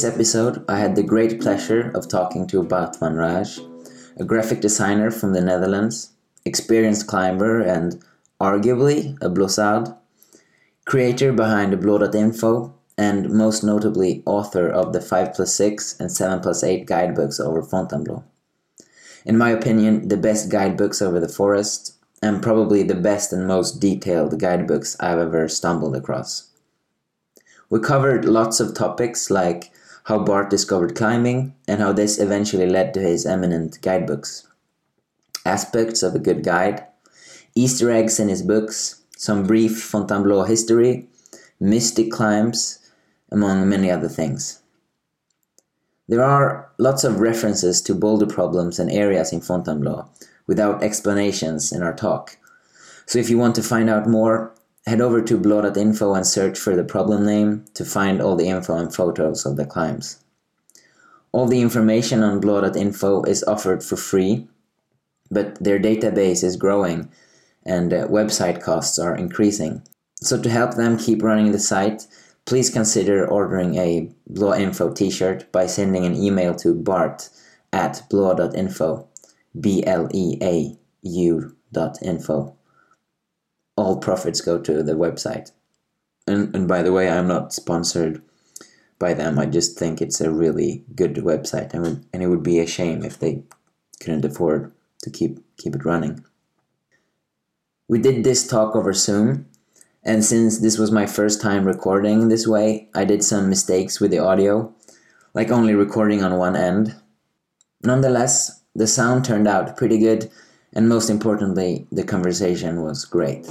this 0.00 0.14
episode, 0.14 0.64
I 0.66 0.78
had 0.78 0.96
the 0.96 1.02
great 1.02 1.42
pleasure 1.42 1.90
of 1.94 2.08
talking 2.08 2.46
to 2.46 2.62
Bart 2.62 2.98
van 2.98 3.16
Raaij, 3.16 3.60
a 4.18 4.24
graphic 4.24 4.62
designer 4.62 5.10
from 5.10 5.34
the 5.34 5.42
Netherlands, 5.42 6.12
experienced 6.46 7.06
climber, 7.06 7.60
and 7.60 8.02
arguably 8.40 9.18
a 9.20 9.28
Bleausard, 9.28 9.94
creator 10.86 11.34
behind 11.34 11.74
Bleau.info, 11.82 12.72
and 12.96 13.28
most 13.28 13.62
notably 13.62 14.22
author 14.24 14.70
of 14.70 14.94
the 14.94 15.02
5 15.02 15.34
plus 15.34 15.54
6 15.54 16.00
and 16.00 16.10
7 16.10 16.40
plus 16.40 16.64
8 16.64 16.86
guidebooks 16.86 17.38
over 17.38 17.62
Fontainebleau. 17.62 18.24
In 19.26 19.36
my 19.36 19.50
opinion, 19.50 20.08
the 20.08 20.16
best 20.16 20.50
guidebooks 20.50 21.02
over 21.02 21.20
the 21.20 21.28
forest, 21.28 21.98
and 22.22 22.42
probably 22.42 22.82
the 22.82 22.94
best 22.94 23.34
and 23.34 23.46
most 23.46 23.80
detailed 23.80 24.40
guidebooks 24.40 24.96
I've 24.98 25.18
ever 25.18 25.46
stumbled 25.46 25.94
across. 25.94 26.48
We 27.68 27.80
covered 27.80 28.24
lots 28.24 28.60
of 28.60 28.72
topics 28.72 29.30
like 29.30 29.70
how 30.10 30.18
Bart 30.18 30.50
discovered 30.50 30.96
climbing 30.96 31.54
and 31.68 31.80
how 31.80 31.92
this 31.92 32.18
eventually 32.18 32.66
led 32.66 32.92
to 32.92 33.00
his 33.00 33.24
eminent 33.24 33.80
guidebooks, 33.80 34.44
aspects 35.46 36.02
of 36.02 36.16
a 36.16 36.18
good 36.18 36.42
guide, 36.42 36.84
Easter 37.54 37.92
eggs 37.92 38.18
in 38.18 38.28
his 38.28 38.42
books, 38.42 39.02
some 39.16 39.46
brief 39.46 39.80
Fontainebleau 39.80 40.42
history, 40.42 41.06
mystic 41.60 42.10
climbs, 42.10 42.80
among 43.30 43.68
many 43.68 43.88
other 43.88 44.08
things. 44.08 44.60
There 46.08 46.24
are 46.24 46.72
lots 46.76 47.04
of 47.04 47.20
references 47.20 47.80
to 47.82 47.94
boulder 47.94 48.26
problems 48.26 48.80
and 48.80 48.90
areas 48.90 49.32
in 49.32 49.40
Fontainebleau 49.40 50.10
without 50.48 50.82
explanations 50.82 51.70
in 51.70 51.84
our 51.84 51.94
talk. 51.94 52.36
So 53.06 53.20
if 53.20 53.30
you 53.30 53.38
want 53.38 53.54
to 53.54 53.62
find 53.62 53.88
out 53.88 54.08
more, 54.08 54.52
head 54.86 55.00
over 55.00 55.22
to 55.22 55.38
bleau.info 55.38 56.14
and 56.14 56.26
search 56.26 56.58
for 56.58 56.74
the 56.74 56.84
problem 56.84 57.24
name 57.24 57.64
to 57.74 57.84
find 57.84 58.20
all 58.20 58.36
the 58.36 58.48
info 58.48 58.76
and 58.76 58.94
photos 58.94 59.46
of 59.46 59.56
the 59.56 59.66
climbs. 59.66 60.22
All 61.32 61.46
the 61.46 61.60
information 61.60 62.22
on 62.22 62.40
bleau.info 62.40 63.22
is 63.24 63.44
offered 63.44 63.84
for 63.84 63.96
free, 63.96 64.48
but 65.30 65.62
their 65.62 65.78
database 65.78 66.42
is 66.42 66.56
growing 66.56 67.10
and 67.64 67.92
uh, 67.92 68.08
website 68.08 68.62
costs 68.62 68.98
are 68.98 69.14
increasing. 69.14 69.82
So 70.22 70.40
to 70.40 70.50
help 70.50 70.74
them 70.74 70.98
keep 70.98 71.22
running 71.22 71.52
the 71.52 71.58
site, 71.58 72.06
please 72.44 72.70
consider 72.70 73.26
ordering 73.26 73.76
a 73.76 74.10
Bleau.info 74.28 74.92
t-shirt 74.92 75.50
by 75.52 75.66
sending 75.66 76.04
an 76.04 76.16
email 76.16 76.54
to 76.56 76.74
bart 76.74 77.28
at 77.72 78.02
bleau.info, 78.10 79.08
B-L-E-A-U 79.60 80.76
dot 81.72 81.98
info. 82.02 82.56
All 83.80 83.96
profits 83.96 84.42
go 84.42 84.60
to 84.60 84.82
the 84.82 84.92
website. 84.92 85.52
And, 86.26 86.54
and 86.54 86.68
by 86.68 86.82
the 86.82 86.92
way, 86.92 87.08
I'm 87.08 87.26
not 87.26 87.54
sponsored 87.54 88.22
by 88.98 89.14
them. 89.14 89.38
I 89.38 89.46
just 89.46 89.78
think 89.78 90.00
it's 90.00 90.20
a 90.20 90.30
really 90.30 90.84
good 90.94 91.14
website, 91.16 91.72
and, 91.72 92.06
and 92.12 92.22
it 92.22 92.28
would 92.28 92.42
be 92.42 92.60
a 92.60 92.66
shame 92.66 93.02
if 93.02 93.18
they 93.18 93.42
couldn't 94.00 94.24
afford 94.24 94.70
to 95.02 95.10
keep 95.10 95.40
keep 95.56 95.74
it 95.74 95.84
running. 95.84 96.24
We 97.88 97.98
did 97.98 98.22
this 98.22 98.46
talk 98.46 98.76
over 98.76 98.92
Zoom, 98.92 99.46
and 100.04 100.24
since 100.24 100.58
this 100.58 100.78
was 100.78 100.92
my 100.92 101.06
first 101.06 101.40
time 101.40 101.64
recording 101.64 102.28
this 102.28 102.46
way, 102.46 102.88
I 102.94 103.04
did 103.04 103.24
some 103.24 103.48
mistakes 103.48 103.98
with 103.98 104.10
the 104.10 104.18
audio, 104.18 104.72
like 105.32 105.50
only 105.50 105.74
recording 105.74 106.22
on 106.22 106.36
one 106.36 106.54
end. 106.54 106.94
Nonetheless, 107.82 108.62
the 108.74 108.86
sound 108.86 109.24
turned 109.24 109.48
out 109.48 109.76
pretty 109.78 109.98
good, 109.98 110.30
and 110.74 110.88
most 110.88 111.08
importantly, 111.08 111.86
the 111.90 112.04
conversation 112.04 112.82
was 112.82 113.06
great. 113.06 113.48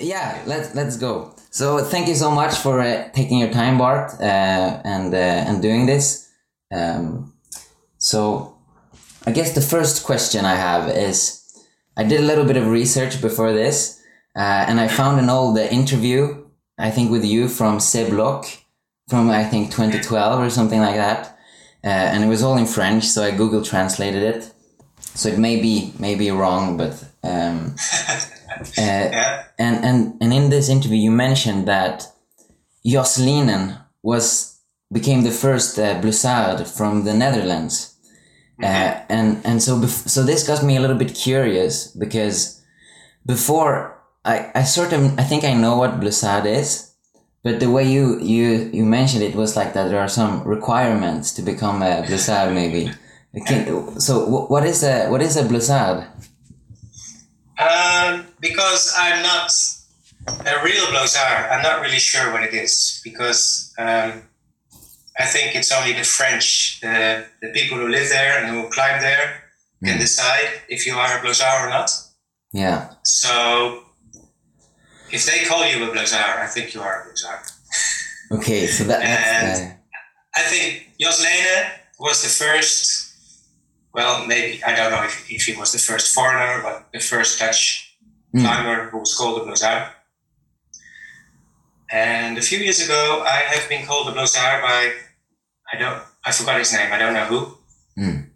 Yeah, 0.00 0.42
let's 0.46 0.74
let's 0.74 0.96
go. 0.96 1.34
So 1.50 1.78
thank 1.78 2.08
you 2.08 2.16
so 2.16 2.32
much 2.32 2.56
for 2.56 2.80
uh, 2.80 3.08
taking 3.12 3.38
your 3.38 3.50
time, 3.50 3.78
Bart, 3.78 4.14
uh, 4.20 4.80
and 4.84 5.14
uh, 5.14 5.16
and 5.16 5.62
doing 5.62 5.86
this. 5.86 6.28
Um, 6.72 7.32
so 7.98 8.58
I 9.24 9.30
guess 9.30 9.54
the 9.54 9.60
first 9.60 10.04
question 10.04 10.44
I 10.44 10.56
have 10.56 10.88
is 10.88 11.44
I 11.96 12.02
did 12.02 12.20
a 12.20 12.24
little 12.24 12.44
bit 12.44 12.56
of 12.56 12.66
research 12.66 13.20
before 13.20 13.52
this, 13.52 14.02
uh, 14.34 14.66
and 14.66 14.80
I 14.80 14.88
found 14.88 15.20
an 15.20 15.30
old 15.30 15.56
interview, 15.58 16.44
I 16.76 16.90
think, 16.90 17.12
with 17.12 17.24
you 17.24 17.48
from 17.48 17.78
Seb 17.78 18.12
Loch 18.12 18.46
from 19.08 19.30
I 19.30 19.44
think 19.44 19.70
2012 19.70 20.40
or 20.42 20.50
something 20.50 20.80
like 20.80 20.96
that. 20.96 21.37
Uh, 21.84 21.88
and 21.88 22.24
it 22.24 22.26
was 22.26 22.42
all 22.42 22.56
in 22.56 22.66
French, 22.66 23.04
so 23.04 23.22
I 23.22 23.30
Google 23.30 23.62
translated 23.62 24.22
it. 24.22 24.52
So 25.14 25.28
it 25.28 25.38
may 25.38 25.60
be 25.60 25.92
may 25.98 26.14
be 26.14 26.30
wrong, 26.30 26.76
but 26.76 27.04
um, 27.22 27.76
yeah. 28.76 29.44
and 29.58 29.84
and 29.84 30.14
and 30.20 30.32
in 30.32 30.50
this 30.50 30.68
interview 30.68 30.98
you 30.98 31.10
mentioned 31.10 31.66
that 31.66 32.06
Jos 32.84 33.18
Lynen 33.18 33.80
was 34.02 34.60
became 34.92 35.22
the 35.22 35.30
first 35.30 35.78
uh, 35.78 36.64
from 36.64 37.04
the 37.04 37.14
Netherlands. 37.14 37.94
Uh, 38.62 39.00
and 39.08 39.40
and 39.44 39.62
so 39.62 39.76
bef- 39.76 40.08
so 40.08 40.24
this 40.24 40.46
got 40.46 40.64
me 40.64 40.76
a 40.76 40.80
little 40.80 40.96
bit 40.96 41.14
curious 41.14 41.86
because 41.86 42.60
before 43.24 43.96
I, 44.24 44.50
I 44.54 44.64
sort 44.64 44.92
of 44.92 45.18
I 45.18 45.22
think 45.22 45.44
I 45.44 45.54
know 45.54 45.76
what 45.76 46.00
Bleausard 46.00 46.44
is, 46.44 46.87
but 47.42 47.60
the 47.60 47.70
way 47.70 47.84
you 47.84 48.18
you 48.20 48.70
you 48.72 48.84
mentioned 48.84 49.22
it 49.22 49.34
was 49.34 49.56
like 49.56 49.72
that 49.74 49.88
there 49.88 50.00
are 50.00 50.08
some 50.08 50.42
requirements 50.44 51.32
to 51.34 51.42
become 51.42 51.82
a 51.82 52.02
blizzard, 52.06 52.52
maybe. 52.54 52.90
Can, 53.46 54.00
so 54.00 54.24
what 54.26 54.64
is 54.64 54.82
a 54.82 55.08
what 55.10 55.22
is 55.22 55.36
a 55.36 55.42
Bleausard? 55.44 56.06
Um, 57.58 58.26
because 58.40 58.94
I'm 58.96 59.22
not 59.22 59.50
a 60.46 60.64
real 60.64 60.86
blizzard. 60.90 61.46
I'm 61.50 61.62
not 61.62 61.80
really 61.80 61.98
sure 61.98 62.32
what 62.32 62.42
it 62.42 62.54
is 62.54 63.00
because 63.04 63.74
um, 63.78 64.22
I 65.18 65.24
think 65.26 65.56
it's 65.56 65.72
only 65.72 65.92
the 65.92 66.04
French, 66.04 66.80
the, 66.80 67.26
the 67.42 67.48
people 67.48 67.78
who 67.78 67.88
live 67.88 68.08
there 68.08 68.38
and 68.38 68.48
who 68.54 68.68
climb 68.70 69.00
there 69.00 69.42
can 69.84 69.96
Mm. 69.96 70.00
decide 70.00 70.50
if 70.68 70.86
you 70.86 70.94
are 70.96 71.18
a 71.18 71.20
blizzard 71.20 71.46
or 71.62 71.68
not. 71.70 71.90
Yeah. 72.52 72.90
So 73.04 73.84
if 75.12 75.26
they 75.26 75.44
call 75.44 75.66
you 75.66 75.84
a 75.84 75.94
Bleausard, 75.94 76.38
I 76.38 76.46
think 76.46 76.74
you 76.74 76.80
are 76.80 77.02
a 77.02 77.06
Bleausard. 77.06 77.52
Okay. 78.32 78.66
So 78.66 78.84
that, 78.84 79.00
that's 79.00 79.60
uh, 79.60 79.72
I 80.36 80.42
think 80.42 80.90
Jos 81.00 81.22
Lene 81.22 81.70
was 81.98 82.22
the 82.22 82.28
first, 82.28 83.14
well, 83.94 84.26
maybe, 84.26 84.62
I 84.64 84.74
don't 84.76 84.90
know 84.92 85.02
if, 85.04 85.30
if 85.30 85.42
he 85.44 85.56
was 85.56 85.72
the 85.72 85.78
first 85.78 86.14
foreigner, 86.14 86.62
but 86.62 86.88
the 86.92 87.00
first 87.00 87.38
Dutch 87.38 87.84
Mm. 88.34 88.42
climber 88.44 88.90
who 88.90 88.98
was 88.98 89.14
called 89.14 89.40
a 89.40 89.44
Bleausard. 89.50 89.88
And 91.90 92.36
a 92.36 92.42
few 92.42 92.58
years 92.58 92.84
ago, 92.84 93.24
I 93.26 93.36
have 93.54 93.66
been 93.70 93.86
called 93.86 94.08
a 94.08 94.12
Bleausard 94.12 94.60
by, 94.60 94.92
I 95.72 95.78
don't, 95.78 96.02
I 96.26 96.32
forgot 96.32 96.58
his 96.58 96.72
name, 96.72 96.92
I 96.92 96.98
don't 96.98 97.14
know 97.14 97.24
who. 97.24 97.58
Mm. 97.98 98.26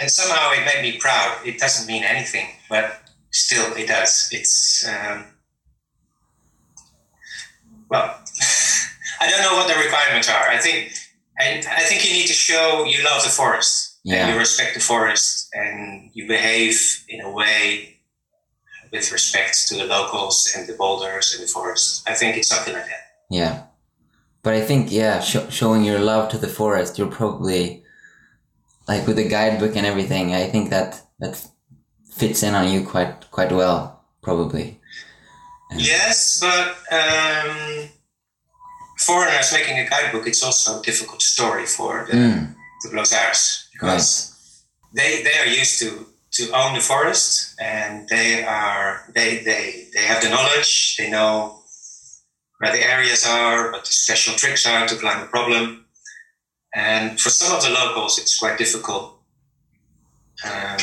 And 0.00 0.10
somehow 0.10 0.52
it 0.52 0.64
made 0.64 0.82
me 0.82 0.98
proud. 0.98 1.44
It 1.44 1.58
doesn't 1.58 1.88
mean 1.88 2.04
anything, 2.04 2.46
but 2.70 3.02
still 3.32 3.74
it 3.76 3.88
does. 3.88 4.28
It's, 4.30 4.86
um, 4.88 5.24
well, 7.90 8.14
I 9.20 9.28
don't 9.28 9.42
know 9.42 9.54
what 9.56 9.68
the 9.68 9.80
requirements 9.82 10.28
are. 10.28 10.48
I 10.48 10.58
think, 10.58 10.92
I, 11.38 11.62
I 11.70 11.82
think 11.82 12.04
you 12.06 12.12
need 12.12 12.26
to 12.26 12.32
show 12.32 12.84
you 12.84 13.04
love 13.04 13.22
the 13.24 13.30
forest 13.30 13.98
Yeah. 14.04 14.24
and 14.26 14.32
you 14.34 14.38
respect 14.38 14.74
the 14.74 14.80
forest 14.80 15.48
and 15.54 16.10
you 16.14 16.26
behave 16.28 17.04
in 17.08 17.20
a 17.20 17.30
way 17.30 17.96
with 18.92 19.10
respect 19.12 19.68
to 19.68 19.74
the 19.76 19.84
locals 19.84 20.52
and 20.56 20.66
the 20.66 20.74
boulders 20.74 21.34
and 21.34 21.42
the 21.42 21.48
forest. 21.52 22.08
I 22.08 22.14
think 22.14 22.36
it's 22.36 22.48
something 22.48 22.74
like 22.74 22.86
that. 22.86 23.04
yeah. 23.30 23.62
But 24.42 24.54
I 24.54 24.60
think 24.62 24.90
yeah, 24.92 25.20
sh- 25.20 25.50
showing 25.50 25.84
your 25.84 25.98
love 25.98 26.30
to 26.30 26.38
the 26.38 26.48
forest, 26.48 26.96
you're 26.96 27.10
probably 27.10 27.82
like 28.86 29.06
with 29.06 29.16
the 29.16 29.28
guidebook 29.28 29.76
and 29.76 29.84
everything. 29.84 30.32
I 30.32 30.46
think 30.48 30.70
that 30.70 31.02
that 31.18 31.44
fits 32.10 32.42
in 32.44 32.54
on 32.54 32.70
you 32.72 32.86
quite 32.86 33.30
quite 33.32 33.50
well, 33.52 34.04
probably. 34.22 34.77
Yes, 35.76 36.40
but 36.40 36.76
um, 36.92 37.88
foreigners 38.98 39.52
making 39.52 39.78
a 39.78 39.88
guidebook, 39.88 40.26
it's 40.26 40.42
also 40.42 40.80
a 40.80 40.82
difficult 40.82 41.22
story 41.22 41.66
for 41.66 42.06
the, 42.10 42.16
Mm. 42.16 42.54
the 42.82 43.62
because 43.72 44.62
they, 44.92 45.22
they 45.22 45.38
are 45.38 45.46
used 45.46 45.78
to, 45.80 46.06
to 46.32 46.50
own 46.52 46.74
the 46.74 46.80
forest 46.80 47.54
and 47.60 48.08
they 48.08 48.44
are 48.44 49.04
they, 49.14 49.38
they, 49.44 49.88
they 49.94 50.02
have 50.02 50.22
the 50.22 50.28
knowledge, 50.28 50.96
they 50.96 51.10
know 51.10 51.62
where 52.58 52.72
the 52.72 52.82
areas 52.84 53.24
are, 53.26 53.72
what 53.72 53.84
the 53.84 53.90
special 53.92 54.34
tricks 54.34 54.66
are 54.66 54.86
to 54.88 54.96
climb 54.96 55.22
a 55.22 55.26
problem. 55.26 55.84
And 56.74 57.20
for 57.20 57.30
some 57.30 57.54
of 57.56 57.62
the 57.62 57.70
locals, 57.70 58.18
it's 58.18 58.38
quite 58.38 58.58
difficult 58.58 59.18
um, 60.44 60.78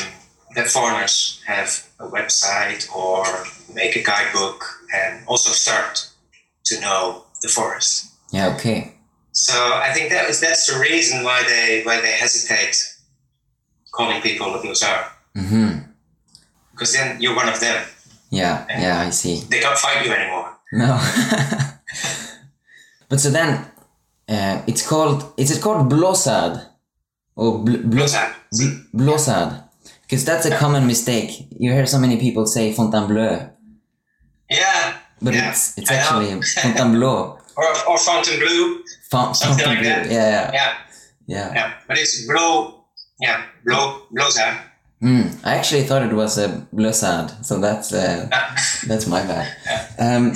that 0.56 0.68
foreigners 0.68 1.40
have 1.46 1.86
a 2.00 2.06
website 2.08 2.88
or 2.94 3.24
make 3.74 3.96
a 3.96 4.02
guidebook 4.02 4.64
and 4.94 5.26
also 5.26 5.50
start 5.52 6.08
to 6.64 6.80
know 6.80 7.24
the 7.42 7.48
forest. 7.48 8.06
Yeah. 8.32 8.54
Okay. 8.56 8.94
So 9.32 9.54
I 9.54 9.92
think 9.94 10.10
that 10.10 10.28
is 10.30 10.40
that's 10.40 10.66
the 10.72 10.80
reason 10.80 11.22
why 11.22 11.42
they 11.46 11.82
why 11.84 12.00
they 12.00 12.12
hesitate 12.12 12.76
calling 13.92 14.20
people 14.22 14.54
a 14.54 14.58
Bleausard 14.62 15.04
Mm-hmm. 15.36 15.78
because 16.72 16.94
then 16.94 17.20
you're 17.20 17.36
one 17.36 17.48
of 17.48 17.60
them. 17.60 17.84
Yeah, 18.30 18.64
And- 18.70 18.82
yeah, 18.82 19.00
I 19.06 19.10
see. 19.10 19.44
They 19.50 19.60
can't 19.60 19.78
fight 19.78 20.04
you 20.06 20.12
anymore. 20.12 20.48
No. 20.72 20.96
but 23.08 23.20
so 23.20 23.30
then, 23.30 23.66
uh, 24.28 24.62
it's 24.66 24.86
called. 24.86 25.32
Is 25.36 25.50
it 25.50 25.62
called 25.62 25.90
bleausard 25.92 26.66
or 27.36 27.58
bl- 27.64 27.76
bl- 27.76 27.98
Bleausard. 27.98 28.32
bl- 28.52 28.98
bleausard? 28.98 29.62
Because 30.06 30.24
that's 30.24 30.46
a 30.46 30.56
common 30.56 30.86
mistake. 30.86 31.48
You 31.58 31.72
hear 31.72 31.86
so 31.86 31.98
many 31.98 32.16
people 32.18 32.46
say 32.46 32.72
Fontainebleau, 32.72 33.50
Yeah. 34.50 34.94
but 35.20 35.34
Yeah, 35.34 35.50
it's 35.50 35.76
it's 35.78 35.90
I 35.90 35.94
actually 35.96 36.40
Fontainebleau. 36.62 37.38
Or, 37.56 37.64
or 37.88 37.98
Fontainebleau. 37.98 38.78
Fon- 39.10 39.34
Something 39.34 39.66
like 39.66 39.78
Fontainebleau. 39.78 40.08
that. 40.08 40.12
Yeah, 40.12 40.30
yeah, 40.30 40.52
Yeah. 40.54 40.74
yeah. 41.26 41.54
Yeah. 41.54 41.72
But 41.88 41.98
it's 41.98 42.26
blow. 42.26 42.84
Yeah. 43.20 43.42
Blow. 43.64 44.02
Bleausard. 44.14 44.58
Mm, 45.02 45.44
I 45.44 45.56
actually 45.56 45.82
thought 45.82 46.02
it 46.02 46.12
was 46.14 46.38
a 46.38 46.48
bleausard, 46.72 47.44
so 47.44 47.58
that's 47.60 47.92
uh, 47.92 48.28
that's 48.88 49.06
my 49.06 49.22
bad. 49.26 49.46
Um, 49.98 50.32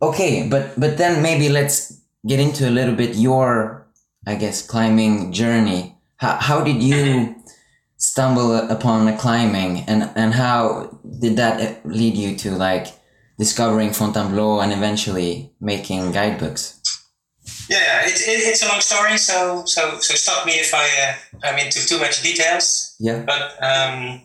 okay, 0.00 0.46
but 0.48 0.78
but 0.78 0.98
then 0.98 1.20
maybe 1.22 1.48
let's 1.48 1.98
get 2.26 2.38
into 2.38 2.68
a 2.68 2.70
little 2.70 2.94
bit 2.94 3.16
your, 3.16 3.86
I 4.26 4.36
guess, 4.36 4.62
climbing 4.66 5.32
journey. 5.32 5.96
How 6.16 6.36
how 6.38 6.60
did 6.62 6.80
you 6.82 7.34
stumble 8.02 8.54
upon 8.54 9.16
climbing, 9.16 9.84
and 9.86 10.10
and 10.16 10.34
how 10.34 10.98
did 11.20 11.36
that 11.36 11.86
lead 11.86 12.16
you 12.16 12.36
to 12.36 12.50
like 12.50 12.88
discovering 13.38 13.92
Fontainebleau 13.92 14.60
and 14.60 14.72
eventually 14.72 15.52
making 15.60 16.12
guidebooks? 16.12 16.80
Yeah, 17.70 18.02
it, 18.04 18.20
it, 18.20 18.40
it's 18.50 18.62
a 18.62 18.68
long 18.68 18.80
story, 18.80 19.16
so 19.16 19.64
so 19.66 20.00
so 20.00 20.14
stop 20.14 20.44
me 20.46 20.52
if 20.54 20.74
I 20.74 20.86
uh, 21.04 21.14
I'm 21.46 21.58
into 21.58 21.86
too 21.86 21.98
much 21.98 22.22
details. 22.22 22.96
Yeah. 22.98 23.22
But 23.24 23.42
um, 23.62 24.22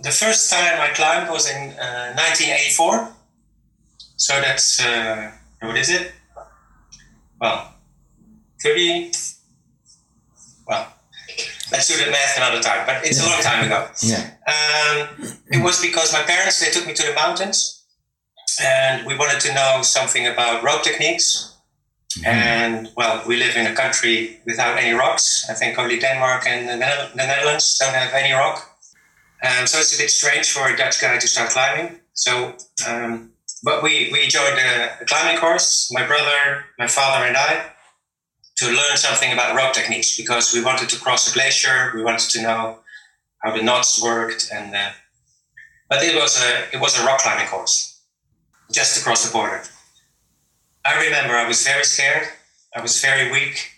the 0.00 0.10
first 0.10 0.50
time 0.50 0.80
I 0.80 0.88
climbed 0.94 1.30
was 1.30 1.50
in 1.50 1.72
uh, 1.72 2.14
1984. 2.14 3.08
So 4.16 4.40
that's 4.40 4.80
uh, 4.80 5.32
what 5.60 5.76
is 5.76 5.90
it? 5.90 6.12
Well, 7.40 7.74
30. 8.62 9.10
Well, 10.66 10.93
let's 11.72 11.88
do 11.88 12.02
the 12.04 12.10
math 12.10 12.36
another 12.36 12.60
time. 12.60 12.86
But 12.86 13.04
it's 13.06 13.20
a 13.24 13.28
long 13.28 13.40
time 13.42 13.64
ago. 13.66 13.88
Yeah. 14.02 14.30
Um, 14.46 15.28
it 15.50 15.62
was 15.62 15.80
because 15.80 16.12
my 16.12 16.22
parents 16.22 16.60
they 16.60 16.70
took 16.70 16.86
me 16.86 16.94
to 16.94 17.06
the 17.06 17.14
mountains, 17.14 17.84
and 18.62 19.06
we 19.06 19.16
wanted 19.16 19.40
to 19.40 19.54
know 19.54 19.80
something 19.82 20.26
about 20.26 20.62
rope 20.62 20.82
techniques. 20.82 21.50
And 22.24 22.90
well, 22.96 23.22
we 23.26 23.36
live 23.36 23.56
in 23.56 23.66
a 23.66 23.74
country 23.74 24.40
without 24.46 24.78
any 24.78 24.92
rocks. 24.92 25.46
I 25.50 25.54
think 25.54 25.78
only 25.78 25.98
Denmark 25.98 26.46
and 26.46 26.68
the, 26.68 26.76
Nether- 26.76 27.10
the 27.10 27.26
Netherlands 27.26 27.76
don't 27.80 27.92
have 27.94 28.12
any 28.14 28.32
rock. 28.32 28.70
Um, 29.42 29.66
so 29.66 29.78
it's 29.78 29.94
a 29.94 29.98
bit 30.00 30.10
strange 30.10 30.52
for 30.52 30.68
a 30.72 30.76
Dutch 30.76 31.00
guy 31.00 31.18
to 31.18 31.26
start 31.28 31.50
climbing. 31.50 31.98
So, 32.12 32.54
um, 32.86 33.32
but 33.64 33.82
we, 33.82 34.10
we 34.12 34.28
joined 34.28 34.58
a, 34.58 35.02
a 35.02 35.04
climbing 35.06 35.38
course, 35.40 35.90
my 35.92 36.06
brother, 36.06 36.64
my 36.78 36.86
father, 36.86 37.26
and 37.26 37.36
I, 37.36 37.64
to 38.64 38.70
learn 38.70 38.96
something 38.96 39.32
about 39.32 39.54
rope 39.54 39.74
techniques 39.74 40.16
because 40.16 40.54
we 40.54 40.64
wanted 40.64 40.88
to 40.88 41.00
cross 41.00 41.30
a 41.30 41.34
glacier. 41.34 41.92
We 41.94 42.02
wanted 42.02 42.30
to 42.30 42.42
know 42.42 42.78
how 43.42 43.56
the 43.56 43.62
knots 43.62 44.02
worked, 44.02 44.50
and 44.52 44.74
uh, 44.74 44.90
but 45.88 46.02
it 46.02 46.14
was 46.14 46.42
a 46.42 46.74
it 46.74 46.80
was 46.80 46.98
a 46.98 47.04
rock 47.04 47.20
climbing 47.20 47.46
course 47.46 48.00
just 48.72 49.00
across 49.00 49.26
the 49.26 49.32
border. 49.32 49.62
I 50.84 51.04
remember 51.04 51.34
I 51.34 51.46
was 51.46 51.66
very 51.66 51.84
scared. 51.84 52.28
I 52.74 52.80
was 52.80 53.00
very 53.00 53.30
weak. 53.30 53.70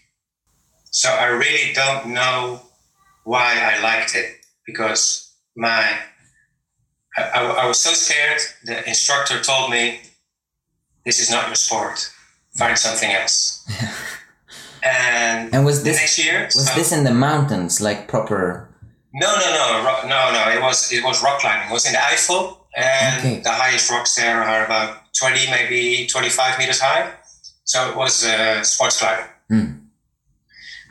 So 0.90 1.08
I 1.08 1.26
really 1.26 1.72
don't 1.74 2.14
know 2.14 2.62
why 3.24 3.58
I 3.60 3.82
liked 3.82 4.14
it 4.14 4.36
because 4.64 5.34
my 5.56 5.98
I, 7.16 7.22
I, 7.22 7.42
I 7.42 7.66
was 7.66 7.80
so 7.80 7.92
scared. 7.92 8.40
The 8.64 8.86
instructor 8.88 9.42
told 9.42 9.70
me, 9.70 10.00
"This 11.04 11.18
is 11.18 11.30
not 11.30 11.46
your 11.48 11.56
sport. 11.56 12.12
Find 12.56 12.78
something 12.78 13.10
else." 13.10 13.64
and 14.82 15.54
And 15.54 15.64
was 15.64 15.82
this 15.82 15.96
next 15.96 16.18
year, 16.18 16.44
was 16.54 16.68
so- 16.68 16.74
this 16.74 16.92
in 16.92 17.04
the 17.04 17.14
mountains, 17.14 17.80
like 17.80 18.08
proper? 18.08 18.68
no, 19.14 19.26
no, 19.42 19.48
no, 19.58 19.84
ro- 19.86 20.02
no, 20.08 20.32
no. 20.32 20.50
It 20.56 20.60
was 20.62 20.92
it 20.92 21.02
was 21.04 21.22
rock 21.22 21.40
climbing. 21.40 21.68
It 21.70 21.72
was 21.72 21.86
in 21.86 21.92
the 21.92 21.98
Eifel, 21.98 22.58
and 22.76 23.18
Okay. 23.20 23.40
the 23.40 23.50
highest 23.50 23.90
rocks 23.90 24.14
there 24.14 24.42
are 24.42 24.64
about 24.64 24.90
twenty, 25.18 25.48
maybe 25.50 26.06
twenty-five 26.06 26.58
meters 26.58 26.80
high. 26.80 27.10
So 27.64 27.90
it 27.90 27.96
was 27.96 28.24
uh, 28.24 28.62
sports 28.62 28.98
climbing. 28.98 29.26
Hmm. 29.48 29.70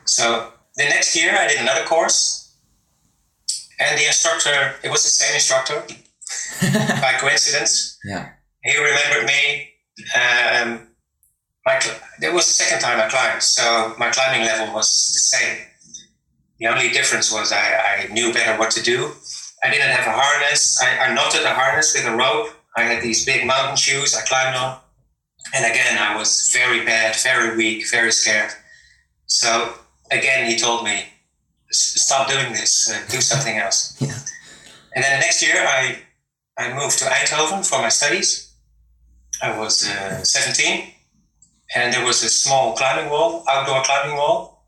So 0.05 0.51
the 0.75 0.83
next 0.85 1.15
year, 1.15 1.31
I 1.37 1.47
did 1.47 1.59
another 1.61 1.83
course, 1.85 2.55
and 3.79 3.97
the 3.99 4.05
instructor 4.07 4.75
it 4.83 4.89
was 4.91 5.03
the 5.03 5.09
same 5.09 5.35
instructor 5.35 5.83
by 7.01 7.13
coincidence. 7.19 7.97
Yeah. 8.03 8.29
He 8.63 8.75
remembered 8.77 9.25
me. 9.27 9.69
Um, 10.15 10.84
my 11.65 11.79
it 12.21 12.33
was 12.33 12.45
the 12.45 12.53
second 12.53 12.79
time 12.81 12.99
I 12.99 13.09
climbed, 13.09 13.41
so 13.41 13.95
my 13.97 14.09
climbing 14.11 14.45
level 14.45 14.73
was 14.73 14.87
the 15.13 15.37
same. 15.37 15.57
The 16.59 16.67
only 16.67 16.89
difference 16.89 17.31
was 17.31 17.51
I, 17.51 18.05
I 18.07 18.13
knew 18.13 18.31
better 18.31 18.57
what 18.57 18.71
to 18.71 18.81
do. 18.81 19.11
I 19.63 19.69
didn't 19.69 19.89
have 19.89 20.07
a 20.07 20.17
harness. 20.17 20.81
I, 20.81 21.07
I 21.07 21.13
knotted 21.13 21.43
a 21.43 21.53
harness 21.53 21.95
with 21.95 22.05
a 22.05 22.15
rope. 22.15 22.49
I 22.77 22.83
had 22.83 23.01
these 23.01 23.25
big 23.25 23.45
mountain 23.45 23.75
shoes 23.75 24.15
I 24.15 24.21
climbed 24.21 24.55
on. 24.55 24.79
And 25.53 25.65
again, 25.65 25.97
I 25.97 26.15
was 26.15 26.49
very 26.53 26.85
bad, 26.85 27.15
very 27.15 27.55
weak, 27.57 27.89
very 27.89 28.11
scared. 28.11 28.51
So 29.25 29.73
again, 30.11 30.49
he 30.49 30.57
told 30.57 30.83
me, 30.85 31.03
stop 31.71 32.29
doing 32.29 32.51
this, 32.53 32.89
uh, 32.89 33.01
do 33.09 33.21
something 33.21 33.57
else. 33.57 33.97
Yeah. 34.01 34.17
And 34.95 35.03
then 35.03 35.19
the 35.19 35.25
next 35.25 35.41
year, 35.41 35.57
I, 35.57 35.97
I 36.57 36.73
moved 36.73 36.99
to 36.99 37.05
Eindhoven 37.05 37.67
for 37.67 37.79
my 37.79 37.89
studies. 37.89 38.53
I 39.41 39.57
was 39.59 39.89
uh, 39.89 40.23
17, 40.23 40.94
and 41.73 41.93
there 41.93 42.05
was 42.05 42.23
a 42.23 42.29
small 42.29 42.73
climbing 42.73 43.09
wall, 43.09 43.43
outdoor 43.49 43.81
climbing 43.83 44.17
wall, 44.17 44.63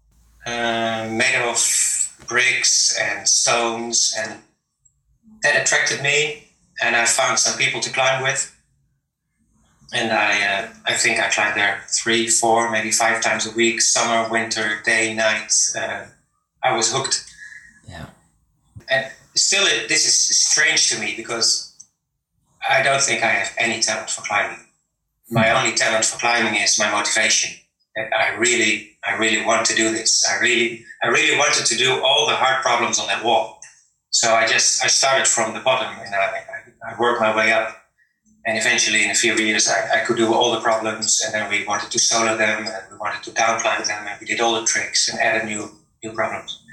uh, 0.45 1.07
made 1.11 1.35
of 1.35 1.57
bricks 2.27 2.97
and 2.99 3.27
stones, 3.27 4.15
and 4.17 4.39
that 5.43 5.61
attracted 5.61 6.01
me. 6.01 6.45
And 6.81 6.95
I 6.95 7.05
found 7.05 7.39
some 7.39 7.57
people 7.57 7.81
to 7.81 7.91
climb 7.91 8.21
with, 8.21 8.55
and 9.93 10.11
I, 10.11 10.45
uh, 10.45 10.67
I 10.85 10.93
think 10.93 11.19
I 11.19 11.29
climbed 11.29 11.57
there 11.57 11.81
three, 11.87 12.27
four, 12.27 12.69
maybe 12.69 12.91
five 12.91 13.21
times 13.21 13.47
a 13.47 13.51
week, 13.51 13.81
summer, 13.81 14.29
winter, 14.29 14.81
day, 14.83 15.13
night. 15.13 15.51
Uh, 15.75 16.05
I 16.63 16.75
was 16.75 16.91
hooked. 16.91 17.25
Yeah. 17.87 18.07
And 18.89 19.11
still, 19.35 19.65
it, 19.65 19.89
this 19.89 20.05
is 20.05 20.37
strange 20.39 20.89
to 20.89 20.99
me 20.99 21.13
because 21.15 21.73
I 22.69 22.83
don't 22.83 23.01
think 23.01 23.23
I 23.23 23.29
have 23.29 23.53
any 23.57 23.79
talent 23.81 24.09
for 24.09 24.21
climbing. 24.21 24.66
My 25.29 25.51
only 25.51 25.75
talent 25.75 26.05
for 26.05 26.19
climbing 26.19 26.55
is 26.55 26.79
my 26.79 26.89
motivation. 26.89 27.59
I 27.97 28.35
really, 28.37 28.97
I 29.03 29.13
really 29.17 29.43
want 29.45 29.65
to 29.67 29.75
do 29.75 29.91
this. 29.91 30.25
I 30.29 30.39
really, 30.39 30.85
I 31.03 31.07
really 31.07 31.37
wanted 31.37 31.65
to 31.65 31.75
do 31.75 32.01
all 32.03 32.27
the 32.27 32.35
hard 32.35 32.61
problems 32.61 32.99
on 32.99 33.07
that 33.07 33.23
wall. 33.25 33.59
So 34.11 34.33
I 34.33 34.47
just, 34.47 34.83
I 34.83 34.87
started 34.87 35.27
from 35.27 35.53
the 35.53 35.59
bottom 35.59 35.99
and 35.99 36.13
I, 36.13 36.43
I, 36.87 36.93
I 36.93 36.99
worked 36.99 37.19
my 37.19 37.35
way 37.35 37.51
up. 37.51 37.75
And 38.45 38.57
eventually, 38.57 39.03
in 39.03 39.11
a 39.11 39.15
few 39.15 39.35
years, 39.35 39.67
I, 39.67 40.01
I 40.01 40.05
could 40.05 40.15
do 40.15 40.33
all 40.33 40.53
the 40.53 40.61
problems. 40.61 41.21
And 41.25 41.33
then 41.33 41.49
we 41.49 41.65
wanted 41.65 41.91
to 41.91 41.99
solo 41.99 42.37
them 42.37 42.65
and 42.65 42.83
we 42.89 42.97
wanted 42.97 43.21
to 43.23 43.31
down 43.31 43.59
climb 43.59 43.83
them. 43.83 44.07
And 44.07 44.17
we 44.21 44.25
did 44.25 44.39
all 44.39 44.59
the 44.59 44.65
tricks 44.65 45.09
and 45.09 45.19
added 45.19 45.45
new, 45.45 45.69
new 46.01 46.13
problems. 46.13 46.63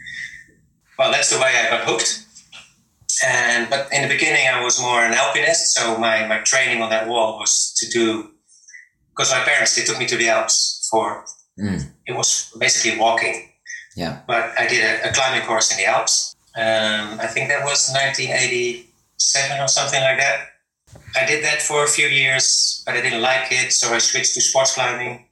Well, 0.97 1.11
that's 1.11 1.31
the 1.31 1.41
way 1.41 1.53
I 1.57 1.71
got 1.71 1.89
hooked. 1.89 2.25
And 3.27 3.69
but 3.71 3.89
in 3.93 4.03
the 4.03 4.09
beginning, 4.09 4.47
I 4.47 4.63
was 4.63 4.81
more 4.81 5.05
an 5.05 5.15
alpinist. 5.15 5.75
So 5.75 5.99
my, 5.99 6.29
my 6.29 6.39
training 6.39 6.81
on 6.81 6.91
that 6.91 7.09
wall 7.09 7.39
was 7.41 7.75
to 7.79 7.91
do 7.91 8.34
because 9.15 9.31
my 9.31 9.41
parents 9.45 9.77
they 9.77 9.85
took 9.85 9.99
me 9.99 10.07
to 10.07 10.17
the 10.17 10.29
Alps 10.29 10.89
for 10.91 11.25
Mm. 11.59 11.93
it 12.07 12.13
was 12.13 12.51
basically 12.59 12.99
walking. 12.99 13.49
Yeah. 13.97 14.23
But 14.27 14.59
I 14.59 14.67
did 14.67 14.83
a, 14.83 15.09
a 15.09 15.13
climbing 15.13 15.47
course 15.47 15.71
in 15.71 15.79
the 15.79 15.87
Alps. 15.87 16.35
Um, 16.57 17.21
I 17.21 17.29
think 17.29 17.49
that 17.49 17.65
was 17.65 17.91
1987 17.95 19.61
or 19.61 19.69
something 19.69 20.01
like 20.03 20.19
that. 20.19 20.49
I 21.17 21.27
did 21.27 21.45
that 21.45 21.63
for 21.63 21.85
a 21.85 21.89
few 21.89 22.07
years, 22.09 22.83
but 22.85 22.95
I 22.97 23.01
didn't 23.01 23.23
like 23.23 23.51
it, 23.51 23.73
so 23.73 23.95
I 23.95 23.99
switched 23.99 24.35
to 24.35 24.41
sports 24.41 24.75
climbing. 24.75 25.27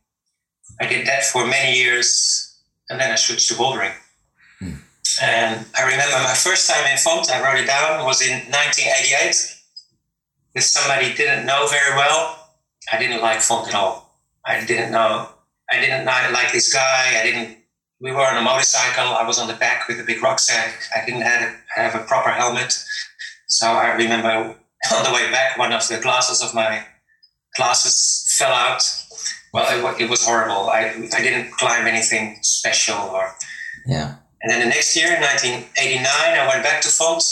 I 0.81 0.87
did 0.87 1.07
that 1.07 1.25
for 1.25 1.47
many 1.47 1.77
years, 1.77 2.57
and 2.89 3.01
then 3.01 3.11
I 3.11 3.17
switched 3.17 3.49
to 3.49 3.55
bouldering. 3.55 3.95
Hmm. 4.59 4.75
And 5.21 5.67
I 5.79 5.83
remember 5.83 6.17
my 6.23 6.35
first 6.35 6.69
time 6.71 6.87
in 6.91 6.99
Font, 6.99 7.31
I 7.31 7.43
wrote 7.43 7.61
it 7.61 7.67
down, 7.67 8.05
was 8.05 8.23
in 8.23 8.33
1988 8.51 9.59
with 10.55 10.65
somebody 10.65 11.07
I 11.07 11.15
didn't 11.15 11.47
know 11.47 11.67
very 11.67 11.97
well. 11.97 12.42
I 12.91 12.99
didn't 12.99 13.21
like 13.21 13.41
Font 13.41 13.69
at 13.69 13.75
all. 13.75 14.19
I 14.45 14.65
didn't 14.65 14.91
know. 14.93 15.29
I 15.71 15.81
didn't 15.81 16.05
like 16.07 16.53
this 16.53 16.73
guy. 16.73 17.21
I 17.21 17.23
didn't. 17.23 17.59
We 18.01 18.11
were 18.11 18.27
on 18.27 18.37
a 18.37 18.43
motorcycle. 18.43 19.15
I 19.15 19.25
was 19.27 19.39
on 19.39 19.47
the 19.47 19.55
back 19.55 19.87
with 19.87 20.01
a 20.01 20.03
big 20.05 20.23
rucksack. 20.23 20.75
I 20.97 21.05
didn't 21.07 21.23
have, 21.23 21.55
have 21.77 21.95
a 21.95 22.05
proper 22.05 22.31
helmet. 22.31 22.77
So 23.47 23.67
I 23.69 23.93
remember 23.95 24.29
on 24.93 25.05
the 25.05 25.13
way 25.13 25.31
back, 25.31 25.57
one 25.57 25.73
of 25.73 25.87
the 25.87 25.99
glasses 25.99 26.43
of 26.43 26.53
my 26.55 26.85
glasses 27.57 28.35
fell 28.37 28.53
out. 28.53 28.83
Well, 29.55 29.95
it, 29.95 30.03
it 30.03 30.11
was 30.11 30.25
horrible. 30.25 30.69
I, 30.71 31.09
I 31.15 31.23
didn't 31.23 31.53
climb 31.53 31.87
anything 31.87 32.39
special. 32.43 32.97
Or 32.97 33.35
Yeah. 33.87 34.17
and 34.43 34.51
then 34.51 34.61
the 34.61 34.67
next 34.67 34.97
year, 34.97 35.15
in 35.15 35.21
1989, 35.21 36.05
I 36.07 36.49
went 36.49 36.63
back 36.65 36.81
to 36.83 36.89
Font 36.89 37.23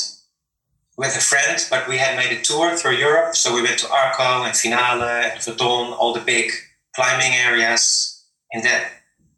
with 1.00 1.16
a 1.16 1.20
friend, 1.20 1.58
but 1.70 1.88
we 1.88 1.96
had 1.96 2.14
made 2.14 2.30
a 2.30 2.42
tour 2.42 2.76
through 2.76 2.96
Europe. 3.08 3.34
So 3.34 3.54
we 3.54 3.62
went 3.62 3.78
to 3.78 3.90
Arco 3.90 4.44
and 4.44 4.54
Finale 4.54 5.30
and 5.32 5.42
Verdon, 5.42 5.94
all 5.98 6.12
the 6.12 6.20
big 6.20 6.52
climbing 6.94 7.32
areas 7.32 8.22
in 8.52 8.60
that 8.64 8.84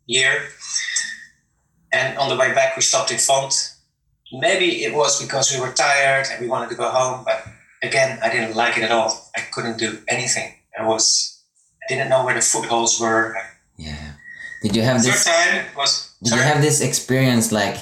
year. 0.07 0.43
And 1.93 2.19
on 2.19 2.29
the 2.29 2.37
way 2.37 2.53
back, 2.53 2.75
we 2.75 2.83
stopped 2.83 3.13
in 3.13 3.19
Font. 3.19 3.55
Maybe 4.33 4.83
it 4.83 4.93
was 4.93 5.23
because 5.23 5.55
we 5.55 5.61
were 5.61 5.73
tired 5.73 6.27
and 6.33 6.41
we 6.43 6.49
wanted 6.49 6.69
to 6.71 6.75
go 6.75 6.91
home, 6.91 7.23
but 7.25 7.47
again, 7.81 8.19
I 8.25 8.29
didn't 8.29 8.57
like 8.57 8.77
it 8.77 8.83
at 8.83 8.91
all. 8.91 9.31
I 9.37 9.43
couldn't 9.53 9.79
do 9.79 9.99
anything. 10.09 10.53
I 10.77 10.85
was, 10.85 11.45
I 11.85 11.95
didn't 11.95 12.09
know 12.09 12.25
where 12.25 12.35
the 12.35 12.41
footholds 12.41 12.99
were. 12.99 13.37
Yeah. 13.77 14.15
Did 14.65 14.75
you 14.75 14.83
have 14.83 15.01
this? 15.01 15.25
time 15.25 15.67
was. 15.77 16.13
Did 16.25 16.33
you 16.33 16.43
have 16.43 16.61
this 16.61 16.81
experience? 16.81 17.53
Like, 17.53 17.77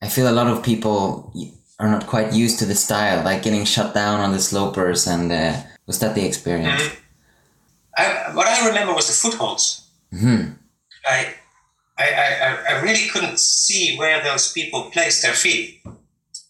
I 0.00 0.08
feel 0.08 0.26
a 0.26 0.32
lot 0.32 0.46
of 0.46 0.62
people 0.62 1.32
are 1.78 1.90
not 1.90 2.06
quite 2.06 2.32
used 2.32 2.58
to 2.60 2.64
the 2.64 2.74
style, 2.74 3.24
like 3.24 3.42
getting 3.42 3.64
shut 3.64 3.94
down 3.94 4.20
on 4.20 4.32
the 4.32 4.40
slopers, 4.40 5.06
and 5.06 5.30
uh, 5.32 5.60
was 5.86 5.98
that 5.98 6.14
the 6.14 6.24
experience? 6.24 6.82
Mm-hmm. 6.82 7.00
I, 7.96 8.34
what 8.34 8.46
I 8.46 8.66
remember 8.68 8.94
was 8.94 9.06
the 9.06 9.12
footholds. 9.12 9.88
Mm-hmm. 10.12 10.52
I, 11.06 11.34
I, 11.98 12.04
I, 12.04 12.64
I 12.70 12.82
really 12.82 13.08
couldn't 13.08 13.38
see 13.38 13.96
where 13.96 14.22
those 14.22 14.52
people 14.52 14.90
placed 14.92 15.22
their 15.22 15.34
feet. 15.34 15.82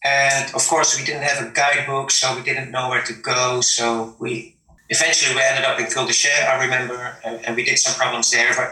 And 0.04 0.54
of 0.54 0.66
course, 0.68 0.98
we 0.98 1.04
didn't 1.04 1.22
have 1.22 1.46
a 1.46 1.50
guidebook, 1.50 2.10
so 2.10 2.36
we 2.36 2.42
didn't 2.42 2.70
know 2.70 2.90
where 2.90 3.02
to 3.02 3.14
go. 3.14 3.62
So 3.62 4.14
we 4.18 4.56
eventually 4.90 5.34
we 5.34 5.42
ended 5.42 5.64
up 5.64 5.80
in 5.80 5.86
Cul 5.86 6.06
de 6.06 6.12
Chien, 6.12 6.46
I 6.46 6.62
remember, 6.62 7.16
and, 7.24 7.44
and, 7.44 7.56
we 7.56 7.64
did 7.64 7.78
some 7.78 7.94
problems 7.94 8.30
there, 8.30 8.52
but 8.54 8.68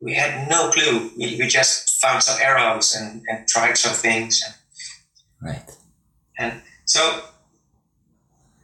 we 0.00 0.14
had 0.14 0.48
no 0.48 0.70
clue. 0.70 1.10
We, 1.16 1.36
we 1.38 1.46
just 1.46 2.00
found 2.00 2.22
some 2.22 2.40
arrows 2.40 2.94
and, 2.94 3.22
and 3.28 3.46
tried 3.48 3.76
some 3.76 3.94
things. 3.94 4.42
right. 5.42 5.62
And 6.38 6.62
so 6.86 7.22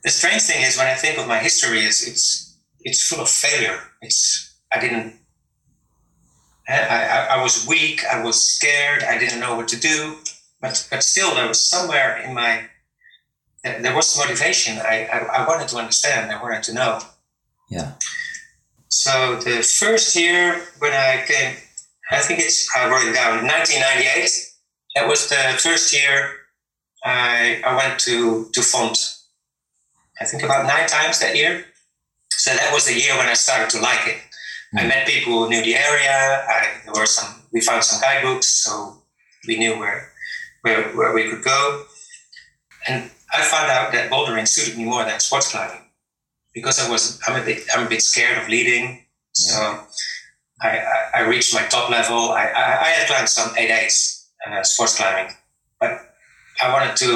the 0.03 0.11
strange 0.11 0.43
thing 0.43 0.63
is 0.63 0.77
when 0.77 0.87
I 0.87 0.95
think 0.95 1.19
of 1.19 1.29
my 1.29 1.39
history 1.39 1.81
is 1.81 2.07
it's 2.07 2.57
it's 2.81 3.07
full 3.07 3.21
of 3.21 3.29
failure. 3.29 3.81
It's 4.01 4.57
I 4.73 4.81
didn't 4.81 5.15
I, 6.69 6.81
I, 6.81 7.27
I 7.37 7.43
was 7.43 7.67
weak, 7.67 8.05
I 8.05 8.23
was 8.23 8.47
scared, 8.47 9.03
I 9.03 9.19
didn't 9.19 9.41
know 9.41 9.57
what 9.57 9.69
to 9.69 9.81
do, 9.81 10.17
but 10.61 10.87
but 10.91 11.03
still 11.03 11.35
there 11.35 11.49
was 11.49 11.63
somewhere 11.63 12.19
in 12.19 12.35
my 12.35 12.65
there 13.63 13.95
was 13.95 14.17
motivation. 14.17 14.79
I, 14.79 15.07
I, 15.13 15.43
I 15.43 15.47
wanted 15.47 15.69
to 15.69 15.77
understand, 15.77 16.31
I 16.31 16.41
wanted 16.41 16.63
to 16.65 16.75
know. 16.75 17.01
Yeah. 17.71 17.95
So 18.89 19.37
the 19.37 19.63
first 19.63 20.17
year 20.17 20.63
when 20.79 20.93
I 20.93 21.25
came 21.27 21.57
I 22.11 22.21
think 22.21 22.41
it's 22.41 22.69
I 22.75 22.89
wrote 22.89 23.07
it 23.07 23.15
down, 23.15 23.45
1998. 23.47 24.31
That 24.95 25.07
was 25.07 25.29
the 25.29 25.59
first 25.59 25.93
year 25.93 26.38
I, 27.05 27.63
I 27.65 27.77
went 27.77 27.99
to, 28.01 28.49
to 28.53 28.63
Font, 28.63 29.19
I 30.21 30.25
think 30.25 30.43
about 30.43 30.67
nine 30.67 30.89
times 30.89 31.21
that 31.21 31.37
year. 31.37 31.65
So 32.31 32.55
that 32.55 32.73
was 32.73 32.87
the 32.87 32.95
year 32.95 33.17
when 33.17 33.27
I 33.27 33.35
started 33.35 33.71
to 33.71 33.83
like 33.83 34.07
it. 34.07 34.17
Mm-hmm. 34.17 34.79
I 34.79 34.87
met 34.87 35.07
people 35.07 35.45
who 35.45 35.51
knew 35.51 35.63
the 35.63 35.77
area. 35.77 36.45
I, 36.49 36.69
there 36.85 36.95
were 36.95 37.07
some, 37.07 37.43
we 37.53 37.61
found 37.61 37.85
some 37.85 38.01
guidebooks, 38.01 38.47
so 38.47 39.03
we 39.47 39.59
knew 39.59 39.79
where, 39.79 40.13
where, 40.63 40.89
where 40.97 41.15
we 41.15 41.31
could 41.31 41.43
go. 41.43 41.85
And 42.87 43.11
I 43.33 43.43
found 43.43 43.71
out 43.71 43.93
that 43.93 44.11
bouldering 44.11 44.47
suited 44.47 44.79
me 44.79 44.85
more 44.85 45.05
than 45.05 45.21
sports 45.21 45.51
climbing 45.51 45.85
because 46.55 46.79
I 46.81 46.91
was, 46.91 47.21
I'm 47.27 47.41
a 47.41 47.45
bit, 47.45 47.63
I'm 47.75 47.87
a 47.87 47.89
bit 47.89 48.03
scared 48.03 48.39
of 48.39 48.49
leading. 48.49 49.05
So 49.33 49.61
yeah. 49.61 49.85
I, 50.63 50.69
I, 50.69 51.11
I, 51.15 51.21
reached 51.29 51.55
my 51.55 51.63
top 51.67 51.91
level. 51.91 52.31
I, 52.31 52.47
I, 52.47 52.81
I 52.81 52.89
had 52.89 53.07
climbed 53.07 53.29
some 53.29 53.57
8 53.57 53.71
uh, 53.71 54.63
sports 54.65 54.97
climbing, 54.97 55.33
I 56.63 56.73
wanted 56.73 56.97
to 56.97 57.13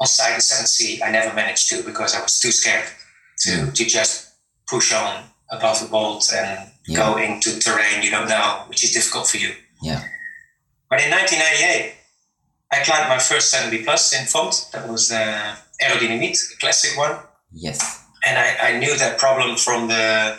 on 0.00 0.06
site 0.06 0.34
the 0.36 0.42
7C. 0.42 1.02
I 1.02 1.10
never 1.10 1.34
managed 1.34 1.68
to 1.70 1.82
because 1.82 2.14
I 2.14 2.22
was 2.22 2.40
too 2.40 2.50
scared 2.50 2.88
to, 3.40 3.70
to 3.70 3.84
just 3.84 4.32
push 4.68 4.92
on 4.92 5.24
above 5.50 5.80
the 5.80 5.88
bolt 5.88 6.32
and 6.34 6.70
yeah. 6.86 6.96
go 6.96 7.16
into 7.18 7.58
terrain 7.58 8.02
you 8.02 8.10
don't 8.10 8.28
know, 8.28 8.64
which 8.68 8.82
is 8.84 8.92
difficult 8.92 9.26
for 9.26 9.36
you. 9.36 9.52
Yeah. 9.82 10.02
But 10.90 11.02
in 11.02 11.10
1998, 11.10 11.94
I 12.72 12.84
climbed 12.84 13.08
my 13.08 13.18
first 13.18 13.54
7B 13.54 13.84
plus 13.84 14.12
in 14.18 14.26
Font. 14.26 14.68
That 14.72 14.88
was 14.88 15.12
uh, 15.12 15.56
the 15.78 15.86
Aerodynamite, 15.86 16.38
a 16.54 16.56
classic 16.58 16.96
one. 16.98 17.18
Yes. 17.52 18.04
And 18.26 18.38
I, 18.38 18.74
I 18.74 18.78
knew 18.78 18.96
that 18.96 19.18
problem 19.18 19.56
from 19.56 19.88
the 19.88 20.38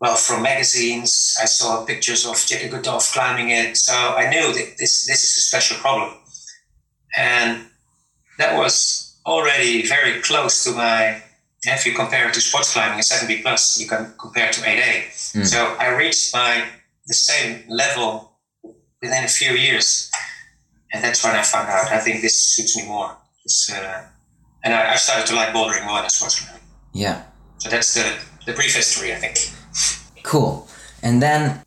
well, 0.00 0.14
from 0.14 0.42
magazines. 0.42 1.36
I 1.42 1.46
saw 1.46 1.84
pictures 1.84 2.24
of 2.24 2.36
Jacky 2.46 2.68
Godoffe 2.68 3.12
climbing 3.12 3.50
it. 3.50 3.76
So 3.76 3.92
I 3.92 4.30
knew 4.30 4.52
that 4.52 4.76
this, 4.78 5.06
this 5.06 5.24
is 5.24 5.36
a 5.38 5.40
special 5.40 5.76
problem. 5.78 6.14
And 7.18 7.66
that 8.38 8.56
was 8.56 9.18
already 9.26 9.86
very 9.86 10.20
close 10.22 10.62
to 10.64 10.70
my, 10.70 11.20
if 11.64 11.84
you 11.84 11.92
compare 11.92 12.28
it 12.28 12.34
to 12.34 12.40
sports 12.40 12.72
climbing, 12.72 13.00
a 13.00 13.02
7B 13.02 13.42
plus, 13.42 13.80
you 13.80 13.88
can 13.88 14.14
compare 14.18 14.52
to 14.52 14.60
8A. 14.60 15.08
Mm. 15.34 15.46
So 15.46 15.76
I 15.80 15.88
reached 15.96 16.32
my, 16.32 16.64
the 17.08 17.14
same 17.14 17.64
level 17.68 18.38
within 19.02 19.24
a 19.24 19.28
few 19.28 19.50
years. 19.52 20.10
And 20.92 21.02
that's 21.02 21.24
when 21.24 21.34
I 21.34 21.42
found 21.42 21.68
out, 21.68 21.90
I 21.90 21.98
think 21.98 22.22
this 22.22 22.42
suits 22.54 22.76
me 22.76 22.86
more. 22.86 23.16
Uh, 23.72 24.04
and 24.62 24.72
I, 24.74 24.92
I, 24.92 24.96
started 24.96 25.26
to 25.28 25.34
like 25.34 25.48
bouldering 25.48 25.86
more 25.86 26.00
than 26.00 26.10
sports 26.10 26.40
climbing. 26.40 26.62
Yeah. 26.92 27.24
So 27.58 27.68
that's 27.70 27.94
the, 27.94 28.16
the 28.46 28.52
brief 28.52 28.74
history, 28.76 29.12
I 29.12 29.16
think. 29.16 29.36
Cool. 30.22 30.68
And 31.02 31.22
then 31.22 31.62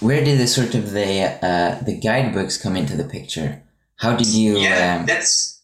where 0.00 0.24
did 0.24 0.38
the 0.38 0.46
sort 0.46 0.74
of 0.74 0.92
the 0.92 1.38
uh, 1.44 1.82
the 1.82 1.98
guidebooks 1.98 2.56
come 2.56 2.76
into 2.76 2.96
the 2.96 3.04
picture? 3.04 3.61
How 4.02 4.16
did 4.16 4.26
you? 4.26 4.58
Yeah, 4.58 4.98
um... 4.98 5.06
that's 5.06 5.62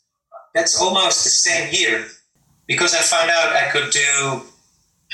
that's 0.55 0.81
almost 0.81 1.25
the 1.25 1.31
same 1.31 1.75
year 1.75 2.07
because 2.69 2.95
I 2.95 2.99
found 2.99 3.31
out 3.31 3.53
I 3.53 3.69
could 3.73 3.91
do 3.91 4.43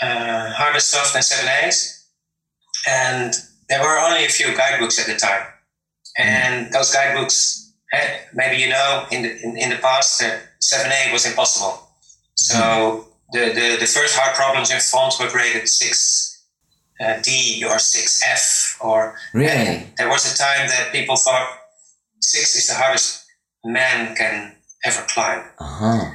uh, 0.03 0.51
harder 0.53 0.79
stuff 0.79 1.15
than 1.15 1.23
seven 1.23 1.51
A's, 1.63 2.07
and 2.87 3.33
there 3.71 3.81
were 3.81 3.99
only 3.99 4.27
a 4.27 4.29
few 4.29 4.55
guidebooks 4.55 5.01
at 5.01 5.07
the 5.07 5.19
time, 5.19 5.47
and 6.19 6.67
mm. 6.67 6.73
those 6.73 6.93
guidebooks, 6.93 7.73
eh, 7.95 8.19
maybe 8.35 8.61
you 8.61 8.69
know, 8.69 9.07
in 9.11 9.23
the 9.23 9.43
in, 9.43 9.57
in 9.57 9.71
the 9.71 9.77
past, 9.77 10.23
uh, 10.23 10.37
seven 10.61 10.93
A 10.93 11.11
was 11.11 11.25
impossible. 11.25 11.81
So 12.35 12.57
mm. 12.57 13.05
the, 13.33 13.45
the 13.59 13.77
the 13.81 13.87
first 13.87 14.19
hard 14.19 14.37
problems 14.37 14.71
in 14.71 14.81
Font 14.81 15.15
were 15.19 15.31
graded 15.31 15.67
six 15.67 16.45
uh, 17.01 17.23
D 17.23 17.65
or 17.67 17.79
six 17.79 18.21
F 18.29 18.77
or 18.83 19.17
really. 19.33 19.87
There 19.97 20.11
was 20.11 20.31
a 20.31 20.37
time 20.37 20.69
that 20.69 20.91
people 20.93 21.17
thought 21.17 21.49
six 22.31 22.55
is 22.55 22.67
the 22.69 22.75
hardest 22.75 23.27
man 23.65 24.15
can 24.17 24.57
ever 24.85 25.03
climb. 25.09 25.45
Uh 25.59 25.65
huh. 25.65 26.11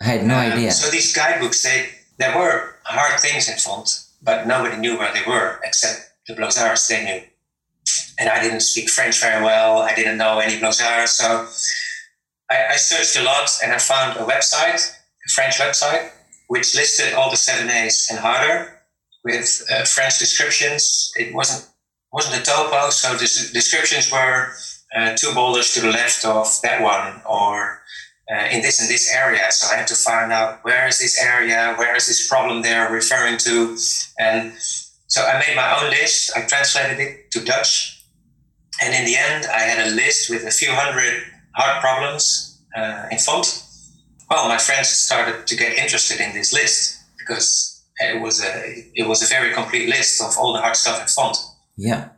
I 0.00 0.04
had 0.04 0.26
no 0.26 0.34
um, 0.34 0.52
idea. 0.52 0.70
So 0.72 0.90
these 0.90 1.14
guidebooks, 1.14 1.62
they 1.62 1.88
there 2.18 2.36
were 2.36 2.76
hard 2.84 3.20
things 3.20 3.48
in 3.48 3.56
Font, 3.58 4.04
but 4.22 4.46
nobody 4.46 4.76
knew 4.76 4.98
where 4.98 5.12
they 5.12 5.22
were 5.26 5.60
except 5.64 6.12
the 6.26 6.34
Bleausards. 6.34 6.88
They 6.88 7.04
knew, 7.04 7.20
and 8.18 8.28
I 8.28 8.42
didn't 8.42 8.60
speak 8.60 8.90
French 8.90 9.20
very 9.20 9.42
well. 9.42 9.78
I 9.78 9.94
didn't 9.94 10.18
know 10.18 10.38
any 10.38 10.58
Bleausards, 10.60 11.08
so 11.08 11.48
I, 12.50 12.74
I 12.74 12.76
searched 12.76 13.16
a 13.16 13.22
lot, 13.22 13.50
and 13.62 13.72
I 13.72 13.78
found 13.78 14.18
a 14.18 14.24
website, 14.24 14.90
a 15.26 15.30
French 15.30 15.58
website, 15.58 16.10
which 16.48 16.74
listed 16.74 17.14
all 17.14 17.30
the 17.30 17.36
seven 17.36 17.70
A's 17.70 18.08
and 18.10 18.18
harder 18.18 18.80
with 19.24 19.64
uh, 19.72 19.84
French 19.84 20.18
descriptions. 20.18 21.12
It 21.16 21.34
wasn't 21.34 21.68
wasn't 22.12 22.40
a 22.40 22.44
topo, 22.44 22.90
so 22.90 23.14
the 23.14 23.50
descriptions 23.52 24.12
were 24.12 24.54
uh, 24.96 25.16
two 25.16 25.32
boulders 25.34 25.74
to 25.74 25.80
the 25.80 25.90
left 25.90 26.24
of 26.24 26.48
that 26.62 26.80
one 26.82 27.20
or 27.28 27.82
uh, 28.32 28.46
in 28.50 28.62
this 28.62 28.80
and 28.80 28.88
this 28.88 29.12
area. 29.12 29.50
So 29.50 29.72
I 29.72 29.78
had 29.78 29.86
to 29.88 29.94
find 29.94 30.32
out 30.32 30.64
where 30.64 30.86
is 30.86 30.98
this 30.98 31.22
area, 31.22 31.74
where 31.76 31.94
is 31.94 32.06
this 32.06 32.26
problem 32.28 32.62
they're 32.62 32.90
referring 32.90 33.38
to. 33.38 33.76
And 34.18 34.52
so 35.08 35.24
I 35.24 35.38
made 35.38 35.56
my 35.56 35.80
own 35.80 35.90
list. 35.90 36.32
I 36.36 36.42
translated 36.42 36.98
it 37.00 37.30
to 37.32 37.44
Dutch. 37.44 38.02
And 38.82 38.94
in 38.94 39.04
the 39.04 39.16
end, 39.16 39.46
I 39.46 39.60
had 39.60 39.86
a 39.86 39.90
list 39.94 40.30
with 40.30 40.44
a 40.44 40.50
few 40.50 40.72
hundred 40.72 41.22
hard 41.54 41.80
problems 41.80 42.62
uh, 42.76 43.06
in 43.10 43.18
Font. 43.18 43.62
Well, 44.30 44.48
my 44.48 44.58
friends 44.58 44.88
started 44.88 45.46
to 45.46 45.56
get 45.56 45.78
interested 45.78 46.20
in 46.20 46.32
this 46.32 46.52
list 46.52 46.98
because 47.18 47.84
it 47.98 48.20
was 48.20 48.42
a 48.42 48.90
it 48.94 49.06
was 49.06 49.22
a 49.22 49.26
very 49.26 49.52
complete 49.52 49.88
list 49.88 50.20
of 50.20 50.36
all 50.38 50.52
the 50.52 50.60
hard 50.60 50.76
stuff 50.76 51.00
in 51.00 51.06
Font. 51.06 51.36
Yeah. 51.76 52.08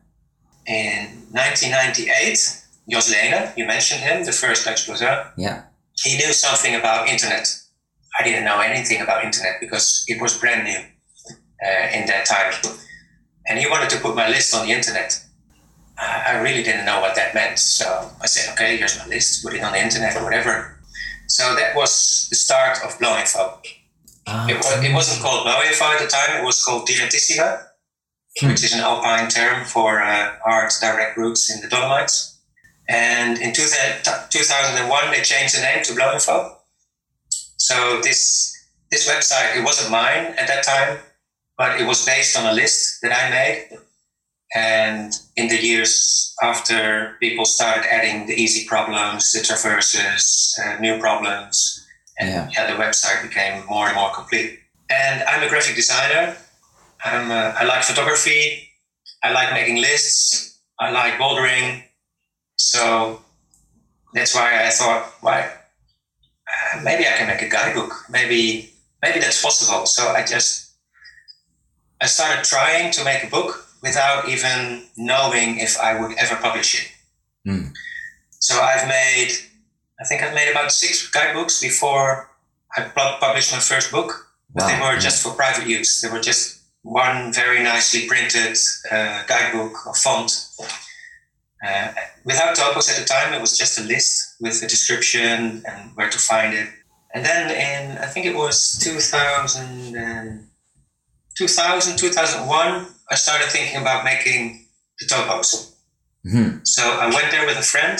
In 0.66 1.26
1998, 1.32 2.65
Jos 2.88 3.12
Lehne, 3.12 3.56
you 3.56 3.66
mentioned 3.66 4.00
him, 4.00 4.24
the 4.24 4.32
first 4.32 4.64
Dutch 4.64 4.86
Bleausard. 4.86 5.32
Yeah. 5.36 5.64
He 6.04 6.16
knew 6.16 6.32
something 6.32 6.74
about 6.74 7.08
internet. 7.08 7.48
I 8.18 8.24
didn't 8.24 8.44
know 8.44 8.60
anything 8.60 9.00
about 9.00 9.24
internet 9.24 9.60
because 9.60 10.04
it 10.06 10.20
was 10.20 10.38
brand 10.38 10.64
new 10.64 10.78
uh, 10.78 11.88
in 11.92 12.06
that 12.06 12.26
time. 12.26 12.52
And 13.48 13.58
he 13.58 13.68
wanted 13.68 13.90
to 13.90 14.00
put 14.00 14.14
my 14.14 14.28
list 14.28 14.54
on 14.54 14.66
the 14.66 14.72
internet. 14.72 15.22
I 15.98 16.38
really 16.40 16.62
didn't 16.62 16.84
know 16.84 17.00
what 17.00 17.14
that 17.16 17.34
meant. 17.34 17.58
So 17.58 18.10
I 18.20 18.26
said, 18.26 18.52
okay, 18.52 18.76
here's 18.76 18.98
my 18.98 19.06
list, 19.06 19.42
put 19.42 19.54
it 19.54 19.62
on 19.62 19.72
the 19.72 19.82
internet 19.82 20.14
or 20.16 20.24
whatever. 20.24 20.78
So 21.26 21.54
that 21.54 21.74
was 21.74 22.28
the 22.30 22.36
start 22.36 22.78
of 22.84 22.98
Bleau.info. 22.98 23.60
Ah, 24.28 24.48
it, 24.48 24.56
was, 24.56 24.84
it 24.84 24.92
wasn't 24.92 25.22
called 25.22 25.46
Bleau.info 25.46 25.84
at 25.84 26.00
the 26.00 26.06
time, 26.06 26.40
it 26.40 26.44
was 26.44 26.62
called 26.62 26.86
Direttissima, 26.86 27.62
hmm. 28.38 28.48
which 28.48 28.62
is 28.62 28.74
an 28.74 28.80
alpine 28.80 29.28
term 29.28 29.64
for 29.64 30.02
uh, 30.02 30.36
hard 30.44 30.70
direct 30.80 31.16
routes 31.16 31.50
in 31.52 31.62
the 31.62 31.68
Dolomites. 31.68 32.35
And 32.88 33.38
in 33.38 33.52
2001, 33.52 35.10
they 35.10 35.22
changed 35.22 35.56
the 35.56 35.62
name 35.62 35.82
to 35.84 35.92
Bleau.info. 35.92 36.56
So 37.56 38.00
this 38.02 38.52
this 38.90 39.08
website, 39.08 39.56
it 39.56 39.64
wasn't 39.64 39.90
mine 39.90 40.34
at 40.38 40.46
that 40.46 40.62
time, 40.62 40.98
but 41.58 41.80
it 41.80 41.86
was 41.86 42.06
based 42.06 42.38
on 42.38 42.46
a 42.46 42.52
list 42.52 43.00
that 43.02 43.12
I 43.12 43.30
made. 43.30 43.78
And 44.54 45.12
in 45.36 45.48
the 45.48 45.60
years 45.60 46.34
after, 46.42 47.16
people 47.18 47.44
started 47.44 47.84
adding 47.92 48.26
the 48.26 48.34
easy 48.34 48.66
problems, 48.66 49.32
the 49.32 49.42
traverses, 49.42 50.58
uh, 50.64 50.78
new 50.78 51.00
problems, 51.00 51.84
and 52.20 52.30
yeah. 52.30 52.50
yeah. 52.52 52.72
the 52.72 52.80
website 52.80 53.22
became 53.22 53.66
more 53.66 53.88
and 53.88 53.96
more 53.96 54.12
complete. 54.14 54.60
And 54.88 55.24
I'm 55.24 55.42
a 55.42 55.48
graphic 55.48 55.74
designer. 55.74 56.36
I'm, 57.04 57.30
uh, 57.30 57.54
I 57.58 57.64
like 57.64 57.82
photography. 57.82 58.68
I 59.22 59.32
like 59.32 59.52
making 59.52 59.76
lists. 59.76 60.60
I 60.78 60.90
like 60.90 61.14
bouldering. 61.14 61.82
So 62.56 63.20
that's 64.12 64.34
why 64.34 64.66
I 64.66 64.70
thought, 64.70 65.12
why 65.20 65.50
uh, 66.46 66.80
maybe 66.82 67.06
I 67.06 67.12
can 67.12 67.26
make 67.26 67.42
a 67.42 67.48
guidebook. 67.48 67.92
Maybe 68.10 68.72
maybe 69.02 69.20
that's 69.20 69.42
possible. 69.42 69.86
So 69.86 70.08
I 70.08 70.24
just 70.24 70.72
I 72.00 72.06
started 72.06 72.44
trying 72.44 72.92
to 72.92 73.04
make 73.04 73.24
a 73.24 73.30
book 73.30 73.68
without 73.82 74.28
even 74.28 74.84
knowing 74.96 75.58
if 75.58 75.78
I 75.78 76.00
would 76.00 76.16
ever 76.16 76.36
publish 76.36 76.80
it. 76.80 77.50
Mm. 77.50 77.72
So 78.40 78.60
I've 78.60 78.88
made 78.88 79.32
I 80.00 80.04
think 80.04 80.22
I've 80.22 80.34
made 80.34 80.50
about 80.50 80.72
six 80.72 81.08
guidebooks 81.10 81.60
before 81.60 82.30
I 82.76 82.82
published 83.20 83.52
my 83.52 83.60
first 83.60 83.90
book. 83.90 84.28
But 84.54 84.64
wow. 84.64 84.68
they 84.68 84.80
were 84.80 85.00
just 85.00 85.22
for 85.22 85.32
private 85.32 85.66
use. 85.66 86.00
They 86.00 86.08
were 86.08 86.20
just 86.20 86.60
one 86.82 87.32
very 87.32 87.62
nicely 87.62 88.06
printed 88.06 88.56
uh, 88.90 89.24
guidebook 89.26 89.86
or 89.86 89.94
font 89.94 90.30
uh, 91.64 91.92
without 92.24 92.56
topos 92.56 92.90
at 92.90 92.98
the 92.98 93.04
time, 93.04 93.32
it 93.32 93.40
was 93.40 93.56
just 93.56 93.78
a 93.78 93.82
list 93.82 94.36
with 94.40 94.62
a 94.62 94.66
description 94.66 95.62
and 95.66 95.90
where 95.94 96.10
to 96.10 96.18
find 96.18 96.54
it. 96.54 96.68
And 97.14 97.24
then 97.24 97.50
in, 97.50 97.98
I 97.98 98.06
think 98.06 98.26
it 98.26 98.36
was 98.36 98.78
2000, 98.82 99.96
and, 99.96 100.46
2000 101.36 101.96
2001, 101.96 102.86
I 103.10 103.14
started 103.14 103.48
thinking 103.48 103.80
about 103.80 104.04
making 104.04 104.66
the 104.98 105.06
topos. 105.06 105.74
Mm-hmm. 106.26 106.58
So 106.64 106.82
I 106.82 107.06
went 107.06 107.30
there 107.30 107.46
with 107.46 107.58
a 107.58 107.62
friend. 107.62 107.98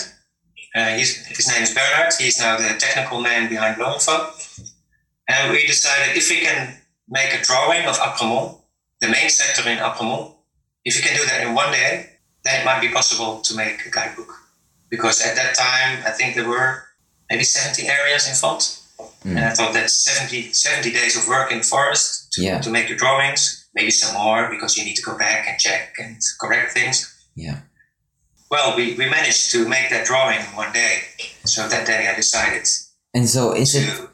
Uh, 0.75 0.99
his 0.99 1.49
name 1.51 1.63
is 1.63 1.75
Bernard. 1.75 2.13
He's 2.19 2.39
now 2.39 2.59
the 2.59 2.77
technical 2.79 3.21
man 3.21 3.49
behind 3.49 3.77
Bleau.info. 3.77 4.33
And 5.29 5.53
we 5.53 5.67
decided 5.67 6.17
if 6.17 6.29
we 6.29 6.41
can 6.41 6.77
make 7.09 7.33
a 7.33 7.43
drawing 7.43 7.87
of 7.87 7.97
Apremont, 7.97 8.61
the 9.01 9.09
main 9.09 9.31
sector 9.31 9.69
in 9.69 9.79
Apremont, 9.79 10.35
if 10.85 10.97
we 10.97 11.03
can 11.03 11.17
do 11.17 11.25
that 11.27 11.47
in 11.47 11.55
one 11.55 11.73
day, 11.73 12.16
then 12.47 12.61
it 12.61 12.65
might 12.65 12.81
be 12.81 12.89
possible 12.89 13.41
to 13.41 13.57
make 13.57 13.85
a 13.87 13.91
guidebook. 13.91 14.33
Because 14.89 15.21
at 15.21 15.35
that 15.37 15.55
time, 15.57 16.03
I 16.07 16.11
think 16.11 16.35
there 16.35 16.49
were 16.49 16.85
maybe 17.29 17.45
70 17.45 17.89
areas 17.89 18.29
in 18.29 18.35
font. 18.35 18.81
Mm. 19.25 19.37
And 19.37 19.41
I 19.41 19.51
thought 19.51 19.75
that's 19.75 19.95
70, 20.05 20.53
70 20.53 20.93
days 20.93 21.17
of 21.17 21.27
work 21.29 21.51
in 21.51 21.63
forest 21.63 22.33
to, 22.33 22.43
yeah. 22.43 22.61
to 22.61 22.71
make 22.71 22.89
the 22.89 22.95
drawings, 22.95 23.69
maybe 23.75 23.91
some 23.91 24.15
more 24.15 24.49
because 24.51 24.77
you 24.77 24.85
need 24.85 24.95
to 24.97 25.03
go 25.03 25.19
back 25.19 25.47
and 25.49 25.59
check 25.59 25.95
and 25.99 26.17
correct 26.41 26.73
things. 26.73 27.13
Yeah. 27.35 27.61
Well, 28.51 28.77
we, 28.77 28.95
we 28.95 29.11
managed 29.11 29.51
to 29.51 29.69
make 29.69 29.91
that 29.91 30.07
drawing 30.07 30.39
in 30.39 30.47
one 30.57 30.73
day. 30.73 31.01
So 31.45 31.69
that 31.69 31.87
day 31.87 32.09
I 32.09 32.15
decided. 32.15 32.69
And 33.13 33.29
so 33.29 33.53
is 33.53 33.73
to, 33.73 33.81
it. 33.81 34.11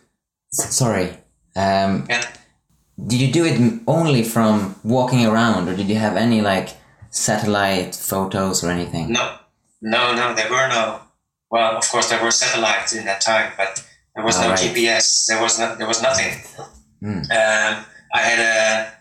Sorry. 0.52 1.10
Um, 1.54 2.06
yeah. 2.08 2.26
Did 3.06 3.20
you 3.20 3.32
do 3.32 3.44
it 3.44 3.80
only 3.86 4.22
from 4.22 4.76
walking 4.84 5.26
around, 5.26 5.68
or 5.68 5.76
did 5.76 5.88
you 5.88 5.96
have 5.96 6.16
any 6.16 6.40
like 6.40 6.70
satellite 7.12 7.94
photos 7.94 8.64
or 8.64 8.70
anything? 8.70 9.12
No, 9.12 9.36
no, 9.80 10.14
no. 10.14 10.34
There 10.34 10.50
were 10.50 10.68
no. 10.68 11.00
Well, 11.50 11.76
of 11.76 11.88
course, 11.88 12.08
there 12.08 12.22
were 12.22 12.30
satellites 12.30 12.94
in 12.94 13.04
that 13.04 13.20
time, 13.20 13.52
but 13.56 13.84
there 14.16 14.24
was 14.24 14.36
oh, 14.38 14.42
no 14.42 14.48
right. 14.50 14.58
GPS. 14.58 15.26
There 15.28 15.40
was 15.40 15.58
no, 15.58 15.76
there 15.76 15.86
was 15.86 16.02
nothing. 16.02 16.32
Mm. 17.02 17.22
Um, 17.30 17.84
I 18.12 18.18
had 18.18 18.38
a. 18.38 18.92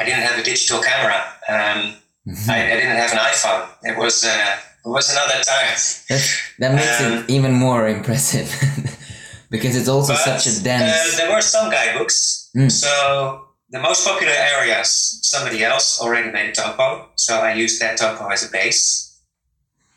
I 0.00 0.04
didn't 0.04 0.22
have 0.22 0.38
a 0.38 0.42
digital 0.42 0.80
camera. 0.80 1.16
Um, 1.48 1.94
mm-hmm. 2.26 2.50
I, 2.50 2.72
I, 2.72 2.76
didn't 2.76 2.96
have 2.96 3.12
an 3.12 3.18
iPhone. 3.18 3.68
It 3.82 3.98
was. 3.98 4.24
Uh, 4.24 4.56
it 4.84 4.88
was 4.88 5.10
another 5.10 5.42
time. 5.42 5.74
That, 6.08 6.40
that 6.60 6.74
makes 6.74 7.00
um, 7.00 7.24
it 7.24 7.30
even 7.30 7.52
more 7.52 7.88
impressive 7.88 8.48
because 9.50 9.76
it's 9.76 9.88
also 9.88 10.12
but, 10.12 10.40
such 10.40 10.46
a 10.46 10.62
dense. 10.62 11.14
Uh, 11.14 11.16
there 11.16 11.34
were 11.34 11.40
some 11.40 11.70
guidebooks. 11.70 12.50
Mm. 12.56 12.70
So 12.70 13.47
the 13.70 13.80
most 13.80 14.06
popular 14.06 14.32
areas, 14.32 15.20
somebody 15.22 15.62
else 15.62 16.00
already 16.00 16.30
made 16.30 16.50
a 16.50 16.52
topo, 16.52 17.08
so 17.16 17.40
I 17.40 17.52
used 17.54 17.80
that 17.80 17.98
topo 17.98 18.28
as 18.28 18.46
a 18.46 18.50
base. 18.50 19.20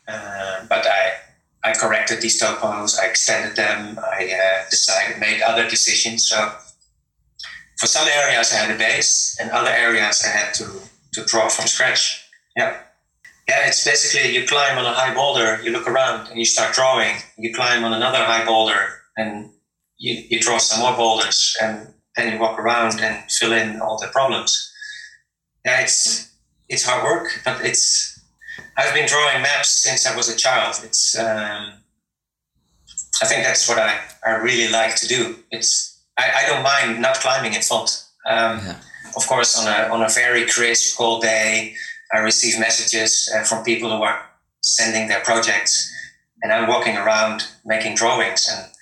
Uh, 0.06 0.66
but 0.68 0.86
I, 0.86 1.12
I 1.64 1.72
corrected 1.74 2.20
these 2.20 2.40
topos, 2.40 2.98
I 2.98 3.06
extended 3.06 3.56
them, 3.56 3.98
I 3.98 4.30
uh, 4.30 4.68
decided, 4.68 5.18
made 5.20 5.40
other 5.40 5.68
decisions. 5.68 6.28
So 6.28 6.52
for 7.78 7.86
some 7.86 8.06
areas 8.08 8.52
I 8.52 8.56
had 8.56 8.70
a 8.70 8.78
base, 8.78 9.38
and 9.40 9.50
other 9.50 9.70
areas 9.70 10.22
I 10.24 10.28
had 10.28 10.54
to, 10.54 10.66
to 11.14 11.24
draw 11.24 11.48
from 11.48 11.66
scratch. 11.66 12.28
Yeah. 12.56 12.78
Yeah, 13.48 13.66
it's 13.66 13.84
basically 13.84 14.36
you 14.36 14.46
climb 14.46 14.78
on 14.78 14.84
a 14.84 14.92
high 14.92 15.14
boulder, 15.14 15.60
you 15.62 15.72
look 15.72 15.88
around 15.88 16.28
and 16.28 16.38
you 16.38 16.44
start 16.44 16.74
drawing. 16.74 17.16
You 17.38 17.52
climb 17.52 17.84
on 17.84 17.92
another 17.92 18.18
high 18.18 18.44
boulder 18.44 19.00
and 19.16 19.50
you, 19.98 20.22
you 20.28 20.40
draw 20.40 20.58
some 20.58 20.80
more 20.80 20.96
boulders 20.96 21.56
and 21.60 21.91
then 22.16 22.32
you 22.32 22.38
walk 22.38 22.58
around 22.58 23.00
and 23.00 23.30
fill 23.30 23.52
in 23.52 23.80
all 23.80 23.98
the 23.98 24.08
problems. 24.08 24.72
Yeah, 25.64 25.80
it's 25.80 26.30
it's 26.68 26.84
hard 26.84 27.04
work, 27.04 27.40
but 27.44 27.64
it's. 27.64 28.20
I've 28.76 28.94
been 28.94 29.08
drawing 29.08 29.42
maps 29.42 29.70
since 29.70 30.06
I 30.06 30.16
was 30.16 30.28
a 30.28 30.36
child. 30.36 30.76
It's. 30.84 31.18
Um, 31.18 31.74
I 33.22 33.26
think 33.26 33.44
that's 33.44 33.68
what 33.68 33.78
I, 33.78 34.00
I 34.26 34.32
really 34.36 34.70
like 34.72 34.96
to 34.96 35.06
do. 35.06 35.36
It's 35.50 36.00
I, 36.18 36.42
I 36.42 36.46
don't 36.48 36.62
mind 36.62 37.00
not 37.00 37.16
climbing 37.16 37.54
in 37.54 37.62
font. 37.62 38.04
Um, 38.26 38.58
yeah. 38.58 38.76
Of 39.16 39.26
course, 39.26 39.58
on 39.58 39.66
a 39.68 39.92
on 39.92 40.02
a 40.02 40.08
very 40.08 40.46
crisp 40.46 40.96
cold 40.96 41.22
day, 41.22 41.74
I 42.12 42.18
receive 42.18 42.58
messages 42.58 43.32
uh, 43.34 43.42
from 43.44 43.64
people 43.64 43.94
who 43.94 44.02
are 44.02 44.22
sending 44.60 45.08
their 45.08 45.20
projects, 45.20 45.92
and 46.42 46.52
I'm 46.52 46.68
walking 46.68 46.96
around 46.96 47.46
making 47.64 47.94
drawings 47.94 48.48
and 48.50 48.72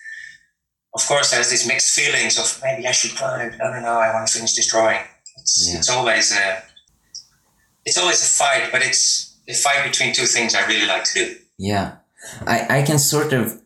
of 0.94 1.06
course, 1.06 1.30
there's 1.30 1.50
these 1.50 1.66
mixed 1.66 1.94
feelings 1.94 2.38
of 2.38 2.60
maybe 2.62 2.86
I 2.86 2.92
should 2.92 3.16
climb. 3.16 3.52
I 3.52 3.56
don't 3.56 3.82
know. 3.82 3.98
I 3.98 4.12
want 4.12 4.26
to 4.26 4.32
finish 4.32 4.54
this 4.54 4.70
drawing. 4.70 4.98
It's, 5.36 5.68
yeah. 5.68 5.78
it's 5.78 5.90
always 5.90 6.32
a, 6.32 6.62
it's 7.84 7.98
always 7.98 8.20
a 8.22 8.26
fight, 8.26 8.70
but 8.72 8.82
it's 8.82 9.38
a 9.48 9.54
fight 9.54 9.84
between 9.84 10.12
two 10.12 10.26
things 10.26 10.54
I 10.54 10.66
really 10.66 10.86
like 10.86 11.04
to 11.04 11.14
do. 11.14 11.36
Yeah, 11.58 11.96
I, 12.46 12.78
I 12.78 12.82
can 12.82 12.98
sort 12.98 13.32
of 13.32 13.60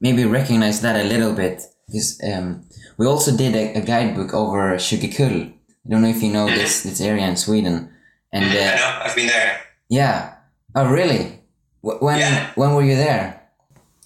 maybe 0.00 0.24
recognize 0.24 0.80
that 0.80 0.96
a 0.96 1.08
little 1.08 1.32
bit 1.32 1.62
because 1.86 2.20
um, 2.22 2.64
we 2.96 3.06
also 3.06 3.36
did 3.36 3.54
a, 3.54 3.78
a 3.78 3.80
guidebook 3.80 4.34
over 4.34 4.76
Kjuggekull. 4.76 5.52
I 5.52 5.88
don't 5.88 6.02
know 6.02 6.08
if 6.08 6.22
you 6.22 6.32
know 6.32 6.46
mm-hmm. 6.46 6.56
this 6.56 6.82
this 6.82 7.00
area 7.00 7.26
in 7.26 7.36
Sweden. 7.36 7.90
And 8.32 8.44
mm-hmm. 8.44 8.56
uh, 8.56 8.72
I 8.72 8.76
know. 8.76 9.00
I've 9.04 9.16
been 9.16 9.26
there. 9.28 9.60
Yeah. 9.88 10.34
Oh, 10.74 10.90
really? 10.90 11.40
When 11.82 12.18
yeah. 12.18 12.50
when 12.54 12.74
were 12.74 12.82
you 12.82 12.96
there? 12.96 13.43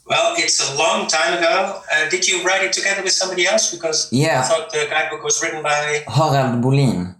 Well, 0.09 0.35
it's 0.38 0.59
a 0.59 0.75
long 0.77 1.07
time 1.07 1.37
ago. 1.37 1.83
Uh, 1.92 2.09
did 2.09 2.27
you 2.27 2.42
write 2.42 2.64
it 2.64 2.73
together 2.73 3.03
with 3.03 3.12
somebody 3.12 3.47
else? 3.47 3.75
Because 3.75 4.09
yeah. 4.11 4.40
I 4.40 4.42
thought 4.42 4.73
the 4.73 4.87
guidebook 4.88 5.23
was 5.23 5.42
written 5.42 5.62
by 5.62 6.03
Harald 6.09 6.64
Bolin. 6.64 7.14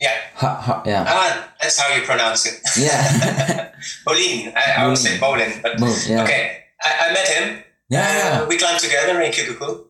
Yeah. 0.00 0.16
Ha, 0.34 0.54
ha, 0.54 0.82
yeah. 0.84 1.04
Ah, 1.06 1.52
that's 1.60 1.78
how 1.78 1.94
you 1.94 2.02
pronounce 2.02 2.46
it. 2.46 2.58
Yeah. 2.76 3.70
Bolin. 4.06 4.52
I, 4.56 4.82
I 4.82 4.88
would 4.88 4.98
say 4.98 5.18
Bolin, 5.18 5.62
but 5.62 5.78
Bo, 5.78 5.86
yeah. 6.06 6.24
okay. 6.24 6.64
I, 6.84 7.10
I, 7.10 7.12
met 7.12 7.28
him. 7.28 7.64
Yeah. 7.88 8.40
Uh, 8.42 8.46
we 8.48 8.58
climbed 8.58 8.80
together 8.80 9.20
in 9.20 9.30
Kjuggekull. 9.30 9.86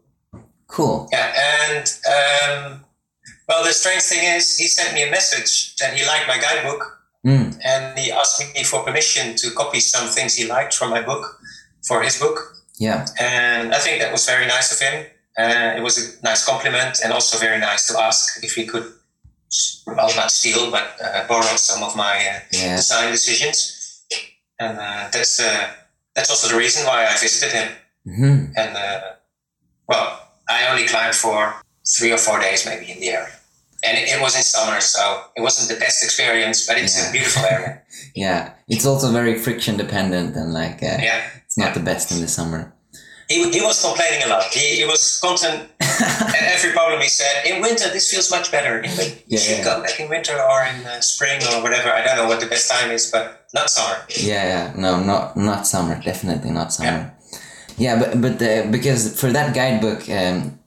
Cool. 0.67 1.09
Yeah, 1.11 1.33
and 1.71 1.87
um, 2.07 2.85
well, 3.49 3.65
the 3.65 3.73
strange 3.73 4.03
thing 4.03 4.25
is, 4.37 4.59
he 4.59 4.67
sent 4.67 4.93
me 4.95 5.09
a 5.09 5.11
message 5.11 5.75
that 5.77 5.95
he 5.95 6.07
liked 6.07 6.29
my 6.29 6.39
guidebook, 6.39 7.01
mm. 7.25 7.59
and 7.65 7.99
he 7.99 8.13
asked 8.13 8.43
me 8.55 8.63
for 8.65 8.83
permission 8.85 9.35
to 9.37 9.51
copy 9.53 9.81
some 9.81 10.09
things 10.09 10.35
he 10.37 10.47
liked 10.47 10.75
from 10.75 10.91
my 10.91 11.01
book 11.01 11.38
for 11.87 12.03
his 12.03 12.19
book. 12.19 12.59
Yeah. 12.79 13.07
And 13.21 13.75
I 13.75 13.79
think 13.79 14.01
that 14.01 14.13
was 14.13 14.27
very 14.27 14.47
nice 14.47 14.73
of 14.73 14.79
him. 14.79 15.07
Uh, 15.37 15.75
it 15.77 15.83
was 15.83 15.99
a 15.99 16.23
nice 16.25 16.45
compliment 16.45 16.99
and 17.03 17.13
also 17.13 17.39
very 17.39 17.59
nice 17.59 17.87
to 17.89 17.99
ask 17.99 18.43
if 18.43 18.55
he 18.55 18.67
could, 18.67 18.93
well, 19.87 20.11
not 20.17 20.31
steal, 20.31 20.71
but 20.71 20.97
uh, 21.03 21.27
borrow 21.29 21.57
some 21.57 21.83
of 21.83 21.97
my 21.97 22.17
uh, 22.17 22.41
yeah. 22.53 22.77
design 22.77 23.11
decisions. 23.11 24.05
And 24.59 24.79
uh, 24.79 25.09
that's 25.13 25.39
uh, 25.39 25.71
that's 26.17 26.31
also 26.31 26.49
the 26.49 26.59
reason 26.59 26.85
why 26.85 27.07
I 27.07 27.13
visited 27.13 27.53
him. 27.53 27.69
Mm-hmm. 28.09 28.53
And 28.57 28.77
uh, 28.77 29.01
well, 29.89 30.29
I 30.49 30.69
only 30.69 30.87
climbed 30.87 31.15
for 31.15 31.55
three 31.97 32.13
or 32.13 32.19
four 32.19 32.41
days, 32.41 32.67
maybe 32.67 32.91
in 32.91 32.99
the 32.99 33.11
area. 33.11 33.35
And 33.85 33.97
it, 33.97 34.09
it 34.09 34.21
was 34.21 34.35
in 34.35 34.43
summer, 34.43 34.81
so 34.81 35.23
it 35.37 35.43
wasn't 35.43 35.69
the 35.71 35.79
best 35.79 36.03
experience, 36.03 36.67
but 36.67 36.77
it's 36.77 37.01
yeah. 37.01 37.09
a 37.09 37.13
beautiful 37.13 37.45
area. 37.45 37.83
yeah, 38.17 38.55
it's 38.67 38.85
also 38.85 39.13
very 39.13 39.39
friction 39.39 39.77
dependent 39.77 40.35
and 40.35 40.53
like 40.53 40.81
yeah 40.83 41.38
not 41.59 41.69
yeah. 41.69 41.75
the 41.75 41.81
best 41.81 42.13
in 42.13 42.21
the 42.21 42.29
summer. 42.29 42.73
he, 43.29 43.51
he 43.51 43.61
was 43.61 43.83
complaining 43.83 44.23
a 44.25 44.29
lot. 44.29 44.45
He, 44.45 44.77
he 44.81 44.85
was 44.87 45.21
constant, 45.21 45.69
and 45.81 46.45
every 46.55 46.73
problem 46.73 47.01
he 47.01 47.09
said, 47.09 47.45
in 47.45 47.61
winter, 47.61 47.91
this 47.91 48.11
feels 48.11 48.31
much 48.31 48.51
better. 48.51 48.79
In 48.81 48.91
winter, 48.97 49.19
you 49.27 49.37
should 49.37 49.59
yeah. 49.59 49.65
come 49.65 49.83
back 49.83 50.01
in 50.01 50.09
winter 50.09 50.33
or 50.41 50.65
in 50.65 50.87
uh, 50.87 51.01
spring 51.01 51.41
or 51.51 51.63
whatever. 51.63 51.91
I 51.91 52.03
don't 52.05 52.17
know 52.17 52.29
what 52.29 52.41
the 52.41 52.47
best 52.47 52.71
time 52.71 52.91
is, 52.91 53.11
but 53.11 53.47
not 53.53 53.69
summer. 53.69 53.99
Yeah, 54.09 54.45
yeah, 54.53 54.73
no, 54.77 55.03
not 55.03 55.37
not 55.37 55.67
summer, 55.67 56.01
definitely 56.01 56.51
not 56.51 56.73
summer. 56.73 57.13
Yeah, 57.77 57.99
but 57.99 58.21
but 58.21 58.43
uh, 58.43 58.71
because 58.71 59.21
for 59.21 59.31
that 59.33 59.55
guidebook, 59.55 60.09
um, 60.09 60.59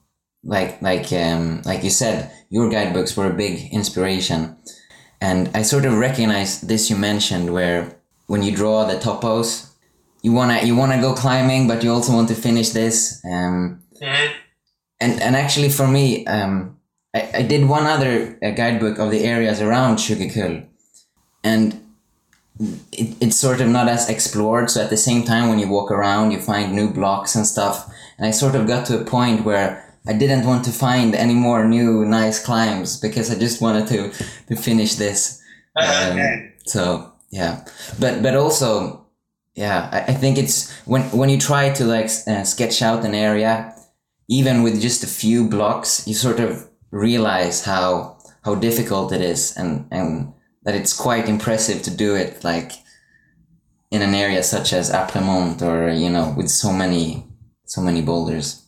like 0.44 0.82
like 0.82 1.12
um, 1.14 1.62
like 1.66 1.84
you 1.84 1.90
said, 1.90 2.32
your 2.50 2.70
guidebooks 2.70 3.18
were 3.18 3.30
a 3.32 3.34
big 3.34 3.74
inspiration, 3.74 4.56
and 5.20 5.50
I 5.56 5.64
sort 5.64 5.86
of 5.86 5.98
recognize 5.98 6.62
this 6.62 6.90
you 6.90 6.96
mentioned 6.96 7.54
where 7.54 7.98
when 8.28 8.44
you 8.44 8.56
draw 8.56 8.86
the 8.86 8.96
topos, 8.96 9.71
you 10.22 10.32
wanna 10.34 10.62
you 10.64 10.76
wanna 10.76 11.00
go 11.02 11.14
climbing, 11.14 11.68
but 11.68 11.84
you 11.84 11.92
also 11.94 12.14
want 12.14 12.28
to 12.30 12.36
finish 12.36 12.70
this. 12.70 13.20
Um, 13.26 13.82
Mhm. 14.02 14.30
and 15.00 15.22
and 15.22 15.36
actually 15.36 15.70
for 15.70 15.88
me, 15.88 16.26
um, 16.28 16.78
I, 17.14 17.30
I 17.40 17.42
did 17.44 17.68
one 17.68 17.86
other 17.86 18.38
uh, 18.44 18.52
guidebook 18.52 19.00
of 19.00 19.12
the 19.12 19.24
areas 19.24 19.62
around 19.62 19.98
Kjuggekull, 19.98 20.64
and 21.44 21.80
it, 22.92 23.16
it's 23.20 23.38
sort 23.38 23.62
of 23.62 23.68
not 23.68 23.88
as 23.88 24.10
explored. 24.10 24.70
So 24.70 24.82
at 24.84 24.90
the 24.90 24.98
same 24.98 25.24
time, 25.24 25.50
when 25.50 25.60
you 25.60 25.68
walk 25.68 25.92
around, 25.92 26.32
you 26.32 26.40
find 26.40 26.74
new 26.74 26.90
blocks 26.90 27.36
and 27.36 27.46
stuff. 27.46 27.92
And 28.18 28.28
I 28.28 28.32
sort 28.32 28.56
of 28.56 28.68
got 28.68 28.86
to 28.88 29.00
a 29.02 29.04
point 29.04 29.44
where 29.46 29.84
I 30.08 30.14
didn't 30.14 30.46
want 30.46 30.66
to 30.66 30.72
find 30.72 31.16
any 31.16 31.34
more 31.34 31.66
new 31.68 32.06
nice 32.06 32.40
climbs 32.44 32.98
because 33.00 33.32
I 33.32 33.36
just 33.40 33.62
wanted 33.62 33.88
to 33.88 34.12
to 34.48 34.56
finish 34.56 34.96
this. 34.96 35.40
Um, 35.78 36.12
Okay. 36.20 36.52
so 36.66 37.14
yeah, 37.30 37.62
but 38.00 38.22
but 38.22 38.36
also 38.36 39.01
yeah, 39.56 39.90
I, 39.92 40.12
I 40.12 40.14
think 40.14 40.38
it's 40.38 40.72
when 40.86 41.04
when 41.12 41.30
you 41.30 41.38
try 41.38 41.70
to 41.72 41.86
like 41.86 42.10
uh, 42.28 42.44
sketch 42.44 42.82
out 42.82 43.06
an 43.06 43.14
area, 43.14 43.76
even 44.30 44.64
with 44.64 44.82
just 44.82 45.04
a 45.04 45.08
few 45.08 45.48
blocks, 45.48 46.08
you 46.08 46.14
sort 46.14 46.40
of 46.40 46.68
realize 46.92 47.66
how 47.66 48.18
how 48.44 48.56
difficult 48.56 49.12
it 49.12 49.22
is, 49.22 49.56
and 49.58 49.88
and 49.92 50.34
that 50.64 50.76
it's 50.76 50.94
quite 50.94 51.28
impressive 51.28 51.82
to 51.84 51.92
do 51.92 52.16
it 52.16 52.44
like 52.44 52.72
in 53.92 54.02
an 54.02 54.16
area 54.16 54.42
such 54.42 54.72
as 54.74 54.92
Apremont 54.92 55.62
or 55.62 55.90
you 55.92 56.10
know 56.10 56.34
with 56.38 56.50
so 56.50 56.72
many 56.72 57.28
so 57.66 57.82
many 57.82 58.02
boulders. 58.02 58.66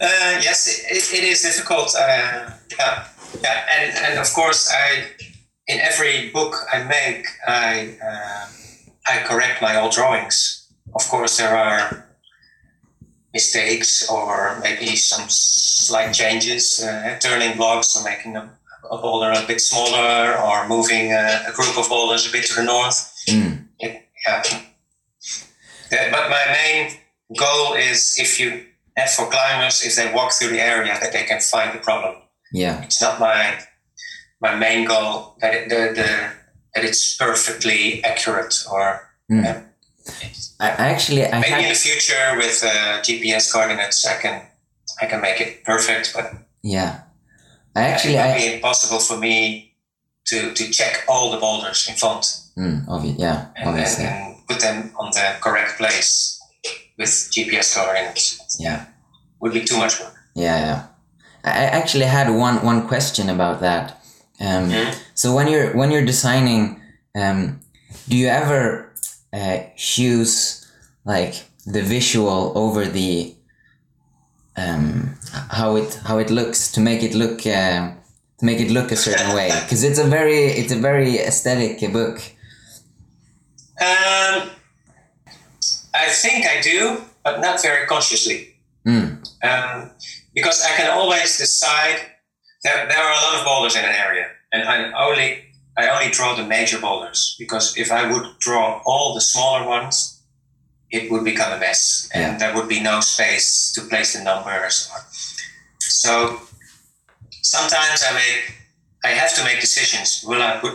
Uh, 0.00 0.40
yes, 0.42 0.66
it, 0.90 1.18
it 1.18 1.24
is 1.24 1.42
difficult. 1.42 1.94
Uh, 1.94 2.50
yeah, 2.78 3.06
yeah, 3.42 3.64
and 3.78 3.96
and 3.96 4.18
of 4.18 4.30
course, 4.34 4.70
I 4.70 5.04
in 5.68 5.80
every 5.80 6.28
book 6.30 6.54
I 6.72 6.82
make, 6.84 7.26
I 7.46 7.96
uh, 8.04 8.46
I 9.08 9.18
correct 9.24 9.60
my 9.62 9.80
old 9.80 9.92
drawings. 9.92 10.68
Of 10.94 11.08
course, 11.08 11.36
there 11.38 11.56
are 11.56 12.06
mistakes 13.32 14.08
or 14.10 14.58
maybe 14.62 14.94
some 14.96 15.24
slight 15.28 16.12
changes, 16.12 16.82
uh, 16.82 17.18
turning 17.20 17.56
blocks 17.56 17.96
or 17.96 18.04
making 18.04 18.36
a, 18.36 18.50
a 18.90 18.98
boulder 18.98 19.30
a 19.32 19.46
bit 19.46 19.60
smaller 19.60 20.36
or 20.38 20.68
moving 20.68 21.12
a, 21.12 21.44
a 21.48 21.52
group 21.52 21.76
of 21.78 21.88
boulders 21.88 22.28
a 22.28 22.32
bit 22.32 22.44
to 22.46 22.54
the 22.54 22.62
north. 22.64 22.98
Mm, 23.28 23.66
It, 23.78 24.06
yeah. 24.26 24.42
Yeah, 25.90 26.10
but 26.10 26.30
my 26.30 26.44
main 26.52 26.92
goal 27.38 27.74
is 27.74 28.16
if 28.18 28.38
you 28.40 28.64
have 28.96 29.10
for 29.10 29.28
climbers, 29.30 29.84
if 29.84 29.96
they 29.96 30.12
walk 30.12 30.32
through 30.32 30.50
the 30.50 30.60
area, 30.60 30.96
that 31.00 31.12
they 31.12 31.24
can 31.24 31.40
find 31.40 31.72
the 31.74 31.78
problem. 31.82 32.14
yeah, 32.52 32.82
It's 32.84 33.00
not 33.00 33.18
my 33.20 33.58
my 34.40 34.54
main 34.56 34.86
goal 34.86 35.36
that 35.40 35.68
the, 35.68 35.92
the 35.94 36.08
that 36.74 36.84
it's 36.84 37.16
perfectly 37.16 38.02
accurate 38.04 38.64
or 38.70 39.08
Mm. 39.30 39.44
Yeah. 39.44 39.60
I 40.60 40.66
actually 40.90 41.24
I 41.24 41.40
maybe 41.40 41.62
in 41.62 41.68
the 41.68 41.74
future 41.74 42.34
with 42.36 42.62
uh, 42.64 43.00
GPS 43.02 43.52
coordinates 43.52 44.04
I 44.04 44.20
can 44.20 44.42
I 45.00 45.06
can 45.06 45.20
make 45.20 45.40
it 45.40 45.64
perfect, 45.64 46.12
but 46.14 46.32
yeah. 46.62 47.02
I 47.76 47.82
actually 47.82 48.16
it 48.16 48.26
would 48.26 48.34
I 48.36 48.38
be 48.38 48.54
impossible 48.54 48.98
for 48.98 49.16
me 49.16 49.74
to 50.26 50.52
to 50.52 50.70
check 50.70 51.04
all 51.08 51.30
the 51.30 51.38
boulders 51.38 51.88
in 51.88 51.94
front 51.94 52.24
mm, 52.56 52.84
obvi- 52.86 53.18
yeah 53.18 53.46
and, 53.56 53.58
and, 53.58 53.68
obviously 53.68 54.04
and 54.04 54.46
put 54.48 54.60
them 54.60 54.90
on 54.98 55.10
the 55.12 55.36
correct 55.40 55.78
place 55.78 56.38
with 56.98 57.08
GPS 57.32 57.74
coordinates. 57.74 58.56
yeah. 58.60 58.86
Would 59.40 59.52
be 59.52 59.64
too 59.64 59.78
much 59.78 60.00
work. 60.00 60.14
Yeah, 60.34 60.58
yeah. 60.66 60.82
I 61.44 61.64
actually 61.78 62.06
had 62.06 62.28
one 62.28 62.56
one 62.66 62.86
question 62.88 63.30
about 63.30 63.60
that. 63.60 64.02
Um, 64.40 64.70
Mhm. 64.70 64.94
So 65.14 65.34
when 65.34 65.48
you're 65.48 65.72
when 65.76 65.90
you're 65.90 66.04
designing, 66.04 66.80
um, 67.14 67.60
do 68.08 68.16
you 68.16 68.28
ever 68.28 68.92
uh, 69.32 69.58
choose 69.76 70.66
like 71.04 71.34
the 71.66 71.82
visual 71.82 72.52
over 72.56 72.84
the 72.86 73.34
um, 74.56 75.14
how 75.50 75.76
it 75.76 75.94
how 76.06 76.18
it 76.18 76.30
looks 76.30 76.72
to 76.72 76.80
make 76.80 77.02
it 77.02 77.14
look 77.14 77.40
uh, 77.46 77.92
to 78.38 78.44
make 78.44 78.60
it 78.60 78.70
look 78.70 78.90
a 78.92 78.96
certain 78.96 79.34
way? 79.34 79.50
Because 79.62 79.84
it's 79.84 79.98
a 79.98 80.04
very 80.04 80.44
it's 80.44 80.72
a 80.72 80.76
very 80.80 81.18
aesthetic 81.18 81.80
book. 81.92 82.20
Um, 83.80 84.50
I 85.94 86.08
think 86.10 86.46
I 86.46 86.60
do, 86.62 87.02
but 87.24 87.40
not 87.40 87.60
very 87.62 87.86
consciously. 87.86 88.56
Mm, 88.86 89.18
Um, 89.42 89.90
because 90.34 90.62
I 90.64 90.76
can 90.76 90.90
always 90.90 91.38
decide. 91.38 91.98
There, 92.64 92.86
there 92.88 92.98
are 93.02 93.10
a 93.12 93.20
lot 93.26 93.38
of 93.40 93.44
boulders 93.44 93.74
in 93.74 93.84
an 93.84 93.92
area, 93.94 94.26
and 94.52 94.68
I 94.68 94.92
only 95.06 95.44
I 95.76 95.88
only 95.88 96.10
draw 96.10 96.34
the 96.36 96.44
major 96.44 96.78
boulders 96.78 97.34
because 97.38 97.76
if 97.78 97.90
I 97.90 98.10
would 98.10 98.38
draw 98.40 98.82
all 98.84 99.14
the 99.14 99.20
smaller 99.20 99.66
ones, 99.66 100.20
it 100.90 101.10
would 101.10 101.24
become 101.24 101.52
a 101.52 101.58
mess, 101.58 102.08
and 102.12 102.32
Yeah. 102.32 102.38
there 102.38 102.54
would 102.54 102.68
be 102.68 102.80
no 102.80 103.00
space 103.00 103.72
to 103.74 103.80
place 103.88 104.12
the 104.12 104.22
numbers. 104.22 104.90
So 105.78 106.40
sometimes 107.42 108.02
I 108.08 108.12
make 108.14 108.54
I 109.04 109.08
have 109.08 109.34
to 109.36 109.44
make 109.44 109.60
decisions. 109.60 110.22
Will 110.24 110.42
I 110.42 110.58
put 110.60 110.74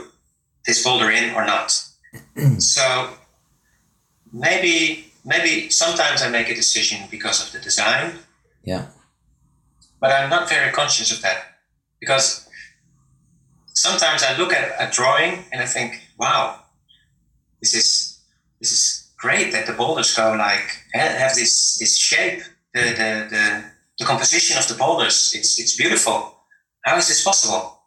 this 0.66 0.84
boulder 0.84 1.12
in 1.12 1.34
or 1.36 1.46
not? 1.46 1.72
so 2.60 3.14
maybe 4.34 5.12
maybe 5.24 5.70
sometimes 5.70 6.22
I 6.22 6.30
make 6.30 6.50
a 6.50 6.56
decision 6.56 7.08
because 7.12 7.44
of 7.46 7.52
the 7.52 7.60
design, 7.60 8.20
yeah. 8.64 8.86
but 10.00 10.12
I'm 10.12 10.30
not 10.30 10.50
very 10.50 10.72
conscious 10.72 11.12
of 11.12 11.22
that 11.22 11.38
because 12.00 12.47
sometimes 13.78 14.24
I 14.24 14.36
look 14.38 14.52
at 14.54 14.76
a 14.80 14.92
drawing 14.92 15.46
and 15.52 15.62
I 15.62 15.66
think, 15.66 16.02
wow, 16.18 16.60
this 17.62 17.74
is 17.74 18.20
this 18.60 18.72
is 18.72 19.12
great 19.18 19.52
that 19.52 19.68
the 19.68 19.74
boulders 19.74 20.16
go 20.16 20.34
like 20.34 20.68
have 20.94 21.36
this 21.36 21.78
this 21.80 21.98
shape, 21.98 22.42
the 22.74 22.82
the 22.82 23.28
the, 23.30 23.64
the 24.00 24.06
composition 24.06 24.58
of 24.58 24.68
the 24.68 24.74
boulders. 24.74 25.34
It's 25.36 25.60
it's 25.60 25.78
beautiful. 25.78 26.36
How 26.86 26.98
is 26.98 27.08
this 27.08 27.24
possible? 27.24 27.80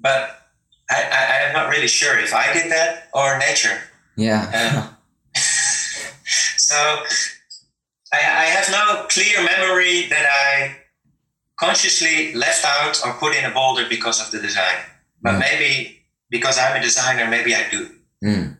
But 0.00 0.22
I, 0.90 1.02
I, 1.02 1.46
I'm 1.46 1.52
not 1.52 1.68
really 1.68 1.88
sure 1.88 2.18
if 2.18 2.32
I 2.34 2.52
did 2.52 2.70
that 2.72 3.08
or 3.12 3.38
nature. 3.38 3.78
Yeah. 4.16 4.42
Um, 4.58 4.96
so 6.56 6.76
I, 8.12 8.18
I 8.18 8.44
have 8.56 8.70
no 8.70 9.06
clear 9.08 9.44
memory 9.44 10.06
that 10.08 10.26
I 10.26 10.76
consciously 11.60 12.32
left 12.34 12.64
out 12.64 13.02
or 13.04 13.12
put 13.14 13.36
in 13.36 13.44
a 13.44 13.50
boulder 13.50 13.84
because 13.88 14.24
of 14.24 14.30
the 14.30 14.40
design. 14.40 14.78
But 15.28 15.36
Mm. 15.36 15.40
maybe 15.40 15.70
because 16.30 16.58
I'm 16.58 16.76
a 16.80 16.82
designer, 16.82 17.26
maybe 17.30 17.54
I 17.54 17.64
do. 17.70 17.80
Mm. 18.24 18.56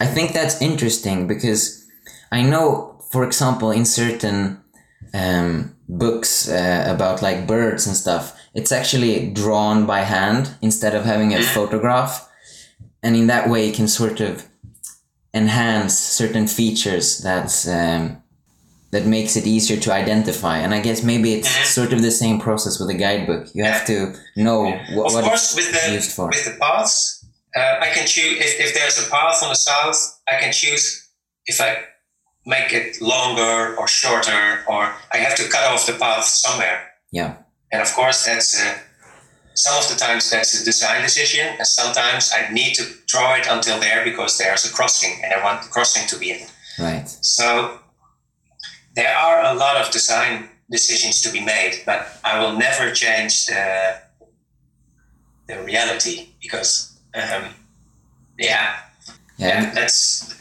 I 0.00 0.06
think 0.14 0.32
that's 0.32 0.60
interesting 0.62 1.26
because 1.26 1.84
I 2.32 2.42
know, 2.42 3.02
for 3.12 3.24
example, 3.24 3.70
in 3.70 3.84
certain 3.84 4.60
um, 5.14 5.74
books 5.88 6.48
uh, 6.48 6.84
about 6.94 7.22
like 7.22 7.46
birds 7.46 7.86
and 7.86 7.96
stuff, 7.96 8.32
it's 8.54 8.72
actually 8.72 9.30
drawn 9.32 9.86
by 9.86 10.00
hand 10.00 10.50
instead 10.62 10.94
of 10.94 11.04
having 11.04 11.34
a 11.34 11.42
photograph, 11.42 12.28
and 13.02 13.16
in 13.16 13.26
that 13.26 13.48
way, 13.48 13.66
you 13.66 13.72
can 13.72 13.88
sort 13.88 14.20
of 14.20 14.46
enhance 15.34 15.98
certain 15.98 16.46
features 16.48 17.18
that's 17.18 17.66
um, 17.68 18.22
that 18.92 19.06
makes 19.06 19.36
it 19.36 19.46
easier 19.46 19.78
to 19.80 19.92
identify. 19.92 20.58
And 20.58 20.74
I 20.74 20.80
guess 20.80 21.02
maybe 21.02 21.34
it's 21.34 21.48
Mhm. 21.48 21.64
sort 21.66 21.92
of 21.92 22.02
the 22.02 22.10
same 22.10 22.40
process 22.40 22.78
with 22.80 22.88
a 22.90 22.94
guidebook. 22.94 23.48
You 23.54 23.64
have 23.64 23.84
to 23.86 24.14
know 24.36 24.58
wh- 24.72 25.06
of 25.06 25.12
what 25.14 25.24
course, 25.24 25.44
it's 25.44 25.54
with 25.56 25.70
the 25.72 25.92
used 25.92 26.12
for. 26.12 26.26
with 26.28 26.44
the 26.44 26.56
paths, 26.60 27.24
uh, 27.56 27.76
I 27.86 27.88
can 27.94 28.06
choose 28.06 28.40
if, 28.44 28.58
if 28.60 28.74
there's 28.74 28.98
a 28.98 29.06
path 29.10 29.42
on 29.44 29.48
the 29.50 29.54
south. 29.70 29.98
I 30.28 30.40
can 30.40 30.52
choose 30.52 30.84
if 31.46 31.60
I 31.60 31.70
make 32.46 32.72
it 32.72 33.00
longer 33.00 33.76
or 33.76 33.86
shorter, 33.86 34.64
or 34.66 34.82
I 35.14 35.18
have 35.18 35.34
to 35.36 35.44
cut 35.48 35.64
off 35.70 35.86
the 35.86 35.92
path 35.94 36.24
somewhere. 36.24 36.78
Yeah. 37.12 37.34
And 37.72 37.80
of 37.82 37.92
course, 37.94 38.24
that's 38.24 38.58
uh, 38.60 38.74
some 39.54 39.76
of 39.80 39.88
the 39.88 39.94
times 39.96 40.30
that's 40.30 40.60
a 40.60 40.64
design 40.64 41.02
decision, 41.02 41.46
and 41.58 41.66
sometimes 41.66 42.32
I 42.32 42.52
need 42.52 42.74
to 42.74 42.84
draw 43.06 43.34
it 43.34 43.46
until 43.48 43.78
there 43.78 44.02
because 44.04 44.38
there's 44.38 44.64
a 44.64 44.70
crossing, 44.72 45.22
and 45.22 45.32
I 45.32 45.44
want 45.44 45.62
the 45.62 45.68
crossing 45.68 46.06
to 46.08 46.16
be 46.16 46.30
in. 46.32 46.40
Right. 46.78 47.06
So 47.20 47.78
there 49.00 49.14
are 49.26 49.38
a 49.52 49.54
lot 49.64 49.76
of 49.80 49.86
design 49.98 50.34
decisions 50.76 51.16
to 51.22 51.28
be 51.36 51.40
made, 51.54 51.74
but 51.86 52.00
I 52.30 52.32
will 52.40 52.54
never 52.66 52.86
change 53.04 53.34
the 53.46 53.64
the 55.48 55.56
reality 55.70 56.16
because, 56.44 56.70
um, 57.14 57.44
yeah, 58.38 58.66
Yeah. 59.38 59.48
yeah, 59.62 59.74
that's 59.74 59.98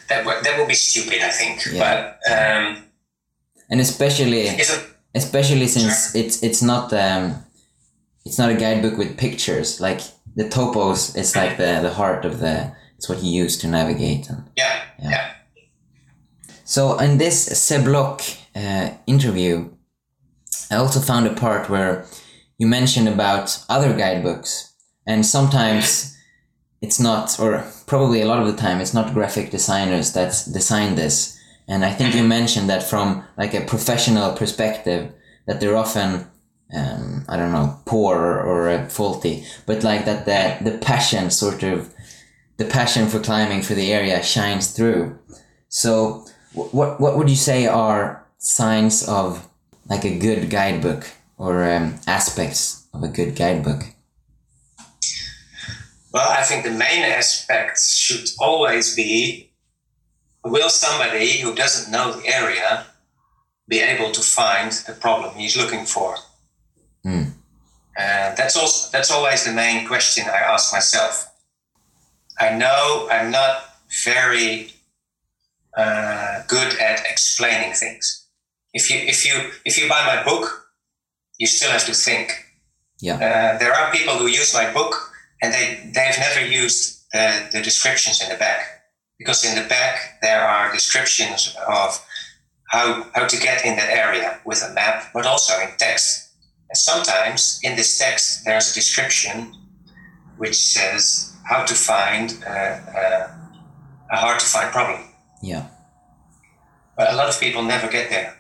that. 0.10 0.26
would- 0.26 0.44
That 0.46 0.54
would 0.58 0.68
be 0.68 0.76
stupid, 0.90 1.20
I 1.30 1.32
think. 1.40 1.56
Yeah. 1.66 1.84
But 1.84 2.00
um, 2.36 2.66
and 3.72 3.80
especially 3.82 4.48
a, 4.48 4.54
especially 5.22 5.68
since 5.68 6.16
it's 6.22 6.44
it's 6.48 6.62
not 6.62 6.92
um, 6.94 7.24
it's 8.26 8.38
not 8.42 8.50
a 8.52 8.56
guidebook 8.64 8.98
with 8.98 9.18
pictures. 9.18 9.80
Like 9.80 10.02
the 10.36 10.46
topos, 10.56 11.16
it's 11.20 11.34
like 11.42 11.54
the 11.58 11.72
the 11.82 11.94
heart 12.00 12.26
of 12.26 12.34
the. 12.40 12.56
It's 12.98 13.08
what 13.10 13.24
you 13.24 13.44
use 13.44 13.58
to 13.62 13.68
navigate. 13.68 14.30
And 14.30 14.44
yeah, 14.58 14.76
Yeah. 15.04 15.10
yeah. 15.12 15.28
so 16.66 17.00
in 17.00 17.18
this 17.18 17.48
Seblock 17.50 18.22
uh, 18.56 18.92
interview, 19.08 19.70
I 20.72 20.76
also 20.76 21.00
found 21.00 21.28
a 21.28 21.34
part 21.34 21.70
where 21.70 22.06
you 22.58 22.68
mentioned 22.68 23.08
about 23.08 23.64
other 23.70 23.96
guidebooks, 23.96 24.74
and 25.08 25.26
sometimes 25.26 26.16
it's 26.82 27.00
not, 27.00 27.40
or 27.40 27.66
probably 27.88 28.22
a 28.22 28.26
lot 28.26 28.42
of 28.42 28.48
the 28.48 28.62
time, 28.62 28.80
it's 28.80 28.94
not 28.94 29.14
graphic 29.14 29.52
designers 29.52 30.14
that 30.14 30.30
design 30.52 30.96
this. 30.96 31.38
And 31.68 31.86
I 31.86 31.92
think 31.94 32.16
you 32.16 32.24
mentioned 32.24 32.70
that 32.70 32.84
from 32.84 33.24
like 33.38 33.54
a 33.54 33.66
professional 33.66 34.34
perspective, 34.34 35.12
that 35.46 35.60
they're 35.60 35.78
often, 35.78 36.28
um, 36.76 37.26
I 37.28 37.38
don't 37.38 37.52
know, 37.52 37.80
poor 37.86 38.18
or, 38.18 38.70
or 38.70 38.90
faulty, 38.90 39.46
but 39.66 39.84
like 39.84 40.06
that 40.06 40.26
the 40.26 40.72
the 40.72 40.78
passion 40.78 41.32
sort 41.32 41.64
of, 41.64 41.94
the 42.58 42.66
passion 42.66 43.08
for 43.08 43.20
climbing 43.20 43.62
for 43.62 43.74
the 43.74 43.92
area 43.92 44.24
shines 44.24 44.72
through. 44.72 45.18
So, 45.70 46.26
what 46.54 47.00
what 47.00 47.18
would 47.18 47.30
you 47.30 47.36
say 47.36 47.68
are 47.68 48.26
signs 48.40 49.08
of 49.08 49.48
like 49.88 50.06
a 50.06 50.18
good 50.18 50.50
guidebook 50.50 51.06
or 51.38 51.64
um, 51.72 51.96
aspects 52.08 52.88
of 52.94 53.04
a 53.04 53.08
good 53.08 53.36
guidebook? 53.36 53.84
Well, 56.12 56.30
I 56.30 56.42
think 56.42 56.64
the 56.64 56.72
main 56.72 57.04
aspects 57.04 57.96
should 57.96 58.28
always 58.40 58.96
be 58.96 59.52
will 60.44 60.70
somebody 60.70 61.40
who 61.40 61.54
doesn't 61.54 61.92
know 61.92 62.14
the 62.14 62.28
area 62.28 62.86
be 63.68 63.80
able 63.80 64.12
to 64.12 64.22
find 64.22 64.72
the 64.72 64.94
problem 64.94 65.36
he's 65.36 65.56
looking 65.56 65.86
for? 65.86 66.16
Mm. 67.06 67.34
And 67.98 68.38
that's 68.38 68.58
also 68.58 68.90
that's 68.92 69.12
always 69.12 69.44
the 69.44 69.52
main 69.52 69.86
question 69.88 70.26
I 70.28 70.38
ask 70.38 70.74
myself. 70.74 71.32
I 72.40 72.56
know 72.56 73.08
I'm 73.12 73.32
not 73.32 73.64
very 74.06 74.72
uh, 75.78 76.44
good 76.48 76.80
at 76.80 77.06
explaining 77.06 77.74
things. 77.74 78.19
If 78.74 78.90
you 78.90 78.98
if 78.98 79.26
you 79.26 79.52
if 79.66 79.78
you 79.78 79.90
buy 79.90 80.06
my 80.06 80.24
book, 80.24 80.70
you 81.38 81.48
still 81.48 81.72
have 81.72 81.86
to 81.86 81.94
think. 81.94 82.32
Yeah. 83.02 83.16
Uh, 83.16 83.58
there 83.58 83.74
are 83.74 83.92
people 83.92 84.16
who 84.16 84.28
use 84.28 84.54
my 84.54 84.72
book 84.74 84.94
and 85.42 85.54
they 85.54 85.92
they've 85.94 86.20
never 86.20 86.46
used 86.46 87.06
the, 87.14 87.50
the 87.52 87.62
descriptions 87.62 88.22
in 88.22 88.30
the 88.30 88.36
back 88.36 88.62
because 89.18 89.46
in 89.46 89.56
the 89.62 89.68
back 89.68 90.20
there 90.22 90.44
are 90.46 90.72
descriptions 90.72 91.56
of 91.68 92.06
how 92.68 93.06
how 93.16 93.26
to 93.26 93.38
get 93.38 93.66
in 93.66 93.76
that 93.78 93.90
area 93.90 94.40
with 94.46 94.64
a 94.64 94.74
map, 94.74 95.10
but 95.14 95.26
also 95.26 95.54
in 95.62 95.70
text. 95.78 96.30
And 96.70 96.78
sometimes 96.78 97.60
in 97.64 97.76
this 97.76 97.98
text 97.98 98.46
there's 98.46 98.72
a 98.72 98.74
description 98.74 99.56
which 100.38 100.56
says 100.56 101.36
how 101.50 101.66
to 101.66 101.74
find 101.74 102.44
uh, 102.46 102.50
uh, 102.50 103.28
a 104.12 104.18
hard 104.18 104.40
to 104.40 104.46
find 104.46 104.72
problem. 104.72 105.02
Yeah. 105.42 105.68
But 106.96 107.12
a 107.12 107.16
lot 107.16 107.30
of 107.30 107.40
people 107.40 107.64
never 107.64 107.88
get 107.88 108.10
there. 108.10 108.39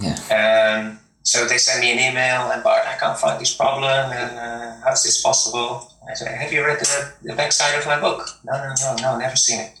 Yeah. 0.00 0.16
Um, 0.30 0.98
so 1.22 1.46
they 1.46 1.58
send 1.58 1.80
me 1.80 1.92
an 1.92 1.98
email 1.98 2.50
and 2.50 2.62
Bart, 2.62 2.82
I 2.86 2.96
can't 2.96 3.18
find 3.18 3.40
this 3.40 3.54
problem, 3.54 3.84
and 4.12 4.38
uh, 4.38 4.76
how's 4.84 5.02
this 5.02 5.22
possible? 5.22 5.90
I 6.08 6.14
say, 6.14 6.36
Have 6.36 6.52
you 6.52 6.64
read 6.64 6.80
the, 6.80 7.12
the 7.22 7.34
back 7.34 7.52
side 7.52 7.78
of 7.78 7.86
my 7.86 7.98
book? 7.98 8.28
No, 8.44 8.52
no, 8.52 8.74
no, 8.80 8.96
no, 9.02 9.18
never 9.18 9.36
seen 9.36 9.60
it. 9.60 9.72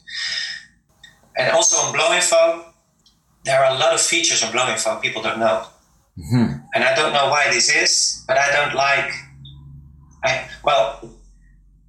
And 1.36 1.50
also 1.52 1.76
on 1.76 1.92
Bleau.info, 1.92 2.72
there 3.44 3.62
are 3.62 3.74
a 3.74 3.78
lot 3.78 3.92
of 3.92 4.00
features 4.00 4.42
on 4.42 4.52
Bleau.info 4.52 5.00
people 5.00 5.20
don't 5.22 5.38
know. 5.38 5.66
hmm 6.16 6.46
And 6.74 6.84
I 6.84 6.94
don't 6.94 7.12
know 7.12 7.28
why 7.28 7.50
this 7.50 7.68
is, 7.74 8.24
but 8.26 8.38
I 8.38 8.50
don't 8.52 8.74
like. 8.74 9.10
I 10.24 10.48
well, 10.64 11.00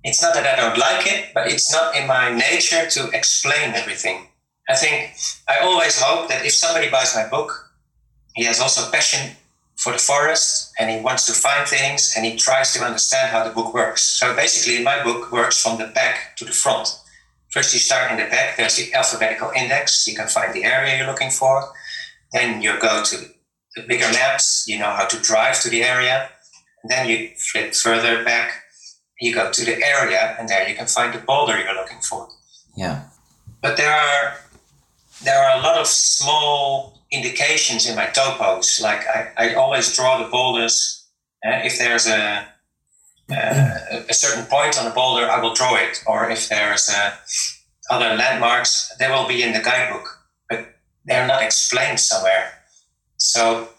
it's 0.04 0.22
not 0.22 0.34
that 0.34 0.46
I 0.46 0.56
don't 0.62 0.78
like 0.78 1.08
it, 1.08 1.32
but 1.34 1.48
it's 1.48 1.72
not 1.72 1.96
in 1.96 2.08
my 2.08 2.32
nature 2.32 2.88
to 2.90 3.10
explain 3.14 3.74
everything. 3.74 4.28
I 4.68 4.76
think 4.76 5.16
I 5.48 5.60
always 5.60 6.02
hope 6.02 6.28
that 6.30 6.46
if 6.46 6.54
somebody 6.54 6.90
buys 6.90 7.16
my 7.16 7.28
book, 7.30 7.65
he 8.36 8.44
has 8.46 8.60
also 8.60 8.92
passion 8.92 9.36
for 9.78 9.92
the 9.92 9.98
forest 9.98 10.74
and 10.80 10.90
he 10.90 11.00
wants 11.00 11.26
to 11.26 11.34
find 11.34 11.68
things 11.68 12.14
and 12.16 12.26
he 12.26 12.36
tries 12.36 12.74
to 12.74 12.84
understand 12.84 13.32
how 13.32 13.44
the 13.44 13.54
book 13.54 13.74
works. 13.74 14.02
So 14.02 14.36
basically, 14.36 14.84
my 14.84 15.04
book 15.04 15.32
works 15.32 15.62
from 15.62 15.78
the 15.78 15.88
back 15.88 16.36
to 16.38 16.46
the 16.46 16.52
front. 16.52 16.88
First, 17.52 17.74
you 17.74 17.80
start 17.80 18.12
in 18.12 18.18
the 18.18 18.26
back, 18.26 18.58
there's 18.58 18.76
the 18.76 18.94
alphabetical 18.94 19.52
index, 19.56 20.06
you 20.08 20.16
can 20.16 20.28
find 20.28 20.54
the 20.54 20.66
area 20.66 20.98
you're 20.98 21.08
looking 21.08 21.32
for. 21.32 21.72
Then 22.34 22.62
you 22.62 22.78
go 22.80 23.04
to 23.04 23.18
the 23.76 23.84
bigger 23.84 24.10
maps, 24.12 24.66
you 24.68 24.78
know 24.80 24.92
how 24.92 25.06
to 25.06 25.18
drive 25.22 25.62
to 25.62 25.70
the 25.70 25.84
area. 25.84 26.30
And 26.84 26.92
then 26.92 27.10
you 27.10 27.30
flip 27.38 27.74
further 27.74 28.24
back, 28.24 28.52
you 29.22 29.34
go 29.34 29.52
to 29.52 29.66
the 29.66 29.82
area, 29.84 30.36
and 30.38 30.50
there 30.50 30.68
you 30.68 30.76
can 30.76 30.88
find 30.88 31.14
the 31.14 31.20
boulder 31.20 31.58
you're 31.58 31.74
looking 31.74 32.00
for. 32.00 32.28
Yeah. 32.76 33.06
But 33.62 33.78
there 33.78 33.92
are 33.92 34.38
there 35.24 35.40
are 35.42 35.60
a 35.60 35.62
lot 35.62 35.78
of 35.78 35.88
small 35.88 36.95
indications 37.12 37.88
in 37.88 37.96
my 37.96 38.08
topos. 38.08 38.82
Like 38.82 39.06
I, 39.08 39.32
I 39.38 39.54
always 39.56 39.96
draw 39.96 40.24
the 40.24 40.30
boulders. 40.30 41.08
Uh, 41.46 41.62
if 41.64 41.78
there's 41.78 42.08
a, 42.08 42.46
a 43.30 44.14
certain 44.14 44.46
point 44.46 44.78
on 44.80 44.86
the 44.86 44.92
boulder, 44.92 45.30
I 45.30 45.40
will 45.40 45.54
draw 45.54 45.76
it. 45.76 46.04
Or 46.08 46.30
if 46.30 46.50
there's 46.50 46.90
uh, 46.90 47.12
other 47.90 48.16
landmarks, 48.16 48.92
they 49.00 49.10
will 49.10 49.28
be 49.28 49.44
in 49.44 49.54
the 49.54 49.60
guidebook, 49.60 50.08
but 50.50 50.76
they're 51.06 51.28
not 51.28 51.44
explained 51.44 52.00
somewhere. 52.00 52.54
So, 53.18 53.70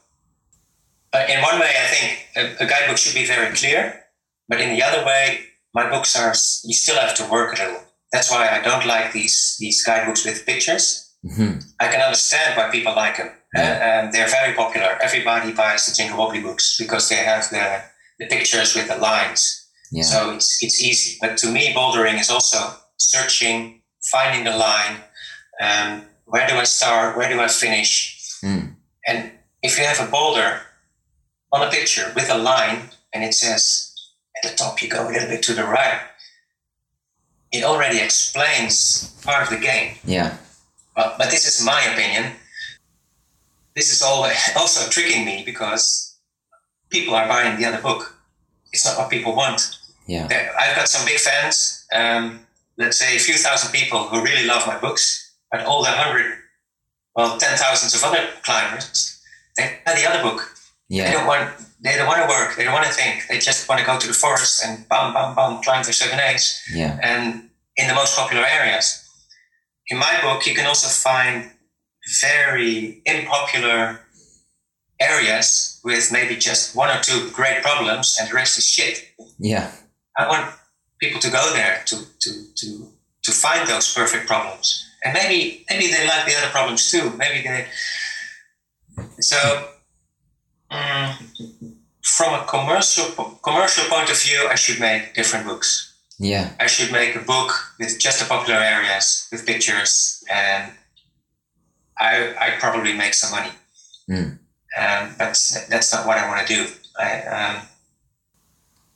uh, 1.12 1.26
in 1.28 1.42
one 1.42 1.58
way, 1.58 1.72
I 1.82 1.86
think 1.86 2.26
a, 2.36 2.64
a 2.64 2.66
guidebook 2.66 2.98
should 2.98 3.14
be 3.14 3.26
very 3.26 3.54
clear. 3.54 4.02
But 4.48 4.60
in 4.60 4.70
the 4.74 4.82
other 4.82 5.04
way, 5.04 5.40
my 5.74 5.90
books 5.90 6.16
are 6.16 6.30
you 6.64 6.74
still 6.74 6.96
have 6.96 7.14
to 7.16 7.28
work 7.30 7.58
a 7.58 7.62
little. 7.62 7.82
That's 8.12 8.30
why 8.30 8.48
I 8.48 8.62
don't 8.62 8.86
like 8.86 9.12
these 9.12 9.56
these 9.58 9.84
guidebooks 9.84 10.24
with 10.24 10.46
pictures. 10.46 11.05
Hmm 11.22 11.58
I 11.80 11.88
can 11.88 12.00
understand 12.00 12.56
why 12.56 12.70
people 12.70 12.94
like 12.94 13.16
them. 13.16 13.30
Yeah. 13.54 14.00
and 14.02 14.12
they're 14.12 14.28
very 14.28 14.54
popular. 14.54 14.98
Everybody 15.00 15.52
buys 15.52 15.86
the 15.86 15.94
Jingo 15.94 16.16
Wobbly 16.16 16.42
books 16.42 16.76
because 16.78 17.08
they 17.08 17.16
have 17.16 17.48
the, 17.50 17.82
the 18.18 18.26
pictures 18.26 18.74
with 18.74 18.88
the 18.88 18.96
lines. 18.96 19.66
Yeah. 19.92 20.02
So 20.02 20.32
it's 20.32 20.62
it's 20.62 20.82
easy. 20.82 21.16
But 21.20 21.36
to 21.38 21.50
me, 21.50 21.72
bouldering 21.72 22.18
is 22.20 22.30
also 22.30 22.58
searching, 22.98 23.82
finding 24.10 24.44
the 24.44 24.56
line. 24.56 24.96
Um, 25.60 26.02
where 26.24 26.46
do 26.46 26.54
I 26.54 26.64
start? 26.64 27.16
Where 27.16 27.28
do 27.28 27.40
I 27.40 27.48
finish? 27.48 28.38
Mm. 28.44 28.74
And 29.06 29.32
if 29.62 29.78
you 29.78 29.84
have 29.84 30.06
a 30.06 30.10
boulder 30.10 30.60
on 31.52 31.66
a 31.66 31.70
picture 31.70 32.12
with 32.14 32.30
a 32.30 32.36
line 32.36 32.90
and 33.12 33.24
it 33.24 33.32
says 33.32 33.94
at 34.36 34.50
the 34.50 34.56
top 34.56 34.82
you 34.82 34.88
go 34.88 35.08
a 35.08 35.10
little 35.10 35.28
bit 35.28 35.42
to 35.44 35.54
the 35.54 35.64
right, 35.64 36.00
it 37.52 37.64
already 37.64 38.00
explains 38.00 39.14
part 39.22 39.44
of 39.44 39.50
the 39.50 39.64
game. 39.64 39.96
Yeah. 40.04 40.36
But, 40.96 41.18
but 41.18 41.30
this 41.30 41.46
is 41.46 41.64
my 41.64 41.80
opinion. 41.92 42.32
This 43.74 43.92
is 43.92 44.02
always 44.02 44.36
also 44.56 44.88
tricking 44.90 45.24
me 45.24 45.42
because 45.44 46.16
people 46.90 47.14
are 47.14 47.28
buying 47.28 47.58
the 47.60 47.66
other 47.66 47.82
book. 47.82 48.16
It's 48.72 48.84
not 48.84 48.98
what 48.98 49.10
people 49.10 49.36
want. 49.36 49.60
Yeah. 50.06 50.24
I've 50.58 50.76
got 50.76 50.88
some 50.88 51.04
big 51.06 51.18
fans, 51.18 51.86
um, 51.92 52.40
let's 52.78 52.98
say 52.98 53.16
a 53.16 53.18
few 53.18 53.34
thousand 53.34 53.72
people 53.72 54.04
who 54.08 54.22
really 54.22 54.46
love 54.46 54.66
my 54.66 54.78
books, 54.78 55.34
but 55.50 55.64
all 55.64 55.82
the 55.82 55.90
hundred, 55.90 56.38
well, 57.16 57.36
ten 57.38 57.56
thousands 57.58 57.94
of 57.94 58.04
other 58.04 58.28
climbers, 58.42 59.20
they 59.56 59.78
buy 59.84 59.94
the 59.94 60.08
other 60.08 60.22
book. 60.22 60.54
Yeah. 60.88 61.06
They 61.06 61.12
don't 61.12 61.26
want, 61.26 61.50
they 61.80 61.96
don't 61.96 62.06
want 62.06 62.22
to 62.22 62.28
work, 62.28 62.56
they 62.56 62.62
don't 62.64 62.72
want 62.72 62.86
to 62.86 62.92
think. 62.92 63.26
They 63.28 63.38
just 63.40 63.68
want 63.68 63.80
to 63.80 63.86
go 63.86 63.98
to 63.98 64.06
the 64.06 64.14
forest 64.14 64.64
and 64.64 64.88
bam, 64.88 65.12
bam, 65.12 65.34
bam, 65.34 65.60
climb 65.62 65.82
their 65.82 65.92
seven 65.92 66.20
A's 66.20 66.62
Yeah. 66.72 66.98
and 67.02 67.50
in 67.76 67.88
the 67.88 67.94
most 67.94 68.16
popular 68.16 68.44
areas. 68.46 69.02
In 69.88 69.98
my 69.98 70.20
book, 70.20 70.46
you 70.46 70.54
can 70.54 70.66
also 70.66 70.88
find 70.88 71.50
very 72.20 73.02
unpopular 73.08 74.00
areas 75.00 75.80
with 75.84 76.10
maybe 76.10 76.36
just 76.36 76.74
one 76.74 76.90
or 76.90 77.00
two 77.02 77.30
great 77.30 77.62
problems 77.62 78.16
and 78.18 78.30
the 78.30 78.34
rest 78.34 78.58
is 78.58 78.66
shit. 78.66 79.12
Yeah. 79.38 79.70
I 80.16 80.28
want 80.28 80.54
people 81.00 81.20
to 81.20 81.30
go 81.30 81.52
there 81.52 81.82
to 81.86 81.96
to 82.20 82.30
to 82.56 82.88
to 83.24 83.32
find 83.32 83.68
those 83.68 83.92
perfect 83.92 84.26
problems. 84.26 84.84
And 85.04 85.12
maybe 85.12 85.64
maybe 85.68 85.88
they 85.88 86.06
like 86.06 86.26
the 86.26 86.36
other 86.36 86.50
problems 86.50 86.90
too. 86.90 87.10
Maybe 87.18 87.46
they 87.46 87.66
so 89.20 89.68
mm, 90.70 91.76
from 92.02 92.34
a 92.34 92.44
commercial 92.46 93.06
commercial 93.42 93.84
point 93.90 94.10
of 94.10 94.20
view, 94.20 94.46
I 94.48 94.54
should 94.54 94.80
make 94.80 95.14
different 95.14 95.46
books. 95.46 95.95
Yeah. 96.18 96.50
I 96.58 96.66
should 96.66 96.92
make 96.92 97.14
a 97.14 97.20
book 97.20 97.52
with 97.78 97.98
just 97.98 98.20
the 98.20 98.26
popular 98.26 98.58
areas 98.58 99.28
with 99.30 99.46
pictures, 99.46 100.24
and 100.32 100.72
I 101.98 102.34
I 102.38 102.50
probably 102.58 102.94
make 102.94 103.14
some 103.14 103.38
money. 103.38 103.52
Mm. 104.08 104.38
Um, 104.78 105.14
but 105.18 105.38
that's 105.68 105.92
not 105.92 106.06
what 106.06 106.18
I 106.18 106.28
want 106.28 106.46
to 106.46 106.54
do. 106.54 106.66
I 106.98 107.22
um, 107.22 107.62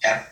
yeah, 0.02 0.22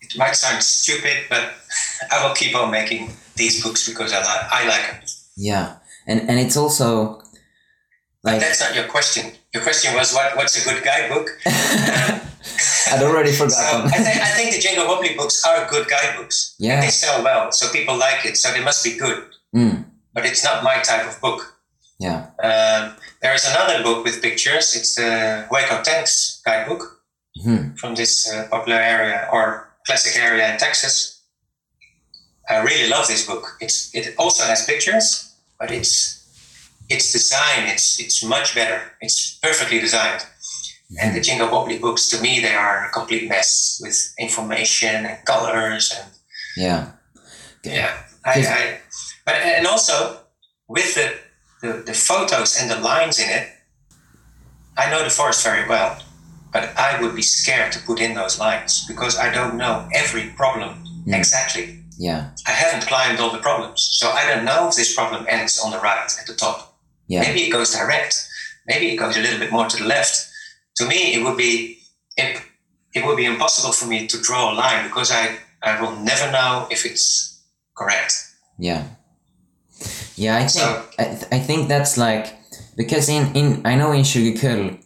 it 0.00 0.16
might 0.16 0.34
sound 0.34 0.62
stupid, 0.62 1.26
but 1.28 1.54
I 2.10 2.26
will 2.26 2.34
keep 2.34 2.56
on 2.56 2.70
making 2.70 3.10
these 3.36 3.62
books 3.62 3.88
because 3.88 4.12
I 4.12 4.18
like 4.18 4.52
I 4.52 4.68
like 4.68 4.90
them. 4.90 5.00
Yeah, 5.36 5.76
and 6.06 6.28
and 6.28 6.40
it's 6.40 6.56
also 6.56 7.21
Like, 8.24 8.40
that's 8.40 8.60
not 8.60 8.74
your 8.74 8.84
question. 8.86 9.32
Your 9.52 9.62
question 9.62 9.94
was 9.94 10.12
what? 10.14 10.36
What's 10.36 10.54
a 10.64 10.68
good 10.68 10.82
guidebook? 10.84 11.28
I'd 11.46 13.02
already 13.02 13.32
forgotten. 13.32 13.50
so 13.90 13.96
I, 13.96 13.98
think, 14.02 14.16
I 14.22 14.26
think 14.36 14.54
the 14.54 14.60
Jingo 14.60 14.86
Wobbly 14.86 15.14
books 15.16 15.44
are 15.44 15.66
good 15.68 15.88
guidebooks. 15.88 16.54
Yeah. 16.58 16.80
they 16.80 16.88
sell 16.88 17.22
well, 17.24 17.50
so 17.52 17.70
people 17.72 17.96
like 17.96 18.24
it. 18.24 18.36
So 18.36 18.52
they 18.52 18.62
must 18.62 18.84
be 18.84 18.96
good. 18.96 19.24
Mm. 19.54 19.84
But 20.14 20.26
it's 20.26 20.44
not 20.44 20.62
my 20.62 20.76
type 20.82 21.06
of 21.08 21.20
book. 21.20 21.56
Yeah. 21.98 22.26
Um, 22.42 22.94
there 23.22 23.34
is 23.34 23.44
another 23.46 23.82
book 23.82 24.04
with 24.04 24.20
pictures. 24.22 24.74
It's 24.76 24.94
the 24.96 25.46
Hueco 25.50 25.82
Tanks 25.82 26.42
guidebook 26.44 27.00
Mhm. 27.44 27.78
from 27.78 27.94
this 27.94 28.30
uh, 28.30 28.46
popular 28.50 28.78
area 28.78 29.26
or 29.32 29.68
classic 29.86 30.16
area 30.22 30.52
in 30.52 30.58
Texas. 30.58 31.22
I 32.48 32.58
really 32.58 32.88
love 32.90 33.06
this 33.08 33.26
book. 33.26 33.56
It's 33.60 33.94
it 33.94 34.14
also 34.18 34.44
has 34.44 34.66
pictures, 34.66 35.32
but 35.58 35.70
it's 35.70 36.21
its 36.88 37.12
design. 37.12 37.68
It's 37.68 37.98
it's 38.00 38.22
much 38.24 38.54
better. 38.54 38.80
It's 39.00 39.38
perfectly 39.42 39.80
designed. 39.80 40.24
And 41.00 41.16
the 41.16 41.20
Jingo 41.22 41.50
Wobbly 41.50 41.78
books, 41.78 42.10
to 42.10 42.20
me, 42.20 42.40
they 42.40 42.54
are 42.54 42.84
a 42.86 42.90
complete 42.92 43.26
mess 43.28 43.80
with 43.82 43.96
information 44.18 45.06
and 45.06 45.24
colors 45.24 45.90
and 45.96 46.10
Yeah. 46.56 46.86
yeah. 47.64 48.02
I, 48.26 48.32
I, 48.58 48.78
but 49.24 49.34
and 49.36 49.66
also 49.66 50.20
with 50.68 50.94
the, 50.94 51.14
the 51.62 51.82
the 51.86 51.94
photos 51.94 52.60
and 52.60 52.70
the 52.70 52.76
lines 52.78 53.18
in 53.18 53.28
it, 53.30 53.48
I 54.76 54.90
know 54.90 55.02
the 55.02 55.10
forest 55.10 55.42
very 55.44 55.66
well, 55.68 55.98
but 56.52 56.64
I 56.78 57.00
would 57.00 57.14
be 57.16 57.22
scared 57.22 57.72
to 57.72 57.78
put 57.80 57.98
in 58.00 58.14
those 58.14 58.38
lines 58.38 58.84
because 58.86 59.18
I 59.18 59.32
don't 59.32 59.56
know 59.56 59.88
every 59.94 60.28
problem 60.36 60.84
Mm. 61.06 61.16
exactly. 61.18 61.80
Yeah. 61.98 62.30
I 62.46 62.52
haven't 62.52 62.86
climbed 62.86 63.18
all 63.18 63.32
the 63.32 63.38
problems, 63.42 63.88
so 63.92 64.10
I 64.10 64.24
don't 64.28 64.44
know 64.44 64.68
if 64.68 64.76
this 64.76 64.94
problem 64.94 65.26
ends 65.28 65.58
on 65.58 65.72
the 65.72 65.78
right 65.80 65.98
at 66.20 66.26
the 66.28 66.34
top. 66.34 66.71
Yeah. 67.08 67.22
Maybe 67.22 67.40
it 67.42 67.50
goes 67.50 67.72
direct. 67.74 68.14
Maybe 68.66 68.90
it 68.92 68.96
goes 68.96 69.16
a 69.16 69.20
little 69.20 69.38
bit 69.38 69.52
more 69.52 69.66
to 69.66 69.76
the 69.76 69.84
left. 69.84 70.28
To 70.76 70.86
me, 70.86 71.14
it 71.14 71.22
would 71.24 71.36
be 71.36 71.78
it, 72.16 72.40
it 72.94 73.04
would 73.04 73.16
be 73.16 73.24
impossible 73.26 73.72
for 73.72 73.86
me 73.86 74.06
to 74.06 74.20
draw 74.22 74.52
a 74.52 74.54
line 74.54 74.86
because 74.86 75.10
I, 75.10 75.36
I 75.62 75.80
will 75.80 75.96
never 75.96 76.30
know 76.30 76.66
if 76.70 76.84
it's 76.86 77.42
correct. 77.76 78.12
Yeah. 78.58 78.84
Yeah, 80.16 80.36
I 80.36 80.40
think 80.40 80.50
So- 80.50 80.84
I, 80.98 81.04
th- 81.04 81.24
I 81.32 81.38
think 81.38 81.68
that's 81.68 81.96
like 81.96 82.38
because 82.76 83.08
in, 83.08 83.34
in 83.34 83.66
I 83.66 83.74
know 83.74 83.92
in 83.92 84.02
Kjuggekull 84.02 84.78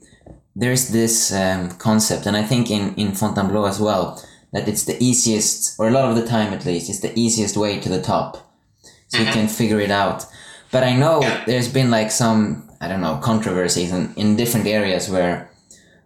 there's 0.54 0.88
this 0.88 1.32
um, 1.32 1.70
concept 1.78 2.26
and 2.26 2.36
I 2.36 2.42
think 2.42 2.70
in 2.70 2.94
in 2.94 3.12
Fontainebleau 3.12 3.66
as 3.66 3.78
well 3.80 4.22
that 4.52 4.68
it's 4.68 4.84
the 4.84 4.96
easiest 5.02 5.78
or 5.78 5.88
a 5.88 5.90
lot 5.90 6.08
of 6.08 6.16
the 6.16 6.26
time 6.26 6.52
at 6.54 6.64
least 6.64 6.88
it's 6.88 7.00
the 7.00 7.12
easiest 7.18 7.56
way 7.56 7.78
to 7.80 7.88
the 7.88 8.00
top 8.00 8.36
so 9.08 9.18
you 9.18 9.26
Mhm. 9.26 9.32
can 9.32 9.48
figure 9.48 9.80
it 9.80 9.90
out 9.90 10.24
but 10.76 10.84
I 10.84 10.94
know 10.94 11.22
there's 11.46 11.72
been 11.72 11.90
like 11.90 12.10
some 12.10 12.68
I 12.82 12.88
don't 12.88 13.00
know 13.00 13.16
controversies 13.22 13.92
in, 13.92 14.12
in 14.16 14.36
different 14.36 14.66
areas 14.66 15.08
where 15.08 15.50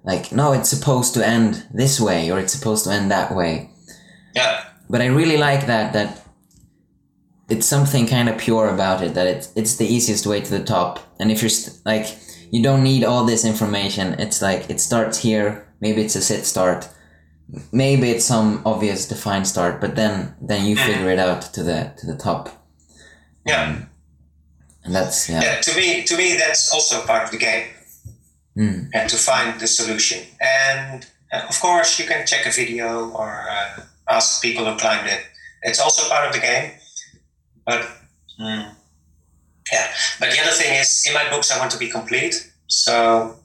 like 0.05 0.31
no 0.31 0.53
it's 0.53 0.69
supposed 0.69 1.13
to 1.15 1.27
end 1.27 1.67
this 1.75 2.01
way 2.01 2.31
or 2.31 2.39
it's 2.39 2.53
supposed 2.53 2.85
to 2.85 2.93
end 2.93 3.11
that 3.11 3.35
way. 3.35 3.69
Yeah, 4.33 4.63
but 4.89 5.01
I 5.01 5.07
really 5.07 5.39
like 5.39 5.67
that 5.67 5.93
that 5.95 6.25
it's 7.49 7.67
something 7.67 8.07
kind 8.07 8.29
of 8.29 8.39
pure 8.39 8.69
about 8.69 9.03
it 9.03 9.15
that 9.15 9.27
it's 9.27 9.53
it's 9.57 9.75
the 9.75 9.87
easiest 9.87 10.25
way 10.25 10.41
to 10.41 10.51
the 10.59 10.63
top. 10.63 11.01
And 11.19 11.33
if 11.33 11.43
you're 11.43 11.57
st- 11.61 11.85
like 11.85 12.07
you 12.53 12.63
don't 12.63 12.85
need 12.85 13.03
all 13.03 13.25
this 13.25 13.45
information 13.45 14.21
it's 14.21 14.41
like 14.41 14.71
it 14.71 14.81
starts 14.81 15.19
here. 15.19 15.67
Maybe 15.81 16.01
it's 16.01 16.15
a 16.15 16.23
sit 16.23 16.47
start. 16.47 16.89
Maybe 17.73 18.11
it's 18.13 18.25
some 18.25 18.63
obvious 18.65 19.09
defined 19.09 19.49
start 19.49 19.81
but 19.81 19.97
then 19.97 20.37
then 20.41 20.65
you 20.65 20.77
mm-hmm. 20.77 20.93
figure 20.93 21.11
it 21.11 21.19
out 21.19 21.43
to 21.55 21.65
the 21.65 21.93
to 21.99 22.07
the 22.07 22.17
top. 22.17 22.51
Yeah, 23.45 23.65
um, 23.65 23.90
and 24.85 24.95
that's 24.95 25.29
yeah, 25.29 25.43
yeah. 25.43 25.61
To 25.61 25.77
me, 25.77 26.05
to 26.05 26.17
me, 26.17 26.37
that's 26.37 26.73
also 26.73 27.05
part 27.07 27.25
of 27.25 27.31
the 27.31 27.39
game, 27.39 27.69
Mm, 28.57 28.91
and 28.93 29.09
to 29.09 29.17
find 29.17 29.61
the 29.61 29.67
solution. 29.67 30.27
And 30.41 31.07
uh, 31.33 31.47
of 31.49 31.61
course, 31.61 31.99
you 32.01 32.07
can 32.07 32.27
check 32.27 32.47
a 32.47 32.51
video 32.51 33.11
or 33.11 33.47
uh, 33.49 33.83
ask 34.09 34.43
people 34.43 34.65
who 34.65 34.77
climbed 34.77 35.07
it. 35.09 35.21
It's 35.63 35.79
also 35.81 36.09
part 36.09 36.27
of 36.27 36.33
the 36.35 36.41
game. 36.41 36.73
But 37.65 37.83
mm, 38.41 38.75
yeah, 39.73 39.87
but 40.19 40.31
the 40.33 40.41
other 40.41 40.51
thing 40.53 40.75
is, 40.81 41.05
in 41.07 41.15
my 41.15 41.31
books, 41.31 41.51
I 41.53 41.59
want 41.59 41.71
to 41.73 41.79
be 41.79 41.89
complete. 41.89 42.51
So 42.67 43.37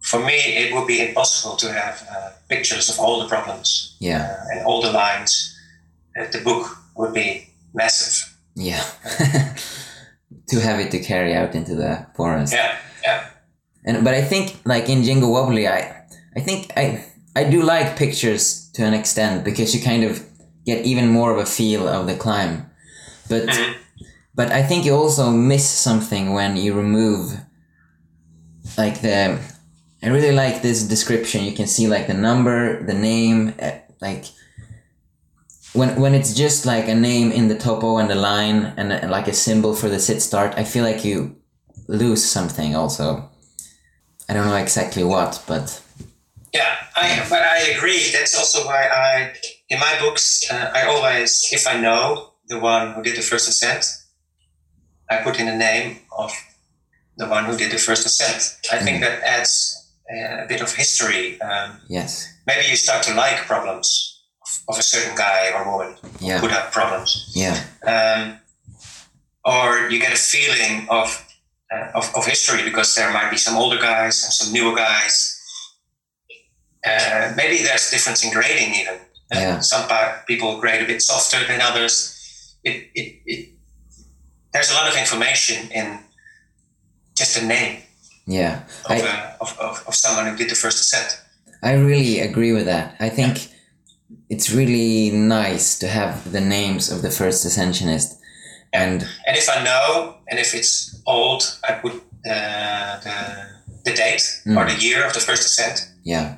for 0.00 0.18
me, 0.20 0.34
it 0.34 0.74
would 0.74 0.86
be 0.86 1.06
impossible 1.08 1.56
to 1.56 1.72
have 1.72 2.06
uh, 2.10 2.30
pictures 2.48 2.90
of 2.90 2.98
all 2.98 3.20
the 3.22 3.28
problems 3.28 3.96
yeah 4.00 4.36
uh, 4.36 4.50
and 4.58 4.66
all 4.66 4.82
the 4.82 4.90
lines. 4.92 5.56
Uh, 6.18 6.26
the 6.32 6.40
book 6.40 6.76
would 6.96 7.12
be 7.14 7.48
massive. 7.72 8.34
yeah 8.56 8.84
too 10.50 10.60
heavy 10.60 10.88
to 10.90 10.98
carry 10.98 11.34
out 11.34 11.54
into 11.54 11.74
the 11.74 12.06
forest 12.16 12.52
Yeah, 12.52 12.76
yeah, 13.02 13.20
And 13.86 14.04
but 14.04 14.14
I 14.14 14.22
think 14.22 14.56
like 14.64 14.88
in 14.88 15.02
Jingo 15.02 15.28
Wobbly, 15.28 15.66
I 15.68 16.04
I 16.36 16.40
think 16.40 16.72
I 16.76 17.04
I 17.36 17.44
do 17.50 17.62
like 17.62 17.96
pictures 17.96 18.70
to 18.74 18.84
an 18.84 18.94
extent 18.94 19.44
because 19.44 19.74
you 19.74 19.82
kind 19.82 20.04
of 20.04 20.22
get 20.66 20.84
even 20.84 21.08
more 21.08 21.30
of 21.32 21.38
a 21.38 21.46
feel 21.46 21.88
of 21.88 22.06
the 22.06 22.16
climb. 22.16 22.66
But 23.28 23.46
Mhm. 23.48 23.74
but 24.34 24.50
I 24.50 24.62
think 24.68 24.84
you 24.84 24.94
also 24.94 25.30
miss 25.30 25.68
something 25.68 26.32
when 26.34 26.56
you 26.56 26.74
remove 26.74 27.38
like 28.78 29.00
the 29.00 29.38
I 30.02 30.08
really 30.08 30.32
like 30.32 30.60
this 30.60 30.82
description. 30.82 31.44
You 31.44 31.52
can 31.56 31.66
see 31.66 31.86
like 31.88 32.06
the 32.06 32.14
number, 32.28 32.84
the 32.84 32.92
name, 32.94 33.54
uh, 33.60 33.70
like 34.00 34.24
when 35.74 36.00
when 36.00 36.14
it's 36.14 36.32
just 36.32 36.64
like 36.64 36.88
a 36.88 36.94
name 36.94 37.32
in 37.32 37.48
the 37.48 37.58
topo 37.58 37.98
and 37.98 38.08
the 38.08 38.14
line 38.14 38.72
and, 38.76 39.10
like 39.10 39.28
a 39.28 39.32
symbol 39.32 39.74
for 39.74 39.88
the 39.88 39.98
sit 39.98 40.22
start. 40.22 40.54
I 40.56 40.64
feel 40.64 40.84
like 40.84 41.04
you 41.04 41.36
lose 41.88 42.24
something 42.24 42.74
also. 42.74 43.28
I 44.28 44.32
don't 44.32 44.46
know 44.46 44.56
exactly 44.56 45.04
what, 45.04 45.42
but 45.46 45.82
yeah. 46.54 46.76
I 46.96 47.26
but 47.28 47.42
I 47.42 47.58
agree. 47.76 48.10
That's 48.12 48.38
also 48.38 48.64
why 48.64 48.86
I 48.86 49.34
in 49.68 49.80
my 49.80 49.98
books 49.98 50.48
uh, 50.50 50.70
I 50.72 50.86
always 50.86 51.48
if 51.50 51.66
I 51.66 51.80
know 51.80 52.34
the 52.46 52.60
one 52.60 52.92
who 52.92 53.02
did 53.02 53.16
the 53.16 53.22
first 53.22 53.48
ascent, 53.48 53.84
I 55.10 55.16
put 55.22 55.40
in 55.40 55.46
the 55.46 55.56
name 55.56 55.98
of 56.16 56.32
the 57.16 57.26
one 57.26 57.46
who 57.46 57.56
did 57.56 57.72
the 57.72 57.78
first 57.78 58.06
ascent. 58.06 58.58
I 58.72 58.78
think 58.78 59.00
that 59.00 59.22
adds 59.24 59.92
uh, 60.08 60.44
a 60.44 60.46
bit 60.46 60.60
of 60.60 60.72
history. 60.72 61.40
Um, 61.40 61.80
yes, 61.88 62.32
maybe 62.46 62.68
you 62.68 62.76
start 62.76 63.02
to 63.04 63.14
like 63.14 63.38
problems 63.38 64.13
of, 64.68 64.78
a 64.78 64.82
certain 64.82 65.16
guy 65.16 65.50
or 65.54 65.64
woman 65.70 65.94
who 66.02 66.26
yeah, 66.26 66.40
put 66.40 66.52
up 66.52 66.72
problems. 66.72 67.32
yeah, 67.34 67.64
um, 67.86 68.38
or 69.44 69.88
you 69.90 69.98
get 70.00 70.12
a 70.12 70.16
feeling 70.16 70.86
of, 70.88 71.08
uh, 71.72 71.90
of 71.94 72.10
of 72.16 72.26
history 72.26 72.62
because 72.62 72.94
there 72.94 73.12
might 73.12 73.30
be 73.30 73.36
some 73.36 73.56
older 73.56 73.78
guys 73.78 74.24
and 74.24 74.32
some 74.32 74.52
newer 74.52 74.74
guys. 74.74 75.40
Uh, 76.86 77.32
maybe 77.36 77.62
there's 77.62 77.88
a 77.88 77.90
difference 77.92 78.24
in 78.24 78.32
grading 78.32 78.74
even. 78.74 78.94
Uh, 79.32 79.40
Yeah. 79.40 79.60
Some 79.60 79.88
people 80.26 80.60
grade 80.60 80.82
a 80.82 80.86
bit 80.86 81.00
softer 81.00 81.46
than 81.46 81.60
others. 81.60 82.56
It, 82.62 82.90
it, 82.94 83.22
it, 83.24 83.54
there's 84.52 84.70
a 84.70 84.74
lot 84.74 84.88
of 84.88 84.96
information 84.96 85.70
in 85.72 85.98
just 87.16 87.40
a 87.40 87.44
name 87.46 87.80
yeah. 88.26 88.62
of, 88.84 88.90
I, 88.90 88.96
a, 88.98 89.36
of, 89.40 89.58
of, 89.58 89.84
of 89.86 89.94
someone 89.94 90.26
who 90.26 90.36
did 90.36 90.50
the 90.50 90.54
first 90.54 90.78
ascent. 90.80 91.20
I 91.62 91.72
really 91.72 92.20
agree 92.20 92.52
with 92.52 92.66
that. 92.66 92.96
I 93.00 93.08
think 93.08 93.48
it's 94.28 94.50
really 94.50 95.10
nice 95.10 95.78
to 95.78 95.88
have 95.88 96.32
the 96.32 96.40
names 96.40 96.90
of 96.90 97.02
the 97.02 97.10
first 97.10 97.44
ascensionist, 97.44 98.18
and 98.72 99.02
And 99.26 99.36
if 99.36 99.48
I 99.48 99.62
know, 99.64 100.14
and 100.30 100.38
if 100.38 100.54
it's 100.54 101.00
old, 101.06 101.42
I 101.68 101.72
put 101.74 101.92
uh, 102.26 103.00
the, 103.00 103.14
the 103.84 103.92
date 103.96 104.42
or 104.56 104.64
the 104.66 104.76
year 104.80 105.06
of 105.06 105.12
the 105.12 105.20
first 105.20 105.44
ascent. 105.44 105.88
yeah, 106.04 106.36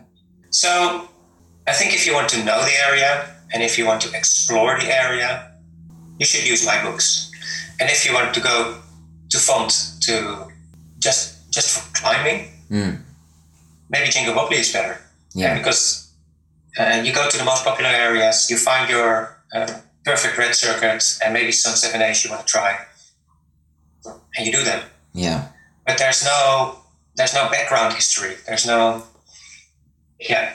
So 0.50 0.68
I 1.66 1.72
think 1.72 1.94
if 1.94 2.06
you 2.06 2.14
want 2.14 2.28
to 2.30 2.38
know 2.44 2.60
the 2.64 2.76
area 2.88 3.34
and 3.52 3.62
if 3.62 3.78
you 3.78 3.86
want 3.86 4.00
to 4.02 4.10
explore 4.16 4.78
the 4.80 4.90
area, 5.04 5.52
you 6.18 6.26
should 6.26 6.46
use 6.46 6.64
my 6.66 6.82
books. 6.82 7.30
And 7.80 7.90
if 7.90 8.04
you 8.06 8.12
want 8.14 8.34
to 8.34 8.40
go 8.40 8.78
to 9.30 9.38
Font 9.38 9.70
to 10.06 10.12
just 10.98 11.50
just 11.50 11.68
for 11.78 12.00
climbing, 12.00 12.48
Mm. 12.70 12.98
maybe 13.90 14.10
Jingo 14.10 14.34
Wobbly 14.34 14.56
is 14.58 14.72
better. 14.72 14.98
yeah, 15.34 15.54
Because 15.58 16.05
uh, 16.78 17.02
you 17.04 17.12
go 17.12 17.28
to 17.28 17.38
the 17.38 17.44
most 17.44 17.64
popular 17.64 17.90
areas, 17.90 18.50
you 18.50 18.56
find 18.56 18.88
your 18.90 19.38
uh, 19.54 19.80
perfect 20.04 20.36
red 20.38 20.54
circuit 20.54 21.02
and 21.24 21.32
maybe 21.32 21.52
some 21.52 21.74
7As 21.74 22.24
you 22.24 22.30
want 22.30 22.46
to 22.46 22.52
try. 22.52 22.78
And 24.36 24.46
you 24.46 24.52
do 24.52 24.62
them. 24.62 24.82
yeah, 25.14 25.48
but 25.86 25.98
there's 25.98 26.24
no 26.24 26.78
there's 27.16 27.34
no 27.34 27.48
background 27.50 27.94
history. 27.94 28.34
There's 28.46 28.66
no 28.66 29.02
yeah. 30.20 30.54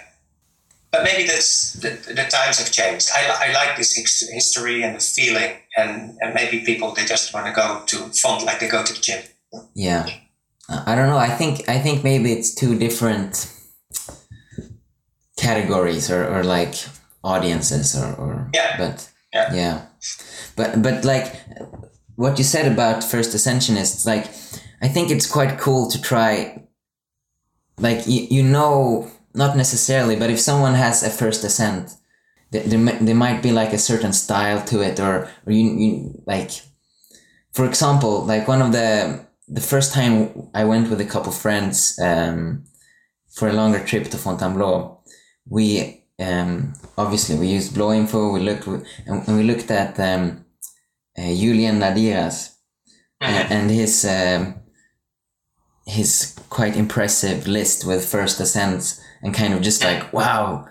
But 0.91 1.03
maybe 1.03 1.25
that's 1.25 1.73
the, 1.73 1.89
the 1.89 2.25
times 2.29 2.59
have 2.59 2.71
changed. 2.71 3.09
I, 3.15 3.47
I 3.47 3.53
like 3.53 3.77
this 3.77 3.95
history 3.95 4.83
and 4.83 4.95
the 4.95 4.99
feeling, 4.99 5.55
and, 5.77 6.17
and 6.19 6.33
maybe 6.33 6.65
people 6.65 6.93
they 6.93 7.05
just 7.05 7.33
want 7.33 7.45
to 7.47 7.53
go 7.53 7.81
to 7.87 7.97
font 8.13 8.45
like 8.45 8.59
they 8.59 8.67
go 8.67 8.83
to 8.83 8.93
the 8.93 8.99
gym. 8.99 9.23
yeah. 9.73 10.07
Uh, 10.69 10.83
I 10.85 10.95
don't 10.95 11.07
know. 11.07 11.17
I 11.17 11.29
think 11.29 11.67
I 11.67 11.79
think 11.79 12.03
maybe 12.03 12.31
it's 12.31 12.53
two 12.53 12.77
different 12.77 13.51
categories 15.41 16.09
or, 16.11 16.21
or 16.33 16.43
like 16.43 16.75
audiences 17.23 17.95
or, 17.95 18.13
or 18.23 18.49
Yeah. 18.53 18.77
but 18.77 19.09
Yeah. 19.33 19.53
yeah 19.55 19.77
but 20.55 20.69
but 20.81 21.05
like 21.05 21.27
what 22.15 22.37
you 22.39 22.43
said 22.45 22.67
about 22.71 23.03
first 23.03 23.35
ascensionists 23.35 24.05
like 24.05 24.25
I 24.85 24.89
think 24.93 25.11
it's 25.11 25.29
quite 25.31 25.59
cool 25.59 25.89
to 25.91 26.01
try. 26.01 26.57
Like 27.77 28.07
you, 28.07 28.27
you 28.37 28.43
know, 28.43 29.07
not 29.33 29.55
necessarily, 29.55 30.15
but 30.15 30.29
if 30.29 30.39
someone 30.39 30.73
has 30.75 31.03
a 31.03 31.09
first 31.09 31.43
ascent, 31.43 31.91
there, 32.51 32.63
there, 32.63 32.79
mi- 32.79 32.97
there 33.05 33.15
might 33.15 33.41
be 33.43 33.51
like 33.51 33.73
a 33.73 33.77
certain 33.77 34.13
style 34.13 34.61
to 34.65 34.81
it, 34.81 34.99
or 34.99 35.27
or 35.45 35.51
you, 35.53 35.65
you 35.83 36.23
like, 36.25 36.51
for 37.53 37.65
example, 37.65 38.25
like 38.25 38.47
one 38.47 38.61
of 38.65 38.71
the 38.71 39.19
the 39.47 39.61
first 39.61 39.93
time 39.93 40.49
I 40.53 40.63
went 40.65 40.89
with 40.89 41.01
a 41.01 41.05
couple 41.13 41.31
friends 41.31 41.97
um, 42.01 42.63
for 43.35 43.47
a 43.49 43.53
longer 43.53 43.79
trip 43.85 44.09
to 44.09 44.17
Fontainebleau, 44.17 44.99
we 45.49 46.03
um, 46.19 46.73
obviously 46.97 47.35
we 47.37 47.47
used 47.47 47.73
Bleau.info. 47.73 48.31
We 48.31 48.41
looked 48.41 48.67
and, 48.67 49.27
we 49.27 49.43
looked 49.43 49.71
at 49.71 49.99
um, 49.99 50.45
uh, 51.17 51.21
Julien 51.33 51.79
Nadiras 51.79 52.49
Mhm. 53.21 53.51
and 53.51 53.71
his 53.71 54.05
um, 54.05 54.55
his 55.85 56.35
quite 56.49 56.75
impressive 56.75 57.47
list 57.47 57.85
with 57.85 58.05
first 58.09 58.39
ascents 58.39 58.99
and 59.21 59.33
kind 59.33 59.53
of 59.53 59.61
just 59.61 59.83
like 59.83 60.11
wow 60.13 60.65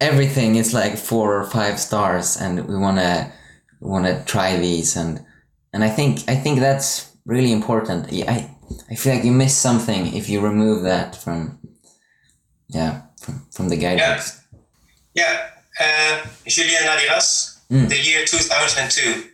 everything 0.00 0.56
is 0.56 0.72
like 0.74 0.96
four 0.96 1.34
or 1.40 1.44
five 1.44 1.78
stars 1.80 2.36
and 2.36 2.66
we 2.68 2.76
want 2.76 2.98
to 2.98 3.32
want 3.80 4.06
to 4.06 4.22
try 4.24 4.56
these 4.56 4.96
and 4.96 5.24
and 5.72 5.82
I 5.84 5.88
think 5.90 6.28
I 6.28 6.36
think 6.36 6.60
that's 6.60 7.16
really 7.24 7.50
important 7.52 8.12
I 8.12 8.50
I 8.90 8.94
feel 8.94 9.14
like 9.14 9.24
you 9.24 9.32
miss 9.32 9.56
something 9.56 10.14
if 10.14 10.28
you 10.28 10.40
remove 10.40 10.82
that 10.82 11.16
from 11.16 11.58
yeah 12.68 13.02
from, 13.26 13.46
from 13.50 13.68
the 13.68 13.76
guidebooks 13.76 14.40
Yeah, 15.14 15.50
uh, 15.80 16.26
Julien 16.46 16.82
Nadiras, 16.84 17.52
Mm. 17.70 17.88
the 17.88 17.98
year 17.98 18.24
2002. 18.24 19.24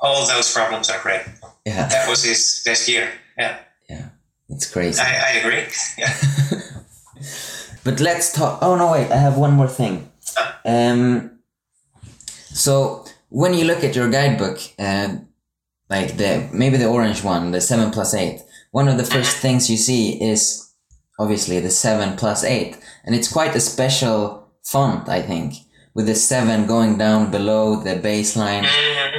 All 0.00 0.24
those 0.26 0.52
problems 0.54 0.88
are 0.90 1.00
great. 1.02 1.22
yeah 1.66 1.88
That 1.88 2.08
was 2.08 2.22
his 2.22 2.62
best 2.64 2.88
year. 2.88 3.08
Yeah. 3.38 3.56
Yeah, 3.90 4.06
it's 4.48 4.70
crazy 4.72 5.00
I, 5.00 5.10
I 5.28 5.30
agree. 5.40 5.64
Yeah. 5.98 6.14
But 7.84 8.00
let's 8.00 8.32
talk. 8.32 8.58
Oh 8.62 8.76
no, 8.76 8.92
wait! 8.92 9.10
I 9.10 9.16
have 9.16 9.36
one 9.38 9.52
more 9.54 9.68
thing. 9.68 10.10
Um, 10.64 11.38
so 12.52 13.04
when 13.30 13.54
you 13.54 13.64
look 13.64 13.82
at 13.84 13.96
your 13.96 14.10
guidebook, 14.10 14.58
uh, 14.78 15.08
like 15.88 16.16
the 16.16 16.48
maybe 16.52 16.76
the 16.76 16.86
orange 16.86 17.24
one, 17.24 17.50
the 17.50 17.60
seven 17.60 17.90
plus 17.90 18.14
eight, 18.14 18.40
one 18.72 18.88
of 18.88 18.96
the 18.98 19.04
first 19.04 19.36
things 19.38 19.70
you 19.70 19.76
see 19.76 20.20
is 20.20 20.67
obviously 21.18 21.60
the 21.60 21.70
seven 21.70 22.16
plus 22.16 22.44
eight, 22.44 22.78
and 23.04 23.14
it's 23.14 23.32
quite 23.32 23.54
a 23.56 23.60
special 23.60 24.48
font, 24.64 25.08
I 25.08 25.22
think, 25.22 25.54
with 25.94 26.06
the 26.06 26.14
seven 26.14 26.66
going 26.66 26.98
down 26.98 27.30
below 27.30 27.76
the 27.76 27.96
baseline. 27.96 28.64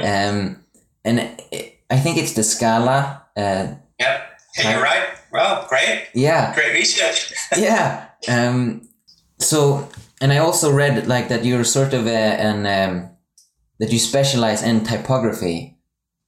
Um, 0.02 0.64
and 1.04 1.20
it, 1.50 1.80
I 1.90 1.98
think 1.98 2.18
it's 2.18 2.34
the 2.34 2.42
Scala. 2.44 3.24
Uh, 3.36 3.74
Yeah, 3.98 4.22
yeah, 4.58 4.70
you're 4.72 4.82
right. 4.82 5.08
Well, 5.32 5.66
great, 5.68 6.08
yeah, 6.14 6.54
great 6.54 6.72
research. 6.74 7.32
yeah. 7.56 8.06
Um, 8.28 8.88
so, 9.38 9.88
and 10.20 10.32
I 10.32 10.38
also 10.38 10.72
read 10.72 11.06
like 11.06 11.28
that 11.28 11.44
you're 11.44 11.64
sort 11.64 11.92
of 11.94 12.06
a, 12.06 12.10
an 12.10 12.66
um, 12.66 13.10
that 13.78 13.92
you 13.92 13.98
specialize 13.98 14.62
in 14.62 14.84
typography. 14.84 15.76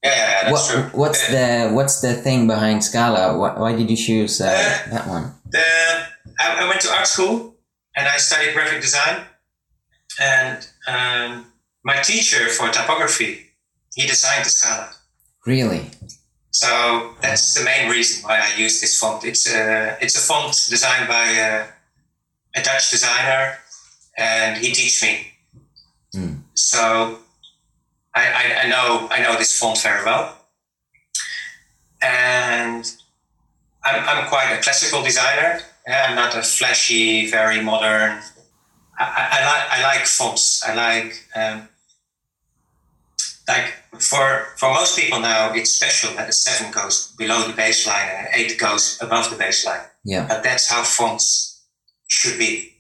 Yeah, 0.03 0.11
yeah, 0.11 0.17
yeah, 0.17 0.51
that's 0.51 0.53
What, 0.53 0.71
true. 0.91 1.01
what's 1.01 1.29
the 1.29 1.71
what's 1.73 2.01
the 2.01 2.15
thing 2.15 2.47
behind 2.47 2.83
Scala? 2.83 3.39
Why, 3.39 3.55
why 3.59 3.73
did 3.77 3.89
you 3.91 3.97
choose 3.97 4.41
uh, 4.41 4.47
Uh, 4.47 4.91
that 4.91 5.07
one? 5.07 5.33
the, 5.51 5.63
I, 6.41 6.65
I 6.65 6.69
went 6.69 6.81
to 6.83 6.91
art 6.91 7.07
school 7.07 7.55
and 7.97 8.09
I 8.09 8.17
studied 8.17 8.53
graphic 8.55 8.81
design. 8.81 9.23
And 10.21 10.59
um, 10.89 11.47
my 11.85 11.97
teacher 12.03 12.49
for 12.49 12.69
typography, 12.71 13.47
he 13.95 14.07
designed 14.07 14.45
the 14.45 14.51
Scala. 14.51 14.91
Really? 15.47 15.91
So 16.51 17.15
that's 17.23 17.55
the 17.55 17.65
main 17.65 17.91
reason 17.91 18.23
why 18.25 18.41
I 18.41 18.59
use 18.61 18.81
this 18.81 18.99
font. 18.99 19.25
It's 19.25 19.49
a 19.49 19.97
it's 20.01 20.17
a 20.17 20.21
font 20.21 20.53
designed 20.69 21.09
by 21.09 21.25
a, 21.31 21.65
a 22.55 22.63
Dutch 22.63 22.91
designer, 22.91 23.57
and 24.19 24.59
he 24.59 24.73
teach 24.73 25.03
me. 25.03 25.15
Mm. 26.15 26.43
So 26.55 27.19
I, 28.15 28.23
I, 28.27 28.63
I 28.65 28.69
know 28.69 29.09
I 29.11 29.23
know 29.23 29.39
this 29.39 29.59
font 29.59 29.81
very 29.83 30.05
well, 30.05 30.37
and 32.03 32.85
I'm, 33.85 34.09
I'm 34.09 34.29
quite 34.29 34.53
a 34.53 34.63
classical 34.63 35.03
designer. 35.03 35.61
Yeah, 35.87 36.07
I'm 36.09 36.17
not 36.17 36.37
a 36.37 36.43
flashy, 36.43 37.31
very 37.31 37.61
modern. 37.63 38.21
I, 38.99 39.05
I, 39.05 39.29
I 39.33 39.45
like 39.45 39.71
I 39.71 39.83
like 39.83 40.07
fonts. 40.07 40.63
I 40.65 40.75
like 40.75 41.29
um, 41.35 41.69
like 43.49 43.75
for 43.99 44.47
for 44.57 44.73
most 44.73 44.99
people 44.99 45.21
now, 45.21 45.53
it's 45.55 45.71
special 45.71 46.15
that 46.17 46.29
a 46.29 46.33
seven 46.33 46.71
goes 46.73 47.13
below 47.19 47.47
the 47.47 47.55
baseline 47.55 48.09
and 48.15 48.27
an 48.27 48.33
eight 48.35 48.59
goes 48.59 48.99
above 49.01 49.31
the 49.31 49.37
baseline. 49.37 49.85
Yeah. 50.05 50.27
But 50.29 50.43
that's 50.43 50.69
how 50.69 50.83
fonts 50.83 51.65
should 52.09 52.39
be. 52.39 52.75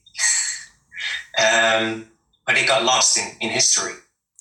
um, 1.38 2.06
but 2.46 2.56
it 2.56 2.66
got 2.66 2.84
lost 2.84 3.18
in, 3.18 3.28
in 3.40 3.50
history. 3.50 3.92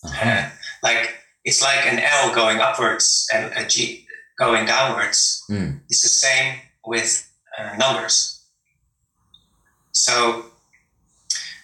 Uh-huh. 0.03 0.29
Uh, 0.29 0.49
like 0.83 1.15
it's 1.43 1.61
like 1.61 1.85
an 1.85 1.99
L 1.99 2.33
going 2.35 2.59
upwards 2.59 3.27
and 3.33 3.51
a 3.55 3.65
G 3.67 4.05
going 4.37 4.65
downwards. 4.65 5.43
Mm. 5.49 5.81
It's 5.89 6.01
the 6.03 6.09
same 6.09 6.55
with 6.85 7.27
uh, 7.57 7.75
numbers. 7.77 8.43
So, 9.91 10.45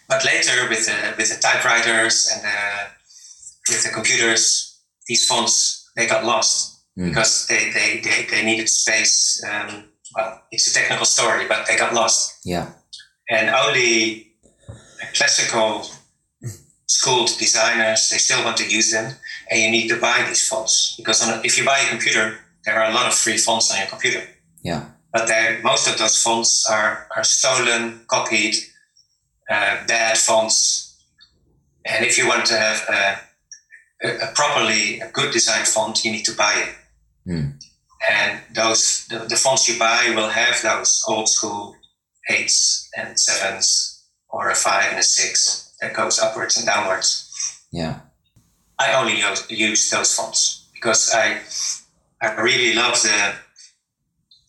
but 0.09 0.25
later 0.25 0.67
with 0.69 0.85
the 0.85 1.13
with 1.17 1.29
the 1.33 1.39
typewriters 1.41 2.29
and 2.33 2.43
the, 2.43 3.73
with 3.73 3.83
the 3.83 3.89
computers, 3.89 4.81
these 5.07 5.25
fonts 5.25 5.89
they 5.95 6.07
got 6.07 6.23
lost 6.25 6.73
Mm. 6.97 7.09
because 7.09 7.45
they, 7.45 7.69
they, 7.73 8.01
they, 8.03 8.25
they 8.25 8.43
needed 8.43 8.67
space. 8.67 9.39
Um, 9.47 9.83
well, 10.15 10.41
it's 10.51 10.65
a 10.67 10.73
technical 10.73 11.05
story, 11.05 11.45
but 11.47 11.67
they 11.67 11.77
got 11.77 11.93
lost 11.93 12.39
Yeah. 12.43 12.71
and 13.29 13.51
only 13.51 14.31
classical 15.13 15.85
schooled 16.87 17.29
designers 17.39 18.09
they 18.09 18.17
still 18.17 18.43
want 18.43 18.57
to 18.57 18.67
use 18.67 18.91
them 18.91 19.13
and 19.49 19.59
you 19.61 19.69
need 19.69 19.87
to 19.89 19.97
buy 19.99 20.23
these 20.27 20.47
fonts 20.47 20.95
because 20.97 21.21
on 21.21 21.29
a, 21.37 21.41
if 21.43 21.57
you 21.57 21.65
buy 21.65 21.77
a 21.79 21.89
computer 21.89 22.39
there 22.65 22.75
are 22.81 22.89
a 22.89 22.93
lot 22.93 23.05
of 23.07 23.13
free 23.13 23.37
fonts 23.37 23.71
on 23.71 23.77
your 23.77 23.87
computer 23.87 24.23
Yeah. 24.63 24.85
but 25.13 25.29
most 25.63 25.87
of 25.87 25.97
those 25.97 26.21
fonts 26.23 26.65
are, 26.69 27.07
are 27.15 27.23
stolen 27.23 28.01
copied 28.07 28.55
uh, 29.49 29.85
bad 29.87 30.17
fonts 30.17 30.95
and 31.85 32.05
if 32.05 32.17
you 32.17 32.27
want 32.27 32.45
to 32.45 32.57
have 32.57 32.79
a, 32.89 34.07
a, 34.07 34.09
a 34.25 34.31
properly 34.33 34.99
a 35.01 35.09
good 35.11 35.31
designed 35.33 35.67
font 35.67 36.03
you 36.05 36.11
need 36.11 36.25
to 36.25 36.33
buy 36.35 36.53
it 36.67 36.73
Mm. 37.29 37.61
and 38.09 38.39
those 38.55 39.05
the, 39.09 39.19
the 39.27 39.35
fonts 39.35 39.67
you 39.67 39.77
buy 39.77 40.13
will 40.15 40.29
have 40.29 40.61
those 40.63 41.03
old 41.09 41.27
school 41.27 41.75
eights 42.29 42.89
and 42.95 43.19
sevens 43.19 44.05
or 44.29 44.49
a 44.49 44.55
five 44.55 44.85
and 44.91 44.99
a 44.99 45.03
six 45.03 45.66
that 45.81 45.93
goes 45.93 46.19
upwards 46.19 46.57
and 46.57 46.65
downwards. 46.65 47.65
Yeah. 47.71 47.99
I 48.79 48.93
only 48.93 49.19
use, 49.19 49.49
use 49.49 49.89
those 49.89 50.15
fonts 50.15 50.69
because 50.73 51.11
I 51.13 51.41
I 52.21 52.33
really 52.41 52.73
love 52.73 53.01
the 53.01 53.33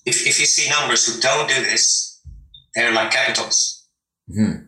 if, 0.07 0.27
if 0.27 0.41
you 0.41 0.47
see 0.47 0.71
numbers 0.71 1.07
who 1.07 1.21
don't 1.21 1.49
do 1.49 1.63
this, 1.63 2.21
they're 2.75 2.93
like 2.93 3.11
capitals. 3.11 3.87
Mm-hmm. 4.31 4.65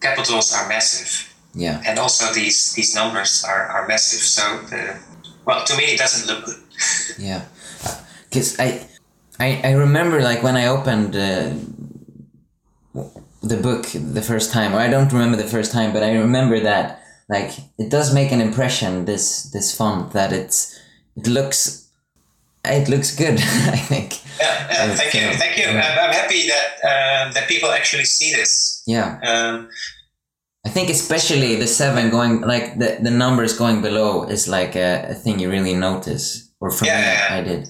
Capitals 0.00 0.52
are 0.52 0.68
massive. 0.68 1.32
Yeah. 1.54 1.82
And 1.86 1.98
also 1.98 2.32
these 2.32 2.72
these 2.74 2.94
numbers 2.94 3.44
are, 3.46 3.66
are 3.66 3.88
massive. 3.88 4.20
So 4.20 4.42
the 4.70 4.98
well 5.44 5.64
to 5.64 5.76
me 5.76 5.84
it 5.94 5.98
doesn't 5.98 6.26
look 6.26 6.44
good. 6.46 6.56
Yeah, 7.18 7.44
because 8.30 8.58
I, 8.58 8.88
I, 9.38 9.60
I 9.62 9.72
remember 9.72 10.22
like 10.22 10.42
when 10.42 10.56
I 10.56 10.68
opened 10.68 11.14
uh, 11.14 11.52
the 13.42 13.56
book 13.56 13.86
the 13.94 14.22
first 14.22 14.52
time, 14.52 14.74
or 14.74 14.78
I 14.78 14.88
don't 14.88 15.12
remember 15.12 15.36
the 15.36 15.48
first 15.48 15.72
time, 15.72 15.92
but 15.92 16.02
I 16.02 16.12
remember 16.14 16.60
that 16.60 17.02
like 17.28 17.52
it 17.78 17.90
does 17.90 18.12
make 18.14 18.32
an 18.32 18.40
impression. 18.40 19.04
This 19.04 19.44
this 19.52 19.74
font 19.76 20.12
that 20.12 20.32
it's 20.32 20.78
it 21.16 21.26
looks 21.26 21.88
it 22.64 22.88
looks 22.88 23.16
good. 23.16 23.34
I 23.74 23.76
think. 23.88 24.20
Yeah, 24.40 24.68
yeah 24.70 24.94
thank 24.94 25.14
you, 25.14 25.32
thank 25.38 25.56
you. 25.56 25.64
yeah. 25.64 25.96
I'm, 25.98 26.08
I'm 26.10 26.14
happy 26.14 26.46
that 26.48 26.68
um, 27.26 27.32
that 27.32 27.48
people 27.48 27.70
actually 27.70 28.04
see 28.04 28.32
this. 28.34 28.82
Yeah, 28.86 29.18
Um, 29.22 29.68
I 30.66 30.68
think 30.68 30.90
especially 30.90 31.56
the 31.56 31.66
seven 31.66 32.10
going 32.10 32.42
like 32.42 32.78
the 32.78 32.98
the 33.02 33.10
numbers 33.10 33.56
going 33.56 33.80
below 33.82 34.24
is 34.24 34.46
like 34.48 34.76
a, 34.76 35.06
a 35.10 35.14
thing 35.14 35.38
you 35.38 35.50
really 35.50 35.74
notice. 35.74 36.48
Or 36.60 36.70
for 36.70 36.84
Yeah, 36.84 36.98
me, 37.00 37.06
yeah. 37.06 37.38
I 37.38 37.40
did. 37.42 37.68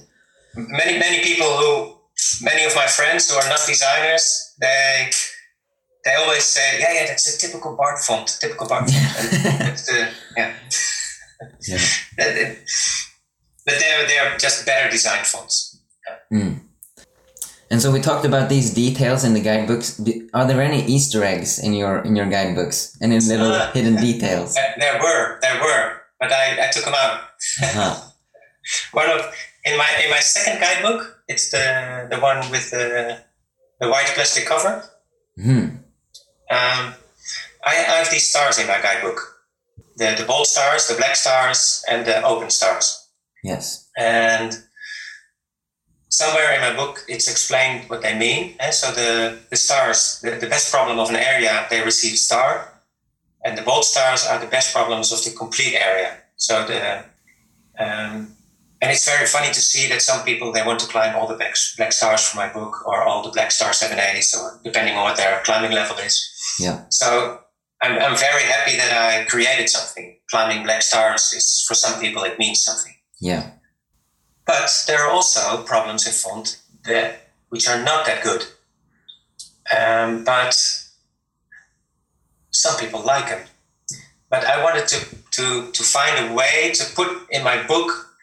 many 0.55 0.99
many 0.99 1.19
people 1.23 1.47
who 1.47 1.95
many 2.41 2.65
of 2.65 2.75
my 2.75 2.87
friends 2.87 3.29
who 3.29 3.37
are 3.37 3.47
not 3.49 3.59
designers 3.65 4.53
they 4.59 5.09
they 6.05 6.13
always 6.15 6.43
say 6.43 6.79
yeah 6.79 6.93
yeah 6.93 7.05
that's 7.07 7.27
a 7.33 7.37
typical 7.37 7.75
Bart 7.75 7.99
font 7.99 8.27
typical 8.41 8.67
Bart 8.67 8.89
font 8.89 9.77
the 9.87 10.09
yeah 10.37 10.53
Yeah. 11.69 11.77
That- 12.17 12.35
that- 12.37 12.57
but 13.65 13.75
they're 13.79 14.07
they're 14.07 14.37
just 14.37 14.65
better 14.65 14.89
designed 14.89 15.27
fonts 15.27 15.77
Mm. 16.33 16.61
And 17.71 17.81
so 17.81 17.91
we 17.91 17.99
talked 18.01 18.25
about 18.25 18.49
these 18.49 18.73
details 18.73 19.23
in 19.23 19.33
the 19.33 19.39
guidebooks. 19.41 19.99
Are 20.33 20.45
there 20.47 20.61
any 20.61 20.81
Easter 20.85 21.23
eggs 21.23 21.59
in 21.59 21.73
your 21.73 21.99
in 22.07 22.15
your 22.15 22.25
guidebooks? 22.27 22.97
Any 23.01 23.19
little 23.19 23.51
Uh, 23.51 23.71
hidden 23.71 23.95
details? 23.95 24.55
Uh, 24.57 24.61
there 24.79 24.99
were 25.03 25.39
there 25.41 25.57
were 25.63 25.83
but 26.19 26.31
I, 26.31 26.67
I 26.67 26.71
took 26.71 26.83
them 26.85 26.95
out 27.03 27.15
Uh-huh. 27.63 27.95
one 28.99 29.09
of 29.09 29.21
in 29.65 29.77
my 29.77 29.89
in 30.03 30.09
my 30.09 30.19
second 30.19 30.59
guidebook, 30.59 31.01
it's 31.27 31.49
the 31.51 32.07
the 32.11 32.19
one 32.19 32.39
with 32.51 32.71
the 32.71 33.19
the 33.81 33.87
white 33.89 34.07
plastic 34.15 34.45
cover. 34.47 34.83
Hmm. 35.35 35.80
Um, 36.51 36.93
I, 37.63 37.71
I 37.71 37.95
have 37.99 38.11
these 38.11 38.27
stars 38.27 38.59
in 38.59 38.67
my 38.67 38.81
guidebook: 38.81 39.19
the 39.95 40.15
the 40.17 40.25
bold 40.25 40.47
stars, 40.47 40.87
the 40.87 40.95
black 40.95 41.15
stars, 41.15 41.83
and 41.89 42.05
the 42.05 42.21
open 42.23 42.49
stars. 42.49 43.07
Yes. 43.43 43.89
And 43.97 44.51
somewhere 46.09 46.53
in 46.53 46.61
my 46.61 46.75
book, 46.75 47.05
it's 47.07 47.29
explained 47.31 47.89
what 47.89 48.01
they 48.01 48.17
mean. 48.17 48.55
And 48.59 48.73
so 48.73 48.91
the 48.91 49.39
the 49.49 49.55
stars, 49.55 50.19
the, 50.21 50.31
the 50.31 50.47
best 50.47 50.71
problem 50.71 50.99
of 50.99 51.09
an 51.09 51.15
area, 51.15 51.65
they 51.69 51.81
receive 51.81 52.13
a 52.13 52.17
star, 52.17 52.81
and 53.45 53.57
the 53.57 53.63
bold 53.63 53.85
stars 53.85 54.27
are 54.27 54.39
the 54.39 54.51
best 54.51 54.73
problems 54.73 55.11
of 55.11 55.23
the 55.23 55.31
complete 55.31 55.75
area. 55.75 56.17
So 56.35 56.67
the 56.67 57.05
um, 57.79 58.35
and 58.81 58.89
it's 58.89 59.05
very 59.05 59.27
funny 59.27 59.53
to 59.53 59.61
see 59.61 59.87
that 59.89 60.01
some 60.01 60.23
people 60.25 60.51
they 60.51 60.65
want 60.65 60.79
to 60.79 60.87
climb 60.87 61.15
all 61.15 61.27
the 61.27 61.35
black, 61.35 61.55
black 61.77 61.93
stars 61.93 62.27
from 62.27 62.39
my 62.39 62.51
book 62.51 62.85
or 62.87 63.03
all 63.03 63.21
the 63.21 63.29
black 63.29 63.51
star 63.51 63.71
7As 63.71 64.35
or 64.35 64.59
depending 64.63 64.95
on 64.95 65.03
what 65.03 65.17
their 65.17 65.41
climbing 65.43 65.71
level 65.71 65.97
is. 65.97 66.30
Yeah. 66.59 66.85
So 66.89 67.39
I'm, 67.81 67.93
I'm 67.93 68.17
very 68.17 68.43
happy 68.43 68.77
that 68.77 68.91
I 68.91 69.25
created 69.25 69.69
something. 69.69 70.17
Climbing 70.29 70.63
black 70.63 70.81
stars 70.81 71.33
is 71.33 71.63
for 71.67 71.73
some 71.73 71.99
people 71.99 72.23
it 72.23 72.37
means 72.39 72.61
something. 72.61 72.93
Yeah. 73.19 73.51
But 74.45 74.83
there 74.87 74.99
are 74.99 75.11
also 75.11 75.63
problems 75.63 76.05
in 76.07 76.13
font 76.13 76.61
that 76.83 77.29
which 77.49 77.67
are 77.67 77.81
not 77.83 78.05
that 78.05 78.23
good. 78.23 78.45
Um, 79.77 80.23
but 80.23 80.55
some 82.51 82.79
people 82.79 83.01
like 83.01 83.27
them. 83.29 83.47
But 84.29 84.45
I 84.45 84.63
wanted 84.63 84.87
to, 84.87 85.15
to, 85.31 85.71
to 85.71 85.83
find 85.83 86.29
a 86.29 86.33
way 86.33 86.71
to 86.73 86.95
put 86.95 87.27
in 87.29 87.43
my 87.43 87.61
book 87.63 88.15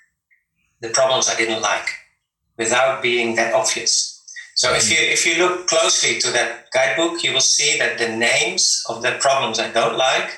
the 0.81 0.89
problems 0.89 1.29
I 1.29 1.37
didn't 1.37 1.61
like 1.61 1.89
without 2.57 3.03
being 3.03 3.37
that 3.37 3.55
obvious. 3.55 4.18
So 4.59 4.75
if 4.75 4.91
you 4.91 4.99
if 4.99 5.25
you 5.25 5.35
look 5.39 5.69
closely 5.69 6.19
to 6.19 6.33
that 6.33 6.73
guidebook, 6.73 7.23
you 7.23 7.33
will 7.33 7.49
see 7.57 7.79
that 7.79 7.97
the 7.97 8.09
names 8.09 8.83
of 8.89 9.03
the 9.03 9.13
problems 9.21 9.61
I 9.61 9.71
don't 9.71 9.97
like 9.97 10.31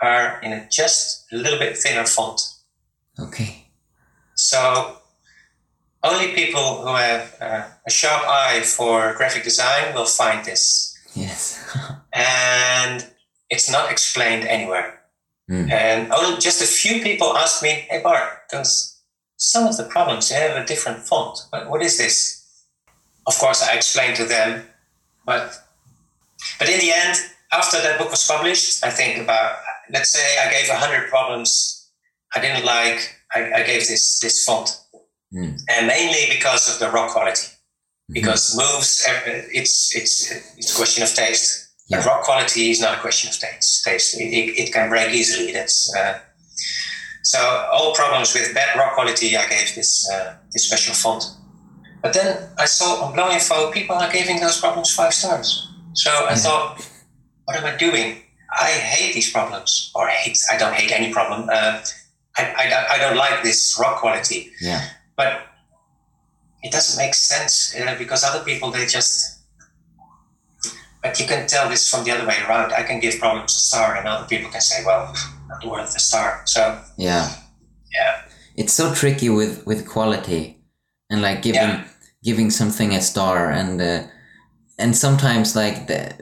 are 0.00 0.40
in 0.40 0.52
a 0.52 0.68
just 0.70 1.26
a 1.32 1.36
little 1.36 1.58
bit 1.58 1.76
thinner 1.76 2.06
font. 2.06 2.40
Okay. 3.18 3.66
So 4.36 4.98
only 6.04 6.32
people 6.32 6.82
who 6.82 6.94
have 6.94 7.34
uh, 7.40 7.64
a 7.88 7.90
sharp 7.90 8.22
eye 8.28 8.60
for 8.60 9.14
graphic 9.14 9.42
design 9.42 9.94
will 9.96 10.06
find 10.06 10.44
this, 10.44 10.96
Yes. 11.16 11.58
and 12.12 13.04
it's 13.50 13.68
not 13.68 13.90
explained 13.90 14.44
anywhere. 14.46 15.00
Hmm. 15.48 15.68
And 15.72 16.12
only 16.12 16.38
just 16.38 16.62
a 16.62 16.66
few 16.66 17.02
people 17.02 17.36
asked 17.36 17.64
me, 17.64 17.86
"Hey 17.90 18.00
Bart, 18.00 18.28
because 18.46 19.02
some 19.38 19.66
of 19.66 19.76
the 19.76 19.84
problems 19.84 20.28
they 20.28 20.36
have 20.36 20.56
a 20.56 20.64
different 20.64 21.00
font. 21.00 21.40
What 21.66 21.82
is 21.82 21.98
this?" 21.98 22.35
Of 23.26 23.38
course, 23.38 23.62
I 23.62 23.74
explained 23.74 24.16
to 24.16 24.24
them, 24.24 24.62
but 25.24 25.52
but 26.58 26.68
in 26.68 26.78
the 26.78 26.92
end, 26.92 27.18
after 27.52 27.80
that 27.82 27.98
book 27.98 28.10
was 28.10 28.26
published, 28.26 28.84
I 28.84 28.90
think 28.90 29.22
about 29.22 29.56
let's 29.90 30.10
say 30.10 30.38
I 30.38 30.50
gave 30.50 30.68
hundred 30.68 31.08
problems 31.10 31.90
I 32.34 32.40
didn't 32.40 32.64
like. 32.64 33.00
I, 33.34 33.52
I 33.60 33.62
gave 33.62 33.86
this 33.88 34.20
this 34.20 34.44
font, 34.44 34.68
Hmm. 35.32 35.56
and 35.68 35.86
mainly 35.88 36.26
because 36.36 36.72
of 36.72 36.78
the 36.78 36.88
rock 36.90 37.10
quality. 37.10 37.48
Because 38.08 38.54
moves, 38.56 39.02
it's 39.52 39.94
it's 39.96 40.30
it's 40.56 40.72
a 40.72 40.76
question 40.76 41.02
of 41.02 41.12
taste. 41.12 41.74
Yeah. 41.88 42.04
Rock 42.06 42.22
quality 42.22 42.70
is 42.70 42.80
not 42.80 42.98
a 42.98 43.00
question 43.00 43.30
of 43.30 43.38
taste. 43.38 43.82
Taste 43.84 44.20
it, 44.20 44.24
it, 44.24 44.58
it 44.62 44.72
can 44.72 44.88
break 44.88 45.12
easily. 45.12 45.52
That's 45.52 45.92
uh, 45.96 46.18
so 47.24 47.38
all 47.72 47.92
problems 47.94 48.32
with 48.34 48.54
bad 48.54 48.76
rock 48.78 48.94
quality. 48.94 49.36
I 49.36 49.48
gave 49.48 49.74
this 49.74 50.08
uh, 50.12 50.34
this 50.52 50.64
special 50.68 50.94
font. 50.94 51.24
But 52.02 52.12
then 52.12 52.48
I 52.58 52.66
saw 52.66 53.02
on 53.04 53.14
Bleau.info 53.14 53.72
people 53.72 53.96
are 53.96 54.10
giving 54.12 54.40
those 54.40 54.60
problems 54.60 54.94
five 54.94 55.12
stars. 55.14 55.68
So 55.94 56.10
I 56.10 56.30
Yeah. 56.30 56.36
thought, 56.36 56.82
what 57.44 57.56
am 57.56 57.64
I 57.64 57.76
doing? 57.76 58.22
I 58.50 58.70
hate 58.70 59.12
these 59.14 59.30
problems, 59.32 59.90
or 59.94 60.08
hate. 60.08 60.38
I 60.52 60.56
don't 60.56 60.74
hate 60.74 60.92
any 60.92 61.12
problem. 61.12 61.48
Uh, 61.52 61.80
I, 62.38 62.42
I, 62.62 62.68
don't- 62.70 62.90
I 62.94 62.98
don't 62.98 63.16
like 63.16 63.42
this 63.42 63.76
rock 63.80 64.00
quality, 64.00 64.52
Yeah. 64.60 64.82
but 65.16 65.32
it 66.62 66.70
doesn't 66.72 66.96
make 67.04 67.14
sense 67.14 67.74
uh, 67.74 67.94
because 67.98 68.24
other 68.24 68.44
people 68.44 68.70
they 68.70 68.86
just. 68.86 69.40
But 71.02 71.20
you 71.20 71.26
can 71.26 71.46
tell 71.46 71.68
this 71.68 71.88
from 71.90 72.04
the 72.04 72.10
other 72.12 72.26
way 72.26 72.38
around. 72.48 72.72
I 72.72 72.82
can 72.82 72.98
give 73.00 73.18
problems 73.18 73.54
a 73.54 73.60
star, 73.60 73.96
and 73.96 74.08
other 74.08 74.26
people 74.26 74.50
can 74.50 74.60
say, 74.60 74.84
"Well, 74.84 75.14
not 75.48 75.64
worth 75.64 75.94
a 75.96 76.00
star." 76.00 76.42
So 76.46 76.80
Yeah. 76.96 77.30
yeah, 77.92 78.22
It's 78.56 78.72
so 78.72 78.94
tricky 78.94 79.28
with 79.30 79.64
with 79.66 79.86
quality 79.88 80.55
and 81.10 81.22
like 81.22 81.42
giving 81.42 81.60
Yeah. 81.60 81.84
giving 82.22 82.50
something 82.50 82.94
a 82.94 83.00
star 83.00 83.50
and 83.50 83.80
uh, 83.80 84.02
and 84.78 84.96
sometimes 84.96 85.54
like 85.56 85.86
the, 85.86 86.12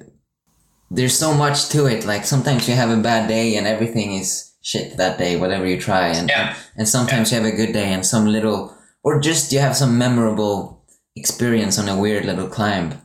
there's 0.91 1.18
so 1.18 1.35
much 1.35 1.68
to 1.70 1.87
it. 1.87 2.05
Like 2.05 2.24
sometimes 2.24 2.68
you 2.68 2.74
have 2.76 2.91
a 2.91 3.03
bad 3.03 3.28
day 3.28 3.57
and 3.57 3.66
everything 3.66 4.14
is 4.14 4.53
shit 4.62 4.97
that 4.97 5.18
day, 5.18 5.37
whatever 5.37 5.66
you 5.66 5.80
try, 5.80 6.09
and 6.09 6.28
Yeah. 6.28 6.55
and 6.76 6.89
sometimes 6.89 7.30
you 7.32 7.41
have 7.41 7.53
a 7.53 7.57
good 7.57 7.72
day 7.72 7.93
and 7.93 8.05
some 8.07 8.26
little 8.26 8.76
or 9.03 9.20
just 9.20 9.53
you 9.53 9.61
have 9.61 9.76
some 9.76 9.99
memorable 9.99 10.85
experience 11.16 11.78
on 11.78 11.89
a 11.89 11.97
weird 11.99 12.24
little 12.24 12.49
climb. 12.49 13.01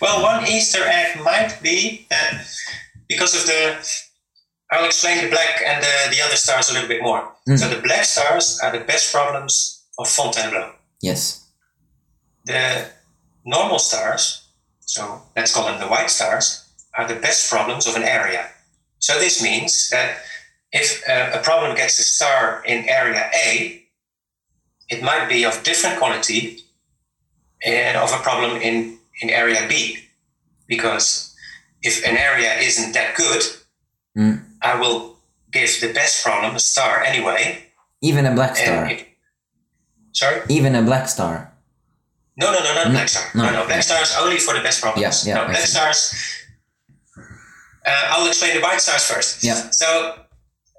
Well, 0.00 0.22
one 0.22 0.46
Easter 0.46 0.82
egg 0.84 1.20
might 1.22 1.58
be 1.62 2.06
that 2.10 2.44
because 3.08 3.34
of 3.34 3.46
the. 3.46 3.76
I'll 4.70 4.84
explain 4.84 5.24
the 5.24 5.30
black 5.30 5.62
and 5.66 5.82
the, 5.82 6.14
the 6.16 6.20
other 6.22 6.36
stars 6.36 6.68
a 6.70 6.74
little 6.74 6.88
bit 6.88 7.02
more. 7.02 7.32
Mm. 7.48 7.58
So 7.58 7.68
the 7.70 7.80
black 7.80 8.04
stars 8.04 8.60
are 8.62 8.70
the 8.70 8.84
best 8.84 9.12
problems 9.14 9.77
of 9.98 10.08
Fontainebleau. 10.08 10.72
Yes. 11.02 11.46
The 12.44 12.86
normal 13.44 13.78
stars, 13.78 14.48
so 14.80 15.22
let's 15.36 15.52
call 15.54 15.66
them 15.66 15.80
the 15.80 15.86
white 15.86 16.10
stars, 16.10 16.68
are 16.96 17.06
the 17.06 17.20
best 17.20 17.50
problems 17.50 17.86
of 17.86 17.96
an 17.96 18.02
area. 18.02 18.48
So 18.98 19.18
this 19.18 19.42
means 19.42 19.90
that 19.90 20.18
if 20.72 21.02
uh, 21.08 21.38
a 21.38 21.42
problem 21.42 21.76
gets 21.76 21.98
a 21.98 22.02
star 22.02 22.62
in 22.66 22.88
area 22.88 23.30
A, 23.46 23.82
it 24.88 25.02
might 25.02 25.28
be 25.28 25.44
of 25.44 25.62
different 25.62 25.98
quality 25.98 26.60
and 27.64 27.96
of 27.96 28.12
a 28.12 28.22
problem 28.22 28.60
in, 28.62 28.98
in 29.20 29.30
area 29.30 29.66
B. 29.68 29.98
Because 30.66 31.34
if 31.82 32.04
an 32.04 32.16
area 32.16 32.54
isn't 32.58 32.92
that 32.92 33.14
good, 33.16 33.42
Mm. 34.18 34.42
I 34.62 34.74
will 34.80 35.16
give 35.52 35.80
the 35.80 35.92
best 35.92 36.24
problem 36.24 36.56
a 36.56 36.58
star 36.58 37.02
anyway. 37.02 37.64
Even 38.02 38.26
a 38.26 38.34
black 38.34 38.56
star. 38.56 38.90
If, 38.90 39.04
sorry? 40.18 40.42
Even 40.48 40.74
a 40.74 40.82
black 40.82 41.08
star. 41.08 41.52
No, 42.36 42.52
no, 42.52 42.58
no, 42.62 42.74
not 42.74 42.86
No, 42.86 42.92
black 42.92 43.08
star. 43.08 43.24
no. 43.34 43.44
No, 43.46 43.52
no, 43.60 43.66
black 43.66 43.82
stars 43.82 44.14
only 44.20 44.38
for 44.38 44.54
the 44.54 44.60
best 44.60 44.80
problems. 44.82 45.26
Yeah, 45.26 45.34
yeah, 45.34 45.40
no, 45.42 45.48
black 45.50 45.66
stars. 45.66 46.14
Uh, 47.86 48.04
I'll 48.10 48.26
explain 48.28 48.54
the 48.54 48.60
white 48.60 48.80
stars 48.80 49.04
first. 49.04 49.42
Yeah. 49.42 49.70
So, 49.70 50.14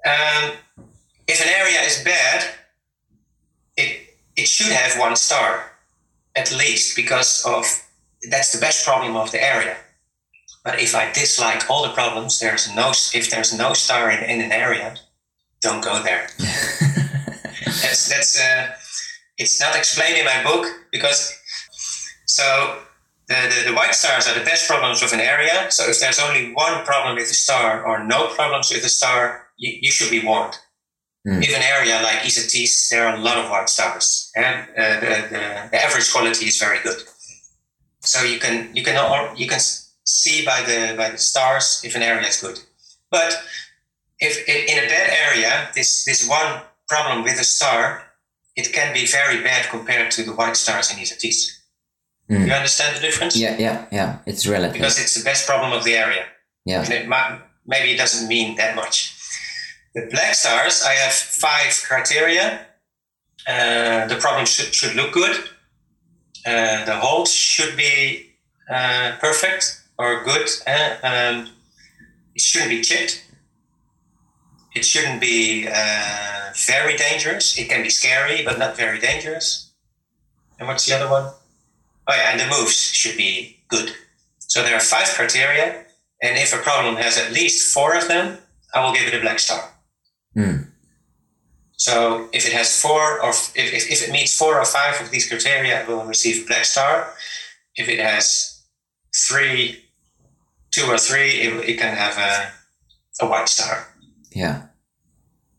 um, 0.06 0.52
if 1.26 1.40
an 1.40 1.48
area 1.60 1.80
is 1.82 2.02
bad, 2.04 2.44
it 3.76 3.90
it 4.36 4.46
should 4.46 4.72
have 4.72 4.98
one 4.98 5.16
star, 5.16 5.72
at 6.36 6.50
least, 6.52 6.96
because 6.96 7.44
of 7.44 7.64
that's 8.30 8.52
the 8.52 8.60
best 8.60 8.86
problem 8.86 9.16
of 9.16 9.30
the 9.32 9.42
area. 9.42 9.76
But 10.64 10.80
if 10.80 10.94
I 10.94 11.10
dislike 11.12 11.68
all 11.70 11.82
the 11.82 11.94
problems, 11.94 12.38
there's 12.38 12.72
no 12.74 12.90
if 12.90 13.30
there's 13.30 13.52
no 13.52 13.72
star 13.74 14.10
in, 14.10 14.22
in 14.24 14.40
an 14.40 14.52
area, 14.52 14.94
don't 15.60 15.82
go 15.82 16.02
there 16.02 16.28
that's 17.80 18.08
that's 18.08 18.38
uh, 18.40 18.68
it's 19.40 19.58
not 19.60 19.74
explained 19.74 20.16
in 20.18 20.26
my 20.26 20.42
book 20.44 20.66
because 20.92 21.20
so 22.26 22.78
the, 23.26 23.34
the, 23.34 23.70
the 23.70 23.74
white 23.74 23.94
stars 23.94 24.28
are 24.28 24.38
the 24.38 24.44
best 24.44 24.68
problems 24.68 25.02
of 25.02 25.12
an 25.12 25.20
area. 25.20 25.70
So 25.70 25.88
if 25.88 25.98
there's 26.00 26.20
only 26.20 26.52
one 26.52 26.84
problem 26.84 27.16
with 27.16 27.30
a 27.30 27.34
star 27.34 27.84
or 27.86 28.04
no 28.04 28.28
problems 28.28 28.70
with 28.70 28.84
a 28.84 28.88
star 28.88 29.46
you, 29.56 29.78
you 29.80 29.90
should 29.90 30.10
be 30.10 30.24
warned. 30.24 30.56
Mm. 31.28 31.42
if 31.42 31.54
an 31.54 31.62
area 31.62 32.00
like 32.02 32.20
Isatis, 32.24 32.88
there 32.88 33.06
are 33.06 33.14
a 33.14 33.18
lot 33.18 33.36
of 33.36 33.50
white 33.50 33.68
stars 33.68 34.32
and 34.34 34.66
uh, 34.70 35.00
the, 35.00 35.12
the, 35.28 35.68
the 35.70 35.84
average 35.84 36.10
quality 36.10 36.46
is 36.46 36.58
very 36.58 36.78
good. 36.82 36.96
So 38.00 38.22
you 38.24 38.38
can 38.38 38.74
you 38.74 38.82
can 38.82 38.96
you 39.36 39.46
can 39.46 39.60
see 40.04 40.44
by 40.46 40.62
the 40.62 40.94
by 40.96 41.10
the 41.10 41.18
stars 41.18 41.82
if 41.84 41.94
an 41.94 42.02
area 42.02 42.26
is 42.26 42.40
good. 42.40 42.58
But 43.10 43.36
if 44.18 44.48
in 44.48 44.78
a 44.78 44.88
bad 44.88 45.10
area, 45.26 45.68
this 45.74 46.04
this 46.04 46.26
one 46.26 46.62
problem 46.88 47.22
with 47.22 47.38
a 47.38 47.44
star, 47.44 48.09
it 48.56 48.72
can 48.72 48.92
be 48.92 49.06
very 49.06 49.42
bad 49.42 49.68
compared 49.70 50.10
to 50.12 50.22
the 50.22 50.32
white 50.32 50.56
stars 50.56 50.90
in 50.90 50.98
Isatis. 50.98 51.60
Mm. 52.28 52.46
You 52.46 52.52
understand 52.52 52.96
the 52.96 53.00
difference? 53.00 53.36
Yeah, 53.36 53.56
yeah, 53.58 53.86
yeah. 53.90 54.18
It's 54.26 54.46
relative. 54.46 54.74
Because 54.74 55.00
it's 55.00 55.14
the 55.14 55.24
best 55.24 55.46
problem 55.46 55.72
of 55.72 55.84
the 55.84 55.96
area. 55.96 56.24
yeah. 56.64 56.82
And 56.82 56.92
it 56.92 57.08
might, 57.08 57.40
maybe 57.66 57.92
it 57.92 57.96
doesn't 57.96 58.28
mean 58.28 58.56
that 58.56 58.76
much. 58.76 59.16
The 59.94 60.06
black 60.10 60.34
stars, 60.34 60.82
I 60.86 60.92
have 60.92 61.12
five 61.12 61.82
criteria. 61.88 62.66
Uh, 63.46 64.06
the 64.06 64.16
problem 64.16 64.46
should, 64.46 64.72
should 64.72 64.94
look 64.94 65.12
good. 65.12 65.36
Uh, 66.46 66.84
the 66.84 66.96
hold 66.96 67.26
should 67.28 67.76
be 67.76 68.30
uh, 68.70 69.16
perfect 69.20 69.82
or 69.98 70.22
good. 70.24 70.48
Uh, 70.66 70.94
um, 71.02 71.48
it 72.34 72.40
shouldn't 72.40 72.70
be 72.70 72.80
chipped. 72.82 73.24
It 74.74 74.84
shouldn't 74.84 75.20
be 75.20 75.68
uh, 75.68 76.52
very 76.66 76.96
dangerous. 76.96 77.58
It 77.58 77.68
can 77.68 77.82
be 77.82 77.90
scary, 77.90 78.44
but 78.44 78.58
not 78.58 78.76
very 78.76 78.98
dangerous. 78.98 79.72
And 80.58 80.68
what's 80.68 80.86
the 80.86 80.94
other 80.94 81.10
one? 81.10 81.32
Oh 82.08 82.14
yeah, 82.14 82.30
and 82.30 82.40
the 82.40 82.46
moves 82.46 82.76
should 82.76 83.16
be 83.16 83.62
good. 83.68 83.92
So 84.38 84.62
there 84.62 84.76
are 84.76 84.80
five 84.80 85.08
criteria, 85.08 85.84
and 86.22 86.38
if 86.38 86.52
a 86.52 86.58
problem 86.58 86.96
has 86.96 87.18
at 87.18 87.32
least 87.32 87.72
four 87.72 87.96
of 87.96 88.08
them, 88.08 88.38
I 88.74 88.84
will 88.84 88.92
give 88.92 89.06
it 89.06 89.14
a 89.14 89.20
black 89.20 89.38
star. 89.38 89.60
Mm. 90.36 90.66
So 91.76 92.28
if 92.32 92.46
it 92.46 92.52
has 92.52 92.80
four 92.80 93.22
or 93.22 93.30
if, 93.30 93.56
if, 93.56 93.90
if 93.90 94.06
it 94.06 94.12
meets 94.12 94.36
four 94.36 94.58
or 94.58 94.64
five 94.64 95.00
of 95.00 95.10
these 95.10 95.28
criteria, 95.28 95.82
it 95.82 95.88
will 95.88 96.04
receive 96.04 96.44
a 96.44 96.46
black 96.46 96.64
star. 96.64 97.14
If 97.74 97.88
it 97.88 97.98
has 97.98 98.62
three, 99.16 99.84
two 100.72 100.84
or 100.84 100.98
three, 100.98 101.40
it, 101.40 101.68
it 101.70 101.78
can 101.78 101.96
have 101.96 102.18
a, 102.18 103.24
a 103.24 103.28
white 103.28 103.48
star. 103.48 103.86
Yeah. 104.30 104.66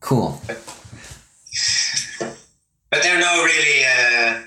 Cool. 0.00 0.40
But, 0.46 0.58
but 2.90 3.02
there 3.02 3.16
are 3.16 3.20
no 3.20 3.44
really 3.44 3.84
uh, 3.84 4.42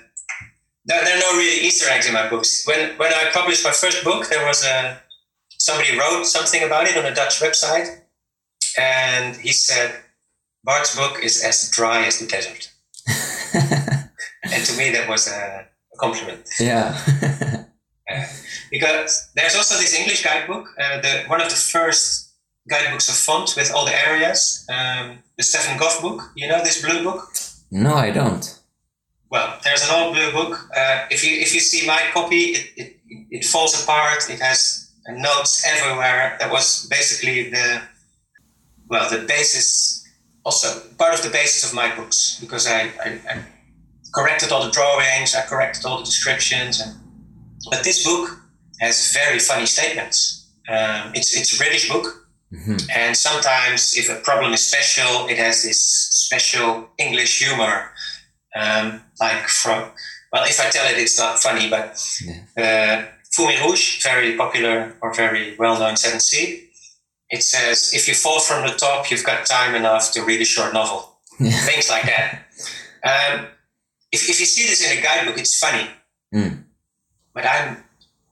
there, 0.86 1.03
there 1.03 1.17
are 1.17 1.19
no 1.19 1.38
really 1.38 1.65
Easter 1.65 1.89
eggs 1.89 2.07
in 2.07 2.13
my 2.13 2.30
books. 2.30 2.65
When 2.65 2.97
when 2.97 3.13
I 3.13 3.32
published 3.34 3.63
my 3.63 3.71
first 3.71 4.03
book, 4.03 4.28
there 4.30 4.45
was 4.45 4.63
a 4.63 4.99
somebody 5.57 5.97
wrote 5.97 6.26
something 6.26 6.63
about 6.63 6.88
it 6.88 6.97
on 6.97 7.05
a 7.05 7.15
Dutch 7.15 7.39
website, 7.39 8.01
and 8.78 9.36
he 9.38 9.51
said 9.51 9.95
Bart's 10.63 10.95
book 10.95 11.19
is 11.23 11.43
as 11.43 11.69
dry 11.71 12.05
as 12.05 12.19
the 12.19 12.28
desert. 12.28 12.71
and 14.43 14.65
to 14.65 14.78
me, 14.78 14.91
that 14.91 15.07
was 15.07 15.28
a, 15.28 15.67
a 15.93 15.97
compliment. 15.97 16.47
Yeah. 16.59 16.97
uh, 18.11 18.26
because 18.71 19.30
there's 19.36 19.55
also 19.55 19.76
this 19.76 19.97
English 19.97 20.23
guidebook, 20.23 20.67
uh, 20.80 21.01
the 21.01 21.23
one 21.28 21.41
of 21.41 21.49
the 21.49 21.55
first 21.55 22.24
guidebooks 22.70 23.09
of 23.09 23.16
font 23.16 23.55
with 23.55 23.72
all 23.74 23.86
the 23.86 24.07
areas. 24.07 24.66
Um, 24.70 25.20
the 25.38 25.43
Stefan 25.43 25.78
Goff 25.78 26.01
book. 26.01 26.32
You 26.36 26.47
know 26.47 26.63
this 26.63 26.82
blue 26.82 27.03
book? 27.03 27.34
No, 27.72 27.95
I 27.95 28.11
don't. 28.11 28.59
Well, 29.30 29.59
there's 29.63 29.84
an 29.88 29.95
old 29.95 30.16
blue 30.16 30.32
book. 30.32 30.70
Uh, 30.76 31.05
if 31.09 31.24
you 31.26 31.38
if 31.38 31.53
you 31.53 31.59
see 31.59 31.86
my 31.86 32.01
copy, 32.13 32.53
it, 32.57 32.70
it, 32.78 32.99
it 33.32 33.45
falls 33.45 33.82
apart. 33.84 34.30
It 34.30 34.39
has 34.39 34.91
notes 35.09 35.66
everywhere. 35.68 36.38
That 36.39 36.51
was 36.51 36.88
basically 36.89 37.49
the 37.49 37.82
well 38.88 39.09
the 39.09 39.26
basis, 39.26 40.07
also 40.43 40.80
part 40.97 41.13
of 41.13 41.24
the 41.24 41.30
basis 41.30 41.68
of 41.68 41.76
my 41.76 41.95
books 41.95 42.38
because 42.39 42.68
I, 42.68 42.91
I, 43.03 43.20
I 43.30 43.43
corrected 44.13 44.51
all 44.51 44.63
the 44.63 44.72
drawings, 44.72 45.36
I 45.36 45.41
corrected 45.41 45.86
all 45.86 45.97
the 45.97 46.05
descriptions, 46.05 46.80
and 46.80 46.95
but 47.70 47.84
this 47.84 48.03
book 48.03 48.39
has 48.80 49.13
very 49.13 49.39
funny 49.39 49.66
statements. 49.66 50.49
Um, 50.70 51.11
it's 51.13 51.36
it's 51.36 51.53
a 51.53 51.57
British 51.57 51.89
book, 51.89 52.24
Mhm. 52.54 52.89
and 52.96 53.18
sometimes, 53.18 53.96
if 53.98 54.10
a 54.10 54.16
problem 54.16 54.54
is 54.54 54.66
special, 54.66 55.28
it 55.28 55.38
has 55.38 55.64
this 55.64 55.82
special 56.28 56.89
English 56.98 57.39
humor. 57.39 57.91
Um, 58.56 59.02
like 59.20 59.48
from, 59.50 59.91
well, 60.32 60.46
if 60.46 60.60
I 60.60 60.70
tell 60.70 60.86
it, 60.86 60.98
it's 60.98 61.18
not 61.20 61.39
funny, 61.39 61.70
but 61.70 62.00
uh, 62.58 63.04
Fourmi 63.36 63.60
Rouge, 63.62 64.02
very 64.02 64.38
popular 64.38 64.96
or 65.02 65.14
very 65.14 65.56
well 65.58 65.78
known 65.78 65.96
7C, 65.96 66.62
it 67.30 67.43
says, 67.43 67.91
if 67.93 68.08
you 68.08 68.14
fall 68.14 68.39
from 68.39 68.66
the 68.66 68.74
top, 68.74 69.10
you've 69.12 69.26
got 69.26 69.46
time 69.46 69.76
enough 69.76 70.12
to 70.14 70.22
read 70.24 70.39
a 70.41 70.46
short 70.46 70.74
novel. 70.74 71.18
Yeah. 71.39 71.52
Things 71.66 71.89
like 71.89 72.04
that. 72.04 72.46
Um, 73.04 73.48
if, 74.12 74.30
if 74.30 74.39
you 74.39 74.46
see 74.46 74.68
this 74.68 74.89
in 74.89 74.98
a 74.98 75.02
guidebook, 75.02 75.38
it's 75.38 75.58
funny. 75.58 75.89
Mm. 76.34 76.64
But 77.34 77.46
I'm, 77.46 77.84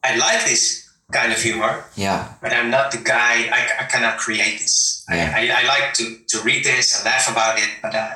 I 0.03 0.15
like 0.15 0.45
this 0.45 0.82
kind 1.11 1.31
of 1.31 1.39
humor 1.41 1.83
Yeah. 1.95 2.33
but 2.41 2.51
I'm 2.53 2.69
not 2.71 2.91
the 2.91 2.97
guy. 2.97 3.49
I, 3.51 3.67
I 3.81 3.85
cannot 3.85 4.17
create 4.17 4.59
this. 4.59 5.05
Yeah. 5.09 5.31
I, 5.35 5.47
I, 5.49 5.61
I 5.61 5.67
like 5.67 5.93
to, 5.95 6.17
to 6.29 6.41
read 6.43 6.63
this 6.63 6.95
and 6.97 7.05
laugh 7.05 7.29
about 7.31 7.59
it, 7.59 7.69
but 7.81 7.93
uh, 7.93 8.09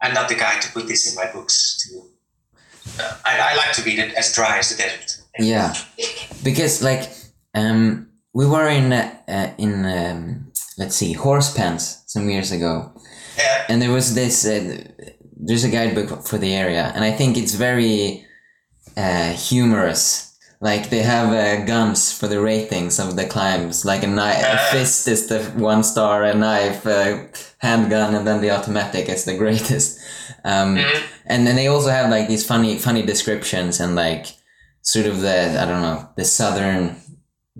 I'm 0.00 0.14
not 0.14 0.28
the 0.28 0.34
guy 0.36 0.58
to 0.60 0.72
put 0.72 0.86
this 0.86 1.08
in 1.10 1.14
my 1.16 1.30
books. 1.32 1.78
To 1.88 3.02
uh, 3.02 3.16
I, 3.24 3.52
I 3.52 3.56
like 3.56 3.72
to 3.72 3.82
read 3.82 3.98
it 3.98 4.14
as 4.14 4.32
dry 4.34 4.58
as 4.58 4.70
the 4.70 4.76
desert. 4.82 5.22
Yeah. 5.38 5.74
Because 6.44 6.82
like 6.82 7.10
um 7.54 8.08
we 8.32 8.46
were 8.46 8.68
in 8.68 8.92
uh, 8.92 9.14
uh, 9.28 9.48
in 9.58 9.84
um, 9.86 10.52
let's 10.78 10.94
see 10.96 11.12
Horse 11.14 11.52
Pens 11.56 12.02
some 12.06 12.28
years 12.28 12.52
ago 12.52 12.92
Yeah. 13.38 13.64
and 13.68 13.80
there 13.82 13.90
was 13.92 14.14
this 14.14 14.44
uh, 14.44 14.84
there's 15.36 15.64
a 15.64 15.68
guidebook 15.70 16.26
for 16.26 16.38
the 16.38 16.52
area 16.54 16.92
and 16.94 17.04
i 17.04 17.10
think 17.12 17.36
it's 17.36 17.54
very 17.54 18.24
uh, 18.96 19.32
humorous 19.32 20.33
like 20.68 20.84
they 20.88 21.02
have 21.02 21.28
uh, 21.32 21.64
guns 21.66 22.00
for 22.18 22.28
the 22.28 22.40
ratings 22.40 22.98
of 22.98 23.08
the 23.16 23.26
climbs 23.34 23.84
like 23.84 24.02
a 24.06 24.06
knife 24.18 24.44
a 24.56 24.58
fist 24.72 25.08
is 25.14 25.26
the 25.28 25.38
one 25.72 25.82
star 25.84 26.24
a 26.24 26.34
knife 26.34 26.86
a 26.86 27.28
handgun 27.58 28.14
and 28.14 28.26
then 28.26 28.40
the 28.40 28.50
automatic 28.56 29.08
is 29.08 29.24
the 29.24 29.36
greatest 29.42 29.98
um, 30.44 30.76
Mhm. 30.76 31.02
and 31.32 31.46
then 31.46 31.56
they 31.56 31.68
also 31.68 31.90
have 31.90 32.10
like 32.16 32.28
these 32.28 32.46
funny 32.46 32.78
funny 32.78 33.02
descriptions 33.02 33.80
and 33.80 33.94
like 33.94 34.26
sort 34.82 35.06
of 35.06 35.16
the 35.20 35.38
i 35.62 35.64
don't 35.68 35.82
know 35.82 36.08
the 36.16 36.24
southern 36.24 36.96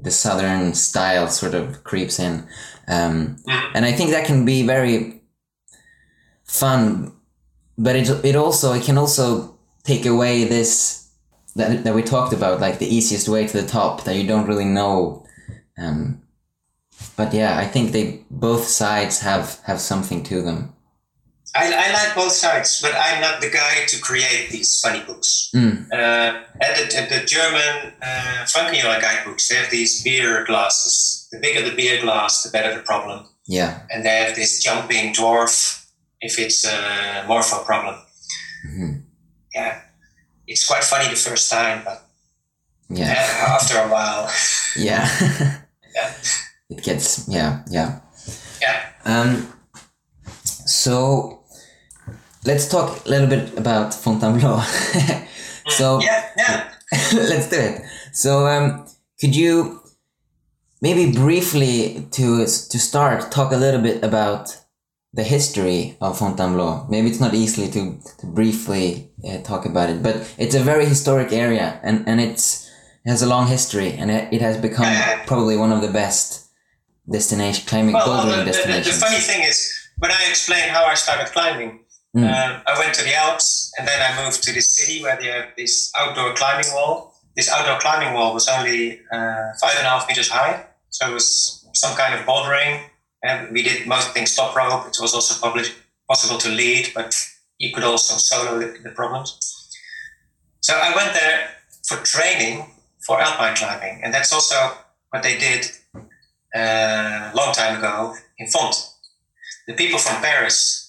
the 0.07 0.11
southern 0.11 0.75
style 0.75 1.29
sort 1.29 1.55
of 1.55 1.65
creeps 1.85 2.19
in 2.19 2.35
um, 2.89 3.37
Mhm. 3.47 3.71
and 3.75 3.85
I 3.87 3.93
think 3.97 4.11
that 4.11 4.27
can 4.27 4.45
be 4.45 4.67
very 4.67 5.23
fun, 6.45 7.13
but 7.79 7.97
it 7.97 8.09
it 8.25 8.37
also 8.37 8.73
it 8.73 8.85
can 8.85 8.99
also 8.99 9.59
take 9.85 10.07
away 10.07 10.45
this 10.45 11.04
that, 11.57 11.85
that 11.85 11.95
we 11.95 12.03
talked 12.03 12.33
about, 12.33 12.61
like 12.61 12.79
the 12.79 12.87
easiest 12.95 13.29
way 13.29 13.47
to 13.47 13.61
the 13.61 13.67
top 13.67 14.05
that 14.05 14.17
you 14.17 14.27
don't 14.27 14.47
really 14.47 14.65
know. 14.65 15.25
Um, 15.79 16.23
but 17.17 17.33
yeah, 17.35 17.59
I 17.59 17.67
think 17.67 17.93
they 17.93 18.25
both 18.31 18.65
sides 18.67 19.21
have 19.21 19.61
have 19.67 19.81
something 19.81 20.23
to 20.25 20.43
them. 20.43 20.71
I, 21.57 21.67
I 21.73 21.93
like 21.93 22.17
both 22.17 22.33
sides, 22.33 22.81
but 22.83 22.93
I'm 22.97 23.21
not 23.21 23.41
the 23.41 23.49
guy 23.51 23.85
to 23.87 24.01
create 24.01 24.51
these 24.51 24.81
funny 24.81 25.05
books. 25.07 25.51
Mm, 25.55 25.87
Uh, 25.93 26.43
at 26.61 26.77
the, 26.77 26.97
at 26.99 27.09
the 27.11 27.25
German 27.27 27.93
uh, 28.03 28.45
Frankenjura 28.47 29.01
guidebooks, 29.01 29.49
they 29.49 29.55
have 29.57 29.71
these 29.71 30.03
beer 30.03 30.45
glasses. 30.47 31.29
The 31.31 31.39
bigger 31.39 31.63
the 31.69 31.77
beer 31.77 32.01
glass, 32.03 32.43
the 32.43 32.51
better 32.51 32.75
the 32.75 32.83
problem. 32.83 33.27
yeah, 33.47 33.81
And 33.93 34.05
they 34.05 34.17
have 34.25 34.35
this 34.35 34.61
jumping 34.65 35.13
dwarf 35.15 35.87
if 36.21 36.39
it's 36.41 36.65
a 36.65 37.25
morpho 37.29 37.63
problem. 37.65 37.97
hmm 38.67 38.93
yeah, 39.55 39.81
it's 40.47 40.67
quite 40.67 40.85
funny 40.85 41.09
the 41.09 41.17
first 41.17 41.51
time, 41.51 41.83
but 41.85 42.07
yeah, 42.89 43.13
after 43.49 43.79
a 43.79 43.89
while, 43.89 44.31
yeah. 44.77 45.09
Yeah. 45.21 45.61
it 46.71 46.83
gets 46.83 47.29
yeah, 47.29 47.63
yeah. 47.71 48.01
yeah. 48.61 48.87
Um, 49.05 49.53
so 50.67 51.41
let's 52.45 52.69
talk 52.69 53.07
a 53.07 53.09
little 53.09 53.29
bit 53.29 53.57
about 53.59 53.95
Fontainebleau. 53.95 54.61
so 55.69 56.01
yeah, 56.01 56.29
yeah. 56.37 56.73
let's 57.13 57.49
do 57.49 57.57
it. 57.57 57.83
So 58.13 58.47
um, 58.47 58.87
could 59.21 59.35
you 59.37 59.81
maybe 60.81 61.13
briefly 61.13 62.07
to 62.11 62.45
to 62.45 62.79
start 62.79 63.31
talk 63.31 63.53
a 63.53 63.57
little 63.57 63.81
bit 63.81 64.03
about 64.05 64.64
the 65.15 65.23
history 65.23 65.97
of 66.01 66.19
Fontainebleau? 66.19 66.87
Maybe 66.89 67.09
it's 67.11 67.21
not 67.21 67.35
easily 67.35 67.69
to, 67.77 67.83
to 68.21 68.27
briefly 68.27 69.11
uh, 69.29 69.39
talk 69.43 69.65
about 69.67 69.89
it, 69.91 70.03
but 70.03 70.15
it's 70.39 70.55
a 70.55 70.61
very 70.73 70.87
historic 70.87 71.33
area 71.33 71.81
and, 71.83 71.97
and 72.09 72.21
it's 72.21 72.65
it 73.07 73.11
has 73.11 73.23
a 73.23 73.27
long 73.35 73.47
history 73.47 73.93
and 73.93 74.11
it, 74.11 74.33
it 74.33 74.41
has 74.41 74.57
become 74.57 74.93
probably 75.27 75.57
one 75.57 75.73
of 75.73 75.81
the 75.83 75.93
best 76.03 76.49
destination 77.11 77.65
climbing 77.67 77.93
Well, 77.95 78.09
well, 78.09 78.25
bouldering 78.25 78.45
the, 78.47 78.53
the, 78.53 78.73
the, 78.73 78.91
the 78.91 78.97
funny 79.07 79.19
thing 79.19 79.43
is, 79.43 79.59
when 79.99 80.11
I 80.11 80.23
explained 80.31 80.71
how 80.71 80.85
I 80.85 80.95
started 80.95 81.27
climbing, 81.33 81.81
Mm. 82.17 82.23
um, 82.31 82.63
I 82.69 82.79
went 82.79 82.95
to 82.95 83.03
the 83.03 83.13
Alps 83.13 83.73
and 83.77 83.89
then 83.89 83.99
I 84.01 84.25
moved 84.25 84.41
to 84.45 84.53
this 84.53 84.77
city 84.77 85.03
where 85.03 85.17
they 85.21 85.27
have 85.27 85.49
this 85.57 85.91
outdoor 85.99 86.33
climbing 86.35 86.67
wall. 86.73 87.13
This 87.35 87.51
outdoor 87.51 87.81
climbing 87.81 88.15
wall 88.15 88.33
was 88.33 88.47
only 88.47 89.01
uh, 89.13 89.51
five 89.61 89.75
and 89.79 89.85
a 89.85 89.91
half 89.91 90.07
meters 90.09 90.29
high, 90.29 90.65
so 90.91 91.11
it 91.11 91.13
was 91.13 91.67
some 91.75 91.97
kind 91.97 92.15
of 92.15 92.25
bouldering. 92.25 92.85
We 93.51 93.63
did 93.63 93.87
most 93.87 94.13
things 94.13 94.35
top 94.35 94.55
rope. 94.55 94.87
It 94.87 94.97
was 95.01 95.15
also 95.15 95.41
published, 95.41 95.75
possible 96.09 96.39
to 96.39 96.49
lead, 96.49 96.93
but 96.95 97.15
you 97.59 97.73
could 97.73 97.85
also 97.85 98.17
solo 98.17 98.59
the, 98.59 98.79
the 98.83 98.91
problems. 98.91 99.39
So 100.61 100.75
I 100.75 100.95
went 100.95 101.15
there 101.15 101.49
for 101.87 101.97
training 102.05 102.67
for 103.07 103.21
alpine 103.21 103.57
climbing, 103.57 104.01
and 104.03 104.13
that's 104.13 104.33
also 104.33 104.57
what 105.11 105.23
they 105.23 105.39
did 105.39 105.71
a 106.55 107.33
long 107.35 107.53
time 107.53 107.79
ago 107.79 108.15
in 108.39 108.47
Font. 108.49 108.75
The 109.67 109.75
people 109.75 109.99
from 109.99 110.23
Paris 110.23 110.85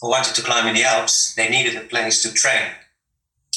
who 0.00 0.10
wanted 0.10 0.34
to 0.34 0.42
climb 0.42 0.66
in 0.66 0.74
the 0.74 0.84
Alps, 0.84 1.34
they 1.34 1.48
needed 1.48 1.76
a 1.76 1.80
place 1.80 2.22
to 2.22 2.32
train. 2.32 2.68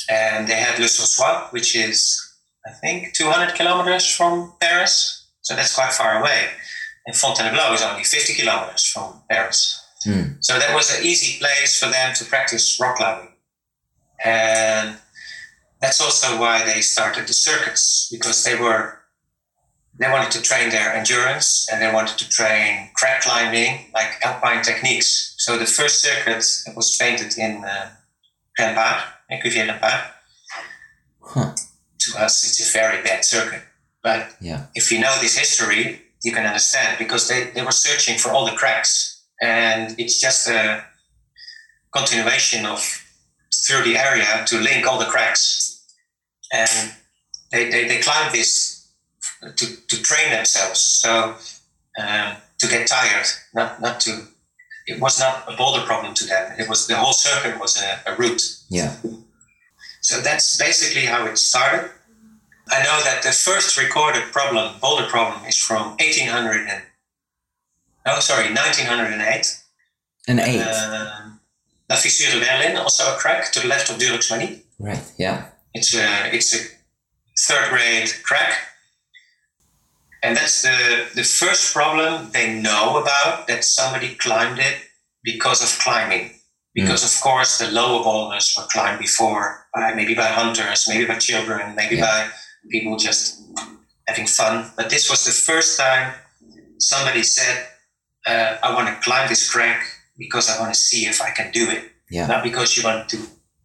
And 0.09 0.47
they 0.47 0.55
had 0.55 0.79
Le 0.79 0.85
Saussois, 0.85 1.51
which 1.51 1.75
is, 1.75 2.35
I 2.65 2.71
think, 2.71 3.13
200 3.13 3.53
kilometers 3.55 4.09
from 4.09 4.53
Paris. 4.61 5.27
So 5.41 5.55
that's 5.55 5.75
quite 5.75 5.91
far 5.91 6.21
away. 6.21 6.47
And 7.07 7.15
Fontainebleau 7.15 7.73
is 7.73 7.81
only 7.81 8.03
50 8.03 8.33
kilometers 8.33 8.85
from 8.85 9.21
Paris. 9.29 9.83
Mm. 10.05 10.35
So 10.41 10.59
that 10.59 10.75
was 10.75 10.93
an 10.95 11.05
easy 11.05 11.39
place 11.39 11.79
for 11.79 11.89
them 11.89 12.13
to 12.15 12.25
practice 12.25 12.77
rock 12.79 12.97
climbing. 12.97 13.29
And 14.23 14.97
that's 15.81 16.01
also 16.01 16.39
why 16.39 16.65
they 16.65 16.81
started 16.81 17.27
the 17.27 17.33
circuits, 17.33 18.09
because 18.11 18.43
they 18.43 18.55
were 18.55 18.99
they 19.99 20.09
wanted 20.11 20.29
to 20.31 20.41
train 20.43 20.69
their 20.69 20.93
endurance 20.93 21.67
and 21.71 21.81
they 21.81 21.91
wanted 21.91 22.19
to 22.19 22.29
train 22.29 22.89
crack 22.93 23.21
climbing, 23.21 23.89
like 23.95 24.09
alpine 24.23 24.61
techniques. 24.61 25.33
So 25.39 25.57
the 25.57 25.65
first 25.65 26.03
circuit 26.03 26.45
was 26.75 26.95
painted 26.99 27.35
in 27.35 27.63
uh, 27.65 27.89
Rempart, 28.59 29.01
in 29.29 29.41
Cuvier 29.41 29.65
Rempart. 29.65 30.11
Huh. 31.21 31.55
To 31.99 32.19
us, 32.19 32.43
it's 32.43 32.69
a 32.69 32.71
very 32.77 33.01
bad 33.01 33.25
circuit. 33.25 33.63
But 34.03 34.35
Yeah. 34.39 34.67
if 34.75 34.91
you 34.91 34.99
know 34.99 35.17
this 35.19 35.35
history, 35.35 36.03
you 36.23 36.31
can 36.31 36.45
understand 36.45 36.97
because 36.97 37.27
they, 37.27 37.51
they 37.51 37.63
were 37.63 37.71
searching 37.71 38.17
for 38.17 38.31
all 38.31 38.45
the 38.45 38.53
cracks. 38.53 39.25
And 39.41 39.95
it's 39.99 40.19
just 40.19 40.49
a 40.49 40.83
continuation 41.95 42.65
of 42.65 42.81
through 43.65 43.83
the 43.83 43.97
area 43.97 44.43
to 44.47 44.59
link 44.59 44.85
all 44.87 44.99
the 44.99 45.05
cracks. 45.05 45.85
And 46.51 46.93
they, 47.51 47.69
they, 47.69 47.87
they 47.87 47.99
climbed 47.99 48.33
this 48.33 48.91
to, 49.41 49.87
to 49.87 50.01
train 50.01 50.31
themselves. 50.31 50.79
So 50.79 51.35
um, 51.99 52.37
to 52.59 52.67
get 52.67 52.87
tired, 52.87 53.27
not, 53.53 53.81
not 53.81 53.99
to, 54.01 54.27
it 54.87 54.99
was 55.01 55.19
not 55.19 55.43
a 55.51 55.55
boulder 55.55 55.85
problem 55.85 56.13
to 56.15 56.25
them. 56.25 56.53
It 56.57 56.67
was 56.69 56.87
the 56.87 56.95
whole 56.95 57.13
circuit 57.13 57.59
was 57.59 57.81
a, 57.81 58.11
a 58.11 58.15
route. 58.15 58.41
Yeah. 58.69 58.95
So 60.01 60.21
that's 60.21 60.57
basically 60.57 61.05
how 61.05 61.25
it 61.25 61.37
started. 61.37 61.91
I 62.69 62.83
know 62.83 62.99
that 63.03 63.23
the 63.23 63.31
first 63.31 63.77
recorded 63.77 64.23
problem, 64.31 64.75
boulder 64.81 65.07
problem, 65.07 65.45
is 65.45 65.57
from 65.57 65.89
1800 65.97 66.67
and 66.67 66.83
no, 68.05 68.19
sorry, 68.21 68.53
1908. 68.53 69.57
An 70.29 70.39
eight. 70.39 70.61
Um, 70.61 71.39
La 71.89 71.95
Fissure 71.97 72.39
de 72.39 72.45
Wehrlin, 72.45 72.77
also 72.77 73.03
a 73.13 73.17
crack 73.17 73.51
to 73.51 73.59
the 73.59 73.67
left 73.67 73.89
of 73.89 73.97
Dulux 73.97 74.31
right. 74.79 75.01
Yeah. 75.17 75.45
It's 75.73 75.93
a 75.95 76.33
it's 76.35 76.53
a 76.55 76.59
third 77.47 77.69
grade 77.69 78.09
crack, 78.23 78.53
and 80.23 80.35
that's 80.35 80.61
the 80.63 81.07
the 81.15 81.23
first 81.23 81.73
problem 81.73 82.31
they 82.31 82.59
know 82.59 82.97
about 83.01 83.47
that 83.47 83.63
somebody 83.63 84.15
climbed 84.15 84.59
it 84.59 84.77
because 85.23 85.61
of 85.61 85.79
climbing. 85.79 86.31
Because 86.73 87.03
of 87.03 87.21
course 87.21 87.57
the 87.57 87.71
lower 87.71 88.03
boulders 88.03 88.53
were 88.57 88.67
climbed 88.67 88.99
before 88.99 89.67
by 89.73 89.93
maybe 89.93 90.13
by 90.13 90.27
hunters, 90.27 90.87
maybe 90.87 91.05
by 91.05 91.15
children, 91.17 91.75
maybe 91.75 91.95
Yeah. 91.95 92.05
by 92.05 92.29
people 92.69 92.97
just 92.97 93.41
having 94.07 94.27
fun. 94.27 94.71
But 94.75 94.89
this 94.89 95.09
was 95.09 95.25
the 95.25 95.31
first 95.31 95.77
time 95.79 96.13
somebody 96.79 97.23
said, 97.23 97.67
uh, 98.25 98.57
"I 98.63 98.73
want 98.73 98.87
to 98.89 98.95
climb 99.03 99.27
this 99.29 99.49
crack 99.49 99.81
because 100.17 100.49
I 100.49 100.59
want 100.59 100.73
to 100.73 100.79
see 100.79 101.05
if 101.05 101.21
I 101.21 101.31
can 101.31 101.51
do 101.51 101.69
it." 101.69 101.91
Yeah. 102.09 102.27
Not 102.27 102.43
because 102.43 102.77
you 102.77 102.83
want 102.83 103.09
to 103.09 103.17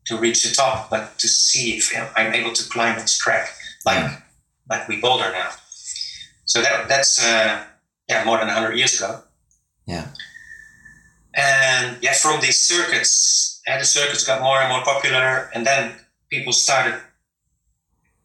to 0.07 0.18
reach 0.18 0.42
the 0.42 0.55
top, 0.55 0.90
but 0.90 1.16
to 1.18 1.28
see 1.28 1.76
if 1.78 1.92
I'm 2.16 2.34
able 2.34 2.53
to 2.53 2.64
climb 2.68 2.98
this 2.98 3.20
crack, 3.22 3.48
like 3.86 3.98
Yeah. 3.98 4.16
like 4.70 4.88
we 4.88 5.00
boulder 5.00 5.30
now. 5.32 5.50
So 6.44 6.61
that 6.62 6.88
that's 6.88 7.22
uh, 7.22 7.64
yeah 8.09 8.24
more 8.24 8.38
than 8.38 8.48
hundred 8.48 8.76
years 8.76 8.94
ago. 9.00 9.22
Yeah. 9.86 10.07
And 11.34 11.96
yeah, 12.03 12.12
from 12.14 12.40
these 12.40 12.59
circuits, 12.61 13.61
and 13.66 13.80
the 13.80 13.84
circuits 13.86 14.24
got 14.26 14.42
more 14.42 14.59
and 14.61 14.68
more 14.68 14.84
popular, 14.84 15.50
and 15.55 15.66
then 15.66 15.92
people 16.30 16.53
started 16.53 17.00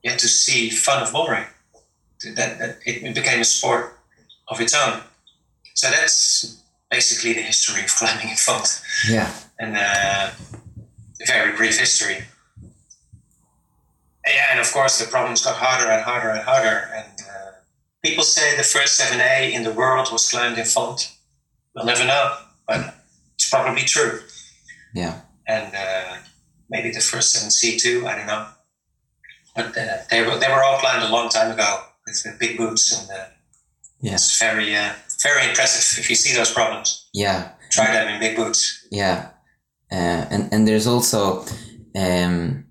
yeah 0.03 0.15
to 0.15 0.27
see 0.27 0.69
fun 0.69 1.01
of 1.03 1.09
bouldering. 1.09 1.45
That, 2.35 2.57
that 2.59 2.79
it, 2.85 3.13
became 3.13 3.41
a 3.41 3.45
sport 3.45 3.99
of 4.47 4.59
its 4.59 4.73
own. 4.73 5.01
So 5.75 5.89
that's 5.91 6.63
basically 6.89 7.33
the 7.33 7.41
history 7.41 7.83
of 7.83 7.89
climbing 7.89 8.29
in 8.29 8.35
Font 8.37 8.81
Yeah. 9.07 9.31
and 9.59 9.77
uh, 9.77 10.31
a 11.21 11.25
very 11.27 11.55
brief 11.55 11.77
history. 11.77 12.17
Yeah, 14.25 14.45
and 14.51 14.59
of 14.59 14.71
course 14.73 14.99
the 14.99 15.05
problems 15.05 15.43
got 15.43 15.55
harder 15.55 15.91
and 15.91 16.01
harder 16.01 16.29
and 16.29 16.41
harder. 16.41 16.89
And 16.93 17.13
uh, 17.21 17.51
people 18.03 18.23
say 18.23 18.57
the 18.57 18.63
first 18.63 18.99
7A 18.99 19.51
in 19.51 19.63
the 19.63 19.71
world 19.71 20.09
was 20.11 20.29
climbed 20.29 20.57
in 20.57 20.65
Font. 20.65 21.13
We'll 21.75 21.85
never 21.85 22.03
know, 22.03 22.35
but 22.67 22.95
it's 23.35 23.49
probably 23.49 23.83
true. 23.83 24.21
Yeah. 24.93 25.21
And 25.47 25.73
uh, 25.75 26.17
maybe 26.69 26.91
the 26.91 26.99
first 26.99 27.35
7C 27.35 27.79
too, 27.79 28.07
I 28.07 28.15
don't 28.17 28.27
know. 28.27 28.47
But 29.57 29.75
uh, 29.77 29.97
they, 30.11 30.21
were, 30.21 30.37
they 30.41 30.47
were 30.53 30.63
all 30.63 30.77
climbed 30.83 31.03
a 31.03 31.11
long 31.11 31.27
time 31.29 31.51
ago 31.51 31.69
with 32.05 32.17
the 32.23 32.31
big 32.39 32.53
boots, 32.57 32.83
and 32.97 33.09
uh, 33.09 33.25
Yeah. 34.01 34.13
it's 34.13 34.39
very, 34.39 34.69
uh, 34.75 34.91
very 35.23 35.43
impressive 35.49 35.99
if 36.01 36.09
you 36.09 36.15
see 36.15 36.33
those 36.37 36.51
problems. 36.53 37.09
Yeah. 37.13 37.39
Try 37.71 37.87
them 37.91 38.07
in 38.13 38.19
big 38.19 38.35
boots. 38.37 38.61
Yeah, 38.91 39.17
uh, 39.91 40.23
and 40.33 40.43
and 40.53 40.61
there's 40.67 40.87
also 40.87 41.43
um, 41.95 42.65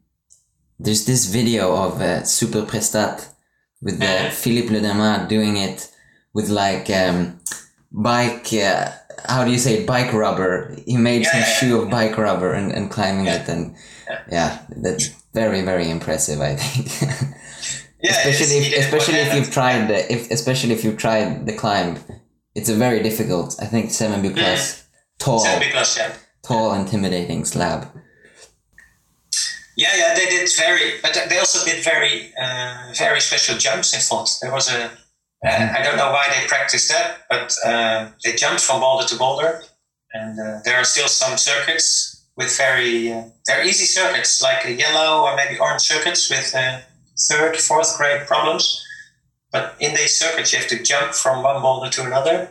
there's 0.85 1.05
this 1.05 1.27
video 1.27 1.65
of 1.87 2.01
uh, 2.01 2.23
Super 2.25 2.63
Prestat 2.63 3.17
with 3.83 4.01
uh, 4.01 4.07
Mhm. 4.07 4.31
Philippe 4.33 4.71
Ledema 4.75 5.27
doing 5.29 5.57
it 5.59 5.79
with 6.33 6.49
like 6.49 6.89
um, 7.03 7.41
bike. 7.93 8.49
Uh, 8.53 8.89
how 9.29 9.45
do 9.45 9.51
you 9.51 9.59
say 9.59 9.85
bike 9.85 10.13
rubber? 10.15 10.75
He 10.87 10.97
made 10.97 11.23
Yeah, 11.23 11.33
some 11.33 11.41
yeah, 11.41 11.57
shoe 11.59 11.75
yeah. 11.77 11.83
of 11.83 11.91
bike 11.91 12.17
rubber 12.17 12.53
and, 12.55 12.73
and 12.73 12.91
climbing 12.91 13.27
it, 13.27 13.49
and 13.49 13.75
Yeah. 14.31 14.59
that's 14.69 15.09
very 15.33 15.63
very 15.63 15.91
impressive. 15.91 16.41
I 16.41 16.57
think. 16.57 17.37
Yeah, 18.03 18.11
especially 18.11 18.59
if, 18.59 18.85
especially 18.85 19.21
if 19.21 19.35
you've 19.35 19.51
tried 19.51 19.89
the 19.89 20.13
if 20.13 20.31
especially 20.31 20.75
if 20.75 20.85
you've 20.85 20.99
tried 20.99 21.47
the 21.47 21.55
climb, 21.55 21.99
it's 22.55 22.69
a 22.69 22.75
very 22.75 23.03
difficult. 23.03 23.57
I 23.61 23.67
think 23.67 23.91
seven 23.91 24.21
B 24.23 24.31
plus 24.31 24.87
tall, 25.19 25.45
7B 25.45 25.71
plus, 25.71 25.97
yeah. 25.97 26.13
tall, 26.43 26.75
intimidating 26.75 27.45
slab. 27.45 27.89
Yeah, 29.77 29.95
yeah, 29.97 30.15
they 30.15 30.27
did 30.27 30.49
very, 30.57 31.01
but 31.03 31.19
they 31.29 31.39
also 31.39 31.65
did 31.65 31.85
very, 31.85 32.33
uh, 32.41 32.93
very 32.97 33.21
special 33.21 33.59
jumps 33.59 33.93
in 33.95 34.01
front. 34.01 34.31
There 34.41 34.53
was 34.53 34.73
a, 34.73 34.85
uh, 34.85 35.75
I 35.79 35.83
don't 35.83 35.99
know 35.99 36.11
why 36.13 36.29
they 36.29 36.47
practiced 36.47 36.89
that, 36.89 37.27
but 37.29 37.55
uh, 37.65 38.11
they 38.25 38.33
jumped 38.33 38.63
from 38.63 38.81
boulder 38.81 39.07
to 39.07 39.17
boulder, 39.19 39.63
and 40.15 40.41
uh, 40.41 40.61
there 40.65 40.77
are 40.77 40.85
still 40.85 41.09
some 41.09 41.37
circuits 41.37 42.16
with 42.37 42.57
very, 42.57 43.13
uh, 43.13 43.25
they're 43.47 43.65
easy 43.65 43.85
circuits 43.85 44.43
like 44.43 44.65
a 44.65 44.73
yellow 44.73 45.25
or 45.25 45.37
maybe 45.37 45.59
orange 45.59 45.83
circuits 45.83 46.29
with 46.31 46.55
uh, 46.55 46.81
third, 47.29 47.57
fourth 47.57 47.97
grade 47.97 48.27
problems. 48.27 48.85
But 49.51 49.75
in 49.81 49.95
these 49.95 50.19
circuits, 50.19 50.53
you 50.53 50.59
have 50.59 50.69
to 50.69 50.83
jump 50.83 51.15
from 51.15 51.43
one 51.43 51.63
boulder 51.63 51.91
to 51.91 52.05
another. 52.05 52.51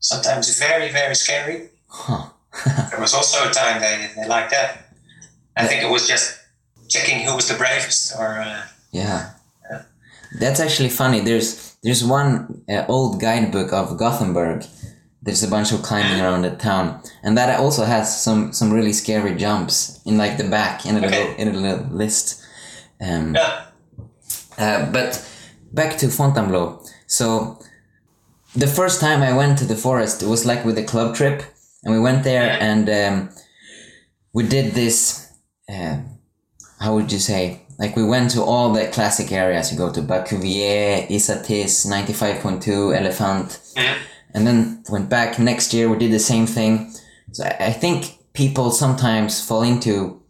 Sometimes 0.00 0.58
very, 0.58 0.90
very 0.90 1.14
scary. 1.14 1.70
Huh. 1.88 2.28
There 2.90 3.00
was 3.00 3.14
also 3.14 3.48
a 3.48 3.52
time 3.52 3.80
they, 3.80 4.10
they 4.14 4.28
liked 4.28 4.50
that. 4.50 4.92
I 5.56 5.66
think 5.66 5.82
it 5.82 5.90
was 5.90 6.06
just 6.06 6.38
checking 6.88 7.20
who 7.20 7.34
was 7.34 7.48
the 7.48 7.54
bravest, 7.54 8.14
or 8.18 8.38
uh, 8.40 8.62
Yeah. 8.90 9.30
Yeah. 9.70 9.82
That's 10.38 10.60
actually 10.60 10.90
funny. 10.90 11.20
There's 11.20 11.76
there's 11.82 12.04
one 12.04 12.62
uh, 12.68 12.84
old 12.88 13.20
guidebook 13.20 13.72
of 13.72 13.96
Gothenburg. 13.96 14.64
There's 15.24 15.42
a 15.44 15.48
bunch 15.48 15.70
of 15.72 15.82
climbing 15.82 16.20
around 16.20 16.42
the 16.42 16.50
town, 16.50 17.00
and 17.22 17.36
that 17.38 17.60
also 17.60 17.84
has 17.84 18.22
some 18.22 18.52
some 18.52 18.72
really 18.72 18.92
scary 18.92 19.34
jumps 19.36 20.00
in 20.04 20.18
like 20.18 20.36
the 20.36 20.44
back 20.48 20.84
in 20.84 20.96
a 20.96 21.00
little 21.00 21.34
in 21.38 21.48
a 21.48 21.52
little 21.52 21.86
list. 21.96 22.42
Um, 23.00 23.34
yeah, 23.36 23.66
uh, 24.58 24.90
but 24.92 25.24
back 25.72 25.96
to 25.98 26.08
Fontainebleau. 26.08 26.82
So 27.06 27.58
the 28.56 28.66
first 28.66 29.00
time 29.00 29.22
I 29.22 29.36
went 29.36 29.58
to 29.58 29.64
the 29.64 29.76
forest, 29.76 30.22
it 30.22 30.28
was 30.28 30.44
like 30.44 30.64
with 30.64 30.76
a 30.78 30.82
club 30.84 31.14
trip, 31.14 31.42
and 31.84 31.94
we 31.94 32.00
went 32.00 32.24
there 32.24 32.58
and 32.60 32.88
um, 32.90 33.30
we 34.32 34.42
did 34.48 34.72
this. 34.74 35.28
Uh, 35.68 35.98
how 36.80 36.94
would 36.94 37.12
you 37.12 37.18
say? 37.20 37.60
Like 37.78 37.96
we 37.96 38.04
went 38.04 38.30
to 38.32 38.42
all 38.42 38.72
the 38.72 38.86
classic 38.88 39.30
areas. 39.32 39.70
You 39.72 39.78
go 39.78 39.90
to 39.92 40.02
Bas 40.02 40.28
Cuvier, 40.28 41.06
Isatis, 41.08 41.86
ninety 41.88 42.12
five 42.12 42.40
point 42.40 42.60
two, 42.62 42.92
Elephant, 42.92 43.58
Mhm. 43.76 43.98
And 44.34 44.46
then 44.46 44.82
went 44.88 45.08
back 45.08 45.38
next 45.38 45.74
year. 45.74 45.88
We 45.88 45.98
did 45.98 46.12
the 46.12 46.18
same 46.18 46.46
thing. 46.46 46.92
So 47.32 47.44
I, 47.44 47.66
I 47.66 47.72
think 47.72 48.18
people 48.32 48.70
sometimes 48.70 49.46
fall 49.46 49.62
into 49.62 50.22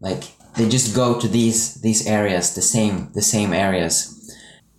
like 0.00 0.24
they 0.56 0.68
just 0.68 0.94
go 0.94 1.18
to 1.18 1.28
these 1.28 1.80
these 1.80 2.06
areas, 2.06 2.54
the 2.54 2.62
same 2.62 3.10
the 3.14 3.22
same 3.22 3.52
areas. 3.52 4.18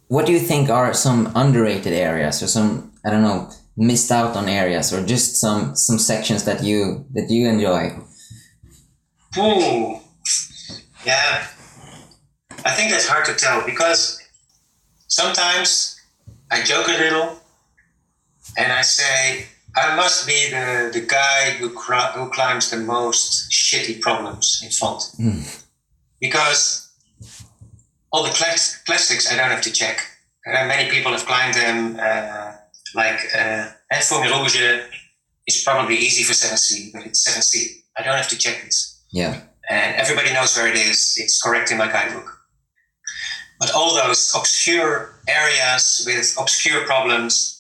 What 0.08 0.26
do 0.26 0.32
you 0.32 0.40
think 0.40 0.70
are 0.70 0.94
some 0.94 1.32
underrated 1.36 1.94
areas 1.94 2.44
or 2.44 2.48
some 2.48 2.92
I 3.06 3.10
don't 3.10 3.24
know 3.24 3.50
missed 3.76 4.12
out 4.12 4.36
on 4.36 4.48
areas 4.48 4.94
or 4.94 5.04
just 5.04 5.38
some 5.38 5.76
some 5.76 5.98
sections 5.98 6.44
that 6.44 6.64
you 6.64 7.06
that 7.14 7.30
you 7.30 7.48
enjoy? 7.48 7.98
Ooh, 9.38 10.00
yeah. 11.06 11.48
I 12.66 12.72
think 12.72 12.92
that's 12.92 13.08
hard 13.08 13.26
to 13.26 13.34
tell 13.34 13.66
because 13.66 14.22
sometimes 15.08 16.00
I 16.52 16.62
joke 16.62 16.88
a 16.88 16.92
little 16.92 17.40
and 18.58 18.72
I 18.72 18.82
say 18.82 19.46
I 19.76 19.96
must 19.96 20.28
be 20.28 20.50
the, 20.50 20.90
the 20.94 21.02
guy 21.02 21.52
who 21.60 21.70
cri- 21.70 22.12
who 22.16 22.30
climbs 22.30 22.70
the 22.70 22.78
most 22.78 23.52
shitty 23.52 24.02
problems 24.02 24.62
in 24.64 24.72
front 24.72 25.02
because 26.20 26.92
all 28.12 28.24
the 28.24 28.30
class- 28.32 28.82
classics 28.86 29.32
I 29.32 29.36
don't 29.36 29.50
have 29.50 29.62
to 29.62 29.72
check. 29.72 29.98
Uh, 30.46 30.66
many 30.68 30.90
people 30.90 31.12
have 31.12 31.26
climbed 31.26 31.54
them, 31.56 31.96
uh, 32.00 32.52
like 32.96 33.20
uh, 33.36 33.70
Fourmi 33.94 34.30
Rouge 34.30 34.58
is 35.48 35.64
probably 35.64 35.96
easy 35.98 36.24
for 36.24 36.34
7C, 36.34 36.92
but 36.94 37.06
it's 37.06 37.28
7C. 37.28 37.82
I 37.98 38.04
don't 38.04 38.18
have 38.18 38.28
to 38.30 38.38
check 38.38 38.62
this 38.64 39.02
Yeah, 39.12 39.42
and 39.70 39.96
everybody 39.96 40.34
knows 40.34 40.56
where 40.58 40.68
it 40.68 40.76
is. 40.76 41.16
It's 41.18 41.42
correct 41.42 41.72
in 41.72 41.78
my 41.78 41.88
guidebook. 41.88 42.30
But 43.60 43.72
all 43.74 43.96
those 43.96 44.34
obscure 44.36 45.22
areas 45.30 46.04
with 46.06 46.36
obscure 46.38 46.86
problems, 46.86 47.53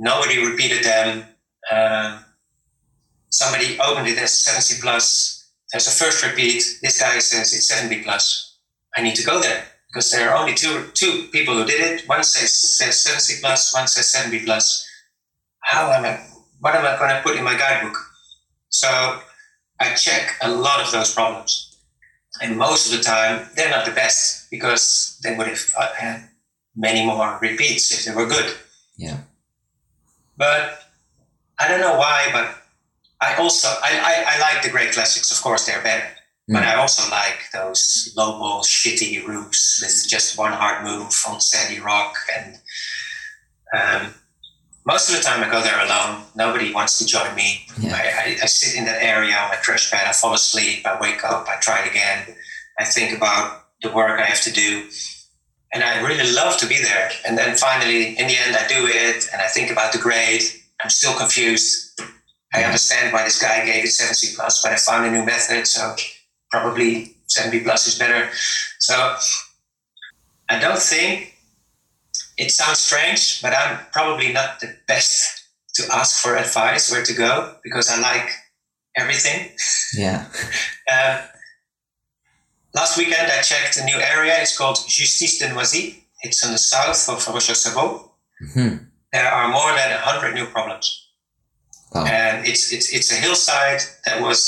nobody 0.00 0.44
repeated 0.44 0.82
them. 0.82 1.24
Um, 1.70 2.24
somebody 3.28 3.78
opened 3.78 4.08
it 4.08 4.18
as 4.18 4.42
70 4.42 4.80
plus. 4.80 5.48
There's 5.70 5.86
a 5.86 5.90
first 5.90 6.24
repeat. 6.24 6.64
This 6.82 7.00
guy 7.00 7.18
says 7.18 7.52
it's 7.52 7.68
70 7.68 8.02
plus. 8.02 8.58
I 8.96 9.02
need 9.02 9.14
to 9.16 9.24
go 9.24 9.40
there 9.40 9.64
because 9.88 10.10
there 10.10 10.30
are 10.30 10.36
only 10.36 10.54
two 10.54 10.90
two 10.94 11.28
people 11.30 11.54
who 11.54 11.64
did 11.64 11.80
it. 11.80 12.08
One 12.08 12.24
says 12.24 12.52
says 12.78 13.00
70 13.04 13.40
plus, 13.40 13.72
one 13.72 13.86
says 13.86 14.08
70 14.08 14.44
plus. 14.44 14.84
How 15.60 15.92
am 15.92 16.04
I? 16.04 16.18
What 16.58 16.74
am 16.74 16.84
I 16.84 16.98
going 16.98 17.14
to 17.14 17.22
put 17.22 17.36
in 17.36 17.44
my 17.44 17.56
guidebook? 17.56 17.96
So 18.68 18.88
I 19.78 19.94
check 19.94 20.36
a 20.42 20.50
lot 20.50 20.80
of 20.80 20.90
those 20.90 21.14
problems, 21.14 21.78
and 22.42 22.56
most 22.56 22.90
of 22.90 22.98
the 22.98 23.04
time 23.04 23.48
they're 23.54 23.70
not 23.70 23.86
the 23.86 23.92
best 23.92 24.50
because 24.50 25.18
they 25.22 25.36
would 25.36 25.46
have 25.46 25.64
uh, 25.78 25.92
had 25.94 26.28
many 26.74 27.06
more 27.06 27.38
repeats 27.40 27.92
if 27.92 28.04
they 28.04 28.14
were 28.14 28.28
good. 28.28 28.56
Yeah. 28.96 29.18
But 30.40 30.80
I 31.58 31.68
don't 31.68 31.82
know 31.82 31.98
why, 31.98 32.30
but 32.32 32.48
I 33.20 33.34
also 33.36 33.68
I, 33.68 33.92
I, 33.92 34.36
I 34.36 34.40
like 34.40 34.62
the 34.62 34.70
great 34.70 34.92
classics. 34.92 35.30
Of 35.30 35.42
course, 35.42 35.66
they're 35.66 35.82
better. 35.82 36.06
But 36.48 36.64
I 36.64 36.74
also 36.74 37.08
like 37.12 37.42
those 37.52 38.12
low 38.16 38.38
ball, 38.40 38.62
shitty 38.62 39.24
roofs 39.24 39.80
with 39.80 40.08
just 40.08 40.36
one 40.36 40.52
hard 40.52 40.82
move 40.82 41.14
on 41.28 41.40
sandy 41.40 41.78
rock. 41.78 42.16
And 42.36 42.58
um, 43.78 44.14
most 44.84 45.10
of 45.10 45.16
the 45.16 45.22
time, 45.22 45.44
I 45.44 45.48
go 45.48 45.62
there 45.62 45.78
alone. 45.84 46.24
Nobody 46.34 46.74
wants 46.74 46.98
to 46.98 47.06
join 47.06 47.32
me. 47.36 47.66
Yeah. 47.78 47.94
I, 47.94 48.02
I, 48.02 48.26
I 48.42 48.46
sit 48.46 48.76
in 48.76 48.84
that 48.86 49.00
area 49.00 49.36
on 49.36 49.50
my 49.50 49.56
trash 49.56 49.92
pad. 49.92 50.08
I 50.08 50.12
fall 50.12 50.34
asleep. 50.34 50.84
I 50.84 50.98
wake 51.00 51.22
up. 51.22 51.46
I 51.48 51.60
try 51.60 51.84
it 51.84 51.90
again. 51.90 52.34
I 52.80 52.84
think 52.84 53.16
about 53.16 53.66
the 53.82 53.92
work 53.92 54.18
I 54.18 54.24
have 54.24 54.42
to 54.42 54.52
do. 54.52 54.88
And 55.72 55.84
I 55.84 56.00
really 56.02 56.32
love 56.32 56.56
to 56.58 56.66
be 56.66 56.82
there. 56.82 57.10
And 57.26 57.38
then 57.38 57.56
finally, 57.56 58.18
in 58.18 58.26
the 58.26 58.36
end, 58.36 58.56
I 58.56 58.66
do 58.66 58.86
it 58.86 59.28
and 59.32 59.40
I 59.40 59.46
think 59.46 59.70
about 59.70 59.92
the 59.92 59.98
grade. 59.98 60.42
I'm 60.82 60.90
still 60.90 61.16
confused. 61.16 62.00
I 62.52 62.64
understand 62.64 63.12
why 63.12 63.24
this 63.24 63.40
guy 63.40 63.64
gave 63.64 63.84
it 63.84 63.90
70 63.90 64.34
plus, 64.34 64.62
but 64.62 64.72
I 64.72 64.76
found 64.76 65.06
a 65.06 65.10
new 65.10 65.24
method. 65.24 65.66
So 65.66 65.94
probably 66.50 67.14
70 67.28 67.60
plus 67.60 67.86
is 67.86 67.98
better. 67.98 68.30
So 68.80 69.16
I 70.48 70.58
don't 70.58 70.80
think 70.80 71.34
it 72.36 72.50
sounds 72.50 72.80
strange, 72.80 73.40
but 73.40 73.54
I'm 73.54 73.78
probably 73.92 74.32
not 74.32 74.58
the 74.58 74.74
best 74.88 75.44
to 75.74 75.84
ask 75.92 76.20
for 76.20 76.36
advice 76.36 76.90
where 76.90 77.04
to 77.04 77.14
go 77.14 77.54
because 77.62 77.88
I 77.88 78.00
like 78.00 78.30
everything. 78.96 79.50
Yeah. 79.94 80.26
Um, 80.92 81.20
last 82.74 82.96
weekend 82.98 83.30
I 83.30 83.40
checked 83.42 83.76
a 83.78 83.84
new 83.84 83.96
area. 83.98 84.34
It's 84.40 84.56
called 84.56 84.78
Justice 84.88 85.38
de 85.38 85.52
Noisy. 85.52 86.04
It's 86.22 86.44
in 86.44 86.52
the 86.52 86.58
south 86.58 87.08
of 87.08 87.26
Rocher 87.34 87.54
Sabot. 87.54 88.10
hmm 88.54 88.76
There 89.12 89.30
are 89.30 89.48
more 89.48 89.72
than 89.74 89.90
100 89.90 90.34
new 90.34 90.46
problems. 90.46 91.06
Wow. 91.92 92.04
and 92.06 92.46
it's 92.46 92.72
it's 92.72 92.92
it's 92.94 93.10
a 93.10 93.16
hillside 93.16 93.80
that 94.06 94.22
was 94.22 94.38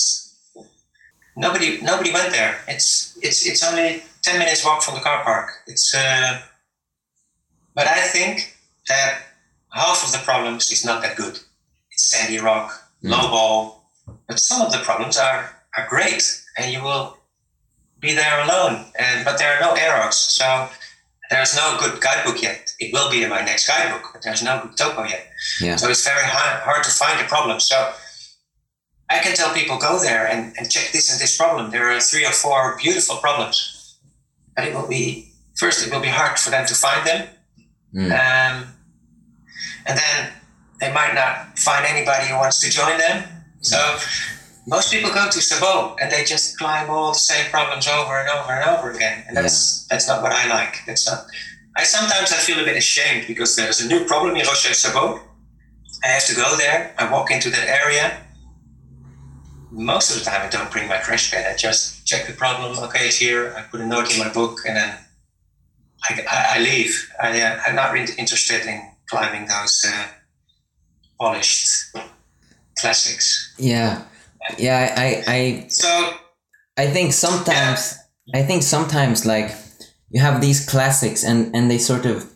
nobody 1.36 1.80
nobody 1.82 2.12
went 2.12 2.30
there. 2.30 2.54
It's 2.68 3.18
it's 3.20 3.44
it's 3.46 3.62
only 3.68 4.02
ten 4.22 4.38
minutes 4.38 4.64
walk 4.64 4.82
from 4.82 4.94
the 4.94 5.00
car 5.00 5.24
park. 5.24 5.48
It's 5.66 5.92
uh, 5.92 6.38
but 7.74 7.88
I 7.88 8.00
think 8.14 8.56
that 8.88 9.18
half 9.72 10.04
of 10.04 10.12
the 10.12 10.18
problems 10.18 10.70
is 10.70 10.84
not 10.84 11.02
that 11.02 11.16
good. 11.16 11.36
It's 11.90 12.10
sandy 12.10 12.38
rock, 12.38 12.70
Mm. 13.02 13.10
low 13.10 13.28
ball, 13.34 13.90
but 14.28 14.38
some 14.38 14.62
of 14.62 14.70
the 14.70 14.78
problems 14.78 15.18
are 15.18 15.50
are 15.76 15.88
great, 15.88 16.22
and 16.56 16.72
you 16.72 16.80
will 16.80 17.18
be 18.02 18.12
there 18.14 18.38
alone. 18.44 18.84
And 18.98 19.24
but 19.24 19.38
there 19.38 19.50
are 19.56 19.60
no 19.60 19.72
arrows, 19.74 20.18
so 20.18 20.68
there's 21.30 21.56
no 21.56 21.76
good 21.80 22.00
guidebook 22.02 22.42
yet. 22.42 22.70
It 22.78 22.92
will 22.92 23.08
be 23.10 23.22
in 23.24 23.30
my 23.30 23.40
next 23.42 23.66
guidebook, 23.66 24.04
but 24.12 24.20
there's 24.22 24.42
no 24.42 24.60
good 24.62 24.76
topo 24.76 25.04
yet. 25.04 25.24
Yeah. 25.60 25.76
So 25.76 25.88
it's 25.88 26.04
very 26.04 26.26
hard, 26.26 26.60
hard 26.68 26.84
to 26.84 26.90
find 26.90 27.18
a 27.24 27.28
problem. 27.28 27.58
So 27.60 27.76
I 29.08 29.18
can 29.20 29.34
tell 29.34 29.54
people 29.54 29.78
go 29.78 29.98
there 29.98 30.26
and, 30.26 30.52
and 30.58 30.70
check 30.70 30.92
this 30.92 31.10
and 31.10 31.18
this 31.20 31.36
problem. 31.36 31.70
There 31.70 31.90
are 31.90 32.00
three 32.00 32.26
or 32.26 32.32
four 32.32 32.76
beautiful 32.82 33.16
problems, 33.16 33.96
but 34.54 34.64
it 34.66 34.74
will 34.74 34.88
be 34.88 35.32
first 35.56 35.86
it 35.86 35.92
will 35.92 36.00
be 36.02 36.08
hard 36.20 36.38
for 36.38 36.50
them 36.50 36.66
to 36.66 36.74
find 36.74 37.06
them, 37.06 37.28
Mm. 37.94 38.08
um, 38.10 38.56
and 39.86 39.98
then 39.98 40.32
they 40.80 40.90
might 40.92 41.14
not 41.14 41.58
find 41.58 41.84
anybody 41.84 42.26
who 42.26 42.36
wants 42.36 42.58
to 42.62 42.70
join 42.70 42.96
them. 42.98 43.16
So 43.60 43.76
most 44.66 44.92
people 44.92 45.10
go 45.10 45.28
to 45.28 45.40
Sabot 45.40 45.96
and 46.00 46.10
they 46.10 46.24
just 46.24 46.58
climb 46.58 46.88
all 46.88 47.12
the 47.12 47.18
same 47.18 47.50
problems 47.50 47.88
over 47.88 48.20
and 48.20 48.28
over 48.28 48.52
and 48.52 48.70
over 48.70 48.90
again, 48.92 49.24
and 49.26 49.36
that's 49.36 49.86
that's 49.88 50.06
not 50.08 50.22
what 50.22 50.32
I 50.32 50.48
like. 50.48 50.76
That's 50.86 51.06
not. 51.08 51.26
I 51.76 51.84
sometimes 51.84 52.32
I 52.32 52.36
feel 52.36 52.60
a 52.60 52.64
bit 52.64 52.76
ashamed 52.76 53.26
because 53.26 53.56
there's 53.56 53.80
a 53.80 53.88
new 53.88 54.04
problem 54.04 54.36
in 54.36 54.46
Rocher 54.46 54.74
Sabot. 54.74 55.20
I 56.04 56.08
have 56.08 56.26
to 56.26 56.34
go 56.34 56.56
there. 56.56 56.94
I 56.98 57.10
walk 57.10 57.30
into 57.30 57.50
that 57.50 57.68
area. 57.68 58.18
Most 59.70 60.10
of 60.10 60.18
the 60.18 60.24
time, 60.28 60.42
I 60.42 60.48
don't 60.48 60.70
bring 60.70 60.86
my 60.88 60.98
crash 60.98 61.30
pad. 61.30 61.46
I 61.50 61.56
just 61.56 62.06
check 62.06 62.26
the 62.26 62.34
problem. 62.34 62.78
Okay, 62.78 63.06
it's 63.06 63.16
here. 63.16 63.54
I 63.56 63.62
put 63.62 63.80
a 63.80 63.86
note 63.86 64.12
in 64.12 64.18
my 64.18 64.28
book, 64.28 64.60
and 64.66 64.76
then 64.76 64.98
I, 66.04 66.20
I, 66.30 66.46
I 66.56 66.58
leave. 66.60 67.10
I, 67.22 67.40
uh, 67.40 67.60
I'm 67.66 67.74
not 67.74 67.92
really 67.92 68.12
interested 68.18 68.66
in 68.66 68.82
climbing 69.08 69.48
those 69.48 69.84
uh, 69.88 70.06
polished 71.18 71.96
classics. 72.76 73.54
Yeah. 73.58 74.04
Yeah. 74.58 74.94
I, 74.96 75.24
I, 75.26 75.66
So 75.68 76.14
I 76.76 76.86
think 76.88 77.12
sometimes, 77.12 77.98
I 78.34 78.42
think 78.42 78.62
sometimes 78.62 79.26
like 79.26 79.50
you 80.10 80.20
have 80.20 80.40
these 80.40 80.64
classics 80.68 81.24
and, 81.24 81.54
and 81.54 81.70
they 81.70 81.78
sort 81.78 82.06
of 82.06 82.30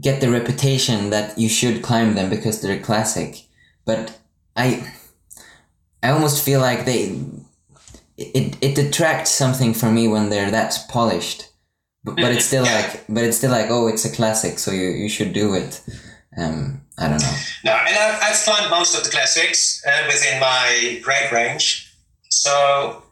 get 0.00 0.20
the 0.20 0.30
reputation 0.30 1.10
that 1.10 1.38
you 1.38 1.48
should 1.48 1.82
climb 1.82 2.14
them 2.14 2.28
because 2.30 2.60
they're 2.60 2.80
classic. 2.80 3.46
But 3.86 4.18
I, 4.56 4.92
I 6.02 6.10
almost 6.10 6.44
feel 6.44 6.60
like 6.60 6.84
they, 6.84 7.20
it, 8.16 8.56
it 8.60 8.74
detracts 8.74 9.30
something 9.30 9.74
from 9.74 9.94
me 9.94 10.08
when 10.08 10.30
they're 10.30 10.50
that 10.50 10.76
polished. 10.88 11.48
But, 12.04 12.16
but 12.16 12.32
it's 12.32 12.44
still 12.50 12.64
Yeah. 12.64 12.74
like, 12.92 13.04
but 13.08 13.24
it's 13.24 13.36
still 13.38 13.50
like, 13.50 13.70
oh, 13.70 13.86
it's 13.88 14.04
a 14.04 14.12
classic, 14.12 14.58
so 14.58 14.70
you, 14.70 14.88
you 14.88 15.08
should 15.08 15.32
do 15.32 15.54
it. 15.54 15.80
Um, 16.36 16.82
I 16.98 17.08
don't 17.08 17.20
know. 17.20 17.36
No, 17.64 17.72
and 17.72 17.96
I, 17.96 18.18
I've 18.22 18.36
climbed 18.44 18.70
most 18.70 18.96
of 18.96 19.04
the 19.04 19.10
classics 19.10 19.82
uh, 19.86 20.04
within 20.06 20.38
my 20.40 21.00
grade 21.02 21.32
range. 21.32 21.92
So, 22.30 23.02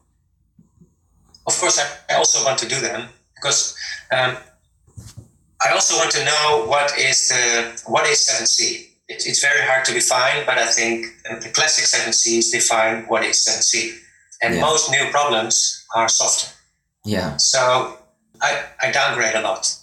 of 1.47 1.59
course, 1.59 1.81
I, 1.81 2.15
I 2.15 2.17
also 2.17 2.45
want 2.45 2.59
to 2.61 2.69
do 2.69 2.81
them 2.81 3.09
because 3.35 3.77
um, 4.13 4.37
I 5.65 5.73
also 5.73 5.97
want 5.97 6.11
to 6.13 6.25
know 6.25 6.65
what 6.69 6.97
is 6.99 7.29
the 7.29 7.83
what 7.87 8.07
is 8.07 8.21
seven 8.25 8.47
C. 8.47 8.89
It, 9.09 9.27
it's 9.27 9.41
very 9.43 9.63
hard 9.67 9.85
to 9.87 9.93
define, 9.93 10.47
but 10.47 10.59
I 10.59 10.67
think 10.67 11.07
the 11.43 11.49
classic 11.49 11.85
seven 11.87 12.13
Cs 12.13 12.51
define 12.51 13.05
what 13.09 13.25
is 13.25 13.43
seven 13.45 13.63
C, 13.63 13.99
and 14.43 14.55
Yeah. 14.55 14.61
most 14.61 14.91
new 14.91 15.11
problems 15.11 15.85
are 15.97 16.09
softer. 16.09 16.53
Yeah. 17.05 17.37
So 17.37 17.99
I, 18.41 18.65
I 18.81 18.91
downgrade 18.93 19.35
a 19.35 19.41
lot. 19.41 19.75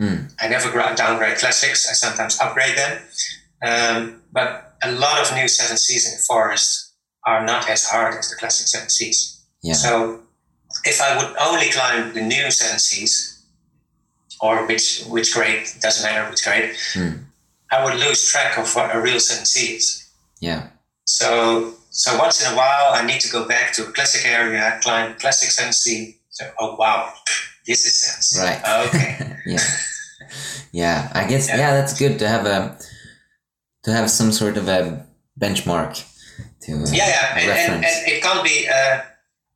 Mm. 0.00 0.32
I 0.40 0.48
never 0.48 0.70
downgrade 0.96 1.38
classics. 1.38 1.88
I 1.88 1.92
sometimes 1.92 2.40
upgrade 2.40 2.76
them. 2.76 3.02
Um, 3.62 4.22
but 4.32 4.76
a 4.82 4.92
lot 4.92 5.20
of 5.20 5.34
new 5.34 5.44
7Cs 5.44 6.06
in 6.06 6.12
the 6.16 6.24
forest 6.26 6.94
are 7.26 7.44
not 7.44 7.68
as 7.68 7.86
hard 7.86 8.14
as 8.14 8.30
the 8.30 8.36
classic 8.36 8.66
7Cs. 8.66 9.42
Yeah. 9.62 9.74
So 9.74 10.20
if 10.84 11.00
I 11.00 11.16
would 11.18 11.36
only 11.38 11.70
climb 11.70 12.14
the 12.14 12.22
new 12.22 12.44
7Cs, 12.44 13.42
or 14.40 14.66
which, 14.66 15.04
which 15.04 15.34
grade, 15.34 15.66
doesn't 15.80 16.02
matter 16.02 16.28
which 16.30 16.42
grade, 16.44 16.74
Mm. 16.94 17.24
I 17.72 17.84
would 17.84 17.94
lose 18.00 18.26
track 18.26 18.58
of 18.58 18.74
what 18.74 18.94
a 18.94 19.00
real 19.00 19.18
7C 19.18 19.76
is. 19.76 20.08
Yeah. 20.40 20.68
So, 21.04 21.74
so 21.90 22.18
once 22.18 22.44
in 22.44 22.52
a 22.52 22.56
while, 22.56 22.92
I 22.94 23.04
need 23.04 23.20
to 23.20 23.30
go 23.30 23.46
back 23.46 23.72
to 23.74 23.86
a 23.86 23.92
classic 23.92 24.26
area, 24.26 24.80
climb 24.82 25.14
classic 25.18 25.50
7C. 25.50 26.16
So, 26.30 26.50
oh 26.58 26.74
wow, 26.76 27.12
this 27.70 27.82
is 27.88 27.94
7C. 28.04 28.42
Right. 28.44 28.60
Okay. 28.86 29.36
yeah. 29.46 29.66
Yeah. 30.72 30.98
I 31.14 31.22
guess 31.30 31.48
Yeah. 31.48 31.56
yeah. 31.62 31.70
that's 31.76 31.94
good 31.98 32.18
to 32.18 32.26
have 32.28 32.44
a 32.46 32.78
to 33.84 33.90
have 33.92 34.10
some 34.10 34.30
sort 34.32 34.56
of 34.60 34.68
a 34.68 35.06
benchmark 35.40 35.92
to 36.62 36.72
uh, 36.72 36.84
yeah, 36.92 37.08
yeah, 37.08 37.38
and, 37.38 37.50
and, 37.74 37.84
and 37.84 37.96
it 38.12 38.22
can't 38.22 38.44
be. 38.44 38.68
Uh, 38.68 39.00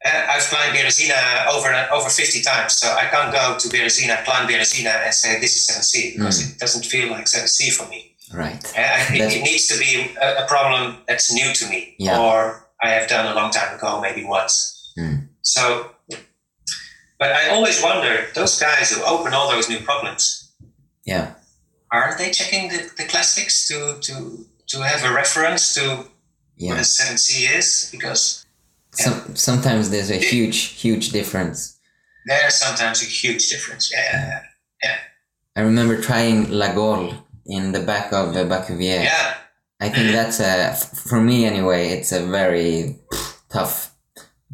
uh, 0.06 0.32
I've 0.32 0.42
climbed 0.52 0.76
Berezina 0.76 1.46
over 1.54 1.68
over 1.92 2.08
50 2.08 2.42
times, 2.42 2.72
so 2.80 2.86
I 2.88 3.04
can't 3.12 3.32
go 3.32 3.56
to 3.58 3.68
Berezina, 3.68 4.24
climb 4.24 4.46
Berezina, 4.48 4.92
and 5.04 5.14
say 5.14 5.38
this 5.40 5.54
is 5.56 5.62
7C 5.68 6.16
because 6.16 6.42
Mm. 6.42 6.52
it 6.52 6.58
doesn't 6.58 6.84
feel 6.86 7.08
like 7.10 7.26
7C 7.26 7.70
for 7.72 7.86
me. 7.88 8.00
right. 8.32 8.62
Uh, 8.76 9.14
it, 9.14 9.32
it 9.36 9.42
needs 9.48 9.66
to 9.68 9.76
be 9.78 10.10
a, 10.20 10.44
a 10.44 10.46
problem 10.46 10.96
that's 11.08 11.32
new 11.32 11.52
to 11.54 11.64
me, 11.68 11.94
Yeah. 11.98 12.18
or 12.20 12.36
I 12.82 12.88
have 12.96 13.06
done 13.08 13.26
a 13.32 13.34
long 13.34 13.50
time 13.50 13.72
ago, 13.76 14.00
maybe 14.00 14.24
once. 14.24 14.56
Mm. 14.98 15.28
So, 15.42 15.90
but 17.24 17.32
I 17.32 17.48
always 17.48 17.82
wonder 17.82 18.26
those 18.34 18.60
guys 18.60 18.92
who 18.92 19.02
open 19.02 19.32
all 19.32 19.50
those 19.50 19.70
new 19.70 19.80
problems, 19.80 20.52
Yeah. 21.06 21.26
aren't 21.90 22.18
they 22.18 22.30
checking 22.30 22.68
the, 22.68 22.80
the 22.98 23.06
classics 23.12 23.66
to 23.68 23.76
to 24.06 24.14
to 24.72 24.76
have 24.90 25.02
a 25.10 25.12
reference 25.22 25.62
to 25.76 25.82
what 26.58 26.76
a 26.76 26.86
7C 26.98 27.30
is? 27.58 27.88
Because 27.94 28.44
Some, 28.92 29.36
sometimes 29.36 29.88
there's 29.90 30.10
a 30.10 30.22
huge, 30.32 30.58
huge 30.84 31.06
difference. 31.18 31.58
there's 32.26 32.56
sometimes 32.66 32.98
a 33.02 33.10
huge 33.22 33.48
difference. 33.52 33.84
Yeah, 33.94 34.10
yeah, 34.12 34.40
yeah. 34.84 34.98
I 35.56 35.60
remember 35.70 35.94
trying 36.10 36.50
La 36.60 36.68
Gaule 36.74 37.14
in 37.56 37.72
the 37.72 37.80
back 37.90 38.12
of 38.12 38.34
the 38.34 38.44
Bas 38.50 38.66
Cuvier. 38.66 39.02
Yeah, 39.02 39.34
I 39.80 39.88
think 39.88 40.06
mm-hmm. 40.08 40.18
that's 40.18 40.40
a 40.40 40.54
for 41.10 41.20
me 41.30 41.46
anyway. 41.52 41.82
It's 41.96 42.12
a 42.12 42.22
very 42.40 42.98
tough, 43.48 43.74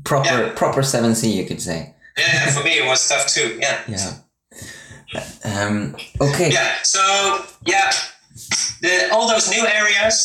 proper 0.04 0.36
Yeah. 0.38 0.52
proper 0.62 0.82
seven 0.82 1.12
C 1.20 1.22
you 1.40 1.46
could 1.50 1.62
say. 1.70 1.80
Yeah. 2.20 2.50
For 2.54 2.62
me, 2.64 2.72
it 2.78 2.86
was 2.86 3.08
tough 3.08 3.26
too. 3.26 3.58
Yeah. 3.60 3.78
Yeah. 3.88 5.24
Um. 5.44 5.96
Okay. 6.20 6.50
Yeah. 6.52 6.72
So 6.82 7.00
yeah, 7.66 7.90
the 8.82 9.08
all 9.12 9.26
those 9.28 9.50
new 9.50 9.66
areas, 9.66 10.16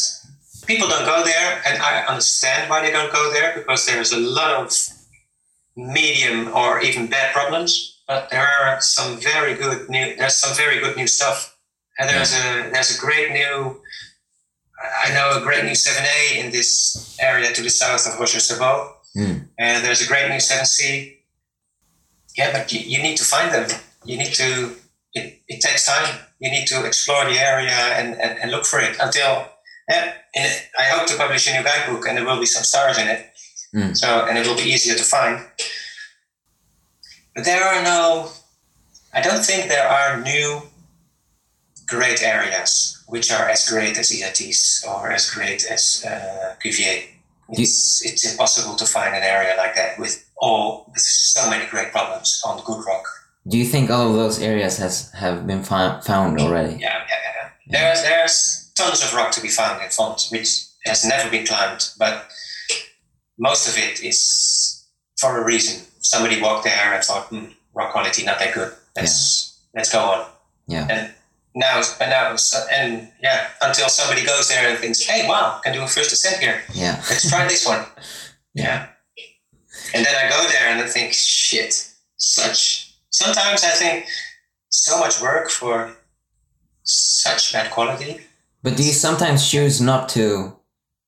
people 0.68 0.88
don't 0.88 1.06
go 1.06 1.24
there, 1.24 1.62
and 1.68 1.82
I 1.82 2.04
understand 2.06 2.70
why 2.70 2.82
they 2.86 2.92
don't 2.92 3.12
go 3.12 3.32
there 3.34 3.54
because 3.58 3.86
there's 3.86 4.12
a 4.14 4.20
lot 4.20 4.52
of 4.62 4.72
medium 5.76 6.54
or 6.54 6.82
even 6.82 7.08
bad 7.08 7.34
problems. 7.34 7.92
But 8.08 8.30
there 8.30 8.46
are 8.48 8.80
some 8.82 9.18
very 9.18 9.56
good 9.56 9.90
new. 9.90 10.16
There's 10.16 10.36
some 10.36 10.56
very 10.56 10.80
good 10.80 10.96
new 10.96 11.08
stuff, 11.08 11.58
and 11.98 12.08
there's 12.10 12.34
a 12.36 12.70
there's 12.72 12.96
a 12.96 13.00
great 13.00 13.32
new. 13.32 13.82
I 15.08 15.12
know 15.14 15.38
a 15.38 15.42
great 15.42 15.64
new 15.64 15.72
7A 15.72 16.36
in 16.46 16.52
this 16.52 17.18
area 17.20 17.52
to 17.54 17.62
the 17.64 17.70
south 17.70 18.06
of 18.06 18.20
Rocher-Sabot, 18.20 18.92
Mm. 19.18 19.48
and 19.58 19.84
there's 19.86 20.02
a 20.02 20.08
great 20.08 20.28
new 20.30 20.38
7C. 20.40 21.15
Yeah, 22.38 22.52
but 22.52 22.72
you, 22.72 22.80
you 22.80 23.02
need 23.02 23.18
to 23.18 23.24
find 23.24 23.54
them. 23.54 23.70
You 24.04 24.18
need 24.18 24.34
to 24.34 24.76
it, 25.16 25.42
it 25.48 25.62
takes 25.62 25.86
time. 25.86 26.20
You 26.40 26.52
need 26.52 26.68
to 26.68 26.86
explore 26.86 27.26
the 27.26 27.40
area 27.40 27.72
and, 27.72 28.20
and, 28.20 28.38
and 28.40 28.52
look 28.52 28.66
for 28.66 28.80
it 28.80 28.98
until. 29.02 29.48
Yeah, 29.90 30.14
it, 30.34 30.68
I 30.80 30.84
hope 30.86 31.08
to 31.10 31.16
publish 31.16 31.48
a 31.48 31.54
new 31.54 31.64
guidebook, 31.64 32.08
and 32.08 32.18
there 32.18 32.26
will 32.26 32.40
be 32.40 32.48
some 32.48 32.64
stars 32.64 32.98
in 32.98 33.08
it. 33.08 33.30
Mm. 33.74 33.96
So, 33.96 34.26
and 34.28 34.38
it 34.38 34.48
will 34.48 34.56
be 34.56 34.64
easier 34.64 34.96
to 34.96 35.04
find. 35.04 35.46
But 37.36 37.46
there 37.46 37.64
are 37.64 37.84
no. 37.84 38.32
I 39.14 39.22
don't 39.22 39.46
think 39.46 39.70
there 39.70 39.88
are 39.88 40.22
new 40.22 40.64
great 41.88 42.24
areas 42.24 43.04
which 43.08 43.32
are 43.32 43.48
as 43.48 43.70
great 43.70 43.98
as 43.98 44.10
EITs 44.10 44.88
or 44.88 45.12
as 45.12 45.30
great 45.30 45.64
as 45.70 46.04
uh, 46.06 46.56
Cuvier. 46.62 47.04
It's, 47.50 48.04
it's 48.04 48.30
impossible 48.32 48.76
to 48.76 48.86
find 48.86 49.16
an 49.16 49.24
area 49.24 49.56
like 49.58 49.76
that 49.76 50.00
with 50.00 50.28
all 50.38 50.86
with 50.88 51.02
so 51.02 51.50
many 51.50 51.66
great 51.68 51.92
problems 51.92 52.42
on 52.46 52.64
good 52.64 52.84
rock. 52.86 53.06
Do 53.48 53.58
you 53.58 53.66
think 53.66 53.92
all 53.92 54.10
of 54.10 54.16
those 54.16 54.42
areas 54.42 54.78
has 54.78 55.12
have 55.14 55.46
been 55.46 55.64
fi- 55.64 56.00
found 56.02 56.40
already? 56.40 56.74
Yeah, 56.74 56.80
yeah, 56.80 57.04
yeah. 57.10 57.50
yeah. 57.68 57.94
There's 57.94 58.02
there's 58.02 58.72
tons 58.76 59.04
of 59.04 59.14
rock 59.14 59.32
to 59.32 59.42
be 59.42 59.50
found 59.50 59.84
in 59.84 59.90
Font, 59.90 60.28
which 60.32 60.66
has 60.86 61.06
never 61.06 61.30
been 61.30 61.46
climbed, 61.46 61.90
but 62.00 62.28
most 63.38 63.68
of 63.68 63.78
it 63.78 64.04
is 64.04 64.84
for 65.20 65.40
a 65.40 65.46
reason. 65.46 65.86
Somebody 66.00 66.42
walked 66.42 66.66
there 66.66 66.94
and 66.94 67.04
thought, 67.04 67.28
hmm, 67.28 67.46
rock 67.74 67.92
quality 67.92 68.26
not 68.26 68.40
that 68.40 68.54
good. 68.54 68.74
Let's 68.96 69.60
let's 69.76 69.92
go 69.92 70.00
on. 70.00 70.28
Yeah. 70.68 70.88
And 70.90 71.14
now, 71.56 71.82
but 71.98 72.10
now, 72.10 72.36
and 72.72 73.10
yeah, 73.24 73.48
until 73.62 73.88
somebody 73.90 74.26
goes 74.26 74.50
there 74.50 74.70
and 74.70 74.78
thinks, 74.78 75.02
hey, 75.02 75.28
wow, 75.28 75.58
I 75.58 75.62
can 75.64 75.74
do 75.74 75.82
a 75.82 75.88
first 75.88 76.12
ascent 76.12 76.38
here. 76.42 76.62
Yeah. 76.74 76.96
Let's 77.10 77.30
try 77.30 77.48
this 77.48 77.66
one. 77.66 77.86
Yeah. 78.58 78.88
And 79.94 80.06
then 80.06 80.16
I 80.16 80.30
go 80.30 80.48
there 80.48 80.70
and 80.70 80.80
I 80.82 80.88
think, 80.88 81.12
shit, 81.12 81.92
such. 82.16 82.96
Sometimes 83.10 83.66
I 83.66 83.72
think 83.72 84.06
so 84.70 84.98
much 84.98 85.22
work 85.22 85.50
for 85.50 85.94
such 86.84 87.52
bad 87.52 87.70
quality. 87.72 88.22
But 88.64 88.78
do 88.78 88.84
you 88.84 88.94
sometimes 88.94 89.52
choose 89.52 89.82
not 89.82 90.08
to? 90.10 90.56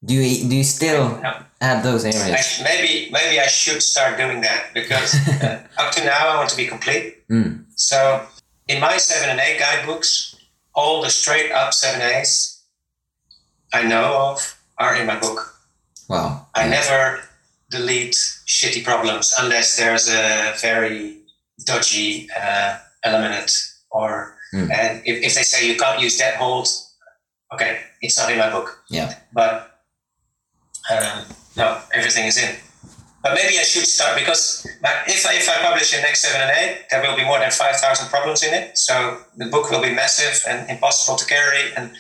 Do 0.03 0.13
you 0.13 0.47
do 0.49 0.55
you 0.57 0.63
still 0.63 1.21
No, 1.21 1.33
add 1.61 1.83
those 1.83 2.03
I, 2.05 2.09
areas? 2.09 2.61
maybe 2.63 3.09
maybe 3.11 3.39
I 3.39 3.47
should 3.47 3.81
start 3.81 4.17
doing 4.17 4.41
that 4.41 4.65
because 4.73 5.15
uh, 5.41 5.63
up 5.77 5.91
to 5.93 6.03
now 6.03 6.27
I 6.27 6.35
want 6.35 6.49
to 6.49 6.57
be 6.57 6.67
complete. 6.67 7.27
Mm. 7.29 7.63
So 7.75 8.25
in 8.67 8.79
my 8.79 8.97
seven 8.97 9.29
and 9.29 9.39
eight 9.39 9.57
guidebooks, 9.59 10.35
all 10.78 11.01
the 11.01 11.09
straight 11.09 11.51
up 11.51 11.73
seven 11.73 12.01
A's 12.01 12.32
I 13.73 13.84
know 13.84 14.07
of 14.32 14.39
are 14.78 14.95
in 14.95 15.05
my 15.07 15.19
book. 15.19 15.39
Wow. 16.07 16.47
I 16.55 16.63
Yeah. 16.63 16.69
never 16.80 17.01
delete 17.69 18.15
shitty 18.55 18.82
problems 18.86 19.34
unless 19.41 19.75
there's 19.75 20.07
a 20.07 20.53
very 20.61 20.99
dodgy 21.65 22.30
uh, 22.32 22.78
element 23.03 23.51
or 23.91 24.36
Mm. 24.53 24.71
and 24.71 25.01
if, 25.05 25.15
if 25.28 25.36
they 25.36 25.43
say 25.43 25.67
you 25.67 25.75
can't 25.75 25.99
use 25.99 26.17
that 26.19 26.36
hold, 26.36 26.67
okay, 27.53 27.82
it's 28.01 28.17
not 28.17 28.32
in 28.32 28.38
my 28.38 28.49
book. 28.49 28.67
Yeah. 28.89 29.09
But 29.34 29.53
um, 30.89 31.25
no, 31.57 31.67
everything 31.93 32.28
is 32.28 32.38
in. 32.38 32.55
But 33.24 33.34
maybe 33.34 33.57
I 33.59 33.63
should 33.63 33.86
start 33.86 34.18
because 34.18 34.65
if 34.65 35.26
I, 35.26 35.34
if 35.36 35.49
I 35.49 35.61
publish 35.61 35.93
in 35.93 36.01
next 36.01 36.22
seven 36.22 36.41
and 36.41 36.51
eight, 36.51 36.86
there 36.91 37.01
will 37.01 37.15
be 37.15 37.26
more 37.26 37.39
than 37.39 37.51
five 37.51 37.76
thousand 37.78 38.09
problems 38.09 38.43
in 38.43 38.53
it. 38.53 38.78
So 38.78 39.20
the 39.36 39.47
book 39.47 39.70
will 39.72 39.82
be 39.82 39.93
massive 39.93 40.43
and 40.47 40.70
impossible 40.70 41.18
to 41.18 41.26
carry. 41.26 41.74
And 41.76 41.91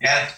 yeah, 0.00 0.28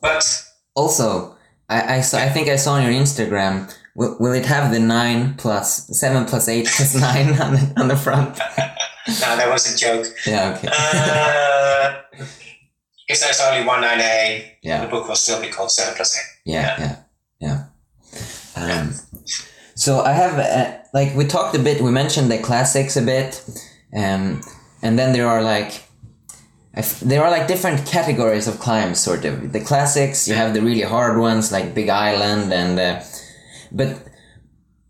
but 0.00 0.44
Also, 0.74 1.36
I, 1.68 1.96
I 1.96 2.00
saw. 2.00 2.18
I 2.18 2.28
think 2.28 2.48
I 2.48 2.56
saw 2.56 2.74
on 2.74 2.84
your 2.84 2.92
Instagram. 2.92 3.74
Will, 3.96 4.16
will 4.20 4.32
it 4.32 4.46
have 4.46 4.70
the 4.70 4.78
nine 4.78 5.34
plus 5.34 5.88
seven 5.98 6.24
plus 6.24 6.48
eight 6.48 6.68
plus 6.68 6.94
nine 7.00 7.30
on 7.40 7.54
the, 7.54 7.74
on 7.76 7.88
the 7.88 7.96
front? 7.96 8.38
no, 9.08 9.36
that 9.36 9.48
was 9.50 9.74
a 9.74 9.76
joke. 9.76 10.06
Yeah. 10.24 10.54
Okay. 10.56 10.68
Uh, 10.70 12.02
if 13.08 13.20
there's 13.20 13.40
only 13.40 13.66
one 13.66 13.82
9A, 13.82 14.44
yeah. 14.62 14.84
the 14.84 14.90
book 14.90 15.08
will 15.08 15.16
still 15.16 15.40
be 15.40 15.48
called 15.48 15.70
7 15.70 15.94
plus 15.96 16.16
8. 16.16 16.22
Yeah. 16.44 16.76
Yeah. 16.78 16.96
Yeah. 17.40 17.64
Um, 18.58 18.94
so 19.74 20.00
I 20.00 20.12
have 20.12 20.38
uh, 20.38 20.78
like 20.92 21.14
we 21.14 21.24
talked 21.26 21.54
a 21.54 21.58
bit. 21.58 21.80
We 21.80 21.90
mentioned 21.90 22.30
the 22.30 22.38
classics 22.38 22.96
a 22.96 23.02
bit, 23.02 23.44
um, 23.96 24.40
and 24.82 24.98
then 24.98 25.12
there 25.12 25.28
are 25.28 25.42
like. 25.42 25.84
There 27.02 27.24
are 27.24 27.30
like 27.30 27.48
different 27.48 27.86
categories 27.86 28.46
of 28.46 28.60
climbs, 28.60 29.00
sort 29.00 29.24
of. 29.24 29.52
The 29.52 29.60
classics, 29.60 30.28
you 30.28 30.34
have 30.34 30.54
the 30.54 30.62
really 30.62 30.82
hard 30.82 31.18
ones 31.18 31.50
like 31.50 31.74
Big 31.74 31.88
Island, 31.88 32.52
and 32.52 32.78
uh, 32.78 33.02
but 33.72 34.00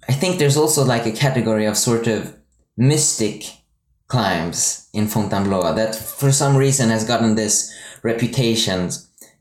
I 0.09 0.13
think 0.13 0.39
there's 0.39 0.57
also 0.57 0.85
like 0.85 1.07
a 1.07 1.13
category 1.13 1.67
of 1.67 1.77
sort 1.77 2.07
of 2.07 2.37
mystic 2.77 3.45
climbs 4.09 4.89
in 4.93 5.07
Fontainebleau 5.07 5.75
that 5.75 5.95
for 5.95 6.33
some 6.33 6.57
reason 6.57 6.89
has 6.89 7.05
gotten 7.05 7.35
this 7.35 7.73
reputation, 8.03 8.91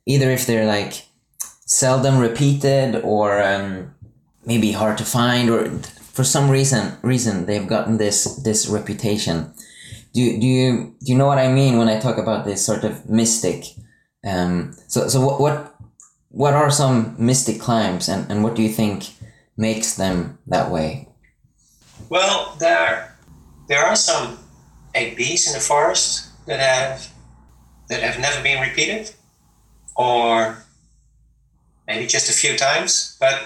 either 0.05 0.29
if 0.29 0.45
they're 0.45 0.65
like 0.65 1.05
seldom 1.65 2.17
repeated 2.17 3.01
or 3.03 3.41
um, 3.41 3.93
maybe 4.47 4.71
hard 4.71 4.97
to 4.97 5.05
find, 5.05 5.51
or 5.51 5.69
for 6.15 6.23
some 6.23 6.49
reason 6.49 6.97
reason 7.03 7.45
they've 7.45 7.67
gotten 7.67 7.97
this 7.97 8.41
this 8.43 8.67
reputation. 8.67 9.53
Do, 10.13 10.39
do 10.39 10.47
you 10.47 10.95
do 11.03 11.11
you 11.11 11.17
know 11.17 11.27
what 11.27 11.37
I 11.37 11.51
mean 11.51 11.77
when 11.77 11.89
I 11.89 11.99
talk 11.99 12.17
about 12.17 12.45
this 12.45 12.65
sort 12.65 12.83
of 12.83 13.07
mystic? 13.07 13.65
Um, 14.25 14.73
so 14.87 15.07
so 15.07 15.21
what 15.21 15.39
what 15.39 15.77
what 16.29 16.53
are 16.53 16.69
some 16.69 17.15
mystic 17.17 17.59
climbs, 17.59 18.07
and, 18.07 18.29
and 18.31 18.43
what 18.43 18.55
do 18.55 18.61
you 18.61 18.69
think 18.69 19.09
makes 19.57 19.95
them 19.95 20.37
that 20.47 20.71
way? 20.71 21.07
Well, 22.09 22.55
there, 22.59 23.17
there 23.67 23.83
are 23.83 23.95
some 23.95 24.37
8Bs 24.93 25.47
in 25.47 25.53
the 25.53 25.59
forest 25.59 26.29
that 26.45 26.59
have, 26.59 27.11
that 27.89 28.03
have 28.03 28.19
never 28.19 28.41
been 28.43 28.61
repeated, 28.61 29.11
or 29.95 30.63
maybe 31.87 32.05
just 32.05 32.29
a 32.29 32.33
few 32.33 32.55
times, 32.55 33.17
but 33.19 33.41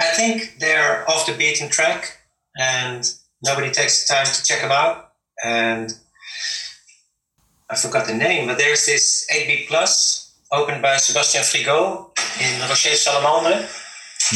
I 0.00 0.06
think 0.14 0.56
they're 0.60 1.08
off 1.10 1.26
the 1.26 1.34
beaten 1.34 1.68
track 1.68 2.18
and 2.58 3.10
nobody 3.42 3.70
takes 3.70 4.06
the 4.06 4.14
time 4.14 4.26
to 4.26 4.44
check 4.44 4.60
them 4.60 4.72
out. 4.72 5.12
And 5.44 5.92
I 7.70 7.76
forgot 7.76 8.06
the 8.06 8.14
name, 8.14 8.46
but 8.46 8.58
there's 8.58 8.86
this 8.86 9.26
8B 9.32 9.68
Plus 9.68 10.36
opened 10.50 10.82
by 10.82 10.96
Sebastian 10.96 11.42
Frigo 11.42 12.10
in 12.40 12.60
Rocher 12.62 12.90
Salamandre. 12.90 13.66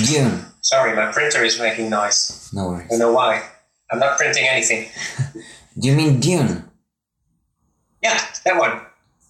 Dune. 0.06 0.44
Sorry, 0.60 0.94
my 0.94 1.10
printer 1.12 1.42
is 1.42 1.58
making 1.58 1.90
noise. 1.90 2.50
No 2.52 2.68
worries. 2.68 2.86
I 2.86 2.88
don't 2.90 2.98
know 3.00 3.12
why. 3.12 3.42
I'm 3.90 3.98
not 3.98 4.16
printing 4.18 4.46
anything. 4.48 4.88
Do 5.78 5.88
you 5.88 5.94
mean 5.94 6.20
Dune? 6.20 6.64
Yeah, 8.02 8.18
that 8.44 8.58
one. 8.58 8.80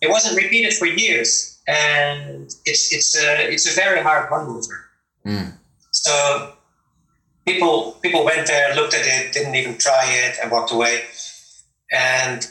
It 0.01 0.11
wasn't 0.11 0.37
repeated 0.37 0.75
for 0.75 0.87
years, 0.87 1.61
and 1.69 2.53
it's 2.67 2.93
it's 2.93 3.17
a 3.17 3.53
it's 3.53 3.71
a 3.71 3.75
very 3.75 4.03
hard 4.03 4.31
one 4.31 4.47
mover. 4.47 4.87
Mm. 5.25 5.53
So 5.93 6.55
people 7.47 7.93
people 8.03 8.25
went 8.25 8.47
there, 8.47 8.75
looked 8.75 8.95
at 8.95 9.07
it, 9.07 9.33
didn't 9.33 9.55
even 9.55 9.79
try 9.79 10.05
it, 10.07 10.39
and 10.43 10.51
walked 10.51 10.73
away. 10.73 11.03
And 11.93 12.47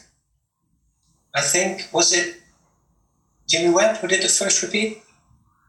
I 1.35 1.41
think 1.41 1.89
was 1.91 2.13
it 2.13 2.37
Jimmy 3.49 3.73
Webb 3.73 3.97
who 3.97 4.07
did 4.07 4.23
the 4.23 4.29
first 4.29 4.63
repeat? 4.63 5.01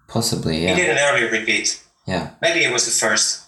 Possibly, 0.08 0.64
yeah. 0.64 0.74
He 0.74 0.82
did 0.82 0.90
an 0.90 0.98
earlier 0.98 1.30
repeat. 1.30 1.82
Yeah. 2.06 2.30
Maybe 2.40 2.64
it 2.64 2.72
was 2.72 2.84
the 2.84 3.06
first. 3.06 3.46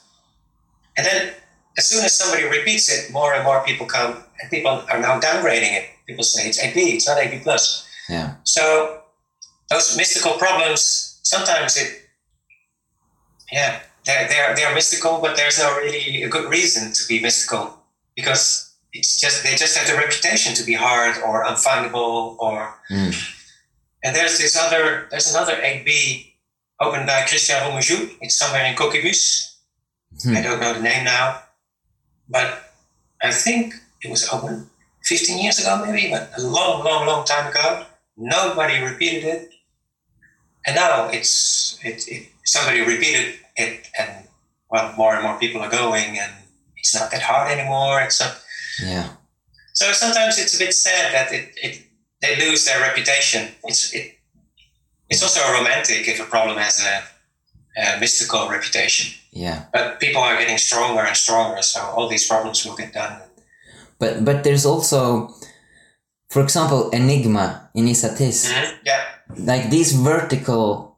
And 0.96 1.06
then 1.06 1.34
as 1.76 1.88
soon 1.88 2.04
as 2.04 2.16
somebody 2.16 2.44
repeats 2.44 2.90
it, 2.90 3.12
more 3.12 3.34
and 3.34 3.44
more 3.44 3.62
people 3.64 3.86
come, 3.86 4.22
and 4.40 4.50
people 4.50 4.82
are 4.90 5.00
now 5.00 5.20
downgrading 5.20 5.72
it. 5.72 5.90
People 6.06 6.24
say 6.24 6.48
it's 6.48 6.62
8B, 6.62 6.94
it's 6.94 7.08
not 7.08 7.18
8B 7.18 7.42
plus. 7.42 7.86
Yeah. 8.08 8.36
So 8.44 9.00
those 9.70 9.96
mystical 9.96 10.34
problems, 10.34 11.20
sometimes 11.22 11.76
it, 11.76 12.02
yeah, 13.50 13.80
they're, 14.04 14.28
they're, 14.28 14.54
they're 14.54 14.74
mystical, 14.74 15.18
but 15.20 15.36
there's 15.36 15.58
no 15.58 15.74
really 15.76 16.22
a 16.22 16.28
good 16.28 16.50
reason 16.50 16.92
to 16.92 17.08
be 17.08 17.20
mystical 17.20 17.78
because 18.14 18.74
it's 18.92 19.18
just 19.20 19.42
they 19.42 19.56
just 19.56 19.76
have 19.76 19.88
the 19.88 19.96
reputation 19.96 20.54
to 20.54 20.64
be 20.64 20.74
hard 20.74 21.16
or 21.24 21.44
unfindable 21.44 22.36
or. 22.38 22.74
Mm. 22.90 23.30
And 24.04 24.14
there's 24.14 24.38
this 24.38 24.56
other 24.56 25.08
there's 25.10 25.34
another 25.34 25.54
8B 25.56 26.32
opened 26.80 27.06
by 27.06 27.24
Christian 27.26 27.56
Romejou. 27.56 28.16
It's 28.20 28.36
somewhere 28.36 28.64
in 28.64 28.76
Coquibus. 28.76 29.56
Hmm. 30.22 30.36
I 30.36 30.42
don't 30.42 30.60
know 30.60 30.74
the 30.74 30.82
name 30.82 31.04
now, 31.04 31.42
but 32.28 32.72
I 33.20 33.32
think 33.32 33.74
it 34.02 34.10
was 34.10 34.28
open 34.28 34.70
15 35.02 35.42
years 35.42 35.58
ago, 35.58 35.84
maybe, 35.84 36.10
but 36.10 36.30
a 36.38 36.42
long, 36.42 36.84
long, 36.84 37.06
long 37.06 37.24
time 37.24 37.50
ago. 37.50 37.84
Nobody 38.16 38.80
repeated 38.80 39.24
it, 39.24 39.54
and 40.66 40.76
now 40.76 41.08
it's 41.08 41.80
it, 41.82 42.06
it 42.06 42.28
somebody 42.44 42.80
repeated 42.80 43.40
it, 43.56 43.88
and 43.98 44.28
well, 44.70 44.92
more 44.96 45.14
and 45.14 45.22
more 45.22 45.38
people 45.38 45.60
are 45.60 45.70
going, 45.70 46.18
and 46.18 46.32
it's 46.76 46.94
not 46.94 47.10
that 47.10 47.22
hard 47.22 47.50
anymore. 47.56 48.00
It's 48.02 48.20
not. 48.20 48.36
Yeah. 48.82 49.08
So 49.72 49.92
sometimes 49.92 50.38
it's 50.38 50.54
a 50.54 50.58
bit 50.58 50.74
sad 50.74 51.12
that 51.14 51.32
it, 51.32 51.52
it 51.62 51.82
they 52.22 52.36
lose 52.36 52.64
their 52.64 52.80
reputation. 52.80 53.48
It's 53.64 53.92
it, 53.94 54.14
it's 55.10 55.22
also 55.22 55.40
romantic 55.52 56.08
if 56.08 56.20
a 56.20 56.24
problem 56.24 56.56
has 56.58 56.80
a, 56.84 57.02
a 57.80 58.00
mystical 58.00 58.48
reputation. 58.48 59.14
Yeah. 59.32 59.64
But 59.72 60.00
people 60.00 60.22
are 60.22 60.36
getting 60.38 60.58
stronger 60.58 61.02
and 61.02 61.16
stronger, 61.16 61.62
so 61.62 61.80
all 61.80 62.08
these 62.08 62.26
problems 62.26 62.64
will 62.64 62.76
get 62.76 62.92
done. 62.92 63.20
But 63.98 64.24
but 64.24 64.42
there's 64.44 64.66
also, 64.66 65.30
for 66.30 66.42
example, 66.42 66.90
Enigma 66.90 67.70
in 67.74 67.86
Isatis. 67.86 68.50
Mhm. 68.50 68.78
Yeah, 68.84 69.04
Like 69.38 69.70
these 69.70 69.92
vertical 69.92 70.93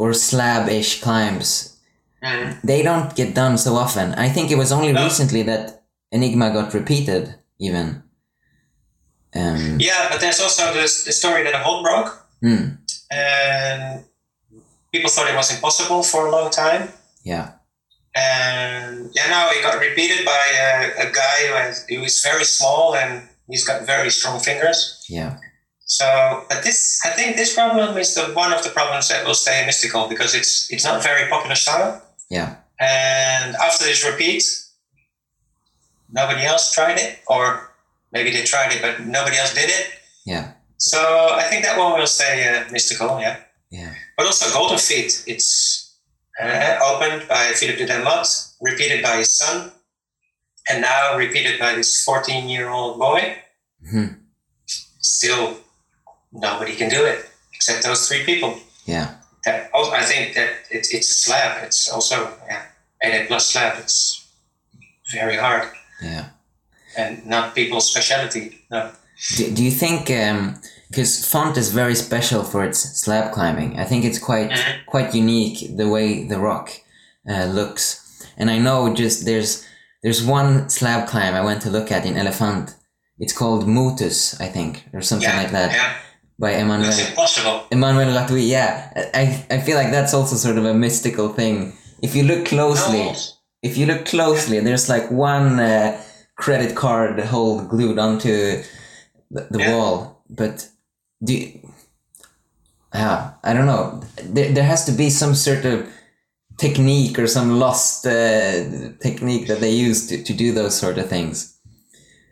or 0.00 0.14
slab-ish 0.14 0.92
climbs, 1.04 1.76
Mhm. 2.22 2.46
they 2.70 2.80
don't 2.88 3.10
get 3.20 3.34
done 3.42 3.56
so 3.58 3.72
often. 3.84 4.06
I 4.26 4.28
think 4.34 4.50
it 4.50 4.58
was 4.62 4.72
only 4.72 4.92
No. 4.92 5.04
recently 5.04 5.42
that 5.50 5.64
Enigma 6.12 6.46
got 6.58 6.74
repeated, 6.74 7.24
even. 7.58 7.86
Um, 9.40 9.78
yeah. 9.78 10.08
But 10.10 10.18
there's 10.20 10.40
also 10.40 10.64
this 10.72 11.04
the 11.04 11.12
story 11.12 11.42
that 11.44 11.54
a 11.54 11.62
hole 11.66 11.82
broke, 11.82 12.10
hmm, 12.44 12.64
and 13.10 14.04
people 14.92 15.10
thought 15.10 15.28
it 15.32 15.36
was 15.42 15.50
impossible 15.56 16.02
for 16.02 16.20
a 16.26 16.30
long 16.36 16.48
time. 16.50 16.82
yeah. 17.32 17.46
And 18.14 19.10
yeah, 19.16 19.28
now 19.36 19.44
it 19.54 19.62
got 19.62 19.78
repeated 19.88 20.20
by 20.34 20.44
a, 20.68 21.06
a 21.06 21.08
guy 21.22 21.36
who, 21.46 21.52
has, 21.62 21.74
who 21.88 22.02
is 22.02 22.20
very 22.30 22.44
small 22.44 22.96
and 23.00 23.10
he's 23.48 23.64
got 23.70 23.86
very 23.86 24.10
strong 24.10 24.40
fingers. 24.40 24.78
Yeah. 25.08 25.36
So, 25.90 26.44
but 26.48 26.62
this, 26.62 27.00
I 27.04 27.10
think 27.10 27.36
this 27.36 27.52
problem 27.52 27.98
is 27.98 28.14
the 28.14 28.26
one 28.26 28.52
of 28.52 28.62
the 28.62 28.70
problems 28.70 29.08
that 29.08 29.26
will 29.26 29.34
stay 29.34 29.66
mystical 29.66 30.06
because 30.06 30.36
it's 30.36 30.70
it's 30.70 30.84
not 30.84 31.00
a 31.00 31.02
very 31.02 31.28
popular 31.28 31.56
style. 31.56 32.00
Yeah. 32.30 32.54
And 32.78 33.56
after 33.56 33.84
this 33.84 34.06
repeat, 34.06 34.44
nobody 36.12 36.46
else 36.46 36.72
tried 36.72 36.98
it, 36.98 37.18
or 37.26 37.74
maybe 38.12 38.30
they 38.30 38.44
tried 38.44 38.72
it 38.72 38.80
but 38.80 39.04
nobody 39.04 39.36
else 39.36 39.52
did 39.52 39.68
it. 39.68 39.90
Yeah. 40.24 40.52
So 40.78 41.00
I 41.34 41.42
think 41.50 41.64
that 41.64 41.76
one 41.76 41.98
will 41.98 42.06
stay 42.06 42.34
uh, 42.48 42.70
mystical, 42.70 43.18
yeah. 43.20 43.36
Yeah. 43.70 43.92
But 44.16 44.26
also 44.26 44.46
Golden 44.54 44.78
Feet, 44.78 45.24
it's 45.26 45.98
uh, 46.40 46.78
opened 46.86 47.26
by 47.28 47.52
Philippe 47.58 47.84
de 47.84 47.92
Demotte, 47.92 48.54
repeated 48.60 49.02
by 49.02 49.16
his 49.16 49.36
son, 49.36 49.72
and 50.68 50.82
now 50.82 51.16
repeated 51.16 51.58
by 51.58 51.74
this 51.74 52.06
14-year-old 52.06 52.98
boy. 53.00 53.38
hmm 53.90 54.06
Still, 55.02 55.56
nobody 56.32 56.74
can 56.76 56.88
do 56.88 57.04
it 57.04 57.26
except 57.54 57.84
those 57.84 58.08
three 58.08 58.24
people. 58.24 58.58
Yeah. 58.86 59.14
That, 59.44 59.70
also, 59.72 59.92
I 59.92 60.02
think 60.02 60.34
that 60.34 60.50
it, 60.70 60.86
it's 60.92 61.10
a 61.10 61.14
slab. 61.14 61.64
It's 61.64 61.88
also 61.90 62.30
yeah, 62.46 62.62
8 63.02 63.28
plus 63.28 63.46
slab. 63.46 63.78
It's 63.78 64.28
very 65.12 65.36
hard 65.36 65.68
Yeah. 66.02 66.26
and 66.96 67.24
not 67.26 67.54
people's 67.54 67.90
specialty. 67.90 68.62
No. 68.70 68.90
Do, 69.36 69.50
do 69.54 69.62
you 69.64 69.70
think 69.70 70.06
because 70.88 71.26
font 71.26 71.56
is 71.56 71.70
very 71.72 71.94
special 71.94 72.42
for 72.42 72.64
its 72.64 72.78
slab 73.00 73.32
climbing? 73.32 73.78
I 73.78 73.84
think 73.84 74.04
it's 74.04 74.18
quite 74.18 74.50
Mhm. 74.50 74.86
quite 74.86 75.14
unique 75.14 75.76
the 75.76 75.88
way 75.88 76.24
the 76.26 76.38
rock 76.38 76.70
uh, 77.28 77.44
looks, 77.44 78.00
and 78.38 78.50
I 78.50 78.58
know 78.58 78.94
just 78.94 79.24
there's 79.26 79.64
there's 80.02 80.22
one 80.24 80.68
slab 80.70 81.06
climb 81.08 81.34
I 81.34 81.42
went 81.44 81.60
to 81.62 81.70
look 81.70 81.92
at 81.92 82.06
in 82.06 82.16
Elephant. 82.16 82.74
It's 83.18 83.34
called 83.34 83.66
Mutus, 83.68 84.40
I 84.40 84.48
think, 84.48 84.84
or 84.94 85.02
something 85.02 85.28
Yeah, 85.28 85.42
like 85.42 85.50
that, 85.52 85.72
yeah, 85.72 85.92
by 86.40 86.50
Emmanuel 86.62 86.88
it's 86.88 87.08
impossible. 87.10 87.66
Emmanuel 87.70 88.12
Latouille. 88.16 88.48
Yeah, 88.48 88.90
I 89.14 89.24
I 89.56 89.58
feel 89.60 89.76
like 89.76 89.90
that's 89.90 90.14
also 90.14 90.36
sort 90.36 90.56
of 90.58 90.64
a 90.64 90.74
mystical 90.74 91.28
thing. 91.40 91.72
If 92.02 92.14
you 92.16 92.22
look 92.24 92.46
closely, 92.46 93.04
No. 93.04 93.14
if 93.62 93.76
you 93.78 93.86
look 93.86 94.06
closely, 94.06 94.58
there's 94.60 94.88
like 94.88 95.10
one 95.10 95.60
uh, 95.60 96.00
credit 96.36 96.74
card 96.74 97.20
hole 97.20 97.60
glued 97.72 97.98
onto 97.98 98.62
the, 99.30 99.42
the 99.50 99.58
Yeah. 99.58 99.70
wall. 99.76 100.22
But 100.30 100.66
do 101.22 101.32
you, 101.34 101.60
yeah, 102.94 103.32
I 103.44 103.52
don't 103.52 103.66
know. 103.66 104.00
There, 104.34 104.50
there 104.52 104.64
has 104.64 104.84
to 104.86 104.92
be 104.92 105.10
some 105.10 105.34
sort 105.34 105.64
of 105.64 105.86
technique 106.58 107.18
or 107.18 107.26
some 107.26 107.58
lost 107.58 108.06
uh, 108.06 108.92
technique 109.02 109.46
that 109.48 109.60
they 109.60 109.70
use 109.88 110.06
to, 110.08 110.22
to 110.22 110.32
do 110.32 110.52
those 110.52 110.74
sort 110.78 110.98
of 110.98 111.08
things. 111.08 111.58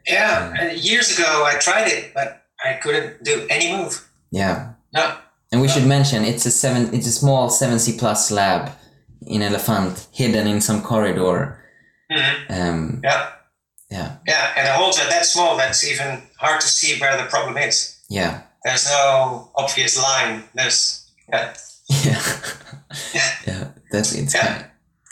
Yeah, 0.07 0.53
and 0.59 0.79
years 0.79 1.19
ago 1.19 1.45
I 1.45 1.59
tried 1.59 1.89
it, 1.89 2.15
but 2.15 2.48
I 2.65 2.75
couldn't 2.75 3.23
do 3.25 3.47
any 3.51 3.77
move. 3.77 4.09
Yeah, 4.31 4.73
No. 4.93 5.17
and 5.53 5.61
we 5.61 5.69
should 5.69 5.87
mention 5.87 6.25
it's 6.25 6.45
a 6.47 6.51
seven. 6.51 6.93
It's 6.95 7.07
a 7.07 7.13
small 7.13 7.51
seven 7.51 7.79
C 7.79 7.97
plus 7.99 8.29
slab 8.29 8.73
in 9.27 9.43
Elephant, 9.43 10.07
hidden 10.13 10.47
in 10.47 10.61
some 10.61 10.83
corridor. 10.83 11.59
Mhm. 12.11 12.51
Um, 12.51 13.01
Yeah, 13.05 13.29
yeah, 13.91 14.11
yeah, 14.27 14.53
and 14.57 14.67
the 14.67 14.73
holes 14.73 14.99
are 14.99 15.09
that 15.11 15.25
small 15.27 15.57
that's 15.57 15.85
even 15.85 16.23
hard 16.39 16.61
to 16.61 16.67
see 16.69 16.99
where 17.01 17.17
the 17.17 17.25
problem 17.31 17.57
is. 17.57 17.97
yeah, 18.09 18.43
There's 18.65 18.87
no 18.91 19.51
obvious 19.55 19.97
line. 19.97 20.45
There's 20.55 21.07
yeah. 21.33 21.55
yeah, 21.89 22.23
Yeah. 23.15 23.31
yeah. 23.47 23.65
That's 23.93 24.13
it's 24.13 24.35
Yeah. 24.35 24.47
kind, 24.47 24.65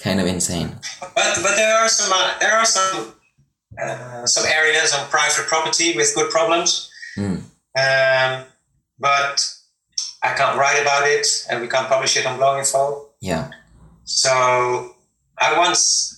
kind 0.03 0.21
of 0.21 0.27
insane. 0.27 0.79
But 1.01 1.39
but 1.43 1.55
there 1.57 1.75
are 1.79 1.89
some 1.89 2.13
uh, 2.13 2.39
there 2.41 2.57
are 2.57 2.67
some 2.67 3.15
uh, 3.83 4.27
some 4.27 4.45
areas 4.47 4.93
on 4.95 5.09
private 5.09 5.47
property 5.47 5.97
with 5.97 6.15
good 6.15 6.31
problems. 6.31 6.91
Mm. 7.17 7.43
Um, 7.79 8.45
but 8.99 9.37
I 10.23 10.33
can't 10.35 10.59
write 10.59 10.81
about 10.81 11.07
it, 11.07 11.27
and 11.51 11.61
we 11.61 11.69
can't 11.69 11.89
publish 11.89 12.17
it 12.17 12.27
on 12.27 12.39
Bleau.info. 12.39 13.09
Yeah, 13.21 13.51
So 14.05 14.95
I 15.39 15.59
once 15.59 16.12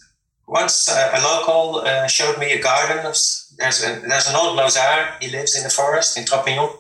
once 0.47 0.89
uh, 0.89 1.11
a 1.15 1.21
local 1.23 1.81
uh, 1.87 2.07
showed 2.07 2.39
me 2.39 2.53
a 2.53 2.63
garden 2.63 2.99
of 3.07 3.15
there's 3.59 3.83
a, 3.85 4.01
there's 4.09 4.29
an 4.29 4.37
old 4.37 4.57
Bleausard. 4.59 5.21
He 5.21 5.31
lives 5.31 5.57
in 5.57 5.63
the 5.63 5.71
forest 5.71 6.17
in 6.19 6.25
Trois 6.25 6.43
Pignons, 6.45 6.77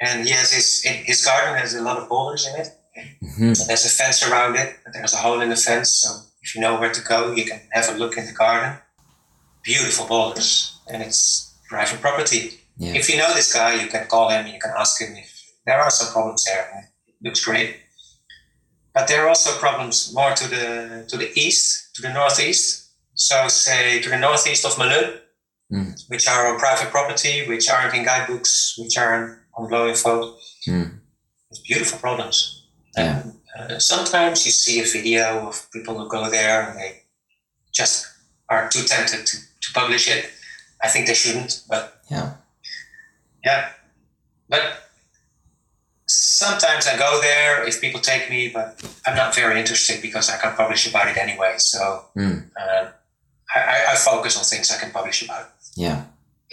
and 0.00 0.24
he 0.26 0.32
has 0.32 0.52
his 0.52 0.82
his 0.82 1.24
garden 1.24 1.56
has 1.58 1.74
a 1.74 1.82
lot 1.82 1.98
of 1.98 2.08
boulders 2.08 2.46
in 2.46 2.54
it. 2.60 2.68
hmm 3.20 3.52
There's 3.68 3.86
a 3.86 3.88
fence 3.88 4.22
around 4.28 4.56
it. 4.56 4.76
but 4.84 4.92
There's 4.94 5.14
a 5.14 5.18
hole 5.18 5.40
in 5.40 5.48
the 5.50 5.56
fence, 5.56 5.90
so 6.02 6.08
if 6.42 6.54
you 6.54 6.60
know 6.60 6.78
where 6.80 6.92
to 6.92 7.02
go, 7.02 7.32
you 7.32 7.44
can 7.44 7.60
have 7.72 7.88
a 7.94 7.98
look 7.98 8.16
in 8.16 8.26
the 8.26 8.32
garden. 8.32 8.78
Beautiful 9.62 10.06
boulders, 10.06 10.78
and 10.88 11.02
it's 11.02 11.54
private 11.68 12.00
property. 12.00 12.61
Yeah, 12.76 12.94
If 12.94 13.08
you 13.10 13.16
know 13.18 13.32
this 13.34 13.52
guy, 13.52 13.82
you 13.82 13.88
can 13.88 14.06
call 14.08 14.28
him. 14.30 14.46
You 14.46 14.58
can 14.58 14.72
ask 14.78 15.00
him 15.00 15.14
if 15.16 15.30
there 15.66 15.80
are 15.80 15.90
some 15.90 16.12
problems 16.12 16.44
there. 16.44 16.90
It 17.06 17.14
looks 17.26 17.44
great, 17.44 17.76
but 18.94 19.06
there 19.08 19.24
are 19.24 19.28
also 19.28 19.50
problems 19.58 20.12
more 20.14 20.32
to 20.34 20.48
the 20.48 21.04
to 21.08 21.16
the 21.16 21.30
east, 21.38 21.94
to 21.96 22.02
the 22.02 22.12
northeast. 22.12 22.90
So, 23.14 23.48
say 23.48 24.00
to 24.02 24.08
the 24.08 24.18
northeast 24.18 24.64
of 24.64 24.72
Melun, 24.76 25.18
Mm. 25.72 25.94
which 26.08 26.28
are 26.28 26.48
on 26.52 26.58
private 26.58 26.90
property, 26.90 27.48
which 27.48 27.70
aren't 27.70 27.94
in 27.94 28.04
guidebooks, 28.04 28.74
which 28.78 28.98
aren't 28.98 29.38
on 29.56 29.68
Bleau.info. 29.70 30.36
Mm. 30.68 31.00
It's 31.50 31.60
beautiful 31.60 31.98
problems. 31.98 32.66
Yeah. 32.96 33.22
And, 33.22 33.72
uh, 33.72 33.78
sometimes 33.78 34.44
you 34.44 34.52
see 34.52 34.80
a 34.80 34.84
video 34.84 35.48
of 35.48 35.70
people 35.72 35.94
who 35.98 36.08
go 36.10 36.28
there 36.28 36.68
and 36.68 36.78
they 36.78 37.02
just 37.72 38.06
are 38.50 38.68
too 38.68 38.82
tempted 38.82 39.24
to, 39.26 39.36
to 39.62 39.68
publish 39.72 40.08
it. 40.08 40.26
I 40.84 40.88
think 40.88 41.06
they 41.06 41.14
shouldn't, 41.14 41.62
but 41.70 42.02
yeah, 42.10 42.34
yeah. 43.44 43.70
But 44.48 44.78
sometimes 46.06 46.86
I 46.86 46.96
go 46.98 47.20
there 47.20 47.66
if 47.66 47.80
people 47.80 48.00
take 48.00 48.28
me, 48.30 48.48
but 48.48 48.82
I'm 49.06 49.16
not 49.16 49.34
very 49.34 49.58
interested 49.58 50.02
because 50.02 50.28
I 50.30 50.36
can 50.38 50.54
publish 50.56 50.88
about 50.88 51.08
it 51.08 51.16
anyway. 51.16 51.54
So 51.58 52.04
Mm. 52.16 52.50
I, 52.58 52.88
I, 53.54 53.92
I 53.92 53.96
focus 53.96 54.36
on 54.38 54.44
things 54.44 54.70
I 54.70 54.78
can 54.78 54.90
publish 54.90 55.22
about. 55.22 55.50
yeah, 55.76 56.04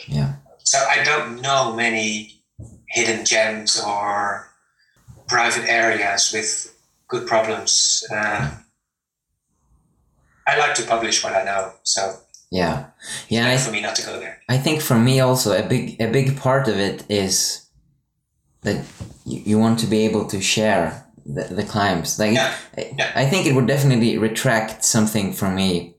yeah, 0.07 0.33
So 0.63 0.77
I 0.77 1.03
don't 1.03 1.41
know 1.41 1.73
many 1.75 2.41
hidden 2.89 3.25
gems 3.25 3.79
or 3.81 4.47
private 5.27 5.65
areas 5.69 6.31
with 6.33 6.75
good 7.07 7.27
problems. 7.27 8.03
Uh, 8.11 8.51
I 10.47 10.57
like 10.57 10.73
to 10.75 10.83
publish 10.83 11.23
what 11.23 11.33
I 11.33 11.43
know, 11.43 11.73
so 11.83 12.15
yeah, 12.51 12.87
yeah. 13.27 13.47
I, 13.47 13.57
for 13.57 13.71
me 13.71 13.81
not 13.81 13.95
to 13.95 14.05
go 14.05 14.19
there. 14.19 14.41
I 14.49 14.57
think 14.57 14.81
for 14.81 14.97
me 14.97 15.19
also 15.19 15.57
a 15.57 15.67
big 15.67 15.99
a 16.01 16.11
big 16.11 16.37
part 16.37 16.67
of 16.67 16.77
it 16.77 17.05
is 17.09 17.67
that 18.61 18.83
you, 19.25 19.41
you 19.45 19.59
want 19.59 19.79
to 19.79 19.87
be 19.87 20.05
able 20.05 20.25
to 20.27 20.41
share 20.41 21.05
the, 21.25 21.43
the 21.43 21.63
climbs. 21.63 22.19
Like 22.19 22.33
Yeah, 22.33 22.53
I, 22.77 22.93
yeah. 22.97 23.11
I 23.15 23.25
think 23.25 23.45
it 23.45 23.53
would 23.55 23.67
definitely 23.67 24.17
retract 24.17 24.83
something 24.83 25.33
from 25.33 25.55
me. 25.55 25.95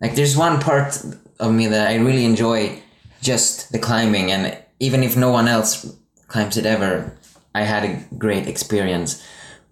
Like 0.00 0.14
there's 0.14 0.36
one 0.36 0.60
part 0.60 1.02
of 1.38 1.52
me 1.52 1.66
that 1.68 1.88
I 1.88 1.96
really 1.96 2.24
enjoy 2.24 2.82
just 3.22 3.70
the 3.72 3.78
climbing, 3.78 4.30
and 4.30 4.56
even 4.78 5.02
if 5.02 5.16
no 5.16 5.30
one 5.30 5.46
else 5.48 5.94
climbs 6.26 6.56
it 6.56 6.66
ever, 6.66 7.16
I 7.54 7.62
had 7.62 7.84
a 7.84 8.16
great 8.16 8.46
experience. 8.46 9.22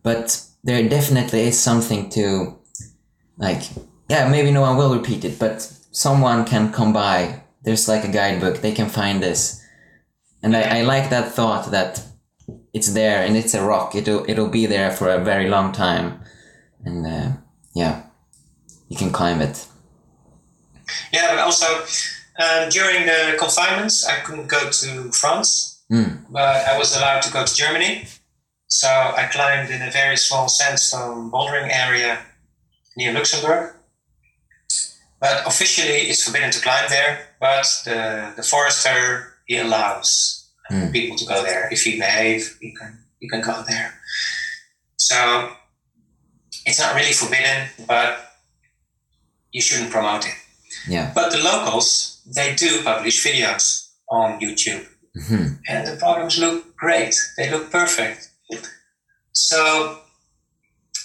But 0.03 0.45
there 0.65 0.87
definitely 0.89 1.41
is 1.41 1.59
something 1.59 2.11
to, 2.11 2.59
like, 3.39 3.63
yeah, 4.09 4.29
maybe 4.29 4.51
no 4.51 4.61
one 4.61 4.77
will 4.77 4.95
repeat 4.95 5.25
it, 5.25 5.39
but 5.39 5.73
someone 5.91 6.45
can 6.45 6.73
come 6.73 6.93
by. 6.93 7.43
There's 7.63 7.89
like 7.89 8.05
a 8.05 8.13
guidebook, 8.13 8.59
they 8.61 8.73
can 8.73 8.89
find 8.89 9.23
this. 9.23 9.63
And 10.43 10.57
I, 10.57 10.79
I 10.79 10.83
like 10.83 11.11
that 11.11 11.33
thought 11.33 11.71
that 11.71 12.03
it's 12.73 12.93
there 12.93 13.25
and 13.25 13.37
it's 13.37 13.55
a 13.55 13.63
rock. 13.63 13.95
It'll, 13.95 14.25
it'll 14.29 14.49
be 14.49 14.67
there 14.67 14.91
for 14.91 15.09
a 15.11 15.23
very 15.23 15.49
long 15.49 15.73
time. 15.73 16.21
And 16.85 17.07
uh, 17.07 17.31
yeah, 17.75 18.03
you 18.89 18.97
can 18.97 19.11
climb 19.11 19.41
it. 19.41 19.67
Yeah, 21.13 21.27
but 21.35 21.39
also 21.41 21.67
um, 22.39 22.69
during 22.71 23.07
the 23.07 23.37
confinements, 23.39 24.07
I 24.07 24.21
couldn't 24.21 24.49
go 24.49 24.71
to 24.71 25.13
France, 25.13 25.75
Mm. 25.91 26.27
but 26.31 26.67
I 26.69 26.77
was 26.77 26.95
allowed 26.95 27.23
to 27.23 27.33
go 27.33 27.47
to 27.47 27.55
Germany. 27.55 28.07
So 28.67 28.89
I 28.89 29.27
climbed 29.33 29.71
in 29.71 29.81
a 29.81 29.91
very 29.91 30.19
small 30.19 30.47
sandstone 30.47 31.31
bouldering 31.31 31.71
area 31.73 32.19
near 32.95 33.13
Luxembourg. 33.15 33.75
But 35.21 35.47
officially, 35.47 36.09
it's 36.11 36.23
forbidden 36.25 36.51
to 36.53 36.61
climb 36.61 36.87
there. 36.89 37.19
But 37.41 37.67
the, 37.85 38.33
the 38.37 38.43
forester 38.43 39.35
he 39.47 39.59
allows 39.59 40.35
Mm. 40.71 40.93
people 40.93 41.17
to 41.17 41.25
go 41.25 41.43
there 41.43 41.67
if 41.73 41.87
you 41.87 41.99
behave. 41.99 42.59
You 42.61 42.75
can 42.79 42.99
you 43.21 43.29
can 43.31 43.41
go 43.41 43.65
there. 43.67 43.95
So 44.97 45.17
it's 46.67 46.79
not 46.79 46.95
really 46.95 47.15
forbidden, 47.15 47.69
but 47.87 48.19
you 49.51 49.63
shouldn't 49.63 49.91
promote 49.91 50.27
it. 50.27 50.35
Yeah. 50.87 51.11
But 51.15 51.33
the 51.33 51.39
locals, 51.39 52.21
they 52.37 52.55
do 52.55 52.83
publish 52.83 53.25
videos 53.25 53.89
on 54.11 54.39
YouTube, 54.41 54.85
hmm 55.29 55.47
and 55.71 55.87
the 55.87 55.97
programs 55.97 56.39
look 56.39 56.77
great. 56.77 57.15
They 57.39 57.49
look 57.51 57.71
perfect. 57.71 58.29
So 59.33 60.01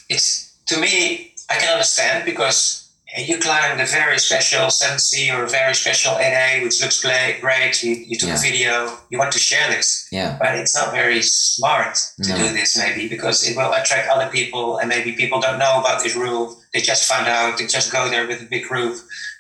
it's 0.10 0.58
to 0.68 0.78
me, 0.80 1.34
I 1.50 1.56
can 1.58 1.72
understand 1.72 2.26
because 2.26 2.83
you 3.18 3.38
climbed 3.38 3.80
a 3.80 3.86
very 3.86 4.18
special 4.18 4.68
7C 4.72 5.30
or 5.32 5.44
a 5.44 5.50
very 5.50 5.76
special 5.76 6.14
8A, 6.16 6.64
which 6.64 6.82
looks 6.82 7.00
great. 7.02 7.84
You, 7.84 7.94
you 8.08 8.18
took 8.18 8.30
Yeah. 8.30 8.36
a 8.36 8.40
video, 8.40 8.98
you 9.10 9.20
want 9.20 9.32
to 9.34 9.40
share 9.40 9.70
this, 9.70 10.08
Yeah. 10.12 10.38
but 10.40 10.56
it's 10.56 10.76
not 10.76 10.92
very 10.92 11.22
smart 11.22 11.96
to 12.24 12.30
No. 12.30 12.38
do 12.38 12.54
this, 12.54 12.76
maybe 12.78 13.08
because 13.08 13.44
it 13.48 13.56
will 13.56 13.72
attract 13.74 14.10
other 14.10 14.30
people, 14.30 14.78
and 14.80 14.90
maybe 14.90 15.12
people 15.12 15.40
don't 15.40 15.60
know 15.60 15.80
about 15.80 16.02
this 16.04 16.16
rule. 16.16 16.60
They 16.74 16.82
just 16.82 17.08
found 17.08 17.28
out, 17.28 17.58
they 17.58 17.68
just 17.68 17.92
go 17.92 18.10
there 18.10 18.26
with 18.28 18.42
a 18.42 18.46
big 18.46 18.68
group, 18.68 18.98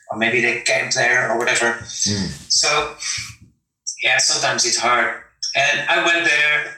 or 0.09 0.17
maybe 0.17 0.39
they 0.41 0.61
camped 0.61 0.95
there 0.95 1.31
or 1.31 1.37
whatever. 1.39 1.79
Mm. 2.07 2.29
So, 2.49 2.95
yeah, 4.03 4.17
sometimes 4.19 4.65
it's 4.65 4.77
hard. 4.77 5.15
And 5.55 5.89
I 5.89 6.03
went 6.05 6.25
there. 6.25 6.75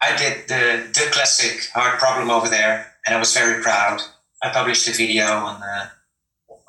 I 0.00 0.16
did 0.16 0.46
the 0.48 0.86
the 0.98 1.10
classic 1.10 1.68
hard 1.74 1.98
problem 1.98 2.30
over 2.30 2.48
there, 2.48 2.86
and 3.04 3.16
I 3.16 3.18
was 3.18 3.32
very 3.34 3.60
proud. 3.62 4.00
I 4.42 4.50
published 4.50 4.86
a 4.88 4.92
video 4.92 5.26
on 5.26 5.60
uh, 5.62 5.88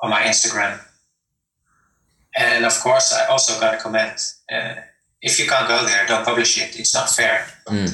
on 0.02 0.10
my 0.10 0.22
Instagram, 0.22 0.80
and 2.36 2.64
of 2.64 2.78
course, 2.80 3.12
I 3.12 3.26
also 3.26 3.58
got 3.60 3.74
a 3.74 3.78
comment. 3.78 4.20
Uh, 4.50 4.74
if 5.22 5.38
you 5.38 5.46
can't 5.46 5.68
go 5.68 5.84
there, 5.84 6.06
don't 6.06 6.24
publish 6.24 6.56
it. 6.60 6.78
It's 6.78 6.94
not 6.94 7.10
fair. 7.10 7.46
Mm. 7.66 7.92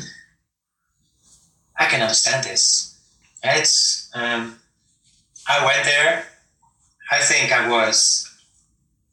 I 1.79 1.87
can 1.87 2.01
understand 2.03 2.45
this. 2.45 2.99
It's 3.43 4.11
um, 4.15 4.57
I 5.49 5.65
went 5.65 5.85
there. 5.85 6.25
I 7.11 7.19
think 7.21 7.53
I 7.53 7.69
was 7.69 8.29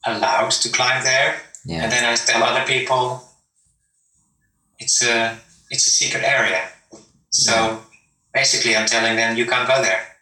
allowed 0.05 0.51
to 0.51 0.69
climb 0.69 1.03
there, 1.03 1.35
Yeah. 1.65 1.83
and 1.83 1.91
then 1.91 2.03
I 2.05 2.15
tell 2.15 2.43
other 2.43 2.65
people 2.65 3.23
it's 4.79 5.03
a 5.03 5.37
it's 5.69 5.87
a 5.87 5.91
secret 5.91 6.23
area. 6.23 6.69
So 7.31 7.81
basically, 8.33 8.75
I'm 8.75 8.85
telling 8.87 9.15
them 9.15 9.35
you 9.37 9.45
can't 9.45 9.67
go 9.67 9.81
there. 9.81 10.12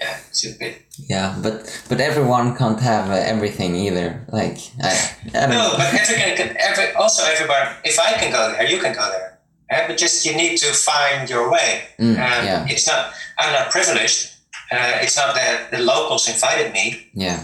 Yeah, 0.00 0.16
a 0.54 0.58
bit. 0.58 0.82
Yeah. 1.08 1.38
But 1.42 1.56
but 1.88 2.00
everyone 2.00 2.56
can't 2.56 2.80
have 2.80 3.10
uh, 3.10 3.14
everything 3.14 3.76
either. 3.76 4.24
Like 4.32 4.58
I, 4.82 4.92
I 5.34 5.46
No, 5.46 5.74
but 5.76 5.92
everyone 5.94 6.36
can. 6.36 6.56
Every, 6.58 6.92
also, 6.94 7.22
everybody. 7.24 7.68
If 7.84 7.98
I 8.00 8.12
can 8.14 8.32
go 8.32 8.52
there, 8.52 8.66
you 8.66 8.80
can 8.80 8.94
go 8.94 9.06
there. 9.10 9.38
But 9.86 9.98
just 9.98 10.24
you 10.26 10.34
need 10.34 10.56
to 10.58 10.72
find 10.72 11.28
your 11.30 11.50
way. 11.50 11.82
Mm, 11.98 12.12
Um, 12.12 12.16
yeah. 12.16 12.66
It's 12.68 12.86
not. 12.88 13.12
I'm 13.38 13.52
not 13.52 13.70
privileged. 13.70 14.30
Uh, 14.72 15.02
it's 15.02 15.16
not 15.16 15.34
that 15.34 15.70
the 15.70 15.78
locals 15.78 16.28
invited 16.28 16.72
me. 16.72 17.10
Yeah. 17.14 17.40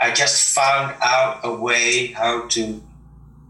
I 0.00 0.12
just 0.12 0.54
found 0.54 0.94
out 1.02 1.40
a 1.44 1.52
way 1.52 2.08
how 2.08 2.46
to 2.48 2.82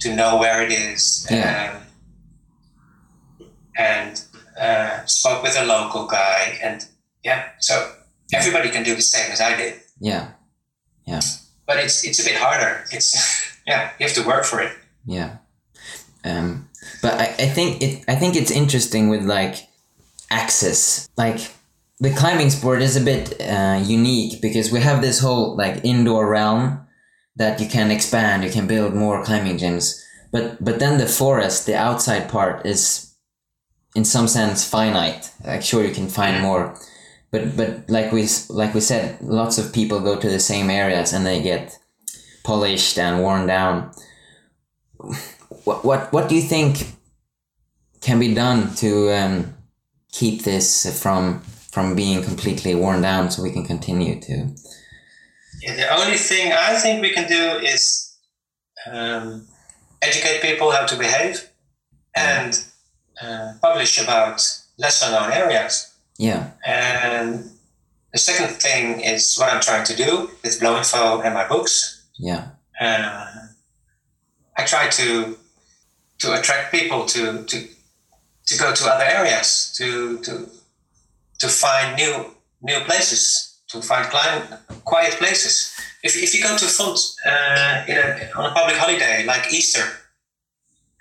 to 0.00 0.14
know 0.14 0.38
where 0.38 0.62
it 0.62 0.72
is. 0.72 1.26
Yeah. 1.30 1.74
Um, 1.74 3.46
and 3.76 4.24
uh, 4.60 5.04
spoke 5.06 5.42
with 5.42 5.56
a 5.58 5.64
local 5.64 6.06
guy, 6.06 6.58
and 6.62 6.84
yeah, 7.24 7.50
so 7.60 7.92
everybody 8.32 8.70
can 8.70 8.82
do 8.82 8.94
the 8.94 9.02
same 9.02 9.30
as 9.32 9.40
I 9.40 9.56
did. 9.56 9.80
Yeah. 10.00 10.30
Yeah. 11.06 11.20
But 11.66 11.78
it's 11.78 12.04
it's 12.04 12.20
a 12.20 12.24
bit 12.24 12.36
harder. 12.36 12.84
It's 12.90 13.14
yeah, 13.66 13.90
you 13.98 14.06
have 14.06 14.14
to 14.16 14.26
work 14.26 14.44
for 14.44 14.60
it. 14.60 14.72
Yeah. 15.04 15.38
Um, 16.24 16.68
but 17.00 17.14
I, 17.14 17.24
I 17.24 17.48
think 17.48 17.82
it 17.82 18.04
I 18.08 18.14
think 18.16 18.36
it's 18.36 18.50
interesting 18.50 19.08
with 19.08 19.22
like 19.24 19.68
access. 20.30 21.08
Like 21.16 21.52
the 22.00 22.10
climbing 22.10 22.50
sport 22.50 22.82
is 22.82 22.96
a 22.96 23.00
bit 23.00 23.40
uh, 23.40 23.82
unique 23.84 24.40
because 24.40 24.72
we 24.72 24.80
have 24.80 25.02
this 25.02 25.20
whole 25.20 25.56
like 25.56 25.84
indoor 25.84 26.28
realm 26.28 26.86
that 27.36 27.60
you 27.60 27.68
can 27.68 27.90
expand, 27.90 28.44
you 28.44 28.50
can 28.50 28.66
build 28.66 28.94
more 28.94 29.24
climbing 29.24 29.58
gyms. 29.58 30.00
But 30.30 30.62
but 30.64 30.78
then 30.78 30.98
the 30.98 31.06
forest, 31.06 31.66
the 31.66 31.76
outside 31.76 32.28
part 32.28 32.66
is 32.66 33.14
in 33.94 34.04
some 34.04 34.28
sense 34.28 34.68
finite. 34.68 35.30
Like 35.44 35.62
sure 35.62 35.84
you 35.84 35.94
can 35.94 36.08
find 36.08 36.42
more. 36.42 36.74
But 37.32 37.56
but 37.56 37.88
like 37.88 38.12
we 38.12 38.28
like 38.50 38.74
we 38.74 38.80
said, 38.80 39.20
lots 39.22 39.58
of 39.58 39.72
people 39.72 40.00
go 40.00 40.20
to 40.20 40.28
the 40.28 40.38
same 40.38 40.68
areas 40.70 41.12
and 41.12 41.26
they 41.26 41.42
get 41.42 41.78
polished 42.44 42.98
and 42.98 43.22
worn 43.22 43.46
down. 43.46 43.90
What 45.64 45.84
what 45.84 46.12
what 46.12 46.28
do 46.28 46.34
you 46.34 46.42
think 46.42 46.92
can 48.02 48.18
be 48.20 48.34
done 48.34 48.74
to 48.76 49.10
um, 49.10 49.54
keep 50.12 50.42
this 50.42 51.02
from 51.02 51.40
from 51.72 51.96
being 51.96 52.22
completely 52.22 52.74
worn 52.74 53.00
down 53.00 53.30
so 53.30 53.42
we 53.42 53.50
can 53.50 53.64
continue 53.64 54.20
to? 54.20 54.54
Yeah, 55.62 55.76
the 55.76 55.88
only 55.94 56.18
thing 56.18 56.52
I 56.52 56.74
think 56.74 57.00
we 57.00 57.14
can 57.14 57.28
do 57.28 57.64
is 57.64 58.14
um, 58.90 59.46
educate 60.02 60.42
people 60.42 60.70
how 60.70 60.84
to 60.84 60.96
behave 60.98 61.48
and 62.14 62.62
uh, 63.22 63.52
publish 63.62 64.02
about 64.02 64.42
lesser 64.76 65.10
known 65.10 65.32
areas. 65.32 65.91
Yeah 66.22 66.42
And 66.66 67.50
the 68.12 68.18
second 68.18 68.50
thing 68.64 69.00
is 69.00 69.36
what 69.38 69.48
I'm 69.52 69.60
trying 69.60 69.84
to 69.90 69.96
do 69.96 70.30
with 70.42 70.60
Bleau.info 70.60 71.22
and 71.24 71.34
my 71.34 71.46
books. 71.48 71.74
yeah 72.18 72.42
Uh, 72.80 73.26
I 74.58 74.62
try 74.64 74.84
to 75.00 75.36
to 76.22 76.26
attract 76.38 76.72
people 76.78 77.00
to 77.14 77.22
to 77.50 77.56
to 78.48 78.54
go 78.58 78.68
to 78.78 78.84
other 78.92 79.08
areas 79.18 79.48
to 79.78 79.86
to 80.26 80.32
to 81.42 81.48
find 81.48 81.86
new 81.96 82.14
new 82.60 82.80
places 82.88 83.52
to 83.72 83.80
find 83.80 84.06
climb, 84.08 84.42
quiet 84.84 85.14
places. 85.14 85.74
If, 86.02 86.14
if 86.16 86.34
you 86.34 86.42
go 86.42 86.56
to 86.56 86.66
Font 86.66 86.98
uh, 87.24 87.84
in 87.88 87.96
a, 87.96 88.30
on 88.36 88.50
a 88.50 88.54
public 88.54 88.76
holiday 88.76 89.24
like 89.24 89.52
Easter, 89.52 89.84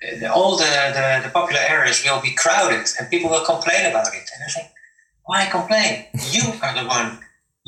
uh, 0.04 0.28
all 0.28 0.56
the, 0.58 0.64
the, 0.64 1.22
the 1.28 1.32
popular 1.34 1.62
areas 1.68 2.04
will 2.04 2.22
be 2.22 2.34
crowded 2.34 2.88
and 2.98 3.10
people 3.10 3.30
will 3.30 3.46
complain 3.46 3.86
about 3.92 4.08
it. 4.08 4.30
And 4.34 4.44
I 4.46 4.50
think, 4.50 4.71
why 5.32 5.42
complain? 5.58 5.94
You 6.36 6.46
are 6.64 6.74
the 6.80 6.86
one. 6.98 7.10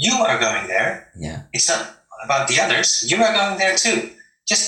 You 0.05 0.15
are 0.29 0.37
going 0.47 0.65
there. 0.67 0.91
yeah 1.25 1.39
It's 1.55 1.69
not 1.71 1.83
about 2.25 2.47
the 2.49 2.57
others. 2.63 2.89
You 3.09 3.17
are 3.25 3.33
going 3.39 3.57
there 3.63 3.75
too. 3.85 3.97
Just 4.51 4.65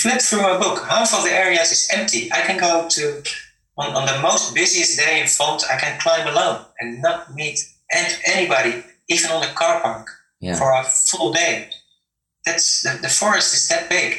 flip 0.00 0.20
through 0.20 0.46
a 0.54 0.58
book. 0.64 0.76
Half 0.94 1.10
of 1.18 1.22
the 1.26 1.32
areas 1.44 1.68
is 1.76 1.82
empty. 1.98 2.22
I 2.38 2.40
can 2.48 2.58
go 2.58 2.72
to 2.96 3.02
on, 3.80 3.88
on 3.98 4.04
the 4.12 4.18
most 4.28 4.54
busiest 4.54 4.92
day 5.04 5.14
in 5.22 5.26
Font. 5.28 5.62
I 5.74 5.76
can 5.82 5.94
climb 6.00 6.26
alone 6.32 6.58
and 6.80 6.88
not 7.06 7.18
meet 7.34 7.58
an- 7.98 8.18
anybody, 8.34 8.72
even 9.08 9.30
on 9.34 9.40
the 9.46 9.52
car 9.60 9.80
park 9.82 10.06
yeah 10.40 10.56
for 10.58 10.68
a 10.80 10.84
full 11.10 11.32
day. 11.32 11.54
That's 12.46 12.82
the, 12.84 12.92
the 13.02 13.08
forest 13.20 13.54
is 13.54 13.68
that 13.68 13.88
big, 13.88 14.10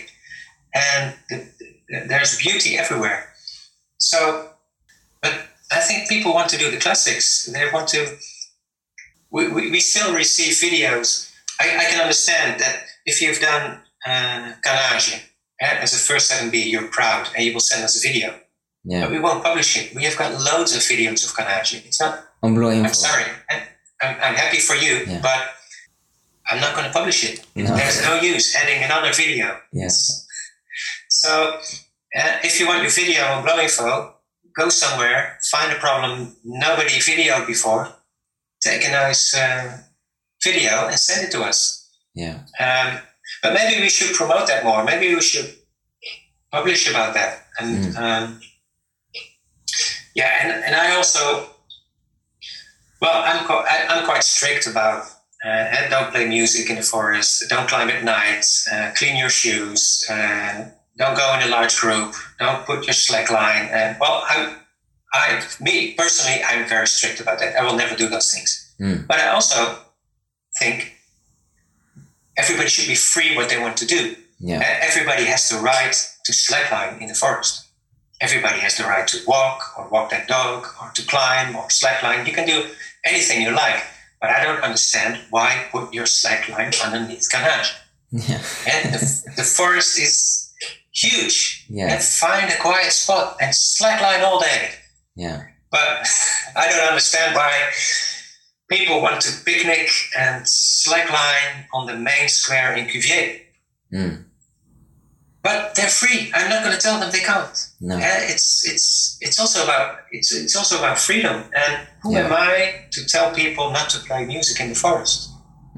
and 0.73 1.03
the, 1.29 1.37
the, 1.89 2.07
there's 2.09 2.37
beauty 2.45 2.77
everywhere. 2.77 3.21
So, 3.97 4.48
I 5.71 5.79
think 5.81 6.09
people 6.09 6.33
want 6.33 6.49
to 6.49 6.57
do 6.57 6.71
the 6.71 6.77
classics. 6.77 7.45
They 7.45 7.69
want 7.71 7.87
to. 7.89 8.17
We, 9.31 9.47
we, 9.47 9.69
we 9.71 9.79
still 9.79 10.13
receive 10.15 10.53
videos. 10.53 11.31
I, 11.59 11.65
I 11.77 11.85
can 11.85 12.01
understand 12.01 12.59
that 12.61 12.83
if 13.05 13.21
you've 13.21 13.39
done 13.39 13.79
uh, 14.05 14.53
Canage 14.63 15.21
eh, 15.61 15.77
as 15.81 15.93
a 15.93 15.97
first 15.99 16.31
7B, 16.31 16.65
you're 16.71 16.87
proud 16.87 17.29
and 17.35 17.45
you 17.45 17.53
will 17.53 17.59
send 17.59 17.83
us 17.83 18.03
a 18.03 18.07
video. 18.07 18.39
Yeah. 18.83 19.01
But 19.01 19.11
we 19.11 19.19
won't 19.19 19.43
publish 19.43 19.77
it. 19.77 19.93
We 19.95 20.03
have 20.05 20.17
got 20.17 20.31
loads 20.41 20.75
of 20.75 20.81
videos 20.81 21.27
of 21.29 21.35
Canage. 21.35 21.75
It's 21.85 21.99
not 21.99 22.25
I'm 22.41 22.55
Info 22.55 22.93
sorry. 22.93 23.25
I'm, 23.51 23.61
I'm 24.01 24.35
happy 24.35 24.59
for 24.59 24.75
you, 24.75 25.03
Yeah. 25.05 25.19
but 25.21 25.49
I'm 26.49 26.59
not 26.61 26.73
going 26.73 26.87
to 26.87 26.93
publish 26.93 27.23
it. 27.29 27.45
No. 27.55 27.75
There's 27.75 28.01
no 28.03 28.15
use 28.21 28.55
adding 28.55 28.83
another 28.83 29.13
video. 29.13 29.59
Yes. 29.73 30.25
So 31.09 31.57
uh, 32.17 32.37
if 32.43 32.59
you 32.59 32.67
want 32.67 32.81
your 32.81 32.91
video 32.91 33.23
on 33.25 33.43
Blowing 33.43 33.67
Bleau.info, 33.67 34.15
go 34.59 34.69
somewhere, 34.69 35.37
find 35.51 35.71
a 35.71 35.75
problem 35.75 36.35
nobody 36.43 36.99
videoed 36.99 37.47
before, 37.47 37.89
take 38.61 38.85
a 38.85 38.91
nice 38.91 39.35
uh, 39.35 39.77
video 40.43 40.87
and 40.87 40.99
send 40.99 41.27
it 41.27 41.31
to 41.31 41.41
us. 41.43 41.89
Yeah. 42.13 42.39
Um, 42.59 42.99
but 43.41 43.53
maybe 43.53 43.81
we 43.81 43.89
should 43.89 44.15
promote 44.15 44.47
that 44.47 44.63
more. 44.63 44.83
Maybe 44.83 45.15
we 45.15 45.21
should 45.21 45.55
publish 46.51 46.89
about 46.89 47.13
that. 47.13 47.45
And 47.59 47.95
um, 47.97 48.41
yeah, 50.15 50.31
and, 50.41 50.63
and 50.65 50.75
I 50.75 50.95
also, 50.95 51.49
well, 53.01 53.23
I'm, 53.25 53.45
qu- 53.45 53.53
I, 53.53 53.85
I'm 53.89 54.05
quite 54.05 54.23
strict 54.23 54.67
about 54.67 55.05
uh, 55.45 55.89
don't 55.89 56.11
play 56.11 56.27
music 56.27 56.69
in 56.69 56.75
the 56.75 56.81
forest, 56.81 57.45
don't 57.49 57.69
climb 57.69 57.89
at 57.89 58.03
night, 58.03 58.45
uh, 58.73 58.91
clean 58.95 59.15
your 59.15 59.29
shoes, 59.29 60.05
uh, 60.09 60.65
don't 60.99 61.15
go 61.15 61.33
in 61.39 61.47
a 61.47 61.49
large 61.49 61.79
group, 61.79 62.13
don't 62.39 62.65
put 62.65 62.85
your 62.85 62.93
slack 62.93 63.31
line. 63.31 63.69
And 63.71 63.97
well, 63.99 64.21
I'm, 64.29 64.57
I, 65.13 65.41
me 65.59 65.93
personally, 65.93 66.43
I'm 66.43 66.67
very 66.67 66.87
strict 66.87 67.19
about 67.21 67.39
that. 67.39 67.55
I 67.55 67.63
will 67.63 67.75
never 67.75 67.95
do 67.95 68.07
those 68.07 68.31
things. 68.31 68.75
Mm. 68.79 69.07
But 69.07 69.19
I 69.19 69.29
also 69.29 69.77
think 70.59 70.93
everybody 72.37 72.69
should 72.69 72.87
be 72.87 72.95
free 72.95 73.35
what 73.35 73.49
they 73.49 73.59
want 73.59 73.77
to 73.77 73.87
do. 73.87 74.15
Yeah. 74.39 74.59
Uh, 74.59 74.85
Everybody 74.87 75.25
has 75.25 75.49
the 75.49 75.57
right 75.59 75.93
to 76.25 76.31
slackline 76.31 77.01
in 77.01 77.07
the 77.07 77.13
forest. 77.13 77.65
Everybody 78.21 78.59
has 78.59 78.75
the 78.77 78.83
right 78.83 79.07
to 79.07 79.17
walk 79.25 79.61
or 79.77 79.87
walk 79.87 80.09
their 80.11 80.25
dog 80.27 80.67
or 80.81 80.91
to 80.91 81.05
climb 81.07 81.55
or 81.55 81.67
slackline. 81.69 82.27
You 82.27 82.33
can 82.33 82.45
do 82.45 82.65
anything 83.05 83.41
you 83.41 83.51
like, 83.51 83.81
but 84.19 84.29
I 84.29 84.43
don't 84.43 84.61
understand 84.61 85.19
why 85.29 85.65
put 85.71 85.93
your 85.93 86.05
slackline 86.05 86.73
underneath 86.85 87.29
Ganaj. 87.31 87.71
Yeah. 88.11 88.41
And 88.67 88.91
the, 88.95 89.33
the 89.37 89.43
forest 89.43 89.99
is 89.99 90.48
huge. 90.93 91.65
Yeah. 91.69 91.93
And 91.93 92.03
find 92.03 92.49
a 92.51 92.57
quiet 92.57 92.91
spot 92.91 93.37
and 93.41 93.53
slackline 93.53 94.23
all 94.23 94.39
day. 94.39 94.69
Yeah. 95.15 95.43
But 95.71 96.07
I 96.55 96.69
don't 96.69 96.87
understand 96.87 97.35
why 97.35 97.51
people 98.69 99.01
want 99.01 99.21
to 99.21 99.43
picnic 99.45 99.89
and 100.17 100.43
slackline 100.45 101.65
on 101.73 101.85
the 101.87 101.95
main 101.95 102.27
square 102.27 102.73
in 102.75 102.85
Cuvier. 102.87 103.39
Mm. 103.93 104.25
But 105.41 105.75
they're 105.75 105.87
free. 105.87 106.31
I'm 106.33 106.49
not 106.49 106.63
going 106.63 106.75
to 106.75 106.81
tell 106.81 106.99
them 106.99 107.11
they 107.11 107.19
can't. 107.19 107.69
No. 107.79 107.95
Uh, 107.95 107.99
it's 108.03 108.67
it's 108.69 109.17
it's 109.21 109.39
also 109.39 109.63
about 109.63 109.99
it's 110.11 110.33
it's 110.33 110.55
also 110.55 110.77
about 110.79 110.99
freedom. 110.99 111.43
And 111.55 111.87
who 112.03 112.13
Yeah. 112.13 112.25
am 112.25 112.33
I 112.33 112.85
to 112.91 113.05
tell 113.05 113.33
people 113.33 113.71
not 113.71 113.89
to 113.91 113.99
play 113.99 114.25
music 114.25 114.59
in 114.59 114.69
the 114.69 114.75
forest? 114.75 115.29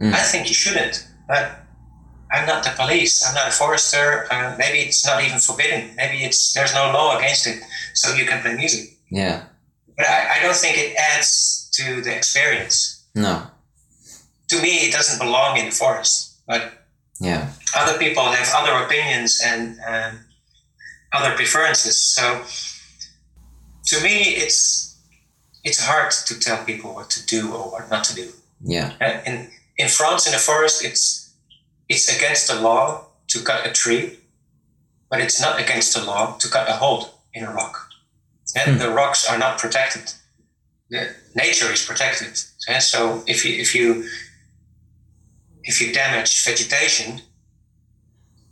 Mm. 0.02 0.14
I 0.14 0.24
think 0.24 0.48
you 0.48 0.56
shouldn't. 0.56 1.08
But 1.28 1.61
I'm 2.34 2.46
not 2.48 2.64
the 2.64 2.72
police. 2.72 3.24
I'm 3.28 3.36
not 3.36 3.48
a 3.50 3.52
forester. 3.52 4.26
Uh, 4.32 4.56
maybe 4.58 4.80
it's 4.80 5.06
not 5.06 5.24
even 5.24 5.40
forbidden. 5.40 5.96
Maybe 5.96 6.24
it's 6.24 6.54
there's 6.54 6.74
no 6.74 6.92
law 6.92 7.18
against 7.18 7.46
it, 7.48 7.62
so 7.94 8.14
you 8.16 8.26
can 8.26 8.42
play 8.42 8.56
music. 8.56 8.98
Yeah. 9.10 9.44
But 9.98 10.06
I, 10.08 10.38
I 10.40 10.42
don't 10.42 10.56
think 10.56 10.78
it 10.78 10.96
adds 10.96 11.70
to 11.74 12.02
the 12.02 12.16
experience. 12.16 13.06
No. 13.16 13.44
To 14.50 14.62
me, 14.62 14.88
it 14.88 14.92
doesn't 14.94 15.20
belong 15.20 15.58
in 15.58 15.66
the 15.66 15.72
forest. 15.76 16.38
But 16.48 16.74
Yeah. 17.20 17.50
other 17.78 17.98
people 18.00 18.24
have 18.24 18.50
other 18.56 18.74
opinions 18.86 19.42
and 19.46 19.78
um, 19.88 20.20
other 21.14 21.36
preferences. 21.36 22.02
So 22.16 22.44
to 23.86 24.02
me, 24.04 24.36
it's 24.44 24.98
it's 25.64 25.80
hard 25.86 26.12
to 26.28 26.40
tell 26.40 26.64
people 26.66 26.94
what 26.96 27.10
to 27.12 27.26
do 27.26 27.52
or 27.54 27.70
what 27.72 27.90
not 27.90 28.04
to 28.06 28.16
do. 28.16 28.28
Yeah. 28.64 28.94
Uh, 29.02 29.20
In 29.26 29.50
in 29.78 29.88
France, 29.90 30.26
in 30.28 30.32
the 30.34 30.40
forest, 30.40 30.84
it's 30.84 31.21
it's 31.92 32.08
against 32.18 32.44
the 32.50 32.58
law 32.70 32.84
to 33.32 33.38
cut 33.50 33.62
a 33.70 33.72
tree, 33.82 34.06
but 35.10 35.18
it's 35.26 35.40
not 35.46 35.56
against 35.64 35.90
the 35.96 36.04
law 36.12 36.24
to 36.42 36.48
cut 36.56 36.66
a 36.74 36.76
hole 36.84 37.04
in 37.34 37.44
a 37.50 37.52
rock. 37.60 37.76
And 38.60 38.68
Hmm. 38.74 38.80
the 38.84 38.90
rocks 39.02 39.22
are 39.30 39.40
not 39.46 39.54
protected. 39.64 40.06
The 40.94 41.02
nature 41.44 41.70
is 41.76 41.82
protected. 41.92 42.34
And 42.72 42.82
so 42.92 43.00
if 43.34 43.40
you 43.46 43.54
if 43.64 43.70
you 43.78 43.86
if 45.70 45.76
you 45.82 45.88
damage 45.94 46.32
vegetation, 46.50 47.10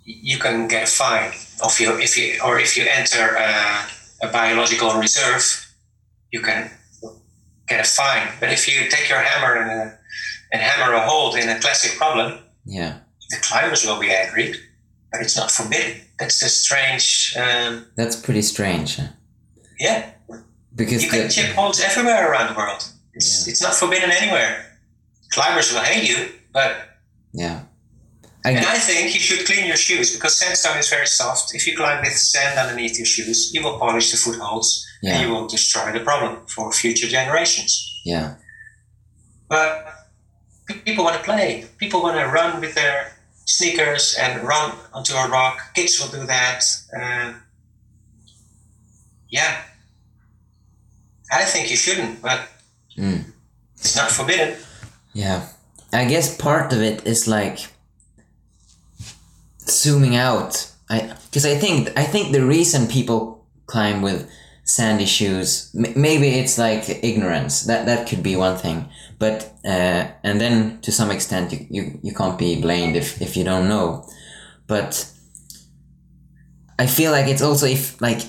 you 0.06 0.38
can 0.46 0.68
get 0.68 0.84
a 0.90 0.92
fine. 1.04 1.32
Of 1.66 1.74
you 1.82 1.90
if 2.08 2.12
you 2.18 2.28
or 2.46 2.54
if 2.66 2.72
you 2.78 2.84
enter 3.02 3.26
a, 3.48 3.52
a 4.26 4.28
biological 4.32 4.90
reserve, 5.06 5.44
you 6.34 6.42
can 6.48 6.62
get 7.68 7.80
a 7.88 7.90
fine. 8.02 8.28
But 8.40 8.50
if 8.58 8.62
you 8.70 8.76
take 8.96 9.08
your 9.14 9.20
hammer 9.30 9.54
and, 9.62 9.72
and 10.52 10.62
hammer 10.70 10.94
a 10.94 11.04
hole 11.10 11.36
in 11.42 11.50
a 11.50 11.58
classic 11.60 11.92
problem, 12.02 12.30
Yeah. 12.66 12.94
The 13.30 13.38
climbers 13.38 13.86
will 13.86 14.00
be 14.00 14.12
angry, 14.12 14.56
but 15.12 15.22
it's 15.22 15.38
not 15.38 15.52
forbidden. 15.52 16.02
That's 16.20 16.42
a 16.42 16.50
strange. 16.50 17.34
Um, 17.38 17.86
That's 17.96 18.16
pretty 18.16 18.42
strange. 18.42 18.98
huh? 18.98 19.08
yeah, 19.80 20.12
Because 20.76 21.04
you 21.04 21.10
can 21.10 21.24
the, 21.24 21.30
chip 21.30 21.56
holes 21.56 21.80
everywhere 21.82 22.32
around 22.32 22.54
the 22.54 22.58
world. 22.58 22.84
It's, 23.14 23.46
Yeah. 23.48 23.52
it's 23.52 23.62
not 23.62 23.74
forbidden 23.76 24.12
anywhere. 24.12 24.66
Climbers 25.32 25.72
will 25.72 25.82
hate 25.82 26.10
you, 26.10 26.30
but 26.52 26.72
yeah. 27.34 27.62
I, 28.46 28.52
and 28.52 28.66
I 28.66 28.78
think 28.80 29.14
you 29.14 29.20
should 29.20 29.46
clean 29.46 29.66
your 29.68 29.76
shoes 29.76 30.14
because 30.16 30.38
sandstone 30.38 30.78
is 30.78 30.90
very 30.90 31.06
soft. 31.08 31.54
If 31.54 31.68
you 31.68 31.76
climb 31.76 32.02
with 32.02 32.14
sand 32.18 32.58
underneath 32.58 32.98
your 32.98 33.06
shoes, 33.06 33.52
you 33.54 33.62
will 33.62 33.78
polish 33.78 34.12
the 34.12 34.18
footholds 34.18 34.86
and 35.04 35.22
you 35.22 35.30
will 35.34 35.46
destroy 35.48 35.92
the 35.92 36.00
problem 36.00 36.46
for 36.48 36.72
future 36.72 37.08
generations. 37.08 37.72
Yeah. 38.06 38.36
But 39.50 39.86
people 40.86 41.04
want 41.04 41.18
to 41.18 41.24
play. 41.24 41.66
People 41.78 42.02
want 42.02 42.18
to 42.18 42.26
run 42.28 42.62
with 42.62 42.76
their 42.76 43.12
sneakers 43.50 44.16
and 44.20 44.44
run 44.44 44.76
onto 44.94 45.14
a 45.16 45.28
rock. 45.28 45.74
Kids 45.74 46.00
will 46.00 46.20
do 46.20 46.26
that. 46.28 46.64
Uh, 46.96 47.34
yeah. 49.30 49.62
I 51.32 51.44
think 51.46 51.70
you 51.70 51.78
shouldn't, 51.78 52.22
but 52.22 52.42
Mm. 52.98 53.24
it's 53.78 53.96
not 53.96 54.12
forbidden. 54.12 54.58
Yeah. 55.14 55.48
I 55.94 56.06
guess 56.06 56.36
part 56.36 56.74
of 56.74 56.82
it 56.82 57.06
is 57.08 57.28
like 57.28 57.60
zooming 59.68 60.16
out. 60.16 60.68
I 60.90 61.14
because 61.26 61.46
I 61.46 61.56
think 61.60 61.90
I 61.98 62.04
think 62.04 62.32
the 62.34 62.46
reason 62.46 62.88
people 62.88 63.46
climb 63.68 64.02
with 64.02 64.30
sandy 64.70 65.06
shoes 65.06 65.74
m- 65.76 65.94
maybe 65.96 66.28
it's 66.28 66.58
like 66.58 67.04
ignorance. 67.04 67.64
That 67.64 67.86
that 67.86 68.08
could 68.08 68.24
be 68.24 68.36
one 68.36 68.58
thing. 68.58 68.90
But 69.18 69.54
uh, 69.66 70.02
and 70.24 70.40
then 70.40 70.80
to 70.82 70.92
some 70.92 71.12
extent 71.12 71.52
you, 71.52 71.68
you, 71.70 72.00
you 72.04 72.14
can't 72.14 72.38
be 72.38 72.62
blamed 72.62 72.96
if, 72.96 73.22
if 73.22 73.36
you 73.36 73.44
don't 73.44 73.68
know. 73.68 74.08
But 74.68 75.12
I 76.78 76.86
feel 76.88 77.12
like 77.12 77.28
it's 77.28 77.42
also 77.42 77.66
if 77.66 78.00
like 78.02 78.22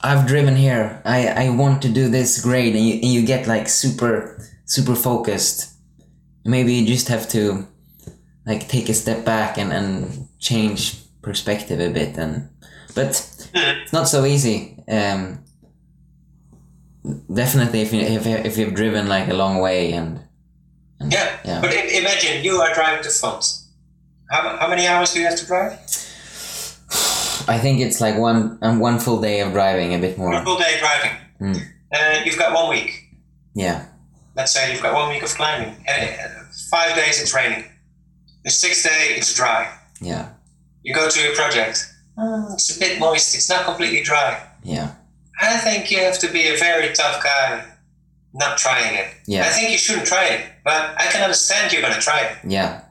I've 0.00 0.26
driven 0.26 0.56
here. 0.56 1.00
I, 1.04 1.28
I 1.28 1.50
want 1.50 1.82
to 1.82 1.88
do 1.88 2.08
this 2.08 2.40
grade 2.42 2.74
and 2.74 2.84
you, 2.84 2.94
and 2.94 3.12
you 3.12 3.26
get 3.26 3.46
like 3.46 3.68
super 3.68 4.38
super 4.64 4.94
focused 4.94 5.72
maybe 6.44 6.74
you 6.74 6.86
just 6.86 7.08
have 7.08 7.28
to 7.28 7.66
like 8.46 8.68
take 8.68 8.88
a 8.88 8.94
step 8.94 9.24
back 9.24 9.58
and, 9.58 9.72
and 9.72 10.28
change 10.38 10.98
perspective 11.22 11.80
a 11.80 11.90
bit 11.90 12.16
and 12.18 12.48
but 12.94 13.08
it's 13.54 13.92
not 13.92 14.08
so 14.08 14.24
easy 14.24 14.71
um 14.88 15.44
definitely 17.32 17.80
if 17.82 17.92
you 17.92 18.00
if, 18.00 18.26
if 18.26 18.58
you've 18.58 18.74
driven 18.74 19.08
like 19.08 19.28
a 19.28 19.34
long 19.34 19.58
way 19.58 19.92
and, 19.92 20.20
and 21.00 21.12
Yeah. 21.12 21.36
yeah 21.44 21.60
But 21.60 21.72
imagine 21.74 22.44
you 22.44 22.56
are 22.60 22.72
driving 22.74 23.02
to 23.02 23.10
France. 23.10 23.68
How, 24.30 24.56
how 24.56 24.68
many 24.68 24.86
hours 24.86 25.12
do 25.12 25.20
you 25.20 25.26
have 25.26 25.36
to 25.38 25.46
drive? 25.46 25.78
i 27.48 27.58
think 27.58 27.80
it's 27.80 28.00
like 28.00 28.16
one 28.16 28.56
um, 28.62 28.78
one 28.78 29.00
full 29.00 29.20
day 29.20 29.40
of 29.40 29.52
driving 29.52 29.94
a 29.94 29.98
bit 29.98 30.16
One 30.18 30.30
more 30.30 30.44
full 30.44 30.58
day 30.58 30.78
driving. 30.78 31.16
Mm. 31.40 31.60
And 31.90 32.24
you've 32.26 32.38
got 32.38 32.54
one 32.54 32.70
week. 32.70 32.90
yeah 33.54 33.86
Let's 34.36 34.52
say 34.52 34.72
you've 34.72 34.80
got 34.82 34.94
one 34.94 35.10
week 35.10 35.22
of 35.22 35.28
climbing. 35.34 35.74
Uh, 35.86 36.06
five 36.70 36.94
days 36.96 37.20
it's 37.20 37.34
raining. 37.34 37.64
The 38.44 38.50
sixth 38.50 38.84
day 38.84 39.14
it's 39.16 39.34
dry. 39.34 39.68
yeah 40.00 40.30
You 40.84 40.94
go 40.94 41.08
to 41.08 41.20
your 41.20 41.34
project. 41.34 41.76
"Hmm, 42.16 42.52
it's 42.54 42.76
a 42.76 42.78
bit 42.78 42.98
moist. 43.00 43.34
It's 43.34 43.48
not 43.50 43.64
completely 43.64 44.02
dry. 44.02 44.40
Yeah 44.62 44.94
I 45.40 45.56
think 45.58 45.90
you 45.90 45.98
have 45.98 46.18
to 46.20 46.28
be 46.30 46.48
a 46.48 46.56
very 46.56 46.92
tough 46.94 47.22
guy 47.22 47.64
not 48.34 48.56
trying 48.58 48.94
it. 48.94 49.08
Yeah. 49.26 49.42
I 49.44 49.48
think 49.48 49.70
you 49.70 49.76
shouldn't 49.78 50.06
try 50.06 50.24
it, 50.26 50.40
but 50.64 50.94
I 50.96 51.06
can 51.12 51.22
understand 51.22 51.72
you're 51.72 51.82
going 51.82 51.94
to 51.94 52.00
try 52.00 52.20
it. 52.20 52.38
yeah 52.44 52.82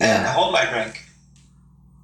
And 0.00 0.22
Yeah. 0.24 0.32
hold 0.32 0.52
my 0.52 0.64
drink. 0.66 1.02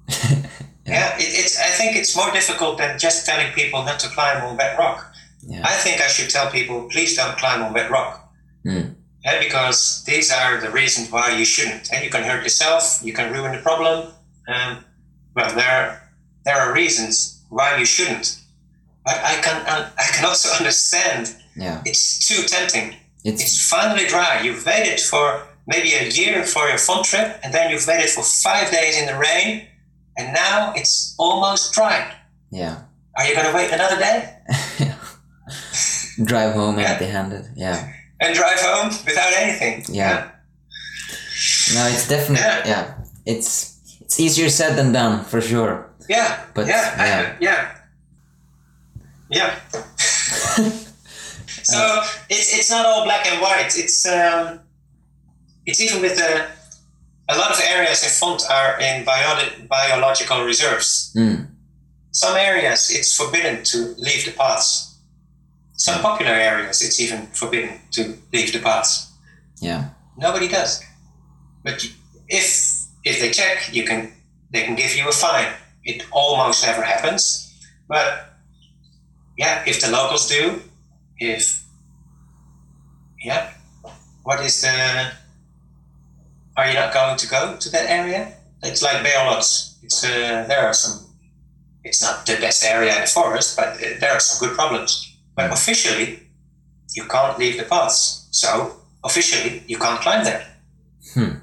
Yeah, 0.85 1.15
it, 1.17 1.21
it's. 1.21 1.59
I 1.59 1.69
think 1.77 1.95
it's 1.95 2.15
more 2.15 2.31
difficult 2.31 2.79
than 2.79 2.97
just 2.97 3.23
telling 3.25 3.51
people 3.53 3.83
not 3.83 3.99
to 3.99 4.07
climb 4.09 4.43
on 4.43 4.57
wet 4.57 4.75
rock. 4.79 5.13
yeah 5.47 5.61
I 5.63 5.73
think 5.83 6.01
I 6.01 6.07
should 6.07 6.29
tell 6.31 6.49
people, 6.49 6.87
please 6.89 7.15
don't 7.15 7.37
climb 7.37 7.61
on 7.61 7.73
wet 7.73 7.91
rock. 7.91 8.27
Mm. 8.65 8.95
Yeah, 9.23 9.37
because 9.39 10.03
these 10.05 10.31
are 10.31 10.57
the 10.59 10.71
reasons 10.71 11.11
why 11.11 11.29
you 11.37 11.45
shouldn't. 11.45 11.93
And 11.93 12.03
you 12.03 12.09
can 12.09 12.23
hurt 12.23 12.41
yourself, 12.43 13.01
you 13.03 13.13
can 13.13 13.31
ruin 13.31 13.51
the 13.51 13.59
problem. 13.61 14.07
Um, 14.47 14.83
well, 15.35 15.53
there, 15.53 16.08
there 16.45 16.57
are 16.59 16.73
reasons 16.73 17.41
why 17.49 17.77
you 17.77 17.85
shouldn't. 17.85 18.37
But 19.05 19.15
I 19.23 19.35
can, 19.41 19.57
I 19.67 20.07
can 20.15 20.25
also 20.25 20.49
understand 20.59 21.35
yeah 21.55 21.81
it's 21.85 22.27
too 22.27 22.43
tempting. 22.47 22.95
it's 23.23 23.41
It's 23.41 23.69
finally 23.69 24.05
dry. 24.07 24.41
You've 24.43 24.65
waited 24.65 24.99
for 24.99 25.41
maybe 25.67 25.93
a 25.93 26.07
year 26.09 26.43
for 26.45 26.67
your 26.67 26.77
fun 26.77 27.03
trip, 27.03 27.39
and 27.43 27.53
then 27.53 27.69
you've 27.71 27.85
waited 27.87 28.09
for 28.09 28.23
five 28.23 28.71
days 28.71 28.97
in 28.99 29.05
the 29.07 29.17
rain, 29.17 29.67
and 30.17 30.33
now 30.33 30.73
it's 30.75 31.15
almost 31.17 31.73
dry. 31.73 32.11
Yeah. 32.51 32.75
Are 33.17 33.25
you 33.27 33.35
going 33.35 33.47
to 33.47 33.53
wait 33.53 33.71
another 33.71 33.97
day? 33.97 34.35
Drive 36.23 36.53
home 36.53 36.79
Yeah. 36.79 36.91
empty-handed. 36.91 37.45
Yeah. 37.55 37.93
and 38.21 38.35
drive 38.35 38.59
home 38.59 38.89
without 39.05 39.31
anything. 39.37 39.85
Yeah. 39.95 40.31
No, 41.73 41.87
it's 41.87 42.07
definitely 42.07 42.43
Yeah. 42.45 42.67
yeah. 42.67 42.93
It's 43.25 43.77
it's 44.01 44.19
easier 44.19 44.49
said 44.49 44.75
than 44.75 44.91
done 44.91 45.23
for 45.23 45.39
sure. 45.41 45.88
Yeah. 46.09 46.43
But, 46.53 46.67
yeah. 46.67 46.95
I- 46.97 47.07
yeah. 47.07 47.35
yeah. 47.39 47.75
Yeah. 49.31 49.55
so 51.63 52.01
it's 52.29 52.57
it's 52.57 52.69
not 52.71 52.85
all 52.85 53.03
black 53.03 53.27
and 53.27 53.39
white. 53.41 53.77
It's 53.77 54.05
um, 54.07 54.59
it's 55.67 55.79
even 55.79 56.01
with 56.01 56.15
the 56.17 56.47
a 57.29 57.37
lot 57.37 57.51
of 57.51 57.59
areas 57.69 58.03
in 58.03 58.09
Font 58.09 58.43
are 58.49 58.79
in 58.81 59.05
bio- 59.05 59.67
biological 59.69 60.43
reserves. 60.43 61.13
Mm. 61.15 61.45
Some 62.11 62.35
areas 62.37 62.89
it's 62.89 63.15
forbidden 63.15 63.63
to 63.65 63.93
leave 63.99 64.25
the 64.25 64.31
paths. 64.31 64.97
Some 65.73 66.01
popular 66.01 66.33
areas 66.33 66.81
it's 66.81 66.99
even 66.99 67.27
forbidden 67.27 67.79
to 67.91 68.17
leave 68.33 68.51
the 68.51 68.59
paths. 68.59 69.11
Yeah. 69.61 69.89
Nobody 70.17 70.47
does. 70.47 70.83
But 71.63 71.85
if 72.27 72.45
if 73.03 73.19
they 73.21 73.29
check, 73.29 73.69
you 73.71 73.83
can 73.85 74.11
they 74.49 74.63
can 74.63 74.75
give 74.75 74.95
you 74.95 75.07
a 75.07 75.11
fine. 75.11 75.53
It 75.83 76.05
almost 76.11 76.65
never 76.65 76.81
happens, 76.81 77.53
but 77.87 78.33
yeah, 79.37 79.63
if 79.65 79.81
the 79.81 79.89
locals 79.89 80.27
do, 80.27 80.61
if 81.17 81.63
yeah, 83.23 83.51
what 84.23 84.43
is 84.45 84.61
the? 84.61 85.11
Are 86.57 86.67
you 86.67 86.73
not 86.73 86.93
going 86.93 87.17
to 87.17 87.27
go 87.27 87.55
to 87.57 87.69
that 87.71 87.89
area? 87.89 88.33
It's 88.63 88.81
like 88.81 89.03
Beolots. 89.03 89.77
It's 89.81 90.03
uh, 90.03 90.45
there 90.47 90.65
are 90.67 90.73
some. 90.73 91.05
It's 91.83 92.01
not 92.01 92.25
the 92.25 92.35
best 92.35 92.63
area 92.63 92.95
in 92.95 93.01
the 93.01 93.07
forest, 93.07 93.55
but 93.55 93.77
uh, 93.77 93.99
there 93.99 94.11
are 94.11 94.19
some 94.19 94.45
good 94.45 94.57
problems. 94.57 95.17
But 95.35 95.51
officially, 95.51 96.19
you 96.93 97.05
can't 97.05 97.39
leave 97.39 97.57
the 97.57 97.63
paths. 97.63 98.27
So 98.31 98.75
officially, 99.03 99.63
you 99.67 99.77
can't 99.77 100.01
climb 100.01 100.25
there. 100.25 100.45
Hmm. 101.13 101.39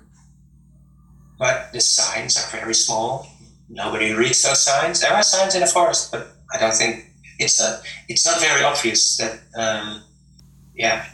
But 1.38 1.72
the 1.72 1.80
signs 1.80 2.36
are 2.36 2.50
very 2.50 2.74
small. 2.74 3.26
Nobody 3.68 4.12
reads 4.12 4.42
those 4.42 4.60
signs. 4.60 5.00
There 5.00 5.12
are 5.12 5.22
signs 5.22 5.54
in 5.54 5.60
the 5.60 5.66
forest, 5.66 6.12
but 6.12 6.28
I 6.54 6.58
don't 6.58 6.74
think 6.74 7.04
it's 7.38 7.58
not. 7.60 7.82
It's 8.08 8.24
not 8.26 8.40
very 8.40 8.62
obvious 8.62 9.16
that. 9.18 9.40
Um, 9.58 10.02
yeah. 10.74 11.04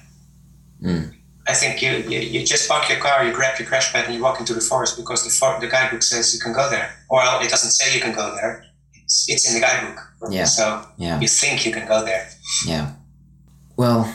Mm. 0.84 1.14
I 1.48 1.54
think 1.54 1.82
you, 1.82 1.90
you 1.90 2.20
you 2.20 2.46
just 2.46 2.68
park 2.68 2.88
your 2.88 2.98
car, 2.98 3.24
you 3.24 3.32
grab 3.32 3.58
your 3.58 3.66
crash 3.66 3.92
pad, 3.92 4.04
and 4.06 4.14
you 4.14 4.22
walk 4.22 4.38
into 4.38 4.54
the 4.54 4.60
forest 4.60 4.96
because 4.96 5.24
the 5.24 5.30
for, 5.30 5.58
the 5.60 5.66
guidebook 5.66 6.02
says 6.02 6.32
you 6.34 6.40
can 6.40 6.52
go 6.52 6.68
there. 6.70 6.90
Well, 7.10 7.40
it 7.42 7.50
doesn't 7.50 7.70
say 7.72 7.94
you 7.94 8.00
can 8.00 8.14
go 8.14 8.34
there. 8.34 8.64
It's 8.94 9.26
it's 9.28 9.48
in 9.48 9.54
the 9.54 9.60
guidebook. 9.66 9.98
Yeah. 10.30 10.44
So 10.44 10.84
Yeah. 10.98 11.18
you 11.20 11.28
think 11.28 11.66
you 11.66 11.72
can 11.72 11.86
go 11.88 12.04
there. 12.04 12.28
Yeah. 12.66 12.92
Well, 13.76 14.14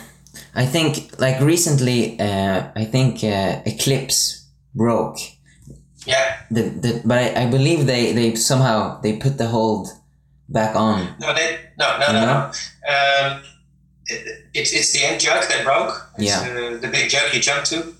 I 0.54 0.64
think 0.66 1.18
like 1.18 1.40
recently, 1.40 2.18
uh, 2.18 2.68
I 2.74 2.84
think 2.84 3.22
uh, 3.24 3.60
Eclipse 3.66 4.46
broke. 4.74 5.18
Yeah. 6.06 6.37
The, 6.50 6.62
the, 6.62 7.02
but 7.04 7.18
I, 7.18 7.42
I 7.42 7.46
believe 7.50 7.86
they, 7.86 8.12
they 8.12 8.34
somehow 8.34 9.00
they 9.02 9.16
put 9.16 9.36
the 9.38 9.46
hold 9.48 9.88
back 10.48 10.74
on. 10.76 11.14
No, 11.20 11.34
they 11.34 11.58
no 11.78 11.98
no 11.98 12.06
no 12.12 12.24
no. 12.24 12.36
Um, 12.94 13.42
it, 14.06 14.20
it's 14.54 14.72
it's 14.72 14.92
the 14.92 15.04
end 15.04 15.20
jug 15.20 15.46
that 15.48 15.64
broke. 15.64 16.10
It's, 16.16 16.24
Yeah. 16.30 16.40
uh, 16.40 16.80
the 16.80 16.88
big 16.88 17.10
jug 17.10 17.34
you 17.34 17.40
jumped 17.40 17.66
to. 17.70 17.94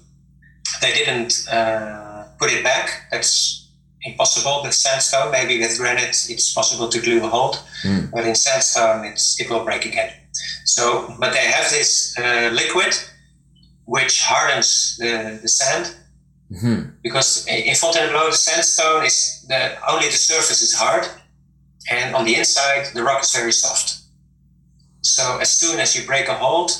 They 0.81 0.93
didn't 0.95 1.47
uh, 1.53 2.25
put 2.39 2.51
it 2.53 2.63
back. 2.65 3.09
That's 3.11 3.69
impossible 4.03 4.63
with 4.63 4.73
sandstone. 4.75 5.31
Maybe 5.31 5.59
with 5.59 5.77
granite, 5.79 6.17
it's 6.31 6.53
possible 6.55 6.89
to 6.89 7.01
glue 7.01 7.23
a 7.25 7.29
hold, 7.29 7.59
Mm. 7.85 8.11
but 8.11 8.27
in 8.27 8.35
sandstone, 8.35 9.05
it's 9.05 9.39
it 9.41 9.51
will 9.51 9.65
break 9.65 9.85
again. 9.85 10.11
So, 10.65 11.15
but 11.21 11.33
they 11.33 11.47
have 11.51 11.71
this 11.71 12.15
uh, 12.19 12.51
liquid 12.53 12.95
which 13.85 14.23
hardens 14.25 14.97
the, 14.99 15.39
the 15.43 15.49
sand 15.49 15.95
hmm 16.51 16.81
because 17.03 17.47
in 17.47 17.75
Fontainebleau 17.75 18.31
the 18.31 18.37
sandstone 18.37 19.05
is 19.05 19.45
the 19.49 19.77
only 19.91 20.07
the 20.07 20.17
surface 20.17 20.63
is 20.63 20.75
hard, 20.75 21.07
and 21.91 22.15
on 22.15 22.25
the 22.25 22.35
inside 22.37 22.87
the 22.95 23.03
rock 23.03 23.23
is 23.23 23.33
very 23.33 23.53
soft. 23.53 23.97
So 25.03 25.39
as 25.41 25.51
soon 25.51 25.79
as 25.81 25.95
you 25.97 26.07
break 26.07 26.29
a 26.29 26.35
hold, 26.35 26.71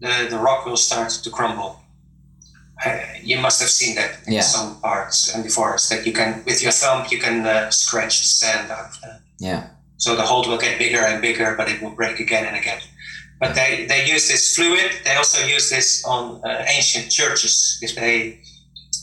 the, 0.00 0.26
the 0.30 0.38
rock 0.38 0.66
will 0.66 0.76
start 0.76 1.10
to 1.24 1.30
crumble. 1.30 1.76
Uh, 2.84 2.98
you 3.22 3.38
must 3.38 3.60
have 3.60 3.68
seen 3.70 3.94
that 3.96 4.10
in 4.26 4.32
Yeah. 4.32 4.42
some 4.42 4.80
parts 4.80 5.34
in 5.34 5.42
the 5.42 5.50
forest 5.50 5.90
that 5.90 6.06
you 6.06 6.12
can 6.12 6.42
with 6.46 6.62
your 6.62 6.72
thumb 6.72 7.06
you 7.10 7.18
can 7.18 7.46
uh, 7.46 7.70
scratch 7.70 8.14
the 8.22 8.28
sand 8.28 8.70
out. 8.70 8.92
Yeah. 9.38 9.62
So 9.98 10.16
the 10.16 10.22
hold 10.22 10.46
will 10.48 10.58
get 10.58 10.78
bigger 10.78 11.02
and 11.04 11.20
bigger, 11.20 11.54
but 11.58 11.68
it 11.68 11.82
will 11.82 11.94
break 11.94 12.20
again 12.20 12.46
and 12.46 12.56
again. 12.56 12.80
But 13.38 13.54
they, 13.54 13.86
they 13.86 14.06
use 14.14 14.28
this 14.28 14.54
fluid. 14.56 14.90
They 15.04 15.14
also 15.16 15.46
use 15.46 15.68
this 15.70 16.04
on 16.04 16.40
uh, 16.44 16.64
ancient 16.76 17.10
churches. 17.10 17.78
If 17.82 17.94
they 17.94 18.40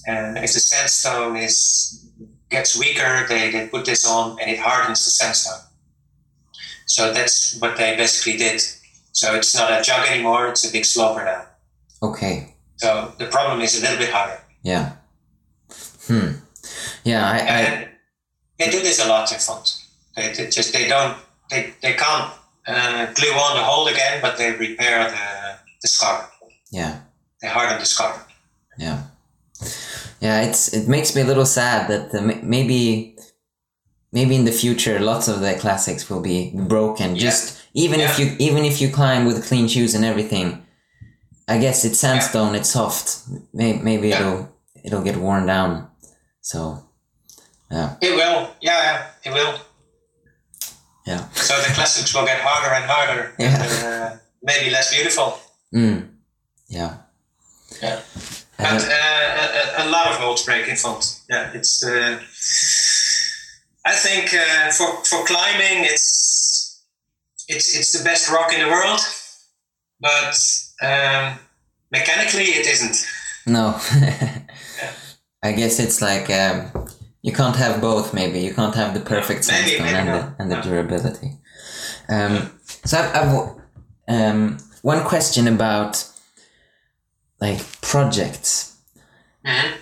uh, 0.07 0.33
if 0.37 0.53
the 0.53 0.59
sandstone 0.59 1.35
is 1.37 2.05
gets 2.49 2.77
weaker, 2.79 3.25
they, 3.27 3.51
they 3.51 3.67
put 3.67 3.85
this 3.85 4.07
on 4.07 4.37
and 4.39 4.49
it 4.49 4.59
hardens 4.59 5.03
the 5.05 5.11
sandstone. 5.11 5.59
So 6.85 7.13
that's 7.13 7.59
what 7.59 7.75
they 7.77 7.95
basically 7.97 8.37
did. 8.37 8.61
So 9.11 9.35
it's 9.35 9.53
not 9.55 9.71
a 9.79 9.83
jug 9.83 10.07
anymore; 10.07 10.47
it's 10.47 10.67
a 10.67 10.71
big 10.71 10.85
sloper 10.85 11.25
now. 11.25 11.45
Okay. 12.01 12.53
So 12.77 13.13
the 13.17 13.25
problem 13.25 13.61
is 13.61 13.77
a 13.77 13.81
little 13.81 13.97
bit 13.97 14.11
harder. 14.11 14.39
Yeah. 14.63 14.93
Hmm. 16.07 16.31
Yeah. 17.03 17.25
I. 17.27 17.37
I 17.39 17.87
they 18.59 18.71
do 18.71 18.81
this 18.81 19.03
a 19.03 19.07
lot 19.07 19.31
in 19.31 19.39
font. 19.39 19.83
They, 20.15 20.33
they 20.33 20.49
just 20.49 20.73
they 20.73 20.87
don't 20.87 21.17
they, 21.49 21.73
they 21.81 21.93
can't 21.93 22.33
uh, 22.67 23.13
glue 23.13 23.31
on 23.31 23.57
the 23.57 23.63
hole 23.63 23.87
again, 23.87 24.19
but 24.21 24.37
they 24.37 24.51
repair 24.51 25.09
the 25.09 25.59
the 25.81 25.87
scar. 25.87 26.29
yeah. 26.71 27.01
They 27.41 27.47
harden 27.47 27.77
the 27.79 27.85
scar. 27.85 28.25
Yeah. 28.79 29.03
Yeah. 30.19 30.41
It's 30.41 30.73
it 30.73 30.87
makes 30.87 31.15
me 31.15 31.21
a 31.21 31.25
little 31.25 31.45
sad 31.45 31.87
that 31.89 32.13
m- 32.15 32.41
maybe 32.49 33.15
maybe 34.11 34.35
in 34.35 34.45
the 34.45 34.51
future 34.51 34.99
lots 34.99 35.27
of 35.27 35.39
the 35.41 35.53
classics 35.55 36.09
will 36.09 36.21
be 36.21 36.51
broken. 36.55 37.15
Yeah. 37.15 37.21
Just 37.29 37.61
even 37.73 37.99
if 37.99 38.17
you 38.19 38.35
even 38.39 38.63
if 38.65 38.81
you 38.81 38.89
climb 38.91 39.25
with 39.25 39.45
clean 39.47 39.67
shoes 39.67 39.93
and 39.95 40.03
everything. 40.05 40.63
I 41.49 41.59
guess 41.59 41.85
it's 41.85 41.99
sandstone. 41.99 42.55
It's 42.55 42.69
soft. 42.69 43.19
Maybe, 43.53 43.79
maybe 43.79 44.09
Yeah. 44.09 44.19
it'll 44.19 44.49
it'll 44.85 45.03
get 45.03 45.15
worn 45.17 45.45
down. 45.45 45.87
So. 46.41 46.83
Yeah. 47.71 47.95
It 48.01 48.11
will, 48.15 48.49
yeah, 48.61 48.79
yeah, 48.87 49.07
it 49.25 49.33
will. 49.33 49.53
Yeah. 51.05 51.27
So 51.33 51.53
the 51.57 51.73
classics 51.73 52.13
will 52.15 52.25
get 52.25 52.39
harder 52.41 52.73
and 52.75 52.85
harder, 52.85 53.33
Yeah. 53.39 53.63
and 53.63 53.85
uh, 54.13 54.17
maybe 54.41 54.69
less 54.71 54.93
beautiful. 54.93 55.37
Mm. 55.73 56.09
Yeah. 56.69 56.79
Yeah. 56.79 56.97
But 58.57 58.83
uh, 58.83 59.83
a, 59.83 59.87
a 59.87 59.89
lot 59.89 60.07
of 60.07 60.15
holds 60.17 60.43
break 60.43 60.67
in 60.67 60.75
font. 60.75 61.21
Yeah, 61.29 61.51
it's. 61.53 61.83
Uh, 61.83 62.19
I 63.85 63.93
think 63.93 64.33
uh, 64.33 64.71
for 64.71 65.03
for 65.05 65.25
climbing, 65.25 65.85
it's 65.85 66.83
it's 67.47 67.75
it's 67.77 67.97
the 67.97 68.03
best 68.03 68.29
rock 68.31 68.51
in 68.53 68.59
the 68.59 68.67
world, 68.67 68.99
but 69.99 70.35
um, 70.81 71.39
mechanically 71.91 72.45
it 72.45 72.67
isn't. 72.67 73.05
no. 73.45 73.79
I 75.43 75.51
guess 75.51 75.79
it's 75.79 76.01
like 76.01 76.29
um, 76.31 76.89
you 77.21 77.31
can't 77.31 77.55
have 77.55 77.79
both. 77.79 78.13
Maybe 78.13 78.39
you 78.39 78.53
can't 78.53 78.75
have 78.75 78.93
the 78.93 78.99
perfect 78.99 79.47
Maybe, 79.47 79.77
sandstone 79.77 79.85
maybe 79.85 79.97
and 79.97 80.09
the 80.09 80.35
and 80.39 80.51
the 80.51 80.61
durability. 80.61 81.31
Um, 82.09 82.51
so 82.85 82.97
I've, 82.97 83.15
I've 83.15 83.55
um, 84.07 84.57
one 84.81 85.03
question 85.03 85.47
about 85.47 86.03
like 87.41 87.59
projects. 87.81 88.75
Mhm. 89.45 89.73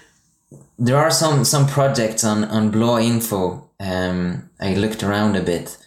There 0.77 0.97
are 0.97 1.11
some 1.11 1.45
some 1.45 1.67
projects 1.67 2.23
on 2.23 2.43
on 2.45 2.71
Bleau.info. 2.71 3.69
Um, 3.79 4.49
I 4.59 4.73
looked 4.75 5.03
around 5.03 5.35
a 5.35 5.41
bit. 5.41 5.77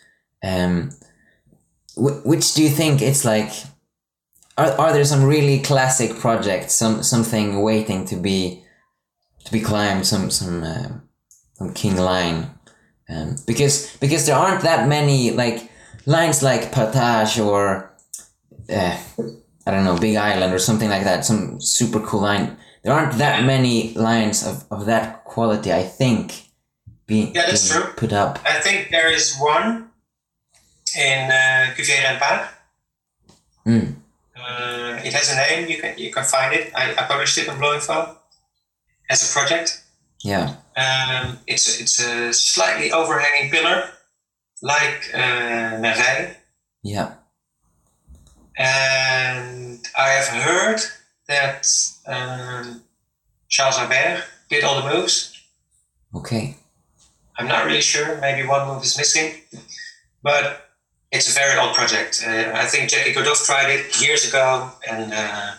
Um, 0.43 0.91
wh- 1.95 2.25
which 2.27 2.55
do 2.55 2.63
you 2.63 2.71
think 2.71 3.03
it's 3.03 3.25
like? 3.25 3.51
Are, 4.57 4.73
are 4.81 4.93
there 4.93 5.05
some 5.05 5.25
really 5.25 5.61
classic 5.61 6.19
projects? 6.19 6.75
Some 6.75 7.03
something 7.03 7.63
waiting 7.63 8.05
to 8.07 8.17
be 8.17 8.65
to 9.45 9.53
be 9.53 9.61
climbed? 9.61 10.07
Some 10.07 10.31
some 10.31 10.63
uh, 10.65 10.89
some 11.55 11.73
king 11.75 11.97
line? 11.97 12.51
Um, 13.11 13.37
because 13.47 13.97
because 14.01 14.27
there 14.27 14.37
aren't 14.37 14.63
that 14.63 14.89
many 14.89 15.31
like 15.31 15.71
lines 16.07 16.43
like 16.43 16.73
Partage 16.73 17.39
or 17.45 17.95
uh, 18.71 18.97
I 19.69 19.71
don't 19.73 19.85
know 19.85 19.99
Big 19.99 20.17
Island 20.17 20.53
or 20.55 20.59
something 20.59 20.89
like 20.89 21.05
that. 21.05 21.25
Some 21.27 21.61
super 21.61 22.01
cool 22.01 22.23
line. 22.23 22.57
There 22.83 22.93
aren't 22.95 23.19
that 23.19 23.45
many 23.45 23.93
lines 23.95 24.47
of, 24.47 24.65
of 24.71 24.87
that 24.87 25.25
quality. 25.25 25.73
I 25.73 25.83
think 25.83 26.49
being, 27.07 27.35
Yeah, 27.35 27.47
that's 27.47 27.71
being 27.71 27.83
true. 27.83 27.93
put 27.95 28.13
up. 28.13 28.39
I 28.47 28.61
think 28.61 28.89
there 28.91 29.13
is 29.13 29.37
one 29.39 29.91
in 30.99 31.31
uh, 31.31 31.75
Cuvier 31.77 32.03
and 32.07 32.19
Paak. 32.21 32.49
Mm. 33.67 33.95
Uh, 34.35 35.01
it 35.05 35.13
has 35.13 35.31
a 35.33 35.37
name. 35.37 35.69
You 35.69 35.79
can 35.83 35.99
you 35.99 36.11
can 36.11 36.25
find 36.25 36.55
it. 36.55 36.73
I, 36.75 36.93
I 36.93 37.03
published 37.07 37.37
it 37.39 37.49
on 37.49 37.59
Bleau.info. 37.59 38.17
as 39.11 39.29
a 39.29 39.33
project. 39.33 39.85
Yeah. 40.25 40.55
Um, 40.77 41.39
it's 41.47 41.81
it's 41.81 42.01
a 42.01 42.33
slightly 42.33 42.91
overhanging 42.93 43.51
pillar, 43.51 43.91
like 44.63 45.11
uh, 45.13 45.77
Merveille. 45.83 46.35
Yeah. 46.83 47.15
And 48.59 49.87
I 49.97 50.09
have 50.09 50.27
heard 50.27 50.81
that 51.29 51.69
um, 52.07 52.83
Charles 53.49 53.79
Albert 53.79 54.25
did 54.51 54.65
all 54.65 54.83
the 54.83 54.95
moves. 54.95 55.41
Okay. 56.15 56.57
I'm 57.39 57.47
not 57.47 57.65
really 57.67 57.81
sure. 57.81 58.19
Maybe 58.21 58.47
one 58.47 58.67
move 58.67 58.83
is 58.83 58.99
missing, 58.99 59.35
but 60.23 60.71
it's 61.13 61.31
a 61.31 61.39
very 61.39 61.59
old 61.59 61.75
project. 61.75 62.25
Uh, 62.27 62.51
I 62.55 62.65
think 62.67 62.91
Jacky 62.91 63.13
Godoffe 63.13 63.45
tried 63.47 63.71
it 63.71 64.03
years 64.03 64.29
ago, 64.29 64.71
and 64.91 65.13
uh, 65.13 65.53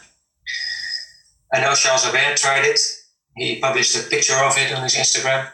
I 1.54 1.62
know 1.62 1.74
Charles 1.76 2.06
Albert 2.06 2.36
tried 2.38 2.66
it. 2.66 2.80
He 3.38 3.60
published 3.60 3.96
a 3.96 4.10
picture 4.10 4.36
of 4.36 4.58
it 4.58 4.74
on 4.74 4.84
his 4.84 4.96
Instagram. 4.96 5.48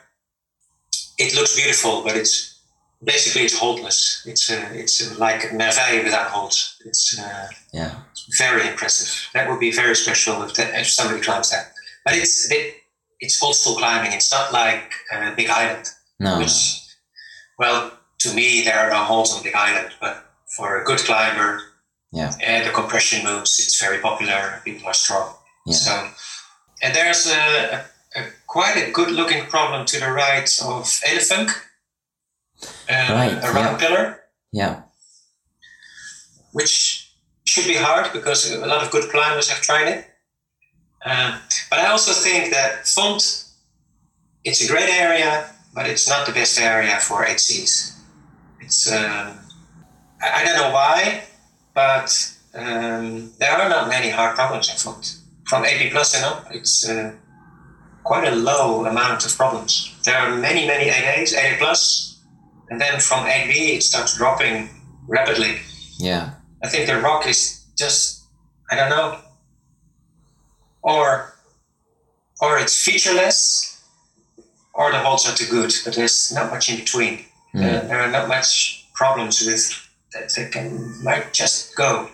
It 1.20 1.36
looks 1.36 1.56
beautiful, 1.56 2.02
but 2.04 2.18
it's 2.18 2.55
basically 3.06 3.44
it's 3.46 3.58
holdless. 3.58 4.24
It's 4.26 4.50
uh, 4.50 4.70
it's 4.74 5.18
like 5.20 5.42
Merveille 5.52 6.04
without 6.04 6.28
holds. 6.32 6.82
It's 6.86 7.18
uh, 7.20 7.48
Yeah. 7.72 7.92
very 8.40 8.68
impressive. 8.68 9.30
That 9.34 9.50
would 9.50 9.60
be 9.60 9.72
very 9.72 9.96
special 9.96 10.44
if, 10.44 10.54
that, 10.56 10.74
if 10.80 10.88
somebody 10.88 11.22
climbs 11.22 11.50
that. 11.52 11.72
But 12.06 12.16
it's 12.16 12.52
it, 12.52 12.76
it's 13.20 13.42
old 13.44 13.78
climbing. 13.78 14.14
It's 14.14 14.32
not 14.32 14.52
like 14.52 14.92
uh, 15.14 15.34
Big 15.36 15.50
Island, 15.50 15.86
No. 16.20 16.38
which, 16.40 16.82
well, 17.60 17.92
to 18.20 18.34
me 18.34 18.64
there 18.64 18.80
are 18.80 18.90
no 18.90 19.04
holds 19.04 19.32
on 19.34 19.44
Big 19.44 19.56
Island. 19.56 19.92
But 20.02 20.16
for 20.58 20.82
a 20.82 20.84
good 20.86 21.00
climber, 21.00 21.62
Yeah. 22.12 22.32
and 22.44 22.66
the 22.66 22.72
compression 22.72 23.24
moves, 23.24 23.60
it's 23.60 23.80
very 23.82 24.00
popular. 24.00 24.62
People 24.66 24.88
are 24.88 24.94
strong. 24.94 25.34
Yeah. 25.66 25.78
So, 25.78 26.10
and 26.84 26.94
there's 26.96 27.28
a, 27.28 27.36
a, 27.36 28.20
a 28.20 28.24
quite 28.48 28.78
a 28.78 28.92
good 28.92 29.12
looking 29.12 29.46
problem 29.48 29.86
to 29.86 30.00
the 30.00 30.12
right 30.12 30.50
of 30.64 30.84
Elephant, 31.12 31.50
uh, 32.90 33.14
Right, 33.14 33.34
a 33.44 33.52
round 33.52 33.80
yeah. 33.82 33.88
pillar, 33.88 34.22
Yeah. 34.52 34.82
which 36.52 37.12
should 37.46 37.66
be 37.68 37.76
hard 37.76 38.12
because 38.14 38.52
a 38.52 38.66
lot 38.66 38.84
of 38.84 38.92
good 38.92 39.10
climbers 39.12 39.50
have 39.50 39.62
tried 39.62 39.88
it. 39.88 40.06
Um, 41.06 41.40
but 41.70 41.80
I 41.80 41.88
also 41.88 42.12
think 42.14 42.52
that 42.52 42.88
Font, 42.88 43.46
it's 44.44 44.62
a 44.62 44.68
great 44.68 44.90
area, 44.90 45.50
but 45.74 45.88
it's 45.88 46.08
not 46.10 46.26
the 46.26 46.32
best 46.34 46.60
area 46.60 47.00
for 47.00 47.24
HCs. 47.26 47.94
It's 48.62 48.92
um, 48.92 49.38
I, 50.22 50.44
don't 50.44 50.58
know 50.58 50.72
why, 50.72 51.24
but 51.76 52.10
um, 52.56 53.32
there 53.38 53.52
are 53.52 53.70
not 53.70 53.88
many 53.90 54.10
hard 54.10 54.36
problems 54.36 54.70
in 54.72 54.78
Font. 54.78 55.18
From 55.48 55.64
AP 55.64 55.92
plus 55.92 56.16
and 56.16 56.26
up, 56.26 56.48
it's 56.50 56.90
uh, 56.90 57.14
quite 58.04 58.28
a 58.28 58.36
low 58.36 58.86
amount 58.86 59.26
of 59.26 59.36
problems. 59.38 59.96
There 60.04 60.18
are 60.18 60.36
many, 60.36 60.66
many 60.66 60.90
8As, 60.90 61.36
8A 61.36 61.58
plus, 61.60 62.15
and 62.70 62.80
then 62.82 63.00
from 63.00 63.26
8B 63.26 63.78
it 63.78 63.84
starts 63.84 64.18
dropping 64.18 64.70
rapidly. 65.08 65.58
Yeah. 65.98 66.32
I 66.64 66.68
think 66.68 66.88
the 66.88 67.00
rock 67.00 67.28
is 67.28 67.64
just 67.78 68.26
I 68.72 68.76
don't 68.76 68.90
know, 68.90 69.20
or 70.82 71.34
or 72.42 72.58
it's 72.58 72.84
featureless, 72.84 73.84
or 74.74 74.92
the 74.92 75.00
holds 75.00 75.30
are 75.30 75.36
too 75.36 75.46
good. 75.50 75.74
But 75.84 75.96
there's 75.96 76.32
not 76.32 76.52
much 76.52 76.70
in 76.70 76.78
between. 76.78 77.20
Mm. 77.54 77.62
There, 77.62 77.82
there 77.82 78.00
are 78.02 78.12
not 78.12 78.28
much 78.28 78.88
problems 78.96 79.46
with 79.46 79.72
that. 80.14 80.34
They 80.36 80.50
can 80.50 81.04
might 81.04 81.34
just 81.34 81.76
go. 81.76 82.10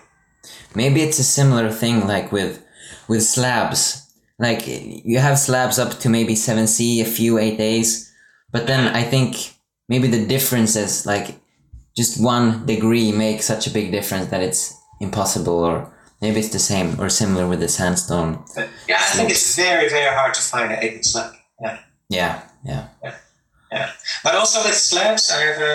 Maybe 0.74 1.00
it's 1.00 1.18
a 1.18 1.24
similar 1.24 1.70
thing 1.70 2.06
like 2.06 2.30
with 2.32 2.62
with 3.08 3.22
slabs. 3.22 4.00
Like 4.38 4.66
you 4.66 5.18
have 5.18 5.38
slabs 5.38 5.78
up 5.78 6.00
to 6.00 6.08
maybe 6.08 6.34
7C, 6.34 7.00
a 7.00 7.04
few 7.04 7.38
8 7.38 7.56
days, 7.56 8.12
but 8.50 8.66
then 8.66 8.88
I 8.88 9.04
think 9.04 9.51
maybe 9.92 10.08
the 10.16 10.24
differences 10.36 11.04
like 11.12 11.26
just 12.00 12.12
one 12.34 12.46
degree 12.72 13.12
makes 13.24 13.44
such 13.52 13.64
a 13.66 13.70
big 13.78 13.92
difference 13.96 14.26
that 14.32 14.42
it's 14.48 14.62
impossible 15.06 15.58
or 15.68 15.76
maybe 16.22 16.38
it's 16.42 16.54
the 16.58 16.64
same 16.72 16.88
or 17.00 17.08
similar 17.10 17.46
with 17.50 17.60
the 17.60 17.68
sandstone. 17.68 18.30
But 18.56 18.68
yeah, 18.88 19.00
I 19.06 19.10
think 19.16 19.28
it's 19.30 19.54
very 19.56 19.88
very 19.96 20.12
hard 20.18 20.32
to 20.38 20.42
find 20.52 20.72
an 20.72 20.78
eight 20.84 21.04
slab. 21.04 21.32
Yeah, 21.60 21.78
Yeah, 22.08 22.34
yeah. 22.70 22.84
yeah. 23.72 23.90
but 24.24 24.34
also 24.40 24.58
with 24.64 24.78
slabs, 24.90 25.30
I 25.30 25.40
have 25.48 25.60
a. 25.72 25.74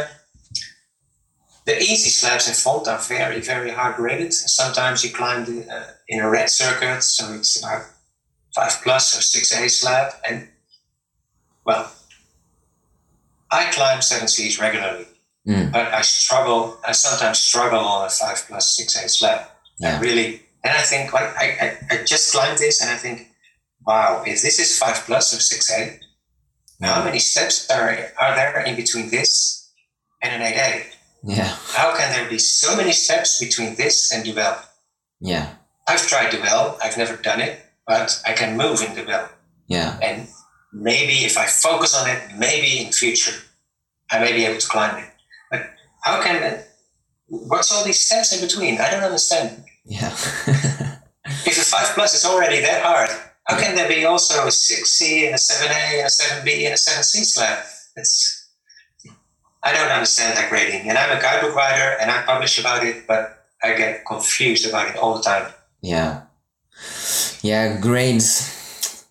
The 1.65 1.75
easy 1.91 2.11
slabs 2.21 2.47
in 2.47 2.55
Font 2.63 2.87
are 2.87 3.01
very, 3.17 3.41
very 3.41 3.71
hard 3.71 3.97
graded. 3.97 4.33
Sometimes 4.33 5.03
you 5.03 5.11
climb 5.19 5.43
the, 5.49 5.57
uh, 5.75 5.87
in 6.07 6.21
a 6.21 6.29
red 6.29 6.49
circuit, 6.49 7.03
so 7.03 7.33
it's 7.33 7.59
about 7.59 7.83
five 8.55 8.73
plus 8.83 9.05
or 9.17 9.21
six 9.21 9.51
A 9.51 9.67
slab. 9.67 10.13
And 10.27 10.47
well, 11.65 11.91
I 13.51 13.71
climb 13.71 14.01
seven 14.01 14.27
Cs 14.27 14.59
regularly, 14.59 15.05
Mm. 15.47 15.71
but 15.71 15.93
I 15.93 16.01
struggle. 16.01 16.77
I 16.85 16.91
sometimes 16.91 17.39
struggle 17.39 17.79
on 17.79 18.05
a 18.05 18.09
five 18.09 18.43
plus 18.47 18.75
six 18.75 18.95
A 18.95 19.07
slab. 19.07 19.47
Yeah. 19.79 19.97
I 19.97 19.99
really, 20.01 20.41
and 20.63 20.73
I 20.77 20.81
think 20.81 21.13
like 21.13 21.35
I, 21.37 21.45
I, 21.61 21.77
I 21.99 22.03
just 22.03 22.33
climbed 22.33 22.57
this, 22.57 22.81
and 22.81 22.89
I 22.89 22.97
think, 22.97 23.29
wow, 23.85 24.23
if 24.25 24.41
this 24.41 24.59
is 24.59 24.77
five 24.77 24.97
plus 25.05 25.33
or 25.33 25.39
six 25.39 25.71
A, 25.71 25.99
how 26.81 27.03
many 27.03 27.19
steps 27.19 27.69
are 27.69 28.11
are 28.19 28.35
there 28.35 28.59
in 28.65 28.75
between 28.75 29.09
this 29.09 29.71
and 30.21 30.33
an 30.35 30.41
eight 30.41 30.57
A? 30.59 30.85
Yeah. 31.23 31.55
How 31.73 31.95
can 31.95 32.11
there 32.11 32.29
be 32.29 32.39
so 32.39 32.75
many 32.75 32.91
steps 32.91 33.39
between 33.39 33.75
this 33.75 34.11
and 34.13 34.23
Duvel? 34.25 34.55
Yeah. 35.21 35.53
I've 35.87 36.05
tried 36.07 36.31
Duvel, 36.31 36.77
I've 36.83 36.97
never 36.97 37.15
done 37.15 37.39
it, 37.41 37.59
but 37.87 38.21
I 38.27 38.33
can 38.33 38.57
move 38.57 38.81
in 38.81 38.93
Duvel. 38.95 39.29
Yeah. 39.67 39.97
And 40.01 40.27
maybe 40.73 41.25
if 41.25 41.37
I 41.37 41.45
focus 41.45 41.95
on 41.95 42.09
it, 42.09 42.21
maybe 42.37 42.85
in 42.85 42.91
future 42.91 43.35
I 44.11 44.19
may 44.19 44.33
be 44.33 44.45
able 44.45 44.59
to 44.59 44.67
climb 44.67 44.97
it. 45.03 45.09
But 45.51 45.69
how 46.01 46.21
can 46.21 46.63
what's 47.27 47.71
all 47.71 47.83
these 47.83 47.99
steps 47.99 48.33
in 48.33 48.41
between? 48.41 48.79
I 48.79 48.89
don't 48.91 49.03
understand. 49.03 49.63
Yeah. 49.85 50.15
If 51.45 51.57
a 51.57 51.65
five 51.65 51.89
plus 51.93 52.13
is 52.13 52.25
already 52.25 52.61
that 52.61 52.83
hard, 52.83 53.09
how 53.47 53.59
can 53.59 53.75
there 53.75 53.89
be 53.89 54.05
also 54.05 54.47
a 54.47 54.51
six 54.51 54.91
C 54.91 55.25
and 55.25 55.35
a 55.35 55.37
seven 55.37 55.69
A 55.75 55.97
and 55.99 56.07
a 56.07 56.09
seven 56.09 56.45
B 56.45 56.63
and 56.63 56.73
a 56.73 56.77
seven 56.77 57.03
C 57.03 57.25
slab? 57.25 57.65
It's 57.97 58.49
I 59.61 59.73
don't 59.73 59.91
understand 59.91 60.37
that 60.37 60.49
grading. 60.49 60.87
And 60.87 60.97
I'm 60.97 61.17
a 61.17 61.21
guidebook 61.21 61.53
writer 61.53 61.97
and 61.99 62.09
I 62.09 62.21
publish 62.21 62.57
about 62.59 62.85
it, 62.85 63.05
but 63.07 63.45
I 63.61 63.73
get 63.73 64.05
confused 64.05 64.65
about 64.69 64.87
it 64.87 64.95
all 64.95 65.17
the 65.17 65.23
time. 65.23 65.51
yeah. 65.81 66.21
Yeah, 67.41 67.79
grades 67.79 68.56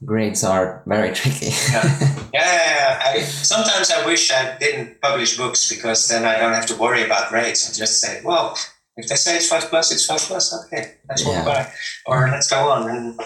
grades 0.07 0.45
are 0.45 0.83
very 0.87 1.13
tricky. 1.13 1.51
Yeah. 1.73 2.13
Yeah, 2.37 3.01
I, 3.03 3.21
sometimes 3.23 3.91
I 3.91 4.05
wish 4.05 4.31
I 4.31 4.59
didn't 4.59 5.01
publish 5.01 5.39
books 5.39 5.71
because 5.73 6.07
then 6.09 6.27
I 6.27 6.37
don't 6.39 6.53
have 6.53 6.67
to 6.67 6.77
worry 6.77 7.03
about 7.03 7.31
grades 7.31 7.67
and 7.67 7.75
just 7.75 7.99
say, 7.99 8.21
well, 8.23 8.59
if 8.99 9.09
they 9.09 9.15
say 9.17 9.37
it's 9.37 9.49
five 9.49 9.65
plus, 9.71 9.91
it's 9.91 10.05
five 10.05 10.21
plus. 10.21 10.53
Okay, 10.67 10.97
let's 11.09 11.25
walk 11.25 11.35
Yeah. 11.35 11.45
by, 11.45 11.73
or 12.05 12.29
let's 12.29 12.51
go 12.51 12.69
on. 12.69 12.91
And 12.91 13.19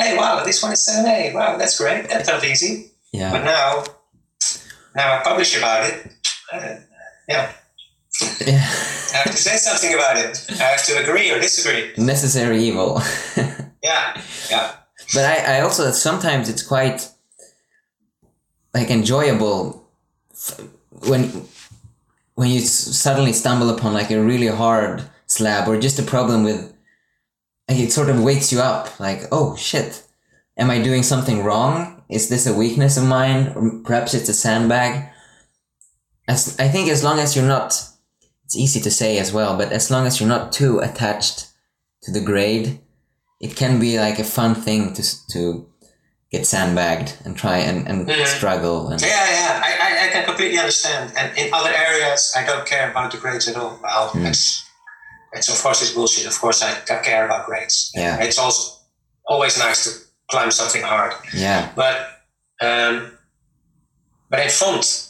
hey, 0.00 0.16
wow, 0.16 0.42
this 0.42 0.62
one 0.62 0.72
is 0.72 0.82
seven 0.86 1.04
A. 1.10 1.34
Wow, 1.34 1.58
that's 1.58 1.76
great. 1.78 2.08
That 2.08 2.24
felt 2.24 2.44
easy. 2.44 2.92
Yeah. 3.12 3.30
But 3.30 3.44
now, 3.44 3.84
now 4.94 5.18
I 5.18 5.22
publish 5.22 5.58
about 5.58 5.84
it. 5.90 6.12
Uh, 6.50 6.76
yeah, 7.28 7.52
yeah. 8.46 8.64
I 9.12 9.16
have 9.20 9.32
to 9.32 9.36
say 9.36 9.56
something 9.58 9.92
about 9.92 10.16
it. 10.16 10.46
I 10.48 10.64
have 10.64 10.84
to 10.86 11.02
agree 11.02 11.30
or 11.30 11.38
disagree. 11.40 11.92
Necessary 12.02 12.62
evil. 12.62 13.02
Yeah, 13.82 14.20
yeah, 14.50 14.72
but 15.14 15.24
I, 15.24 15.58
I 15.58 15.60
also 15.60 15.90
sometimes 15.90 16.48
it's 16.48 16.62
quite 16.62 17.08
like 18.74 18.90
enjoyable 18.90 19.88
when 21.08 21.46
when 22.34 22.50
you 22.50 22.60
suddenly 22.60 23.32
stumble 23.32 23.70
upon 23.70 23.94
like 23.94 24.10
a 24.10 24.22
really 24.22 24.48
hard 24.48 25.02
slab 25.26 25.68
or 25.68 25.80
just 25.80 25.98
a 25.98 26.02
problem 26.02 26.44
with 26.44 26.74
like 27.68 27.78
it 27.78 27.92
sort 27.92 28.10
of 28.10 28.22
wakes 28.22 28.52
you 28.52 28.60
up 28.60 28.98
like 29.00 29.22
oh 29.32 29.56
shit. 29.56 30.02
Am 30.58 30.70
i 30.70 30.80
doing 30.80 31.02
something 31.02 31.44
wrong? 31.44 32.02
Is 32.08 32.30
this 32.30 32.46
a 32.46 32.54
weakness 32.54 32.96
of 32.96 33.04
mine? 33.04 33.52
Or 33.54 33.78
perhaps 33.84 34.14
it's 34.14 34.30
a 34.30 34.34
sandbag. 34.34 35.10
As 36.28 36.58
i 36.58 36.68
think 36.68 36.88
as 36.90 37.04
long 37.04 37.18
as 37.18 37.36
you're 37.36 37.46
not 37.56 37.68
it's 38.44 38.56
easy 38.56 38.80
to 38.80 38.90
say 38.90 39.18
as 39.18 39.32
well 39.32 39.56
but 39.56 39.72
as 39.72 39.90
long 39.90 40.06
as 40.06 40.20
you're 40.20 40.28
not 40.28 40.52
too 40.52 40.78
attached 40.80 41.48
to 42.02 42.10
the 42.12 42.20
grade 42.20 42.80
it 43.40 43.56
can 43.56 43.78
be 43.80 43.98
like 43.98 44.18
a 44.18 44.24
fun 44.24 44.54
thing 44.54 44.92
to 44.94 45.02
to 45.32 45.66
get 46.32 46.46
sandbagged 46.46 47.16
and 47.24 47.36
try 47.36 47.58
and, 47.58 47.88
and 47.88 48.06
Mhm. 48.08 48.26
struggle 48.26 48.88
and 48.88 49.00
yeah, 49.00 49.30
yeah. 49.30 49.62
I, 49.64 49.70
I, 49.86 50.06
I 50.06 50.08
can 50.12 50.24
completely 50.24 50.58
understand. 50.58 51.12
And 51.16 51.38
in 51.38 51.54
other 51.54 51.70
areas, 51.70 52.32
I 52.36 52.44
don't 52.44 52.66
care 52.66 52.90
about 52.90 53.12
the 53.12 53.18
grades 53.18 53.48
at 53.48 53.56
all. 53.56 53.78
Well, 53.82 54.10
Mm. 54.10 54.26
it's 54.28 54.64
it's 55.32 55.48
of 55.48 55.62
course 55.62 55.82
it's 55.82 55.92
bullshit. 55.94 56.26
Of 56.26 56.40
course, 56.40 56.62
I, 56.62 56.72
care 57.02 57.24
about 57.26 57.46
grades. 57.46 57.90
Yeah. 57.94 58.18
it's 58.22 58.38
also 58.38 58.72
always 59.28 59.56
nice 59.58 59.84
to 59.84 59.90
climb 60.30 60.50
something 60.50 60.82
hard. 60.82 61.12
yeah 61.34 61.68
But 61.76 61.96
um, 62.60 63.12
but 64.30 64.40
in 64.40 64.50
font, 64.50 65.08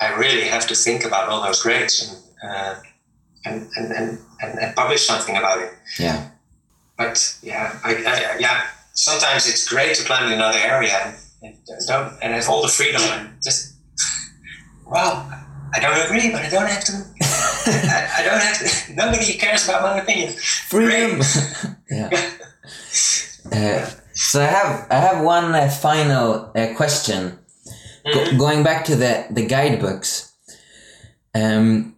I 0.00 0.08
really 0.18 0.48
have 0.48 0.66
to 0.68 0.74
think 0.74 1.04
about 1.04 1.28
all 1.28 1.42
those 1.42 1.62
grades 1.62 2.02
and 2.08 2.18
uh, 2.50 2.74
and, 3.44 3.68
and, 3.76 3.92
and, 3.92 4.18
and 4.42 4.58
and 4.58 4.74
publish 4.76 5.06
something 5.06 5.36
about 5.36 5.58
it. 5.62 5.70
yeah 5.98 6.29
But 7.00 7.38
yeah, 7.42 7.80
I, 7.82 7.94
I, 7.94 8.36
yeah. 8.38 8.66
Sometimes 8.92 9.48
it's 9.48 9.66
great 9.66 9.96
to 9.96 10.04
climb 10.04 10.26
in 10.26 10.34
another 10.34 10.58
area, 10.58 11.16
and 11.42 11.56
and 11.56 11.56
don't 11.88 12.12
and 12.20 12.34
have 12.34 12.46
all 12.50 12.60
the 12.60 12.68
freedom 12.68 13.00
and 13.00 13.30
just 13.42 13.72
well, 14.84 15.26
I 15.74 15.80
don't 15.80 15.98
agree, 16.04 16.30
but 16.30 16.42
I 16.42 16.50
don't 16.50 16.68
have 16.68 16.84
to. 16.84 16.92
I, 17.24 18.10
I, 18.18 18.22
don't 18.22 18.42
have 18.42 18.58
to. 18.58 18.94
Nobody 19.02 19.32
cares 19.38 19.64
about 19.64 19.80
my 19.80 20.02
opinion. 20.02 20.34
Freedom. 20.68 21.22
yeah. 21.90 22.10
Uh, 23.50 23.90
so 24.12 24.42
I 24.42 24.50
have 24.58 24.86
I 24.90 24.96
have 24.96 25.24
one 25.24 25.54
uh, 25.54 25.70
final 25.70 26.52
uh, 26.54 26.74
question. 26.76 27.38
Mm-hmm. 28.04 28.36
Go, 28.36 28.44
going 28.44 28.62
back 28.62 28.84
to 28.84 28.94
the 28.94 29.26
the 29.30 29.46
guidebooks. 29.46 30.34
Um, 31.34 31.94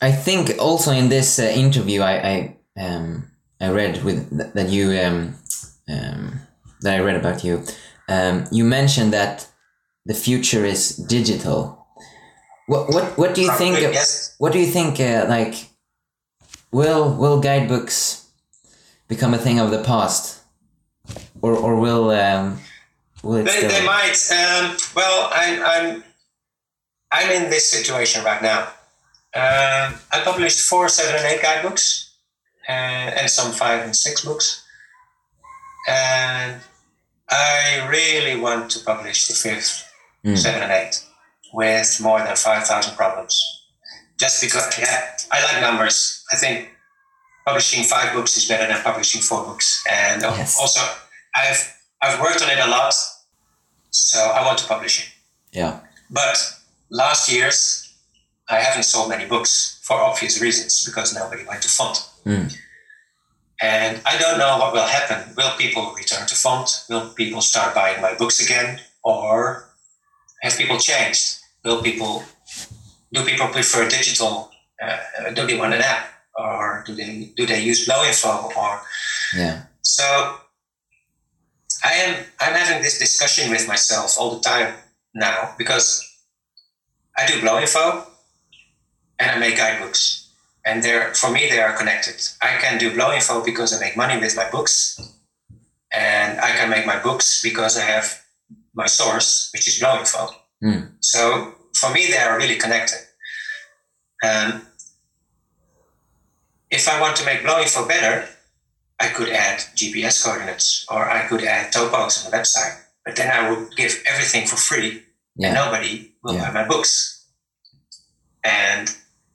I 0.00 0.12
think 0.12 0.56
also 0.58 0.92
in 0.92 1.10
this 1.10 1.38
uh, 1.38 1.42
interview 1.42 2.00
I 2.00 2.14
I 2.32 2.56
um 2.80 3.31
I 3.62 3.70
read 3.70 4.02
with 4.04 4.54
that 4.54 4.68
you 4.68 4.90
um 5.00 5.34
um 5.88 6.40
that 6.82 6.96
I 6.96 7.00
read 7.00 7.16
about 7.16 7.44
you 7.44 7.64
um 8.08 8.44
you 8.50 8.64
mentioned 8.64 9.12
that 9.12 9.46
the 10.04 10.14
future 10.14 10.64
is 10.64 10.96
digital. 10.96 11.86
What 12.66 12.88
what 12.90 13.18
what 13.18 13.34
do 13.34 13.42
you 13.42 13.52
think? 13.52 13.80
Yes. 13.80 14.34
What 14.38 14.52
do 14.52 14.58
you 14.58 14.66
think? 14.66 15.00
Uh, 15.00 15.26
like, 15.28 15.54
will 16.70 17.14
will 17.14 17.40
guidebooks 17.40 18.30
become 19.08 19.34
a 19.34 19.38
thing 19.38 19.60
of 19.60 19.70
the 19.70 19.82
past, 19.82 20.40
or 21.40 21.54
or 21.54 21.78
will 21.78 22.10
um, 22.10 22.58
will 23.22 23.36
it 23.36 23.44
they, 23.44 23.66
they 23.66 23.84
might. 23.86 24.16
Um, 24.30 24.76
well, 24.96 25.30
I'm 25.32 25.62
I'm 25.62 26.04
I'm 27.12 27.30
in 27.30 27.50
this 27.50 27.68
situation 27.70 28.24
right 28.24 28.42
now. 28.42 28.62
Um, 29.34 29.94
I 30.12 30.20
published 30.24 30.60
four, 30.68 30.88
seven, 30.88 31.16
and 31.16 31.24
eight 31.24 31.42
guidebooks, 31.42 31.84
uh, 31.84 32.11
and 32.68 33.28
some 33.30 33.52
five 33.52 33.84
and 33.84 33.94
six 33.94 34.24
books, 34.24 34.64
and 35.88 36.60
I 37.30 37.88
really 37.88 38.38
want 38.40 38.70
to 38.72 38.84
publish 38.84 39.28
the 39.28 39.34
fifth 39.34 39.84
mm. 40.24 40.36
seven 40.36 40.62
and 40.62 40.72
eight, 40.72 41.02
with 41.52 41.98
more 42.00 42.18
than 42.18 42.36
5,000 42.36 42.96
problems. 42.96 43.64
Just 44.18 44.42
because, 44.42 44.78
yeah, 44.78 45.16
I 45.30 45.42
like 45.44 45.60
numbers. 45.60 46.24
I 46.32 46.36
think 46.36 46.70
publishing 47.46 47.84
five 47.84 48.12
books 48.14 48.36
is 48.36 48.46
better 48.46 48.72
than 48.72 48.82
publishing 48.82 49.20
four 49.20 49.44
books. 49.44 49.82
And 49.90 50.22
yes. 50.22 50.58
also, 50.60 50.80
I've, 51.34 51.76
I've 52.02 52.20
worked 52.20 52.42
on 52.42 52.50
it 52.50 52.58
a 52.58 52.70
lot, 52.70 52.94
so 53.90 54.18
I 54.18 54.44
want 54.44 54.58
to 54.58 54.66
publish 54.66 55.00
it. 55.00 55.56
Yeah. 55.56 55.80
But 56.10 56.38
last 56.90 57.32
years, 57.32 57.81
I 58.52 58.60
haven't 58.60 58.82
sold 58.82 59.08
many 59.08 59.24
books 59.24 59.80
for 59.82 59.96
obvious 59.96 60.40
reasons 60.42 60.84
because 60.84 61.14
nobody 61.14 61.42
went 61.46 61.62
to 61.62 61.70
font. 61.70 62.06
Mm. 62.26 62.54
And 63.62 64.00
I 64.04 64.18
don't 64.18 64.38
know 64.38 64.58
what 64.58 64.74
will 64.74 64.86
happen. 64.86 65.34
Will 65.34 65.56
people 65.56 65.94
return 65.96 66.26
to 66.26 66.34
font? 66.34 66.84
Will 66.90 67.08
people 67.14 67.40
start 67.40 67.74
buying 67.74 68.02
my 68.02 68.12
books 68.14 68.44
again? 68.44 68.78
Or 69.02 69.70
have 70.42 70.58
people 70.58 70.76
changed? 70.76 71.38
Will 71.64 71.80
people 71.82 72.24
do 73.12 73.24
people 73.24 73.48
prefer 73.48 73.88
digital? 73.88 74.50
Uh, 74.82 75.30
do 75.32 75.46
they 75.46 75.56
want 75.56 75.72
an 75.72 75.80
app, 75.80 76.08
or 76.36 76.84
do 76.86 76.94
they 76.94 77.32
do 77.36 77.46
they 77.46 77.62
use 77.62 77.86
Bleau.info? 77.86 78.50
Or 78.54 78.82
yeah. 79.34 79.62
So 79.80 80.04
I 81.84 81.92
am 81.92 82.24
I'm 82.40 82.54
having 82.54 82.82
this 82.82 82.98
discussion 82.98 83.50
with 83.50 83.66
myself 83.66 84.18
all 84.18 84.36
the 84.36 84.42
time 84.42 84.74
now 85.14 85.54
because 85.56 86.02
I 87.16 87.26
do 87.26 87.40
Bleau.info 87.40 87.84
and 87.92 88.11
I 89.30 89.38
make 89.38 89.56
guidebooks, 89.56 90.30
and 90.64 90.82
they're 90.82 91.14
for 91.14 91.30
me 91.30 91.48
they 91.48 91.60
are 91.60 91.76
connected. 91.76 92.16
I 92.40 92.56
can 92.58 92.78
do 92.78 92.90
Bleau.info 92.94 93.44
because 93.44 93.72
I 93.74 93.80
make 93.80 93.96
money 93.96 94.18
with 94.20 94.36
my 94.36 94.48
books, 94.50 95.00
and 95.92 96.40
I 96.40 96.52
can 96.52 96.70
make 96.70 96.86
my 96.86 96.98
books 97.02 97.42
because 97.42 97.78
I 97.78 97.82
have 97.82 98.22
my 98.74 98.86
source, 98.86 99.50
which 99.52 99.68
is 99.68 99.78
Bleau.info. 99.78 100.28
Mm. 100.62 100.92
So 101.00 101.54
for 101.74 101.92
me, 101.92 102.06
they 102.06 102.18
are 102.18 102.38
really 102.38 102.56
connected. 102.56 103.00
Um, 104.24 104.62
if 106.70 106.88
I 106.88 107.00
want 107.00 107.16
to 107.16 107.26
make 107.26 107.42
Bleau.info 107.42 107.86
better, 107.86 108.28
I 108.98 109.08
could 109.08 109.30
add 109.30 109.58
GPS 109.74 110.24
coordinates 110.24 110.86
or 110.88 111.10
I 111.10 111.26
could 111.26 111.42
add 111.42 111.72
topos 111.72 112.24
on 112.24 112.30
the 112.30 112.36
website. 112.36 112.78
But 113.04 113.16
then 113.16 113.30
I 113.30 113.50
would 113.50 113.76
give 113.76 114.00
everything 114.06 114.46
for 114.46 114.56
free 114.56 115.02
yeah. 115.36 115.48
and 115.48 115.54
nobody 115.56 116.12
will 116.22 116.34
yeah. 116.34 116.52
buy 116.52 116.62
my 116.62 116.68
books. 116.68 117.26
And 118.44 118.94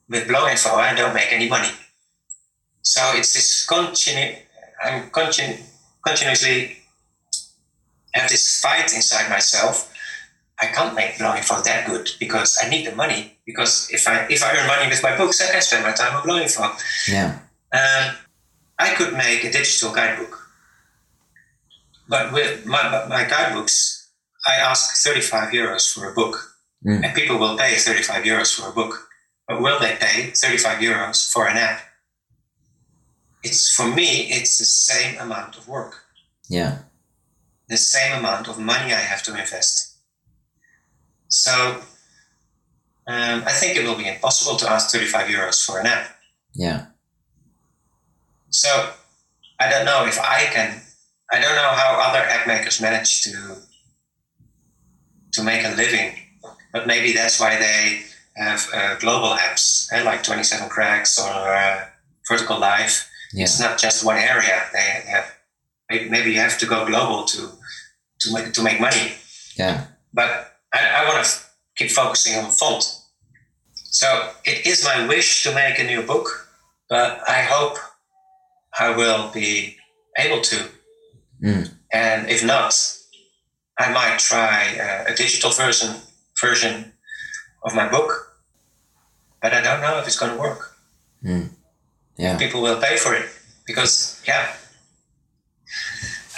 with 0.10 0.28
Bleau.info, 0.28 0.70
I 0.76 0.94
don't 0.94 1.14
make 1.14 1.32
any 1.32 1.50
money. 1.50 1.70
So 2.82 3.02
it's 3.16 3.34
this 3.34 3.66
continu- 3.68 4.38
I'm 4.84 5.10
continu- 5.10 5.62
continuously 6.06 6.78
have 8.14 8.30
this 8.30 8.62
fight 8.62 8.94
inside 8.94 9.30
myself. 9.30 9.92
I 10.60 10.68
can't 10.68 10.96
make 10.96 11.18
Bleau.info 11.18 11.62
that 11.64 11.88
good 11.88 12.10
because 12.20 12.58
I 12.62 12.70
need 12.70 12.88
the 12.88 12.96
money. 12.96 13.38
Because 13.46 13.90
if 13.92 14.08
I 14.08 14.26
if 14.30 14.44
I 14.44 14.56
earn 14.58 14.68
money 14.68 14.90
with 14.90 15.04
my 15.04 15.16
books, 15.16 15.42
I 15.42 15.52
can 15.52 15.62
spend 15.62 15.84
my 15.84 15.92
time 15.92 16.16
on 16.16 16.24
Bleau.info. 16.24 16.72
Yeah. 17.08 17.40
Um, 17.74 18.16
I 18.80 18.94
could 18.96 19.14
make 19.14 19.44
a 19.44 19.52
digital 19.52 19.94
guidebook, 19.94 20.50
but 22.08 22.32
with 22.32 22.66
my 22.66 23.06
my 23.08 23.24
guidebooks, 23.26 24.10
I 24.48 24.56
ask 24.56 25.04
thirty 25.04 25.22
five 25.22 25.52
euros 25.54 25.94
for 25.94 26.10
a 26.10 26.14
book, 26.14 26.58
mm. 26.86 27.04
and 27.04 27.14
people 27.16 27.38
will 27.38 27.58
pay 27.58 27.76
thirty 27.76 28.04
five 28.04 28.24
euros 28.24 28.56
for 28.56 28.70
a 28.70 28.72
book. 28.72 29.07
But 29.48 29.62
will 29.62 29.80
they 29.80 29.96
pay 30.00 30.32
thirty 30.32 30.58
five 30.58 30.80
euros 30.80 31.32
for 31.32 31.48
an 31.48 31.58
app? 31.58 31.82
It's 33.44 33.74
for 33.74 33.88
me, 33.88 34.30
it's 34.30 34.58
the 34.58 34.66
same 34.66 35.18
amount 35.20 35.58
of 35.58 35.68
work. 35.68 36.04
Yeah 36.50 36.80
the 37.68 37.78
same 37.78 38.18
amount 38.18 38.48
of 38.48 38.58
money 38.58 38.94
I 38.94 39.00
have 39.00 39.24
to 39.24 39.32
invest. 39.32 39.98
So 41.28 41.82
um, 43.08 43.44
I 43.46 43.52
think 43.52 43.78
it 43.78 43.86
will 43.86 43.98
be 43.98 44.08
impossible 44.08 44.58
to 44.58 44.70
ask 44.70 44.90
35 44.92 45.28
euros 45.28 45.66
for 45.66 45.80
an 45.80 45.88
app. 45.88 46.10
Yeah. 46.54 46.86
So 48.50 48.92
I 49.60 49.70
don't 49.70 49.86
know 49.86 50.06
if 50.06 50.20
I 50.20 50.46
can. 50.54 50.82
I 51.32 51.42
don't 51.42 51.56
know 51.56 51.72
how 51.76 52.00
other 52.02 52.20
app 52.20 52.48
makers 52.48 52.80
manage 52.82 53.22
to 53.24 53.58
to 55.34 55.44
make 55.44 55.66
a 55.66 55.76
living, 55.76 56.14
but 56.72 56.88
maybe 56.88 57.12
that's 57.12 57.40
why 57.40 57.60
they 57.60 58.04
have 58.38 58.68
uh, 58.74 58.96
global 59.00 59.30
apps 59.30 59.92
eh, 59.92 60.04
like 60.04 60.24
27 60.24 60.70
Crags 60.70 61.20
or 61.20 61.32
uh, 61.32 61.86
Vertical 62.30 62.60
Life. 62.60 63.10
Yeah. 63.34 63.44
It's 63.44 63.60
not 63.60 63.78
just 63.78 64.06
one 64.06 64.18
area. 64.18 64.64
They 64.74 65.04
have 65.08 65.34
maybe 65.90 66.32
you 66.32 66.40
have 66.40 66.58
to 66.60 66.66
go 66.66 66.86
global 66.86 67.24
to 67.26 67.50
to 68.22 68.34
make 68.34 68.54
to 68.54 68.62
make 68.62 68.80
money. 68.80 69.14
Yeah. 69.58 69.86
But 70.14 70.58
I, 70.74 71.04
I 71.04 71.08
want 71.08 71.26
to 71.26 71.32
keep 71.78 71.92
focusing 71.92 72.38
on 72.38 72.52
font. 72.52 72.84
So 73.74 74.32
it 74.46 74.66
is 74.66 74.84
my 74.84 75.08
wish 75.08 75.44
to 75.44 75.54
make 75.54 75.80
a 75.80 75.84
new 75.84 76.02
book, 76.02 76.28
but 76.90 77.22
I 77.28 77.42
hope 77.42 77.78
I 78.80 78.96
will 78.96 79.32
be 79.32 79.78
able 80.18 80.42
to. 80.42 80.70
Mm. 81.44 81.72
And 81.94 82.30
if 82.30 82.44
not, 82.44 82.74
I 83.80 83.92
might 83.92 84.20
try 84.20 84.76
a, 84.80 85.14
a 85.14 85.16
digital 85.16 85.52
version 85.52 85.96
version 86.42 86.94
of 87.64 87.76
my 87.76 87.88
book. 87.88 88.27
But 89.42 89.54
I 89.54 89.62
don't 89.62 89.82
know 89.82 90.00
if 90.00 90.08
it's 90.08 90.20
going 90.20 90.34
to 90.34 90.40
work. 90.40 90.76
Mm. 91.24 91.50
Yeah. 92.18 92.38
People 92.38 92.62
will 92.62 92.82
pay 92.82 92.98
for 92.98 93.14
it 93.14 93.30
because 93.66 94.22
yeah, 94.28 94.54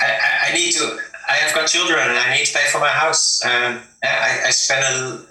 I, 0.02 0.50
I, 0.50 0.54
need 0.54 0.72
to. 0.74 1.00
I 1.28 1.34
have 1.34 1.54
got 1.56 1.68
children 1.68 2.00
and 2.00 2.18
I 2.18 2.36
need 2.36 2.46
to 2.46 2.54
pay 2.54 2.66
for 2.70 2.80
my 2.80 2.90
house. 2.90 3.44
Um, 3.46 3.82
I, 4.04 4.42
I 4.48 4.50
spend 4.52 4.84
a, 4.84 5.26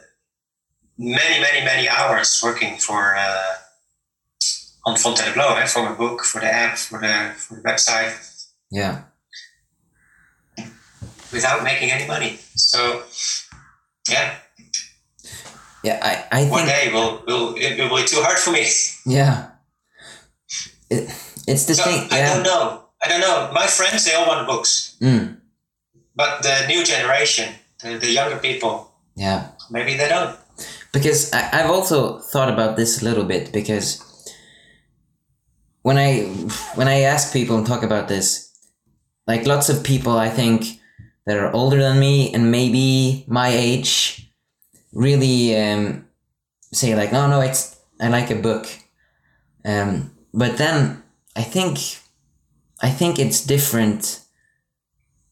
many, 0.98 1.40
many, 1.40 1.64
many 1.64 1.88
hours 1.88 2.40
working 2.42 2.78
for 2.78 3.14
uh, 3.16 3.54
on 4.86 4.96
Fontainebleau 4.96 5.56
eh, 5.56 5.66
for 5.66 5.82
my 5.82 5.92
book, 5.94 6.24
for 6.24 6.40
the 6.40 6.46
app, 6.46 6.78
for 6.78 6.98
the 6.98 7.34
for 7.36 7.56
the 7.56 7.62
website. 7.62 8.14
Yeah. 8.70 9.02
Without 11.30 11.62
making 11.62 11.90
any 11.90 12.06
money, 12.06 12.38
so 12.54 13.02
yeah. 14.08 14.36
Yeah, 15.89 16.01
I, 16.02 16.36
I 16.36 16.40
think 16.40 16.52
one 16.52 16.66
day 16.66 16.90
will 16.93 17.23
will 17.27 17.55
it 17.56 17.78
will 17.78 17.97
be 17.97 18.05
too 18.05 18.20
hard 18.20 18.39
for 18.39 18.52
me. 18.52 18.65
Yeah. 19.06 19.56
It, 20.90 21.09
it's 21.47 21.65
the 21.65 21.74
so 21.74 21.85
thing. 21.85 22.09
Yeah. 22.10 22.16
I 22.16 22.35
don't 22.35 22.43
know. 22.43 22.85
I 23.02 23.09
don't 23.09 23.20
know. 23.20 23.51
My 23.55 23.66
friends, 23.66 24.05
they 24.05 24.15
all 24.15 24.27
want 24.27 24.47
books. 24.47 24.97
Mm. 25.01 25.39
But 26.15 26.43
the 26.43 26.66
new 26.66 26.85
generation, 26.85 27.55
the, 27.82 27.97
the 27.97 28.10
younger 28.10 28.36
people, 28.36 28.93
yeah, 29.16 29.48
maybe 29.70 29.97
they 29.97 30.09
don't. 30.09 30.36
Because 30.93 31.32
I, 31.32 31.48
I've 31.52 31.70
also 31.70 32.19
thought 32.19 32.52
about 32.52 32.77
this 32.77 33.01
a 33.01 33.05
little 33.05 33.24
bit 33.24 33.52
because 33.52 34.05
when 35.82 35.97
I 35.97 36.24
when 36.74 36.89
I 36.89 37.01
ask 37.12 37.32
people 37.32 37.56
and 37.56 37.66
talk 37.66 37.82
about 37.82 38.09
this, 38.09 38.52
like 39.27 39.47
lots 39.47 39.69
of 39.70 39.85
people 39.85 40.19
I 40.19 40.28
think 40.28 40.81
that 41.24 41.39
are 41.39 41.52
older 41.52 41.78
than 41.78 41.98
me 41.98 42.35
and 42.35 42.51
maybe 42.51 43.24
my 43.28 43.48
age 43.48 44.17
really 44.93 45.56
um, 45.56 46.06
say 46.73 46.94
like 46.94 47.12
no 47.12 47.28
no 47.28 47.40
it's 47.40 47.77
I 48.01 48.09
like 48.09 48.31
a 48.31 48.36
book 48.36 48.66
um, 49.65 50.12
but 50.32 50.59
then 50.59 51.02
I 51.36 51.43
think 51.43 51.78
I 52.81 52.90
think 52.90 53.19
it's 53.19 53.44
different 53.44 54.20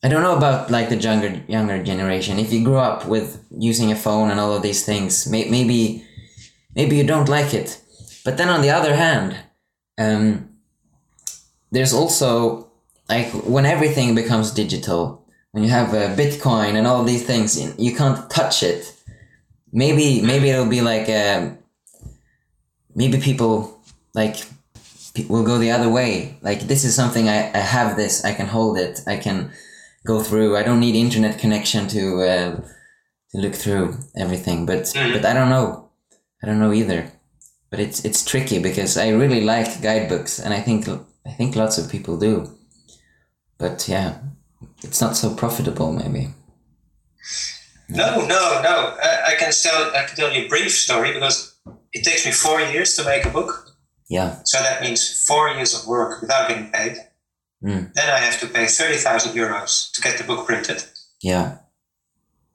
I 0.06 0.08
don't 0.08 0.22
know 0.22 0.36
about 0.36 0.70
like 0.70 0.88
the 0.88 0.96
younger 0.96 1.42
younger 1.48 1.82
generation. 1.82 2.38
If 2.38 2.52
you 2.52 2.62
grew 2.62 2.76
up 2.76 3.06
with 3.06 3.44
using 3.50 3.90
a 3.90 3.96
phone 3.96 4.30
and 4.30 4.38
all 4.38 4.54
of 4.54 4.62
these 4.62 4.84
things, 4.84 5.26
may, 5.26 5.48
maybe 5.48 6.04
maybe 6.76 6.96
you 6.96 7.04
don't 7.04 7.28
like 7.28 7.52
it. 7.52 7.80
But 8.24 8.36
then 8.36 8.48
on 8.48 8.62
the 8.62 8.70
other 8.70 8.94
hand, 8.94 9.36
um, 9.98 10.50
there's 11.72 11.92
also 11.92 12.70
like 13.08 13.28
when 13.44 13.66
everything 13.66 14.14
becomes 14.14 14.52
digital, 14.52 15.26
when 15.52 15.64
you 15.64 15.70
have 15.70 15.94
a 15.94 16.14
Bitcoin 16.14 16.74
and 16.74 16.86
all 16.86 17.02
these 17.02 17.24
things, 17.24 17.58
you 17.76 17.94
can't 17.94 18.30
touch 18.30 18.62
it. 18.62 18.92
Maybe 19.82 20.22
maybe 20.30 20.46
it'll 20.50 20.72
be 20.78 20.80
like 20.92 21.08
um, 21.22 21.58
maybe 22.94 23.18
people 23.20 23.78
like 24.14 24.36
will 25.28 25.44
go 25.44 25.58
the 25.58 25.70
other 25.76 25.90
way. 25.98 26.38
Like 26.48 26.60
this 26.66 26.82
is 26.84 26.94
something 26.94 27.28
I, 27.28 27.38
I 27.52 27.62
have 27.76 27.96
this, 27.96 28.24
I 28.24 28.32
can 28.38 28.46
hold 28.46 28.78
it, 28.78 29.00
I 29.06 29.16
can 29.18 29.50
go 30.06 30.22
through. 30.22 30.56
I 30.56 30.62
don't 30.62 30.80
need 30.80 30.94
internet 30.94 31.38
connection 31.38 31.88
to 31.88 32.02
uh, 32.32 32.50
to 33.30 33.36
look 33.38 33.54
through 33.54 33.86
everything. 34.16 34.66
But 34.66 34.82
Mhm. 34.94 35.12
but 35.14 35.24
I 35.24 35.32
don't 35.34 35.50
know. 35.50 35.90
I 36.42 36.46
don't 36.46 36.58
know 36.60 36.72
either. 36.72 37.00
But 37.70 37.80
it's 37.80 38.04
it's 38.04 38.24
tricky 38.24 38.58
because 38.68 38.96
I 38.96 39.08
really 39.10 39.40
like 39.54 39.82
guidebooks, 39.82 40.38
and 40.44 40.54
I 40.54 40.60
think 40.62 40.88
I 41.28 41.32
think 41.36 41.56
lots 41.56 41.78
of 41.78 41.90
people 41.90 42.16
do. 42.18 42.32
But 43.58 43.88
yeah, 43.88 44.10
it's 44.84 45.00
not 45.00 45.16
so 45.16 45.34
profitable, 45.34 45.92
maybe. 45.92 46.28
No, 47.88 48.20
no, 48.26 48.60
no. 48.62 48.96
I, 49.02 49.32
I 49.32 49.34
can 49.38 49.52
tell 49.52 49.94
I 49.94 50.04
can 50.06 50.16
tell 50.16 50.32
you 50.32 50.46
a 50.46 50.48
brief 50.48 50.72
story 50.72 51.12
because 51.12 51.56
it 51.92 52.04
takes 52.04 52.26
me 52.26 52.32
four 52.32 52.60
years 52.60 52.96
to 52.96 53.04
make 53.04 53.24
a 53.24 53.30
book. 53.30 53.76
Yeah. 54.08 54.40
So 54.44 54.58
that 54.58 54.80
means 54.82 55.24
four 55.26 55.48
years 55.50 55.74
of 55.74 55.86
work 55.86 56.20
without 56.20 56.48
getting 56.48 56.70
paid. 56.70 56.96
Mm. 57.62 57.92
Then 57.94 58.10
I 58.10 58.18
have 58.18 58.38
to 58.40 58.46
pay 58.46 58.66
thirty 58.66 58.96
thousand 58.98 59.32
euros 59.32 59.92
to 59.92 60.00
get 60.00 60.18
the 60.18 60.24
book 60.24 60.46
printed. 60.46 60.84
Yeah. 61.22 61.58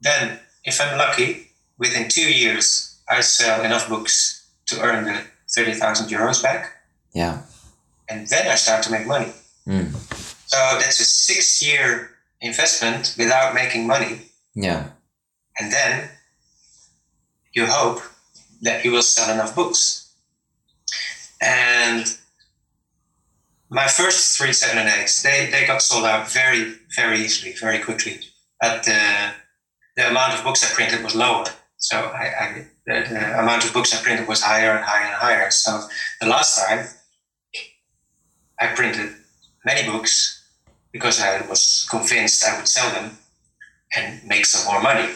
Then, 0.02 0.40
if 0.64 0.82
I'm 0.82 0.98
lucky, 0.98 1.52
within 1.78 2.10
two 2.10 2.32
years 2.32 3.00
I 3.10 3.22
sell 3.22 3.64
enough 3.64 3.88
books 3.90 4.48
to 4.68 4.82
earn 4.82 5.06
the 5.06 5.22
thirty 5.54 5.74
thousand 5.74 6.10
euros 6.10 6.42
back, 6.42 6.72
Yeah. 7.14 7.42
and 8.10 8.28
then 8.28 8.48
I 8.48 8.56
start 8.56 8.84
to 8.84 8.92
make 8.92 9.06
money. 9.08 9.32
Mm. 9.68 9.94
So 10.48 10.58
that's 10.80 11.00
a 11.00 11.06
six-year 11.06 12.10
investment 12.42 13.16
without 13.18 13.54
making 13.54 13.88
money. 13.88 14.22
Yeah. 14.56 14.90
And 15.62 15.72
then 15.72 16.10
you 17.54 17.68
hope 17.68 18.02
that 18.62 18.84
you 18.84 18.92
will 18.92 19.04
sell 19.04 19.32
enough 19.32 19.56
books. 19.56 20.14
And 21.40 22.18
my 23.70 23.88
first 23.88 24.38
three 24.38 24.54
seven 24.54 24.80
and 24.80 24.90
eights, 24.90 25.22
they, 25.22 25.50
they 25.52 25.68
got 25.68 25.82
sold 25.84 26.06
out 26.06 26.32
very, 26.32 26.74
very 26.96 27.20
easily, 27.20 27.54
very 27.54 27.78
quickly. 27.78 28.20
But 28.60 28.84
the, 28.84 29.32
the 29.96 30.10
amount 30.10 30.34
of 30.34 30.44
books 30.44 30.64
I 30.64 30.74
printed 30.74 31.04
was 31.04 31.16
lower. 31.16 31.46
So 31.78 31.98
I, 31.98 32.26
I, 32.40 32.68
the, 32.88 33.08
the 33.10 33.40
amount 33.40 33.64
of 33.64 33.74
books 33.74 33.94
I 33.94 34.02
printed 34.02 34.28
was 34.28 34.42
higher 34.42 34.72
and 34.72 34.84
higher 34.84 35.06
and 35.06 35.14
higher. 35.14 35.52
So 35.52 35.88
the 36.22 36.28
last 36.28 36.60
time 36.60 36.88
I 38.60 38.68
printed 38.68 39.14
many 39.64 39.88
books 39.90 40.44
because 40.92 41.22
I 41.22 41.46
was 41.48 41.88
convinced 41.90 42.44
I 42.44 42.58
would 42.58 42.68
sell 42.68 42.90
them 42.92 43.18
and 43.96 44.24
make 44.28 44.46
some 44.46 44.72
more 44.72 44.82
money. 44.82 45.14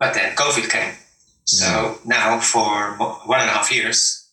But 0.00 0.14
then 0.14 0.34
COVID 0.34 0.68
came. 0.70 0.94
So 1.44 1.98
now 2.04 2.40
for 2.40 2.96
one 3.26 3.40
and 3.40 3.50
a 3.50 3.52
half 3.52 3.72
years, 3.72 4.28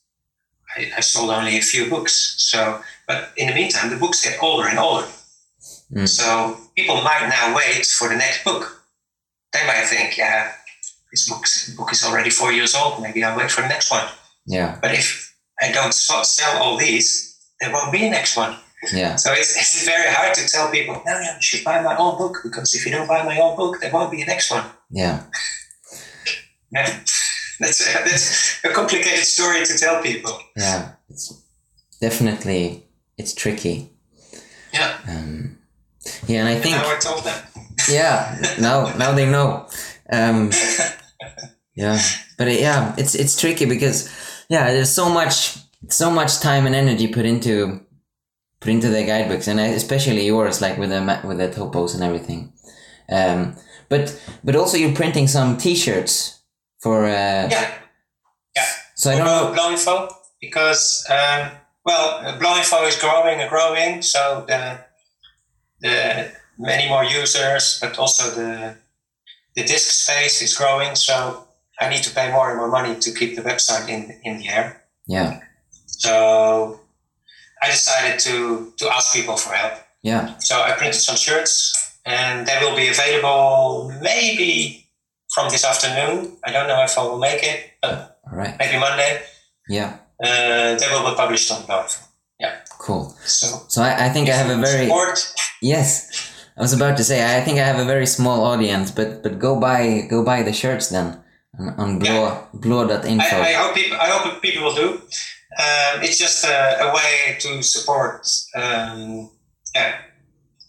I, 0.76 0.92
I 0.98 1.00
sold 1.02 1.30
only 1.30 1.58
a 1.58 1.62
few 1.62 1.90
books. 1.90 2.36
So, 2.38 2.82
but 3.08 3.30
in 3.38 3.48
the 3.48 3.54
meantime, 3.54 3.90
the 3.90 3.98
books 3.98 4.24
get 4.24 4.42
older 4.42 4.68
and 4.68 4.80
older. 4.80 5.08
Mm. 5.92 6.08
So 6.08 6.58
people 6.76 7.02
might 7.02 7.28
now 7.28 7.56
wait 7.56 7.86
for 7.86 8.08
the 8.08 8.16
next 8.16 8.44
book. 8.44 8.86
They 9.54 9.66
might 9.66 9.86
think, 9.86 10.18
yeah, 10.18 10.52
this 11.12 11.30
book, 11.30 11.46
book 11.78 11.92
is 11.92 12.04
already 12.04 12.30
four 12.30 12.52
years 12.52 12.76
old. 12.76 13.02
Maybe 13.02 13.24
I'll 13.24 13.38
wait 13.38 13.52
for 13.52 13.62
the 13.62 13.68
next 13.68 13.90
one. 13.92 14.08
Yeah. 14.46 14.78
But 14.82 14.94
if 14.94 15.36
I 15.62 15.72
don't 15.72 15.94
so- 15.94 16.24
sell 16.24 16.62
all 16.62 16.78
these, 16.78 17.36
there 17.60 17.72
won't 17.72 17.92
be 17.92 18.06
a 18.06 18.10
next 18.10 18.38
one. 18.38 18.58
Yeah. 18.94 19.16
So 19.16 19.34
it's, 19.34 19.58
it's 19.58 19.86
very 19.86 20.14
hard 20.14 20.36
to 20.36 20.48
tell 20.48 20.70
people, 20.70 21.02
no, 21.06 21.14
no, 21.14 21.20
you 21.20 21.42
should 21.42 21.64
buy 21.64 21.82
my 21.82 21.98
old 21.98 22.20
book 22.20 22.38
because 22.44 22.76
if 22.76 22.86
you 22.86 22.92
don't 22.92 23.08
buy 23.08 23.24
my 23.24 23.40
old 23.40 23.58
book, 23.58 23.80
there 23.82 23.92
won't 23.92 24.12
be 24.12 24.22
a 24.22 24.26
next 24.26 24.52
one. 24.52 24.66
Yeah. 24.90 25.24
Yeah. 26.72 27.00
That's 27.60 27.82
a, 27.82 27.94
that's 28.04 28.64
a 28.64 28.70
complicated 28.70 29.26
story 29.26 29.66
to 29.66 29.78
tell 29.78 30.02
people. 30.02 30.38
Yeah. 30.56 30.92
It's 31.10 31.42
definitely 32.00 32.86
it's 33.18 33.34
tricky. 33.34 33.90
Yeah. 34.74 34.98
Um, 35.08 35.58
yeah, 36.28 36.42
and 36.42 36.50
I 36.50 36.60
think 36.60 36.76
Now 36.76 36.94
I 36.94 36.98
told 36.98 37.24
them. 37.24 37.44
yeah 37.90 38.38
now 38.60 38.92
now 38.98 39.12
they 39.12 39.30
know 39.30 39.68
um 40.12 40.52
yeah 41.76 42.00
but 42.38 42.48
it, 42.48 42.60
yeah 42.60 42.94
it's 42.98 43.14
it's 43.16 43.40
tricky 43.40 43.66
because 43.66 44.10
yeah 44.50 44.72
there's 44.74 44.90
so 44.90 45.10
much 45.10 45.58
so 45.90 46.10
much 46.10 46.40
time 46.40 46.66
and 46.66 46.76
energy 46.76 47.08
put 47.08 47.26
into 47.26 47.80
put 48.60 48.72
into 48.72 48.90
the 48.90 49.06
guidebooks 49.06 49.48
and 49.48 49.60
especially 49.60 50.26
yours 50.26 50.60
like 50.60 50.78
with 50.78 50.90
the 50.90 51.22
with 51.24 51.38
the 51.38 51.48
topos 51.48 51.94
and 51.94 52.04
everything 52.04 52.52
um 53.10 53.56
but 53.90 54.20
but 54.44 54.56
also 54.56 54.78
you're 54.78 54.96
printing 54.96 55.28
some 55.28 55.58
t-shirts 55.58 56.40
for 56.80 57.06
uh 57.06 57.48
Yeah. 57.50 57.74
Yeah. 58.56 58.66
so 58.96 59.12
i 59.12 59.16
don't 59.18 59.26
know 59.26 59.54
Bleau.info 59.54 60.10
because 60.42 61.06
um, 61.10 61.52
well, 61.86 62.20
uh, 62.26 62.38
Bleau.info 62.38 62.84
is 62.86 62.96
growing 63.00 63.40
and 63.40 63.50
growing, 63.50 64.02
so 64.02 64.44
the 64.48 64.78
the 65.80 66.32
many 66.60 66.90
more 66.90 67.04
users, 67.06 67.80
but 67.82 67.98
also 67.98 68.30
the 68.36 68.76
the 69.56 69.64
disk 69.64 69.90
space 70.04 70.42
is 70.42 70.56
growing. 70.58 70.96
So 70.96 71.48
I 71.80 71.90
need 71.90 72.04
to 72.04 72.12
pay 72.14 72.32
more 72.32 72.50
and 72.50 72.58
more 72.58 72.68
money 72.70 72.96
to 73.00 73.12
keep 73.12 73.36
the 73.36 73.42
website 73.42 73.88
in 73.90 74.20
in 74.24 74.38
the 74.40 74.50
air. 74.50 74.84
yeah 75.08 75.40
So 75.86 76.82
I 77.64 77.68
decided 77.72 78.20
to 78.28 78.74
to 78.80 78.86
ask 78.96 79.14
people 79.14 79.38
for 79.38 79.54
help. 79.54 79.74
yeah 80.04 80.38
So 80.40 80.56
I 80.62 80.72
printed 80.78 81.02
some 81.02 81.18
shirts, 81.18 81.74
and 82.08 82.48
they 82.48 82.58
will 82.62 82.76
be 82.76 82.88
available 82.88 83.92
maybe 84.02 84.88
from 85.34 85.50
this 85.52 85.64
afternoon. 85.66 86.38
I 86.48 86.52
don't 86.56 86.68
know 86.72 86.82
if 86.84 86.98
I 86.98 87.04
will 87.04 87.20
make 87.20 87.44
it, 87.44 87.60
but 87.82 88.18
all 88.26 88.38
right 88.42 88.56
maybe 88.60 88.78
Monday. 88.80 89.22
yeah 89.70 89.92
Uh, 90.18 90.74
they 90.80 90.88
will 90.92 91.06
be 91.12 91.16
published 91.24 91.52
on 91.54 91.62
Bleau. 91.68 91.86
cool 92.86 93.04
So 93.26 93.48
so 93.74 93.78
i, 93.90 93.92
I 94.06 94.10
think 94.14 94.30
i 94.30 94.36
have 94.42 94.50
a 94.58 94.60
very 94.68 94.88
support. 94.88 95.18
Yes, 95.62 95.88
I 96.58 96.62
was 96.66 96.74
about 96.74 96.96
to 96.98 97.04
say. 97.04 97.20
I 97.38 97.42
think 97.46 97.56
I 97.60 97.66
have 97.72 97.80
a 97.86 97.86
very 97.94 98.06
small 98.18 98.40
audience, 98.52 98.88
but 98.98 99.10
but 99.24 99.34
go 99.46 99.52
buy 99.68 99.82
go 100.10 100.24
buy 100.24 100.40
the 100.48 100.54
shirts 100.62 100.88
then 100.96 101.08
on, 101.60 101.68
on 101.82 101.90
bleau 102.02 102.26
bleau.info. 102.64 103.36
I, 103.38 103.50
I 103.52 103.54
hope 103.62 103.74
people. 103.76 103.98
I 104.06 104.08
hope 104.14 104.42
people 104.42 104.62
will 104.66 104.78
do. 104.86 104.90
Um, 105.58 105.94
it's 106.06 106.20
just 106.26 106.46
a, 106.46 106.58
a 106.86 106.88
way 106.98 107.38
to 107.44 107.62
support. 107.64 108.22
Um, 108.56 109.30
yeah, 109.74 109.92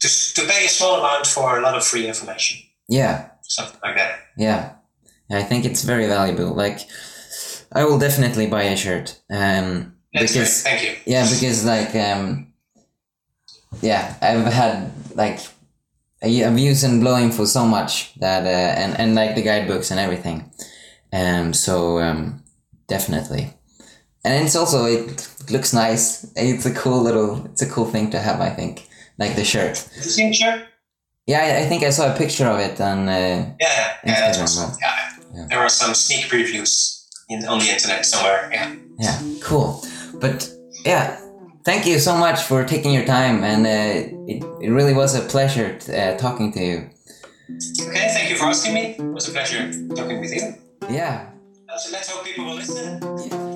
to 0.00 0.34
to 0.34 0.42
pay 0.46 0.66
a 0.66 0.68
small 0.68 0.98
amount 1.00 1.26
for 1.26 1.58
a 1.58 1.62
lot 1.62 1.76
of 1.76 1.84
free 1.84 2.06
information, 2.06 2.60
yeah, 2.88 3.30
something 3.42 3.80
like 3.82 3.96
that. 3.96 4.20
yeah, 4.36 4.72
I 5.30 5.42
think 5.42 5.64
it's 5.64 5.82
very 5.82 6.06
valuable. 6.06 6.54
Like, 6.54 6.80
I 7.72 7.84
will 7.84 7.98
definitely 7.98 8.46
buy 8.46 8.62
a 8.64 8.76
shirt. 8.76 9.20
Um, 9.30 9.96
That's 10.14 10.32
because 10.32 10.62
great. 10.62 10.72
Thank 10.72 10.84
you. 10.84 11.12
yeah, 11.12 11.24
because 11.28 11.64
like 11.64 11.94
um, 11.94 12.52
yeah, 13.82 14.14
I've 14.22 14.52
had 14.52 14.92
like 15.14 15.40
I've 16.22 16.58
used 16.58 16.84
and 16.84 17.00
blowing 17.00 17.30
for 17.30 17.46
so 17.46 17.64
much 17.64 18.14
that 18.20 18.44
uh, 18.44 18.80
and 18.80 18.98
and 18.98 19.14
like 19.14 19.34
the 19.34 19.42
guidebooks 19.42 19.90
and 19.90 20.00
everything. 20.00 20.50
Um, 21.12 21.52
so 21.54 21.98
um, 22.00 22.42
definitely, 22.86 23.52
and 24.24 24.44
it's 24.44 24.56
also 24.56 24.84
it 24.84 25.28
looks 25.50 25.72
nice. 25.72 26.30
It's 26.36 26.66
a 26.66 26.74
cool 26.74 27.02
little. 27.02 27.46
It's 27.46 27.62
a 27.62 27.68
cool 27.70 27.86
thing 27.86 28.10
to 28.10 28.18
have. 28.18 28.40
I 28.40 28.50
think 28.50 28.87
like 29.18 29.34
the 29.36 29.44
shirt. 29.44 29.78
Have 29.78 30.04
you 30.04 30.10
seen 30.10 30.28
the 30.30 30.36
shirt? 30.36 30.60
Yeah, 31.26 31.40
I, 31.40 31.62
I 31.62 31.66
think 31.66 31.82
I 31.82 31.90
saw 31.90 32.12
a 32.14 32.16
picture 32.16 32.46
of 32.46 32.58
it 32.60 32.80
on. 32.80 33.08
Uh, 33.08 33.12
Yeah, 33.12 33.54
yeah, 33.60 33.96
yeah. 34.04 34.30
Instagram? 34.32 34.76
Yeah. 34.80 35.10
Yeah. 35.34 35.46
There 35.50 35.60
were 35.60 35.68
some 35.68 35.94
sneak 35.94 36.24
previews 36.26 37.04
in, 37.28 37.44
on 37.46 37.58
the 37.58 37.68
internet 37.70 38.06
somewhere. 38.06 38.48
Yeah. 38.52 38.74
yeah, 38.98 39.20
cool. 39.42 39.84
But 40.20 40.50
yeah, 40.86 41.20
thank 41.64 41.84
you 41.86 41.98
so 41.98 42.16
much 42.16 42.40
for 42.42 42.64
taking 42.64 42.92
your 42.94 43.04
time, 43.04 43.44
and 43.44 43.66
uh, 43.66 44.16
it 44.26 44.42
it 44.64 44.70
really 44.70 44.94
was 44.94 45.14
a 45.14 45.20
pleasure 45.20 45.78
t- 45.78 45.92
uh, 45.94 46.16
talking 46.16 46.50
to 46.52 46.60
you. 46.60 46.78
Okay. 47.88 48.08
Thank 48.14 48.30
you 48.30 48.36
for 48.36 48.46
asking 48.46 48.74
me. 48.74 48.80
It 48.98 49.12
was 49.12 49.28
a 49.28 49.32
pleasure 49.32 49.70
talking 49.94 50.20
with 50.20 50.32
you. 50.34 50.54
Yeah, 50.90 51.30
So 51.78 51.90
let's 51.92 52.08
hope 52.10 52.24
people 52.24 52.44
will 52.46 52.54
listen. 52.56 53.47